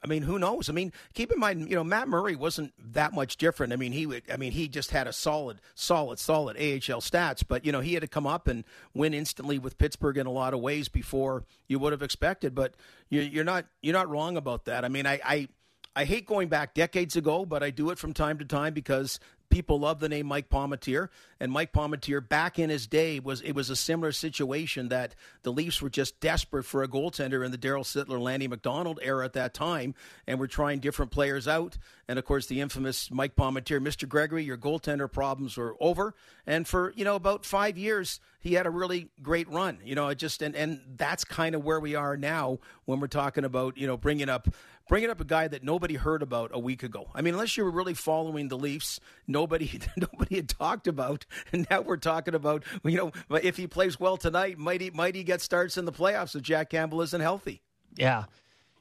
I 0.04 0.08
mean, 0.08 0.24
who 0.24 0.40
knows? 0.40 0.68
I 0.68 0.74
mean, 0.74 0.92
keep 1.14 1.32
in 1.32 1.40
mind, 1.40 1.70
you 1.70 1.76
know, 1.76 1.84
Matt 1.84 2.08
Murray 2.08 2.36
wasn't 2.36 2.74
that 2.94 3.14
much 3.14 3.38
different. 3.38 3.72
I 3.72 3.76
mean, 3.76 3.92
he, 3.92 4.08
would, 4.08 4.24
I 4.32 4.38
mean, 4.38 4.52
he 4.52 4.68
just 4.68 4.90
had 4.90 5.08
a 5.08 5.14
solid, 5.14 5.62
solid, 5.76 6.18
solid 6.18 6.58
AHL 6.58 7.02
stats, 7.02 7.44
but 7.48 7.66
you 7.66 7.72
know, 7.72 7.82
he 7.82 7.94
had 7.94 8.02
to 8.02 8.08
come 8.08 8.26
up 8.26 8.48
and 8.48 8.64
win 8.96 9.14
instantly 9.14 9.60
with 9.60 9.78
Pittsburgh 9.78 10.18
in 10.18 10.26
a 10.26 10.32
lot 10.32 10.56
of 10.56 10.60
ways 10.60 10.90
before 10.90 11.46
you 11.68 11.78
would 11.78 11.92
have 11.92 12.02
expected. 12.02 12.56
But 12.56 12.74
you, 13.10 13.42
are 13.42 13.46
not, 13.46 13.66
you're 13.82 13.94
not 13.94 14.10
wrong 14.10 14.38
about 14.38 14.66
that. 14.66 14.84
I 14.84 14.88
mean, 14.88 15.06
I, 15.06 15.20
I, 15.24 15.48
I 15.96 16.06
hate 16.06 16.26
going 16.26 16.48
back 16.48 16.74
decades 16.74 17.16
ago, 17.16 17.46
but 17.46 17.62
I 17.62 17.70
do 17.70 17.92
it 17.92 18.00
from 18.00 18.14
time 18.14 18.40
to 18.40 18.46
time 18.46 18.74
because 18.74 19.20
people 19.52 19.80
love 19.80 20.00
the 20.00 20.10
name 20.10 20.26
Mike 20.26 20.50
Palmateer, 20.50 21.10
and 21.40 21.52
Mike 21.52 21.72
Palmateer 21.74 22.28
back 22.28 22.58
in 22.58 22.70
his 22.70 22.88
day 22.88 23.20
was 23.20 23.42
it 23.42 23.52
was 23.52 23.70
a 23.70 23.76
similar 23.76 24.12
situation 24.12 24.90
that 24.90 25.14
the 25.44 25.52
Leafs 25.52 25.82
were 25.82 25.90
just 25.90 26.20
desperate 26.20 26.64
for 26.64 26.82
a 26.82 26.88
goaltender 26.88 27.46
in 27.46 27.52
the 27.52 27.58
Daryl 27.58 27.84
Sittler, 27.84 28.20
Lanny 28.20 28.48
McDonald 28.48 29.00
era 29.04 29.26
at 29.26 29.34
that 29.34 29.54
time, 29.54 29.94
and 30.26 30.40
were 30.40 30.48
trying 30.48 30.80
different 30.80 31.12
players 31.12 31.48
out. 31.48 31.78
And 32.08 32.18
of 32.18 32.26
course, 32.26 32.48
the 32.48 32.62
infamous 32.62 33.12
Mike 33.12 33.36
Palmateer, 33.36 33.80
Mr. 33.80 34.08
Gregory, 34.08 34.44
your 34.44 34.58
goaltender 34.58 35.12
problems 35.12 35.58
were 35.58 35.76
over. 35.80 36.16
And 36.48 36.68
for 36.68 36.94
you 36.96 37.04
know 37.04 37.16
about 37.16 37.46
five 37.46 37.78
years, 37.78 38.20
he 38.40 38.54
had 38.54 38.66
a 38.66 38.72
really 38.72 39.10
great 39.22 39.48
run. 39.50 39.80
You 39.84 39.96
know, 39.96 40.08
it 40.08 40.18
just 40.18 40.42
and 40.42 40.56
and 40.56 40.82
that's 40.96 41.24
kind 41.24 41.54
of 41.54 41.64
where 41.64 41.80
we 41.80 41.96
are 41.96 42.18
now 42.18 42.60
when 42.86 43.00
we're 43.00 43.08
talking 43.08 43.46
about 43.46 43.78
you 43.78 43.88
know 43.88 43.98
bringing 43.98 44.30
up 44.30 44.48
bringing 44.92 45.10
up 45.10 45.22
a 45.22 45.26
guy 45.26 45.48
that 45.48 45.64
nobody 45.64 45.96
heard 45.96 46.22
about 46.22 46.52
a 46.54 46.60
week 46.60 46.84
ago. 46.84 47.08
I 47.16 47.22
mean, 47.22 47.34
unless 47.34 47.56
you 47.56 47.64
were 47.64 47.72
really 47.72 47.94
following 47.94 48.50
the 48.50 48.58
Leafs, 48.58 49.00
nobody 49.26 49.80
nobody 49.96 50.36
had 50.36 50.50
talked 50.50 50.86
about, 50.86 51.26
and 51.54 51.66
now 51.72 51.80
we're 51.80 51.96
talking 51.96 52.36
about 52.36 52.66
you 52.84 52.98
know 52.98 53.40
if 53.42 53.56
he 53.56 53.68
plays 53.68 54.02
well 54.02 54.18
tonight, 54.18 54.58
might 54.58 54.82
he 54.82 54.90
might 54.90 55.16
he 55.16 55.24
get 55.24 55.40
starts 55.40 55.78
in 55.78 55.86
the 55.86 55.94
playoffs 55.94 56.36
if 56.36 56.42
Jack 56.42 56.72
Campbell 56.72 57.02
isn't 57.04 57.22
healthy? 57.22 57.62
Yeah, 57.96 58.26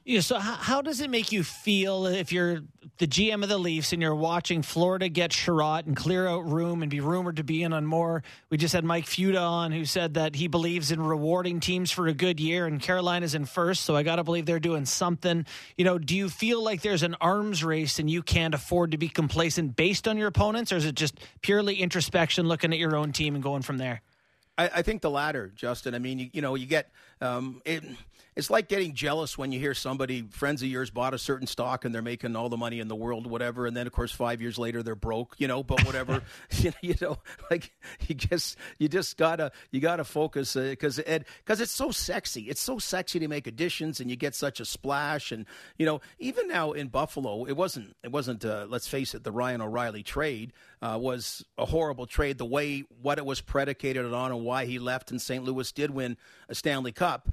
yeah, 0.03 0.21
so 0.21 0.39
how, 0.39 0.55
how, 0.55 0.81
does 0.81 0.99
it 0.99 1.11
make 1.11 1.31
you 1.31 1.43
feel 1.43 2.07
if 2.07 2.31
you're 2.31 2.61
the 2.97 3.05
GM 3.05 3.43
of 3.43 3.49
the 3.49 3.57
Leafs 3.59 3.93
and 3.93 4.01
you're 4.01 4.15
watching 4.15 4.63
Florida 4.63 5.09
get 5.09 5.29
Chiarot 5.29 5.85
and 5.85 5.95
clear 5.95 6.27
out 6.27 6.49
room 6.49 6.81
and 6.81 6.89
be 6.89 6.99
rumored 6.99 7.35
to 7.35 7.43
be 7.43 7.61
in 7.61 7.71
on 7.71 7.85
more? 7.85 8.23
We 8.49 8.57
just 8.57 8.73
had 8.73 8.83
Mike 8.83 9.05
Futa 9.05 9.39
on 9.39 9.71
who 9.71 9.85
said 9.85 10.15
that 10.15 10.35
he 10.35 10.47
believes 10.47 10.91
in 10.91 10.99
rewarding 10.99 11.59
teams 11.59 11.91
for 11.91 12.07
a 12.07 12.13
good 12.13 12.39
year 12.39 12.65
and 12.65 12.81
Carolina's 12.81 13.35
in 13.35 13.45
first, 13.45 13.83
so 13.83 13.95
I 13.95 14.01
got 14.01 14.15
to 14.15 14.23
believe 14.23 14.47
they're 14.47 14.59
doing 14.59 14.85
something. 14.85 15.45
You 15.77 15.85
know, 15.85 15.99
do 15.99 16.15
you 16.15 16.29
feel 16.29 16.63
like 16.63 16.81
there's 16.81 17.03
an 17.03 17.15
arms 17.21 17.63
race 17.63 17.99
and 17.99 18.09
you 18.09 18.23
can't 18.23 18.55
afford 18.55 18.91
to 18.91 18.97
be 18.97 19.07
complacent 19.07 19.75
based 19.75 20.07
on 20.07 20.17
your 20.17 20.27
opponents, 20.27 20.71
or 20.71 20.77
is 20.77 20.85
it 20.85 20.95
just 20.95 21.19
purely 21.41 21.75
introspection, 21.75 22.47
looking 22.47 22.73
at 22.73 22.79
your 22.79 22.95
own 22.95 23.11
team 23.11 23.35
and 23.35 23.43
going 23.43 23.61
from 23.61 23.77
there? 23.77 24.01
I, 24.61 24.69
I 24.75 24.81
think 24.83 25.01
the 25.01 25.09
latter, 25.09 25.51
Justin. 25.55 25.95
I 25.95 25.99
mean, 25.99 26.19
you, 26.19 26.29
you 26.33 26.41
know, 26.41 26.55
you 26.55 26.67
get 26.67 26.91
um, 27.19 27.61
it 27.65 27.83
it's 28.35 28.49
like 28.49 28.69
getting 28.69 28.93
jealous 28.93 29.37
when 29.37 29.51
you 29.51 29.59
hear 29.59 29.73
somebody 29.73 30.21
friends 30.21 30.61
of 30.61 30.69
yours 30.69 30.89
bought 30.89 31.13
a 31.13 31.17
certain 31.17 31.47
stock 31.47 31.83
and 31.83 31.93
they're 31.93 32.01
making 32.01 32.35
all 32.35 32.47
the 32.47 32.57
money 32.57 32.79
in 32.79 32.87
the 32.87 32.95
world 32.95 33.27
whatever 33.27 33.65
and 33.65 33.75
then 33.75 33.87
of 33.87 33.93
course 33.93 34.11
5 34.11 34.41
years 34.41 34.57
later 34.57 34.81
they're 34.81 34.95
broke 34.95 35.35
you 35.37 35.47
know 35.47 35.63
but 35.63 35.85
whatever. 35.85 36.21
You, 36.81 36.95
know 37.01 37.17
like 37.49 37.71
you 38.07 38.15
just 38.15 38.57
you 38.77 38.87
just 38.87 39.17
got 39.17 39.37
to 39.37 39.51
you 39.71 39.79
got 39.79 39.97
to 39.97 40.03
focus 40.03 40.55
uh, 40.55 40.73
cuz 40.79 40.99
it 40.99 41.27
cuz 41.45 41.59
it's 41.59 41.71
so 41.71 41.91
sexy. 41.91 42.43
It's 42.43 42.61
so 42.61 42.79
sexy 42.79 43.19
to 43.19 43.27
make 43.27 43.47
additions 43.47 43.99
and 43.99 44.09
you 44.09 44.15
get 44.15 44.35
such 44.35 44.59
a 44.59 44.65
splash 44.65 45.31
and 45.31 45.45
you 45.77 45.85
know 45.85 46.01
even 46.19 46.47
now 46.47 46.71
in 46.71 46.87
Buffalo 46.87 47.45
it 47.45 47.53
wasn't 47.53 47.95
it 48.03 48.11
wasn't 48.11 48.45
uh, 48.45 48.65
let's 48.69 48.87
face 48.87 49.13
it 49.13 49.23
the 49.23 49.31
Ryan 49.31 49.61
O'Reilly 49.61 50.03
trade 50.03 50.53
uh, 50.81 50.97
was 50.99 51.45
a 51.57 51.65
horrible 51.65 52.05
trade 52.05 52.37
the 52.37 52.45
way 52.45 52.83
what 53.01 53.17
it 53.17 53.25
was 53.25 53.41
predicated 53.41 54.11
on 54.11 54.31
and 54.31 54.43
why 54.43 54.65
he 54.65 54.79
left 54.79 55.11
and 55.11 55.21
St. 55.21 55.43
Louis 55.43 55.71
did 55.71 55.91
win 55.91 56.17
a 56.49 56.55
Stanley 56.55 56.91
Cup 56.91 57.29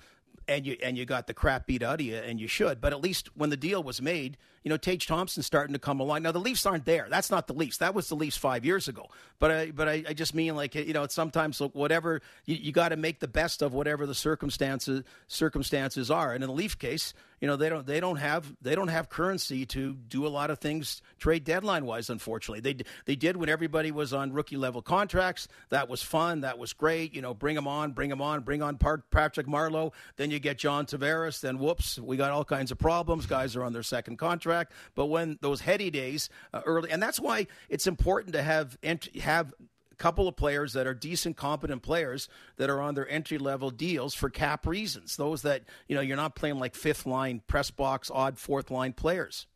and 0.49 0.66
you 0.66 0.76
and 0.82 0.96
you 0.96 1.05
got 1.05 1.26
the 1.26 1.34
crap 1.34 1.66
beat 1.66 1.82
out 1.82 2.01
of 2.01 2.07
you, 2.07 2.16
and 2.16 2.40
you 2.40 2.49
should. 2.49 2.80
But 2.80 2.92
at 2.92 3.01
least 3.01 3.28
when 3.36 3.51
the 3.51 3.57
deal 3.57 3.82
was 3.82 4.01
made, 4.01 4.38
you 4.64 4.70
know, 4.70 4.78
Tage 4.78 5.07
Thompson's 5.07 5.46
starting 5.46 5.74
to 5.74 5.78
come 5.78 6.01
along. 6.01 6.22
Now 6.22 6.32
the 6.32 6.40
Leafs 6.40 6.64
aren't 6.64 6.86
there. 6.86 7.07
That's 7.11 7.30
not 7.30 7.46
the 7.46 7.53
Leafs. 7.53 7.78
That 7.78 7.94
was 7.94 8.09
the 8.09 8.16
Leafs 8.16 8.36
five 8.36 8.64
years 8.64 8.88
ago. 8.88 9.09
But 9.38 9.51
I, 9.51 9.70
but 9.70 9.88
I, 9.88 10.05
I 10.09 10.12
just 10.14 10.34
mean 10.34 10.57
like 10.57 10.74
you 10.74 10.94
know, 10.94 11.07
sometimes 11.07 11.59
whatever 11.61 12.22
you, 12.46 12.57
you 12.57 12.72
got 12.72 12.88
to 12.88 12.96
make 12.96 13.20
the 13.20 13.28
best 13.28 13.62
of 13.62 13.74
whatever 13.74 14.07
the 14.07 14.14
circumstances 14.14 15.05
circumstances 15.26 16.11
are. 16.11 16.32
And 16.32 16.42
in 16.42 16.49
the 16.49 16.57
Leaf 16.57 16.78
case, 16.78 17.12
you 17.41 17.49
know, 17.49 17.57
they 17.57 17.68
don't 17.68 17.86
they 17.86 18.01
don't 18.01 18.16
have 18.16 18.53
they 18.61 18.74
don't 18.74 18.89
have 18.89 19.09
currency 19.09 19.66
to 19.66 19.95
do 19.95 20.26
a 20.26 20.28
lot 20.28 20.51
of 20.51 20.59
things 20.59 21.03
trade 21.18 21.45
deadline 21.45 21.86
wise. 21.86 22.11
Unfortunately, 22.11 22.61
they 22.61 22.82
they 23.05 23.16
did 23.16 23.36
when 23.36 23.49
everybody 23.49 23.91
was 23.91 24.12
on 24.12 24.32
rookie 24.32 24.57
level 24.57 24.82
contracts. 24.82 25.49
That 25.70 25.89
was 25.89 26.03
fun. 26.03 26.41
That 26.43 26.59
was 26.59 26.72
great. 26.72 27.14
You 27.14 27.22
know, 27.22 27.34
bring 27.34 27.55
them 27.55 27.68
on, 27.68 27.93
bring 27.93 28.11
them 28.11 28.20
on, 28.20 28.41
bring 28.41 28.62
on 28.62 28.76
Patrick 28.76 29.47
Marleau. 29.47 29.93
Then 30.16 30.30
you 30.30 30.39
get 30.39 30.59
John 30.59 30.86
Tavares. 30.86 31.41
Then 31.41 31.59
whoops, 31.59 31.99
we 31.99 32.16
got 32.16 32.30
all 32.30 32.45
kinds 32.45 32.70
of 32.70 32.78
problems. 32.78 33.26
Guys 33.26 33.57
are 33.57 33.64
on 33.64 33.72
their 33.72 33.82
second 33.82 34.16
contract. 34.16 34.72
But 34.95 35.07
when 35.07 35.39
those 35.41 35.61
heady 35.61 35.91
days 35.91 36.28
uh, 36.53 36.62
early, 36.64 36.91
and 36.91 37.03
that's 37.03 37.20
why 37.20 37.47
it's 37.68 37.86
important 37.86 38.34
to 38.34 38.43
have 38.43 38.76
have 39.20 39.55
couple 39.99 40.28
of 40.28 40.36
players 40.36 40.72
that 40.72 40.86
are 40.86 40.94
decent, 40.94 41.36
competent 41.36 41.82
players 41.82 42.28
that 42.57 42.70
are 42.70 42.80
on 42.80 42.94
their 42.94 43.09
entry 43.09 43.38
level 43.38 43.70
deals 43.70 44.14
for 44.14 44.30
cap 44.30 44.66
reasons. 44.66 45.16
Those 45.16 45.42
that 45.42 45.64
you 45.88 45.94
know 45.94 46.01
you're 46.01 46.16
not 46.16 46.34
playing 46.34 46.59
like 46.59 46.74
fifth 46.74 47.07
line 47.07 47.42
press 47.46 47.70
box, 47.70 48.11
odd 48.12 48.38
fourth 48.38 48.70
line 48.70 48.92
players. 48.92 49.46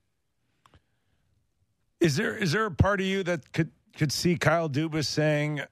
Is 2.00 2.16
there 2.16 2.36
is 2.36 2.52
there 2.52 2.66
a 2.66 2.70
part 2.70 3.00
of 3.00 3.06
you 3.06 3.22
that 3.22 3.52
could 3.52 3.70
could 3.96 4.12
see 4.12 4.36
Kyle 4.36 4.68
Dubas 4.68 5.06
saying, 5.06 5.62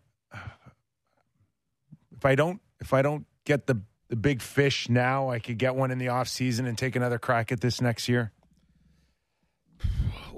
if 2.17 2.25
I 2.25 2.35
don't 2.35 2.61
if 2.81 2.95
I 2.95 3.03
don't 3.03 3.27
get 3.45 3.67
the 3.67 3.83
the 4.09 4.17
big 4.17 4.41
fish 4.41 4.89
now? 4.89 5.31
I 5.31 5.41
could 5.41 5.59
get 5.59 5.75
one 5.75 5.91
in 5.91 5.99
the 5.99 6.09
off 6.09 6.29
season 6.29 6.67
and 6.67 6.79
take 6.79 6.97
another 6.97 7.19
crack 7.19 7.51
at 7.53 7.61
this 7.61 7.81
next 7.81 8.09
year. 8.09 8.33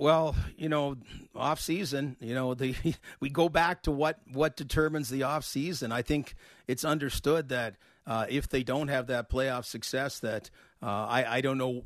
Well, 0.02 0.34
you 0.58 0.68
know, 0.68 0.96
off 1.32 1.60
season, 1.60 2.16
you 2.18 2.34
know, 2.34 2.54
the 2.54 2.74
we 3.20 3.30
go 3.30 3.48
back 3.48 3.84
to 3.84 3.92
what 3.92 4.18
what 4.32 4.56
determines 4.56 5.08
the 5.08 5.22
off 5.22 5.44
season. 5.44 5.92
I 5.92 6.02
think 6.02 6.34
it's 6.66 6.84
understood 6.84 7.50
that 7.50 7.76
uh, 8.04 8.26
if 8.28 8.48
they 8.48 8.64
don't 8.64 8.88
have 8.88 9.06
that 9.06 9.30
playoff 9.30 9.64
success, 9.64 10.18
that 10.18 10.50
uh, 10.82 10.86
I 10.86 11.36
I 11.36 11.40
don't 11.40 11.56
know 11.56 11.84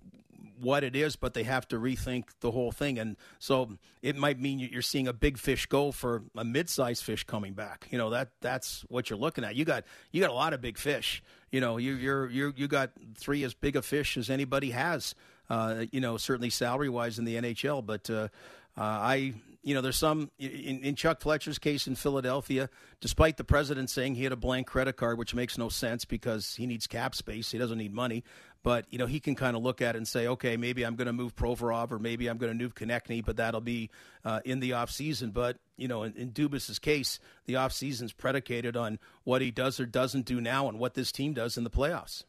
what 0.58 0.82
it 0.82 0.96
is, 0.96 1.14
but 1.14 1.34
they 1.34 1.42
have 1.42 1.68
to 1.68 1.76
rethink 1.76 2.24
the 2.40 2.52
whole 2.52 2.72
thing. 2.72 2.98
And 2.98 3.18
so 3.38 3.76
it 4.00 4.16
might 4.16 4.40
mean 4.40 4.60
you're 4.60 4.80
seeing 4.80 5.08
a 5.08 5.12
big 5.12 5.36
fish 5.36 5.66
go 5.66 5.92
for 5.92 6.22
a 6.34 6.42
mid-sized 6.42 7.04
fish 7.04 7.24
coming 7.24 7.52
back. 7.52 7.86
You 7.90 7.98
know 7.98 8.08
that 8.08 8.30
that's 8.40 8.80
what 8.88 9.10
you're 9.10 9.18
looking 9.18 9.44
at. 9.44 9.56
You 9.56 9.66
got 9.66 9.84
you 10.10 10.22
got 10.22 10.30
a 10.30 10.32
lot 10.32 10.54
of 10.54 10.62
big 10.62 10.78
fish. 10.78 11.22
You 11.50 11.60
know 11.60 11.76
you 11.76 11.92
you're 11.92 12.30
you 12.30 12.54
you 12.56 12.66
got 12.66 12.92
three 13.14 13.44
as 13.44 13.52
big 13.52 13.76
a 13.76 13.82
fish 13.82 14.16
as 14.16 14.30
anybody 14.30 14.70
has. 14.70 15.14
Uh, 15.48 15.84
you 15.92 16.00
know 16.00 16.16
certainly 16.16 16.50
salary 16.50 16.88
wise 16.88 17.18
in 17.18 17.24
the 17.24 17.36
NHL, 17.36 17.84
but 17.84 18.10
uh, 18.10 18.28
uh, 18.76 18.82
I 18.82 19.34
you 19.66 19.74
know, 19.74 19.80
there's 19.80 19.96
some 19.96 20.30
in, 20.38 20.84
in, 20.84 20.94
Chuck 20.94 21.20
Fletcher's 21.20 21.58
case 21.58 21.88
in 21.88 21.96
Philadelphia, 21.96 22.70
despite 23.00 23.36
the 23.36 23.42
president 23.42 23.90
saying 23.90 24.14
he 24.14 24.22
had 24.22 24.32
a 24.32 24.36
blank 24.36 24.68
credit 24.68 24.92
card, 24.92 25.18
which 25.18 25.34
makes 25.34 25.58
no 25.58 25.68
sense 25.68 26.04
because 26.04 26.54
he 26.54 26.66
needs 26.66 26.86
cap 26.86 27.16
space. 27.16 27.50
He 27.50 27.58
doesn't 27.58 27.76
need 27.76 27.92
money. 27.92 28.22
But, 28.62 28.86
you 28.90 28.98
know, 28.98 29.06
he 29.06 29.18
can 29.18 29.34
kind 29.34 29.56
of 29.56 29.64
look 29.64 29.82
at 29.82 29.96
it 29.96 29.98
and 29.98 30.06
say, 30.06 30.28
okay, 30.28 30.56
maybe 30.56 30.84
I'm 30.84 30.94
going 30.94 31.08
to 31.08 31.12
move 31.12 31.34
Provorov 31.34 31.90
or 31.90 31.98
maybe 31.98 32.28
I'm 32.28 32.38
going 32.38 32.56
to 32.56 32.62
move 32.62 32.76
Konecny, 32.76 33.24
but 33.24 33.38
that'll 33.38 33.60
be 33.60 33.90
uh, 34.24 34.38
in 34.44 34.60
the 34.60 34.70
offseason. 34.70 35.32
But, 35.32 35.56
you 35.76 35.88
know, 35.88 36.04
in, 36.04 36.12
in 36.14 36.30
Dubas's 36.30 36.78
case, 36.78 37.18
the 37.46 37.54
offseason's 37.54 38.12
predicated 38.12 38.76
on 38.76 39.00
what 39.24 39.42
he 39.42 39.50
does 39.50 39.80
or 39.80 39.86
doesn't 39.86 40.26
do 40.26 40.40
now 40.40 40.68
and 40.68 40.78
what 40.78 40.94
this 40.94 41.10
team 41.10 41.32
does 41.32 41.56
in 41.56 41.64
the 41.64 41.70
playoffs. 41.70 42.22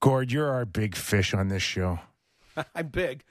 Gord, 0.00 0.32
you're 0.32 0.50
our 0.50 0.66
big 0.66 0.96
fish 0.96 1.32
on 1.32 1.48
this 1.48 1.62
show. 1.62 1.98
I'm 2.74 2.88
big. 2.88 3.22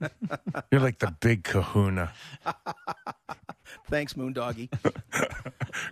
You're 0.70 0.80
like 0.80 0.98
the 0.98 1.14
big 1.20 1.44
kahuna. 1.44 2.12
Thanks, 3.88 4.14
Moondoggie. 4.14 4.68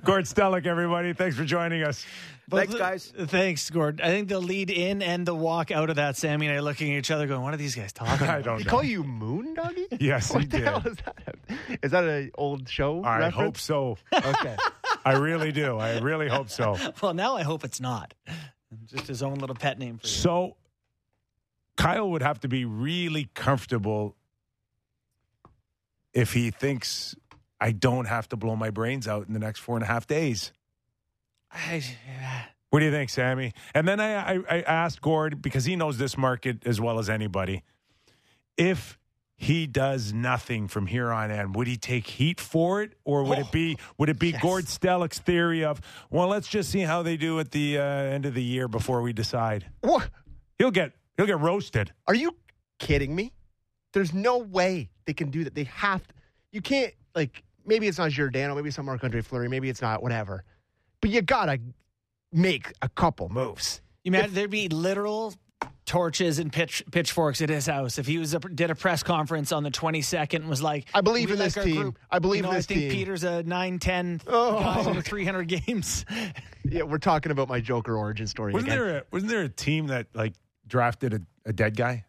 Gord 0.04 0.24
Stellick, 0.24 0.66
everybody. 0.66 1.12
Thanks 1.12 1.36
for 1.36 1.44
joining 1.44 1.82
us. 1.84 2.04
Thanks, 2.50 2.74
guys. 2.74 3.12
Thanks, 3.16 3.70
Gord. 3.70 4.00
I 4.00 4.08
think 4.08 4.28
the 4.28 4.40
lead 4.40 4.70
in 4.70 5.00
and 5.02 5.26
the 5.26 5.34
walk 5.34 5.70
out 5.70 5.90
of 5.90 5.96
that, 5.96 6.16
Sammy 6.16 6.46
and 6.46 6.56
I 6.56 6.60
looking 6.60 6.92
at 6.92 6.98
each 6.98 7.10
other 7.10 7.26
going, 7.26 7.42
what 7.42 7.54
are 7.54 7.58
these 7.58 7.74
guys 7.76 7.92
talking 7.92 8.14
about? 8.14 8.38
I 8.38 8.42
don't 8.42 8.58
He 8.58 8.64
know. 8.64 8.70
call 8.70 8.82
you 8.82 9.04
Moondoggie? 9.04 9.98
Yes, 10.00 10.32
what 10.32 10.40
he 10.42 10.46
the 10.48 10.58
did. 10.58 10.66
hell 10.66 10.82
is 10.84 10.96
that? 11.04 11.78
Is 11.82 11.90
that 11.92 12.04
an 12.04 12.30
old 12.36 12.68
show? 12.68 13.02
I 13.04 13.18
reference? 13.18 13.34
hope 13.34 13.58
so. 13.58 13.98
Okay. 14.12 14.56
I 15.04 15.12
really 15.12 15.52
do. 15.52 15.78
I 15.78 15.98
really 15.98 16.28
hope 16.28 16.50
so. 16.50 16.76
Well, 17.00 17.14
now 17.14 17.36
I 17.36 17.42
hope 17.42 17.64
it's 17.64 17.80
not. 17.80 18.14
Just 18.86 19.06
his 19.06 19.22
own 19.22 19.34
little 19.36 19.56
pet 19.56 19.78
name 19.78 19.98
for 19.98 20.06
you. 20.06 20.12
So 20.12 20.56
Kyle 21.78 22.10
would 22.10 22.22
have 22.22 22.40
to 22.40 22.48
be 22.48 22.64
really 22.64 23.30
comfortable 23.34 24.16
if 26.12 26.32
he 26.32 26.50
thinks 26.50 27.14
I 27.60 27.70
don't 27.70 28.06
have 28.06 28.28
to 28.30 28.36
blow 28.36 28.56
my 28.56 28.70
brains 28.70 29.06
out 29.06 29.28
in 29.28 29.32
the 29.32 29.38
next 29.38 29.60
four 29.60 29.76
and 29.76 29.84
a 29.84 29.86
half 29.86 30.06
days. 30.06 30.52
I, 31.52 31.82
What 32.70 32.80
do 32.80 32.84
you 32.84 32.90
think, 32.90 33.10
Sammy? 33.10 33.52
And 33.74 33.86
then 33.86 34.00
I, 34.00 34.34
I, 34.34 34.38
I 34.50 34.60
asked 34.62 35.00
Gord 35.00 35.40
because 35.40 35.64
he 35.64 35.76
knows 35.76 35.98
this 35.98 36.18
market 36.18 36.66
as 36.66 36.80
well 36.80 36.98
as 36.98 37.08
anybody. 37.08 37.62
If 38.56 38.98
he 39.36 39.68
does 39.68 40.12
nothing 40.12 40.66
from 40.66 40.86
here 40.86 41.12
on 41.12 41.30
in, 41.30 41.52
would 41.52 41.68
he 41.68 41.76
take 41.76 42.08
heat 42.08 42.40
for 42.40 42.82
it, 42.82 42.94
or 43.04 43.22
would 43.22 43.38
it 43.38 43.52
be 43.52 43.78
would 43.96 44.08
it 44.08 44.18
be 44.18 44.30
yes. 44.30 44.42
Gord 44.42 44.64
Stellick's 44.64 45.20
theory 45.20 45.64
of 45.64 45.80
well, 46.10 46.26
let's 46.26 46.48
just 46.48 46.70
see 46.70 46.80
how 46.80 47.04
they 47.04 47.16
do 47.16 47.38
at 47.38 47.52
the 47.52 47.78
uh, 47.78 47.82
end 47.82 48.26
of 48.26 48.34
the 48.34 48.42
year 48.42 48.66
before 48.66 49.00
we 49.00 49.12
decide? 49.12 49.66
What? 49.80 50.10
He'll 50.58 50.72
get 50.72 50.92
he'll 51.18 51.26
get 51.26 51.38
roasted. 51.40 51.92
Are 52.06 52.14
you 52.14 52.34
kidding 52.78 53.14
me? 53.14 53.34
There's 53.92 54.14
no 54.14 54.38
way 54.38 54.88
they 55.04 55.12
can 55.12 55.30
do 55.30 55.44
that. 55.44 55.54
They 55.54 55.64
have 55.64 56.06
to. 56.08 56.14
You 56.52 56.62
can't, 56.62 56.94
like, 57.14 57.42
maybe 57.66 57.86
it's 57.88 57.98
not 57.98 58.10
Giordano, 58.10 58.54
maybe 58.54 58.68
it's 58.68 58.78
not 58.78 58.86
Marc 58.86 59.04
Andre 59.04 59.20
Fleury, 59.20 59.48
maybe 59.50 59.68
it's 59.68 59.82
not, 59.82 60.02
whatever. 60.02 60.44
But 61.02 61.10
you 61.10 61.20
got 61.20 61.46
to 61.46 61.60
make 62.32 62.72
a 62.80 62.88
couple 62.88 63.28
moves. 63.28 63.82
you 64.04 64.10
imagine 64.10 64.32
there'd 64.34 64.50
be 64.50 64.68
literal 64.68 65.34
torches 65.86 66.38
and 66.38 66.52
pitch, 66.52 66.84
pitchforks 66.92 67.40
at 67.40 67.48
his 67.48 67.66
house 67.66 67.98
if 67.98 68.06
he 68.06 68.18
was 68.18 68.34
a, 68.34 68.38
did 68.40 68.70
a 68.70 68.74
press 68.74 69.02
conference 69.02 69.52
on 69.52 69.62
the 69.62 69.70
22nd 69.70 70.34
and 70.36 70.48
was 70.48 70.60
like, 70.62 70.86
I 70.92 71.00
believe 71.00 71.30
in 71.30 71.38
like 71.38 71.54
this 71.54 71.64
team. 71.64 71.76
group." 71.76 71.98
I 72.10 72.18
believe 72.18 72.38
you 72.38 72.42
know, 72.42 72.50
in 72.50 72.56
this 72.56 72.66
I 72.66 72.68
think 72.74 72.80
team." 72.80 72.90
Peter's 72.92 73.24
a 73.24 73.42
9 73.42 73.78
10 73.78 74.20
Oh. 74.26 74.60
guy 74.60 74.84
over 74.84 75.00
300 75.00 75.48
games. 75.48 76.04
Yeah, 76.70 76.82
we're 76.82 76.98
talking 76.98 77.32
about 77.32 77.48
my 77.48 77.60
Joker 77.60 77.96
origin 77.96 78.26
story 78.26 78.52
Wasn't 78.52 78.70
again. 78.70 78.86
there 78.86 78.98
a, 78.98 79.02
wasn't 79.10 79.30
there 79.30 79.40
a 79.40 79.48
team 79.48 79.86
that 79.86 80.06
like 80.12 80.34
drafted 80.68 81.14
a, 81.14 81.20
a 81.46 81.52
dead 81.52 81.76
guy? 81.76 82.04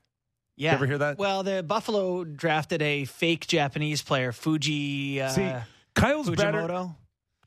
Yeah. 0.55 0.72
You 0.72 0.76
ever 0.76 0.86
hear 0.86 0.97
that? 0.97 1.18
Well, 1.18 1.43
the 1.43 1.64
Buffalo 1.64 2.26
drafted 2.26 2.82
a 2.82 3.05
fake 3.05 3.47
Japanese 3.47 4.01
player, 4.01 4.32
Fuji 4.32 5.22
uh, 5.22 5.30
See, 5.30 5.51
Kyle's 5.95 6.30
better 6.30 6.93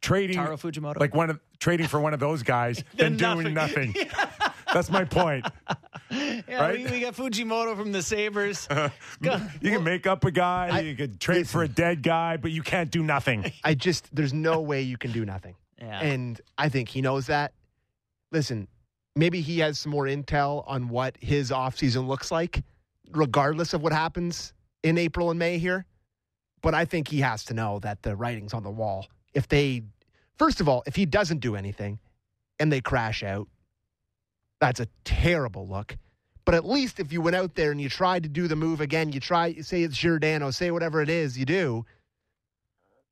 trading 0.00 0.36
Taro 0.36 0.56
Fujimoto. 0.56 0.98
like 0.98 1.14
one 1.14 1.30
of 1.30 1.40
trading 1.58 1.86
for 1.86 2.00
one 2.00 2.12
of 2.12 2.20
those 2.20 2.42
guys 2.42 2.82
than 2.96 3.16
Then 3.16 3.36
doing 3.36 3.54
nothing. 3.54 3.94
That's 4.72 4.90
my 4.90 5.04
point. 5.04 5.46
yeah, 6.10 6.40
right? 6.48 6.78
we, 6.78 6.90
we 6.90 7.00
got 7.00 7.14
Fujimoto 7.14 7.76
from 7.76 7.92
the 7.92 8.02
Sabres. 8.02 8.66
You 9.20 9.30
can 9.70 9.84
make 9.84 10.06
up 10.06 10.24
a 10.24 10.30
guy, 10.30 10.80
you 10.80 10.96
could 10.96 11.20
trade 11.20 11.46
for 11.46 11.62
a 11.62 11.68
dead 11.68 12.02
guy, 12.02 12.38
but 12.38 12.50
you 12.50 12.62
can't 12.62 12.90
do 12.90 13.02
nothing. 13.02 13.52
I 13.62 13.74
just, 13.74 14.14
there's 14.14 14.32
no 14.32 14.60
way 14.60 14.80
you 14.80 14.96
can 14.96 15.12
do 15.12 15.26
nothing. 15.26 15.56
Yeah. 15.78 16.00
And 16.00 16.40
I 16.56 16.70
think 16.70 16.88
he 16.88 17.02
knows 17.02 17.26
that. 17.26 17.52
Listen, 18.30 18.66
maybe 19.16 19.40
he 19.40 19.58
has 19.60 19.78
some 19.78 19.92
more 19.92 20.04
intel 20.04 20.64
on 20.66 20.88
what 20.88 21.16
his 21.20 21.50
offseason 21.50 22.06
looks 22.06 22.30
like, 22.30 22.62
regardless 23.10 23.74
of 23.74 23.82
what 23.82 23.92
happens 23.92 24.52
in 24.82 24.98
April 24.98 25.30
and 25.30 25.38
May 25.38 25.58
here. 25.58 25.86
But 26.62 26.74
I 26.74 26.84
think 26.84 27.08
he 27.08 27.20
has 27.20 27.44
to 27.46 27.54
know 27.54 27.80
that 27.80 28.02
the 28.02 28.16
writing's 28.16 28.54
on 28.54 28.62
the 28.62 28.70
wall. 28.70 29.06
If 29.34 29.48
they, 29.48 29.82
first 30.36 30.60
of 30.60 30.68
all, 30.68 30.82
if 30.86 30.94
he 30.94 31.06
doesn't 31.06 31.38
do 31.38 31.56
anything 31.56 31.98
and 32.60 32.72
they 32.72 32.80
crash 32.80 33.22
out, 33.22 33.48
that's 34.60 34.80
a 34.80 34.86
terrible 35.04 35.66
look. 35.66 35.96
But 36.44 36.54
at 36.54 36.64
least 36.64 37.00
if 37.00 37.12
you 37.12 37.20
went 37.20 37.36
out 37.36 37.54
there 37.54 37.70
and 37.72 37.80
you 37.80 37.88
tried 37.88 38.22
to 38.24 38.28
do 38.28 38.48
the 38.48 38.56
move 38.56 38.80
again, 38.80 39.12
you 39.12 39.20
try, 39.20 39.54
say 39.54 39.82
it's 39.82 39.96
Giordano, 39.96 40.50
say 40.50 40.70
whatever 40.70 41.00
it 41.00 41.08
is 41.08 41.38
you 41.38 41.44
do, 41.44 41.84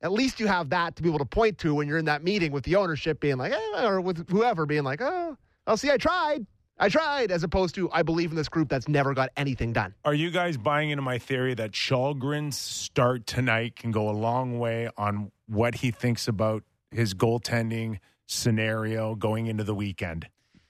at 0.03 0.12
least 0.12 0.40
you 0.40 0.46
have 0.46 0.70
that 0.70 0.96
to 0.96 1.03
be 1.03 1.09
able 1.09 1.18
to 1.18 1.24
point 1.24 1.59
to 1.59 1.74
when 1.74 1.86
you're 1.86 1.98
in 1.98 2.07
that 2.07 2.24
meeting 2.24 2.53
with 2.53 2.64
the 2.64 2.76
ownership 2.76 3.20
being 3.20 3.36
like, 3.36 3.53
eh, 3.53 3.84
or 3.86 4.01
with 4.01 4.28
whoever 4.30 4.66
being 4.66 4.82
like, 4.82 5.01
oh, 5.03 5.36
I'll 5.71 5.77
see, 5.77 5.93
I 5.93 5.99
tried. 5.99 6.47
I 6.81 6.89
tried, 6.89 7.31
as 7.31 7.45
opposed 7.45 7.77
to, 7.77 7.89
I 7.93 8.03
believe 8.03 8.31
in 8.31 8.37
this 8.37 8.49
group 8.49 8.68
that's 8.68 8.89
never 8.89 9.14
got 9.14 9.31
anything 9.37 9.73
done. 9.73 9.95
Are 10.05 10.14
you 10.14 10.33
guys 10.33 10.57
buying 10.57 10.91
into 10.91 11.03
my 11.03 11.18
theory 11.18 11.55
that 11.55 11.71
Kallgren's 11.71 12.57
start 12.57 13.25
tonight 13.25 13.77
can 13.77 13.93
go 13.93 14.09
a 14.09 14.11
long 14.11 14.59
way 14.59 14.91
on 14.97 15.31
what 15.47 15.77
he 15.77 15.93
thinks 15.93 16.27
about 16.27 16.64
his 16.91 17.14
goaltending 17.14 18.01
scenario 18.27 19.14
going 19.14 19.47
into 19.47 19.62
the 19.62 19.75
weekend? 19.75 20.27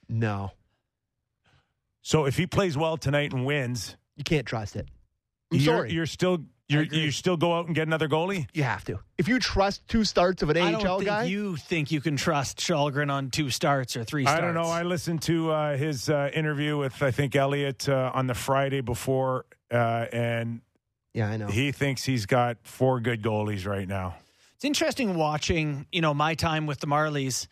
No, 0.07 0.51
So 2.03 2.26
if 2.26 2.36
he 2.36 2.46
plays 2.46 2.76
well 2.76 2.98
tonight 2.98 3.32
and 3.32 3.46
wins, 3.46 3.96
you 4.16 4.24
can't 4.24 4.44
trust 4.44 4.76
it. 4.76 4.86
I'm 5.51 5.61
you're, 5.61 5.76
sorry. 5.76 5.92
you're 5.92 6.05
still 6.05 6.44
you're, 6.70 6.84
you 6.84 7.10
still 7.10 7.36
go 7.36 7.54
out 7.54 7.66
and 7.66 7.74
get 7.74 7.86
another 7.86 8.08
goalie. 8.08 8.46
you 8.52 8.62
have 8.62 8.84
to. 8.84 9.00
If 9.18 9.28
you 9.28 9.38
trust 9.38 9.86
two 9.88 10.04
starts 10.04 10.42
of 10.42 10.50
an 10.50 10.56
I 10.56 10.72
AHL 10.72 10.80
don't 10.80 10.98
think 10.98 11.08
guy, 11.08 11.24
you 11.24 11.56
think 11.56 11.90
you 11.90 12.00
can 12.00 12.16
trust 12.16 12.58
Kallgren 12.58 13.10
on 13.12 13.30
two 13.30 13.50
starts 13.50 13.96
or 13.96 14.04
three 14.04 14.24
starts. 14.24 14.38
I 14.38 14.44
don't 14.44 14.54
know. 14.54 14.70
I 14.70 14.82
listened 14.82 15.22
to 15.22 15.50
uh, 15.50 15.76
his 15.76 16.08
uh, 16.08 16.30
interview 16.32 16.78
with 16.78 17.02
I 17.02 17.10
think 17.10 17.34
Elliotte 17.34 17.88
uh, 17.88 18.12
on 18.14 18.26
the 18.26 18.34
Friday 18.34 18.80
before, 18.80 19.46
uh, 19.70 20.06
and 20.12 20.60
yeah, 21.12 21.28
I 21.28 21.36
know. 21.36 21.48
he 21.48 21.72
thinks 21.72 22.04
he's 22.04 22.26
got 22.26 22.58
four 22.62 23.00
good 23.00 23.22
goalies 23.22 23.66
right 23.66 23.88
now. 23.88 24.16
It's 24.54 24.64
interesting 24.64 25.14
watching, 25.14 25.86
you 25.90 26.02
know, 26.02 26.14
my 26.14 26.34
time 26.34 26.66
with 26.66 26.80
the 26.80 26.86
Marlies. 26.86 27.46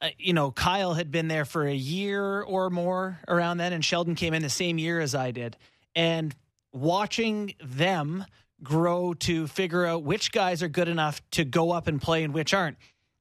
Uh, 0.00 0.08
you 0.18 0.32
know, 0.32 0.50
Kyle 0.50 0.94
had 0.94 1.10
been 1.10 1.28
there 1.28 1.44
for 1.44 1.66
a 1.66 1.74
year 1.74 2.42
or 2.42 2.70
more 2.70 3.18
around 3.26 3.58
then, 3.58 3.72
and 3.72 3.84
Sheldon 3.84 4.14
came 4.14 4.34
in 4.34 4.42
the 4.42 4.48
same 4.48 4.78
year 4.78 5.00
as 5.00 5.14
I 5.14 5.32
did. 5.32 5.56
And 5.96 6.34
watching 6.72 7.54
them 7.62 8.24
grow 8.62 9.14
to 9.14 9.46
figure 9.46 9.84
out 9.84 10.04
which 10.04 10.32
guys 10.32 10.62
are 10.62 10.68
good 10.68 10.88
enough 10.88 11.20
to 11.32 11.44
go 11.44 11.70
up 11.72 11.86
and 11.86 12.00
play 12.00 12.24
and 12.24 12.32
which 12.32 12.54
aren't. 12.54 12.76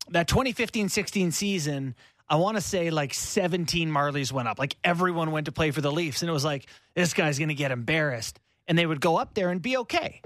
That 0.09 0.27
2015 0.27 0.89
16 0.89 1.31
season, 1.31 1.95
I 2.29 2.35
want 2.35 2.57
to 2.57 2.61
say 2.61 2.89
like 2.89 3.13
17 3.13 3.89
Marlies 3.89 4.31
went 4.31 4.47
up. 4.47 4.59
Like 4.59 4.75
everyone 4.83 5.31
went 5.31 5.45
to 5.45 5.51
play 5.51 5.71
for 5.71 5.81
the 5.81 5.91
Leafs, 5.91 6.21
and 6.21 6.29
it 6.29 6.33
was 6.33 6.45
like, 6.45 6.67
this 6.95 7.13
guy's 7.13 7.37
going 7.37 7.49
to 7.49 7.55
get 7.55 7.71
embarrassed. 7.71 8.39
And 8.67 8.77
they 8.77 8.85
would 8.85 9.01
go 9.01 9.17
up 9.17 9.33
there 9.33 9.49
and 9.49 9.61
be 9.61 9.77
okay 9.77 10.21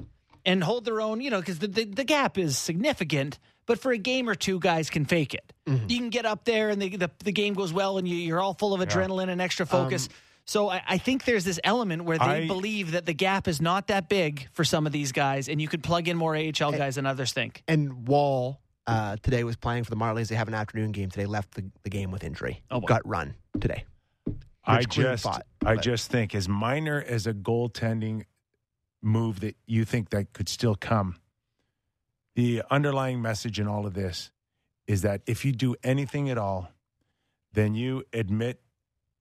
and 0.45 0.63
hold 0.63 0.85
their 0.85 1.01
own, 1.01 1.21
you 1.21 1.29
know, 1.29 1.39
because 1.39 1.59
the, 1.59 1.67
the, 1.67 1.85
the 1.85 2.03
gap 2.03 2.37
is 2.37 2.57
significant. 2.57 3.39
But 3.65 3.79
for 3.79 3.91
a 3.91 3.97
game 3.97 4.29
or 4.29 4.35
two, 4.35 4.59
guys 4.59 4.89
can 4.89 5.05
fake 5.05 5.33
it. 5.33 5.51
Mm-hmm. 5.67 5.89
You 5.89 5.97
can 5.99 6.09
get 6.09 6.25
up 6.25 6.45
there 6.45 6.69
and 6.69 6.81
the, 6.81 6.95
the, 6.95 7.11
the 7.23 7.33
game 7.33 7.53
goes 7.53 7.73
well 7.73 7.97
and 7.97 8.07
you, 8.07 8.15
you're 8.15 8.39
all 8.39 8.53
full 8.53 8.73
of 8.73 8.79
adrenaline 8.79 9.29
and 9.29 9.41
extra 9.41 9.65
um, 9.65 9.67
focus. 9.67 10.07
So 10.47 10.69
I, 10.69 10.81
I 10.87 10.97
think 10.97 11.25
there's 11.25 11.43
this 11.43 11.59
element 11.63 12.05
where 12.05 12.17
they 12.17 12.23
I- 12.25 12.47
believe 12.47 12.91
that 12.91 13.05
the 13.05 13.13
gap 13.13 13.47
is 13.47 13.61
not 13.61 13.87
that 13.87 14.07
big 14.09 14.47
for 14.53 14.63
some 14.63 14.85
of 14.85 14.93
these 14.93 15.11
guys 15.11 15.49
and 15.49 15.61
you 15.61 15.67
could 15.67 15.83
plug 15.83 16.07
in 16.07 16.15
more 16.17 16.35
AHL 16.35 16.71
guys 16.71 16.95
than 16.95 17.05
others 17.05 17.33
think. 17.33 17.63
and 17.67 18.07
Woll 18.07 18.61
uh, 18.87 19.17
today 19.21 19.43
was 19.43 19.57
playing 19.57 19.83
for 19.83 19.89
the 19.89 19.97
Marlies. 19.97 20.29
They 20.29 20.35
have 20.35 20.47
an 20.47 20.53
afternoon 20.53 20.93
game 20.93 21.09
today. 21.09 21.25
Left 21.25 21.53
the, 21.55 21.69
the 21.83 21.89
game 21.89 22.09
with 22.11 22.23
injury. 22.23 22.63
Oh, 22.71 22.79
boy. 22.79 22.87
Got 22.87 23.05
run 23.05 23.35
today. 23.59 23.83
I 24.65 24.83
just, 24.83 25.23
thought, 25.23 25.45
I 25.65 25.75
but- 25.75 25.83
just 25.83 26.09
think 26.09 26.33
as 26.33 26.47
minor 26.47 27.03
as 27.05 27.27
a 27.27 27.33
goaltending 27.33 28.23
move 29.01 29.41
that 29.41 29.57
you 29.65 29.83
think 29.83 30.09
that 30.11 30.31
could 30.33 30.47
still 30.47 30.75
come, 30.75 31.17
the 32.35 32.63
underlying 32.71 33.21
message 33.21 33.59
in 33.59 33.67
all 33.67 33.85
of 33.85 33.93
this 33.93 34.31
is 34.87 35.01
that 35.01 35.21
if 35.25 35.43
you 35.43 35.51
do 35.51 35.75
anything 35.83 36.29
at 36.29 36.37
all, 36.37 36.71
then 37.51 37.75
you 37.75 38.03
admit 38.13 38.61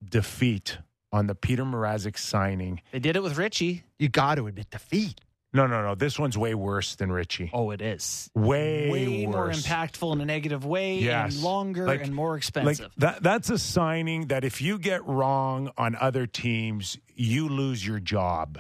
defeat 0.05 0.79
on 1.13 1.27
the 1.27 1.35
Peter 1.35 1.65
Mrazek 1.65 2.19
signing. 2.19 2.81
They 2.93 2.99
did 2.99 3.17
it 3.17 3.23
with 3.23 3.37
Richie. 3.39 3.85
You 3.99 4.09
got 4.09 4.37
to 4.37 4.47
admit 4.47 4.71
defeat. 4.71 5.21
No, 5.53 5.67
no, 5.67 5.81
no. 5.81 5.95
This 5.95 6.19
one's 6.19 6.37
way 6.37 6.55
worse 6.55 6.97
than 6.97 7.11
Richie. 7.11 7.51
Oh, 7.55 7.71
it 7.71 7.81
is. 7.81 8.29
Way, 8.35 8.91
Way 8.91 9.27
more 9.27 9.49
impactful 9.49 10.13
in 10.13 10.21
a 10.21 10.25
negative 10.27 10.67
way 10.67 10.99
Yes. 10.99 11.35
and 11.37 11.43
longer 11.45 11.87
Like- 11.87 12.03
and 12.03 12.15
more 12.15 12.33
Like 12.33 12.39
expensive. 12.39 12.93
that 12.99 13.23
that's 13.23 13.49
a 13.49 13.57
signing 13.59 14.27
that 14.27 14.45
if 14.45 14.61
you 14.61 14.79
get 14.79 15.07
wrong 15.07 15.71
on 15.79 15.97
other 15.97 16.27
teams, 16.27 16.99
you 17.15 17.49
lose 17.49 17.87
your 17.87 18.01
job. 18.01 18.59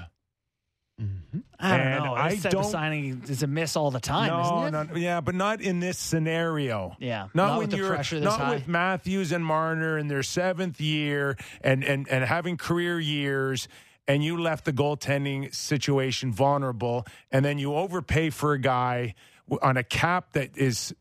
I 0.98 1.76
don't 1.76 1.86
and 1.86 2.04
know. 2.04 2.14
I 2.14 2.36
type 2.36 2.52
don't- 2.52 2.64
of 2.64 2.70
signing 2.70 3.22
is 3.28 3.42
a 3.42 3.46
miss 3.46 3.76
all 3.76 3.90
the 3.90 4.00
time, 4.00 4.28
no, 4.28 4.64
isn't 4.66 4.74
it? 4.74 4.92
no, 4.92 4.96
yeah, 4.98 5.20
but 5.20 5.34
not 5.34 5.60
in 5.60 5.80
this 5.80 5.98
scenario. 5.98 6.96
Yeah, 6.98 7.28
not, 7.34 7.48
not 7.48 7.58
when 7.58 7.70
you're 7.70 7.88
pressure 7.88 8.16
this 8.16 8.24
not 8.24 8.40
high. 8.40 8.54
with 8.54 8.68
Matthews 8.68 9.32
and 9.32 9.44
Marner 9.44 9.98
in 9.98 10.08
their 10.08 10.22
seventh 10.22 10.80
year 10.80 11.36
and 11.60 11.84
and 11.84 12.08
and 12.08 12.24
having 12.24 12.56
career 12.56 12.98
years. 13.00 13.68
And 14.08 14.22
you 14.22 14.40
left 14.40 14.64
the 14.64 14.72
goaltending 14.72 15.52
situation 15.52 16.32
vulnerable, 16.32 17.04
and 17.32 17.44
then 17.44 17.58
you 17.58 17.74
overpay 17.74 18.30
for 18.30 18.52
a 18.52 18.58
guy 18.60 19.14
on 19.60 19.76
a 19.76 19.82
cap 19.82 20.32
that 20.34 20.56
is 20.56 20.94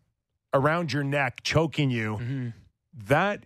around 0.56 0.92
your 0.92 1.04
neck, 1.04 1.44
choking 1.44 1.92
you. 1.92 2.14
Mm-hmm. 2.18 2.48
That 3.08 3.46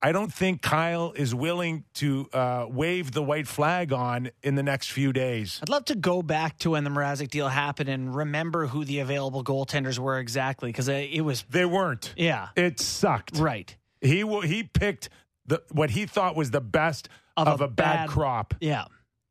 I 0.00 0.12
don't 0.12 0.32
think 0.32 0.62
Kyle 0.62 1.12
is 1.16 1.34
willing 1.34 1.84
to 1.94 2.28
uh, 2.32 2.66
wave 2.70 3.10
the 3.10 3.22
white 3.22 3.48
flag 3.48 3.92
on 3.92 4.30
in 4.44 4.54
the 4.54 4.62
next 4.62 4.92
few 4.92 5.12
days. 5.12 5.58
I'd 5.62 5.68
love 5.68 5.86
to 5.86 5.96
go 5.96 6.22
back 6.22 6.56
to 6.60 6.70
when 6.70 6.84
the 6.84 6.90
Mrazek 6.90 7.30
deal 7.30 7.48
happened 7.48 7.88
and 7.88 8.14
remember 8.14 8.66
who 8.68 8.84
the 8.84 9.00
available 9.00 9.42
goaltenders 9.42 9.98
were 9.98 10.18
exactly 10.20 10.68
because 10.70 10.88
it 10.88 11.22
was 11.24 11.44
They 11.50 11.64
weren't. 11.64 12.14
yeah 12.16 12.50
It 12.54 12.78
sucked. 12.78 13.38
right 13.38 13.76
He 14.00 14.24
he 14.46 14.62
picked 14.62 15.08
the 15.46 15.62
what 15.72 15.90
he 15.90 16.06
thought 16.06 16.36
was 16.36 16.52
the 16.52 16.60
best 16.60 17.08
Of 17.36 17.48
of, 17.48 17.60
a 17.60 17.64
a, 17.64 17.68
bad, 17.68 17.94
bad- 18.06 18.08
crop, 18.08 18.54
yeah 18.60 18.84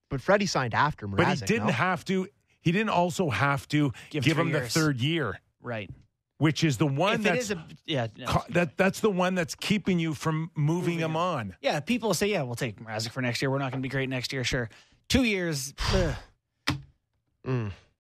But 0.10 0.20
Freddie 0.20 0.48
signed 0.48 0.74
after 0.74 1.08
Mrazek. 1.08 1.18
but 1.18 1.28
he 1.40 1.46
didn't 1.46 1.68
no? 1.68 1.74
have 1.74 2.04
to. 2.06 2.28
He 2.60 2.74
didn't 2.74 2.90
also 2.90 3.30
have 3.30 3.66
to 3.70 3.94
Give 4.10 4.22
give, 4.26 4.38
him 4.38 4.50
years. 4.50 4.74
the 4.74 4.80
third 4.80 5.00
year, 5.00 5.40
right. 5.62 5.90
Which 6.38 6.64
is 6.64 6.78
the 6.78 6.86
one 6.86 7.16
if 7.16 7.24
that's 7.24 7.46
is 7.46 7.52
a 7.52 7.66
yeah 7.86 8.08
no. 8.18 8.26
co- 8.28 8.44
that 8.50 8.78
that's 8.78 9.00
the 9.00 9.10
one 9.10 9.36
that's 9.36 9.56
keeping 9.56 10.00
you 10.00 10.14
from 10.14 10.52
moving, 10.56 11.00
him 11.00 11.16
on. 11.16 11.56
yeah 11.62 11.80
people 11.80 12.14
say 12.14 12.28
yeah 12.28 12.42
we'll 12.44 12.56
take 12.56 12.80
Mrazek 12.80 13.10
for 13.12 13.22
next 13.22 13.42
year 13.42 13.50
we're 13.50 13.58
not 13.58 13.72
going 13.72 13.82
to 13.82 13.86
be 13.86 13.90
great 13.90 14.10
next 14.10 14.32
year 14.34 14.44
sure 14.44 14.70
two 15.10 15.24
years 15.24 15.74
ugh. 15.94 16.16
Mm. 17.46 17.72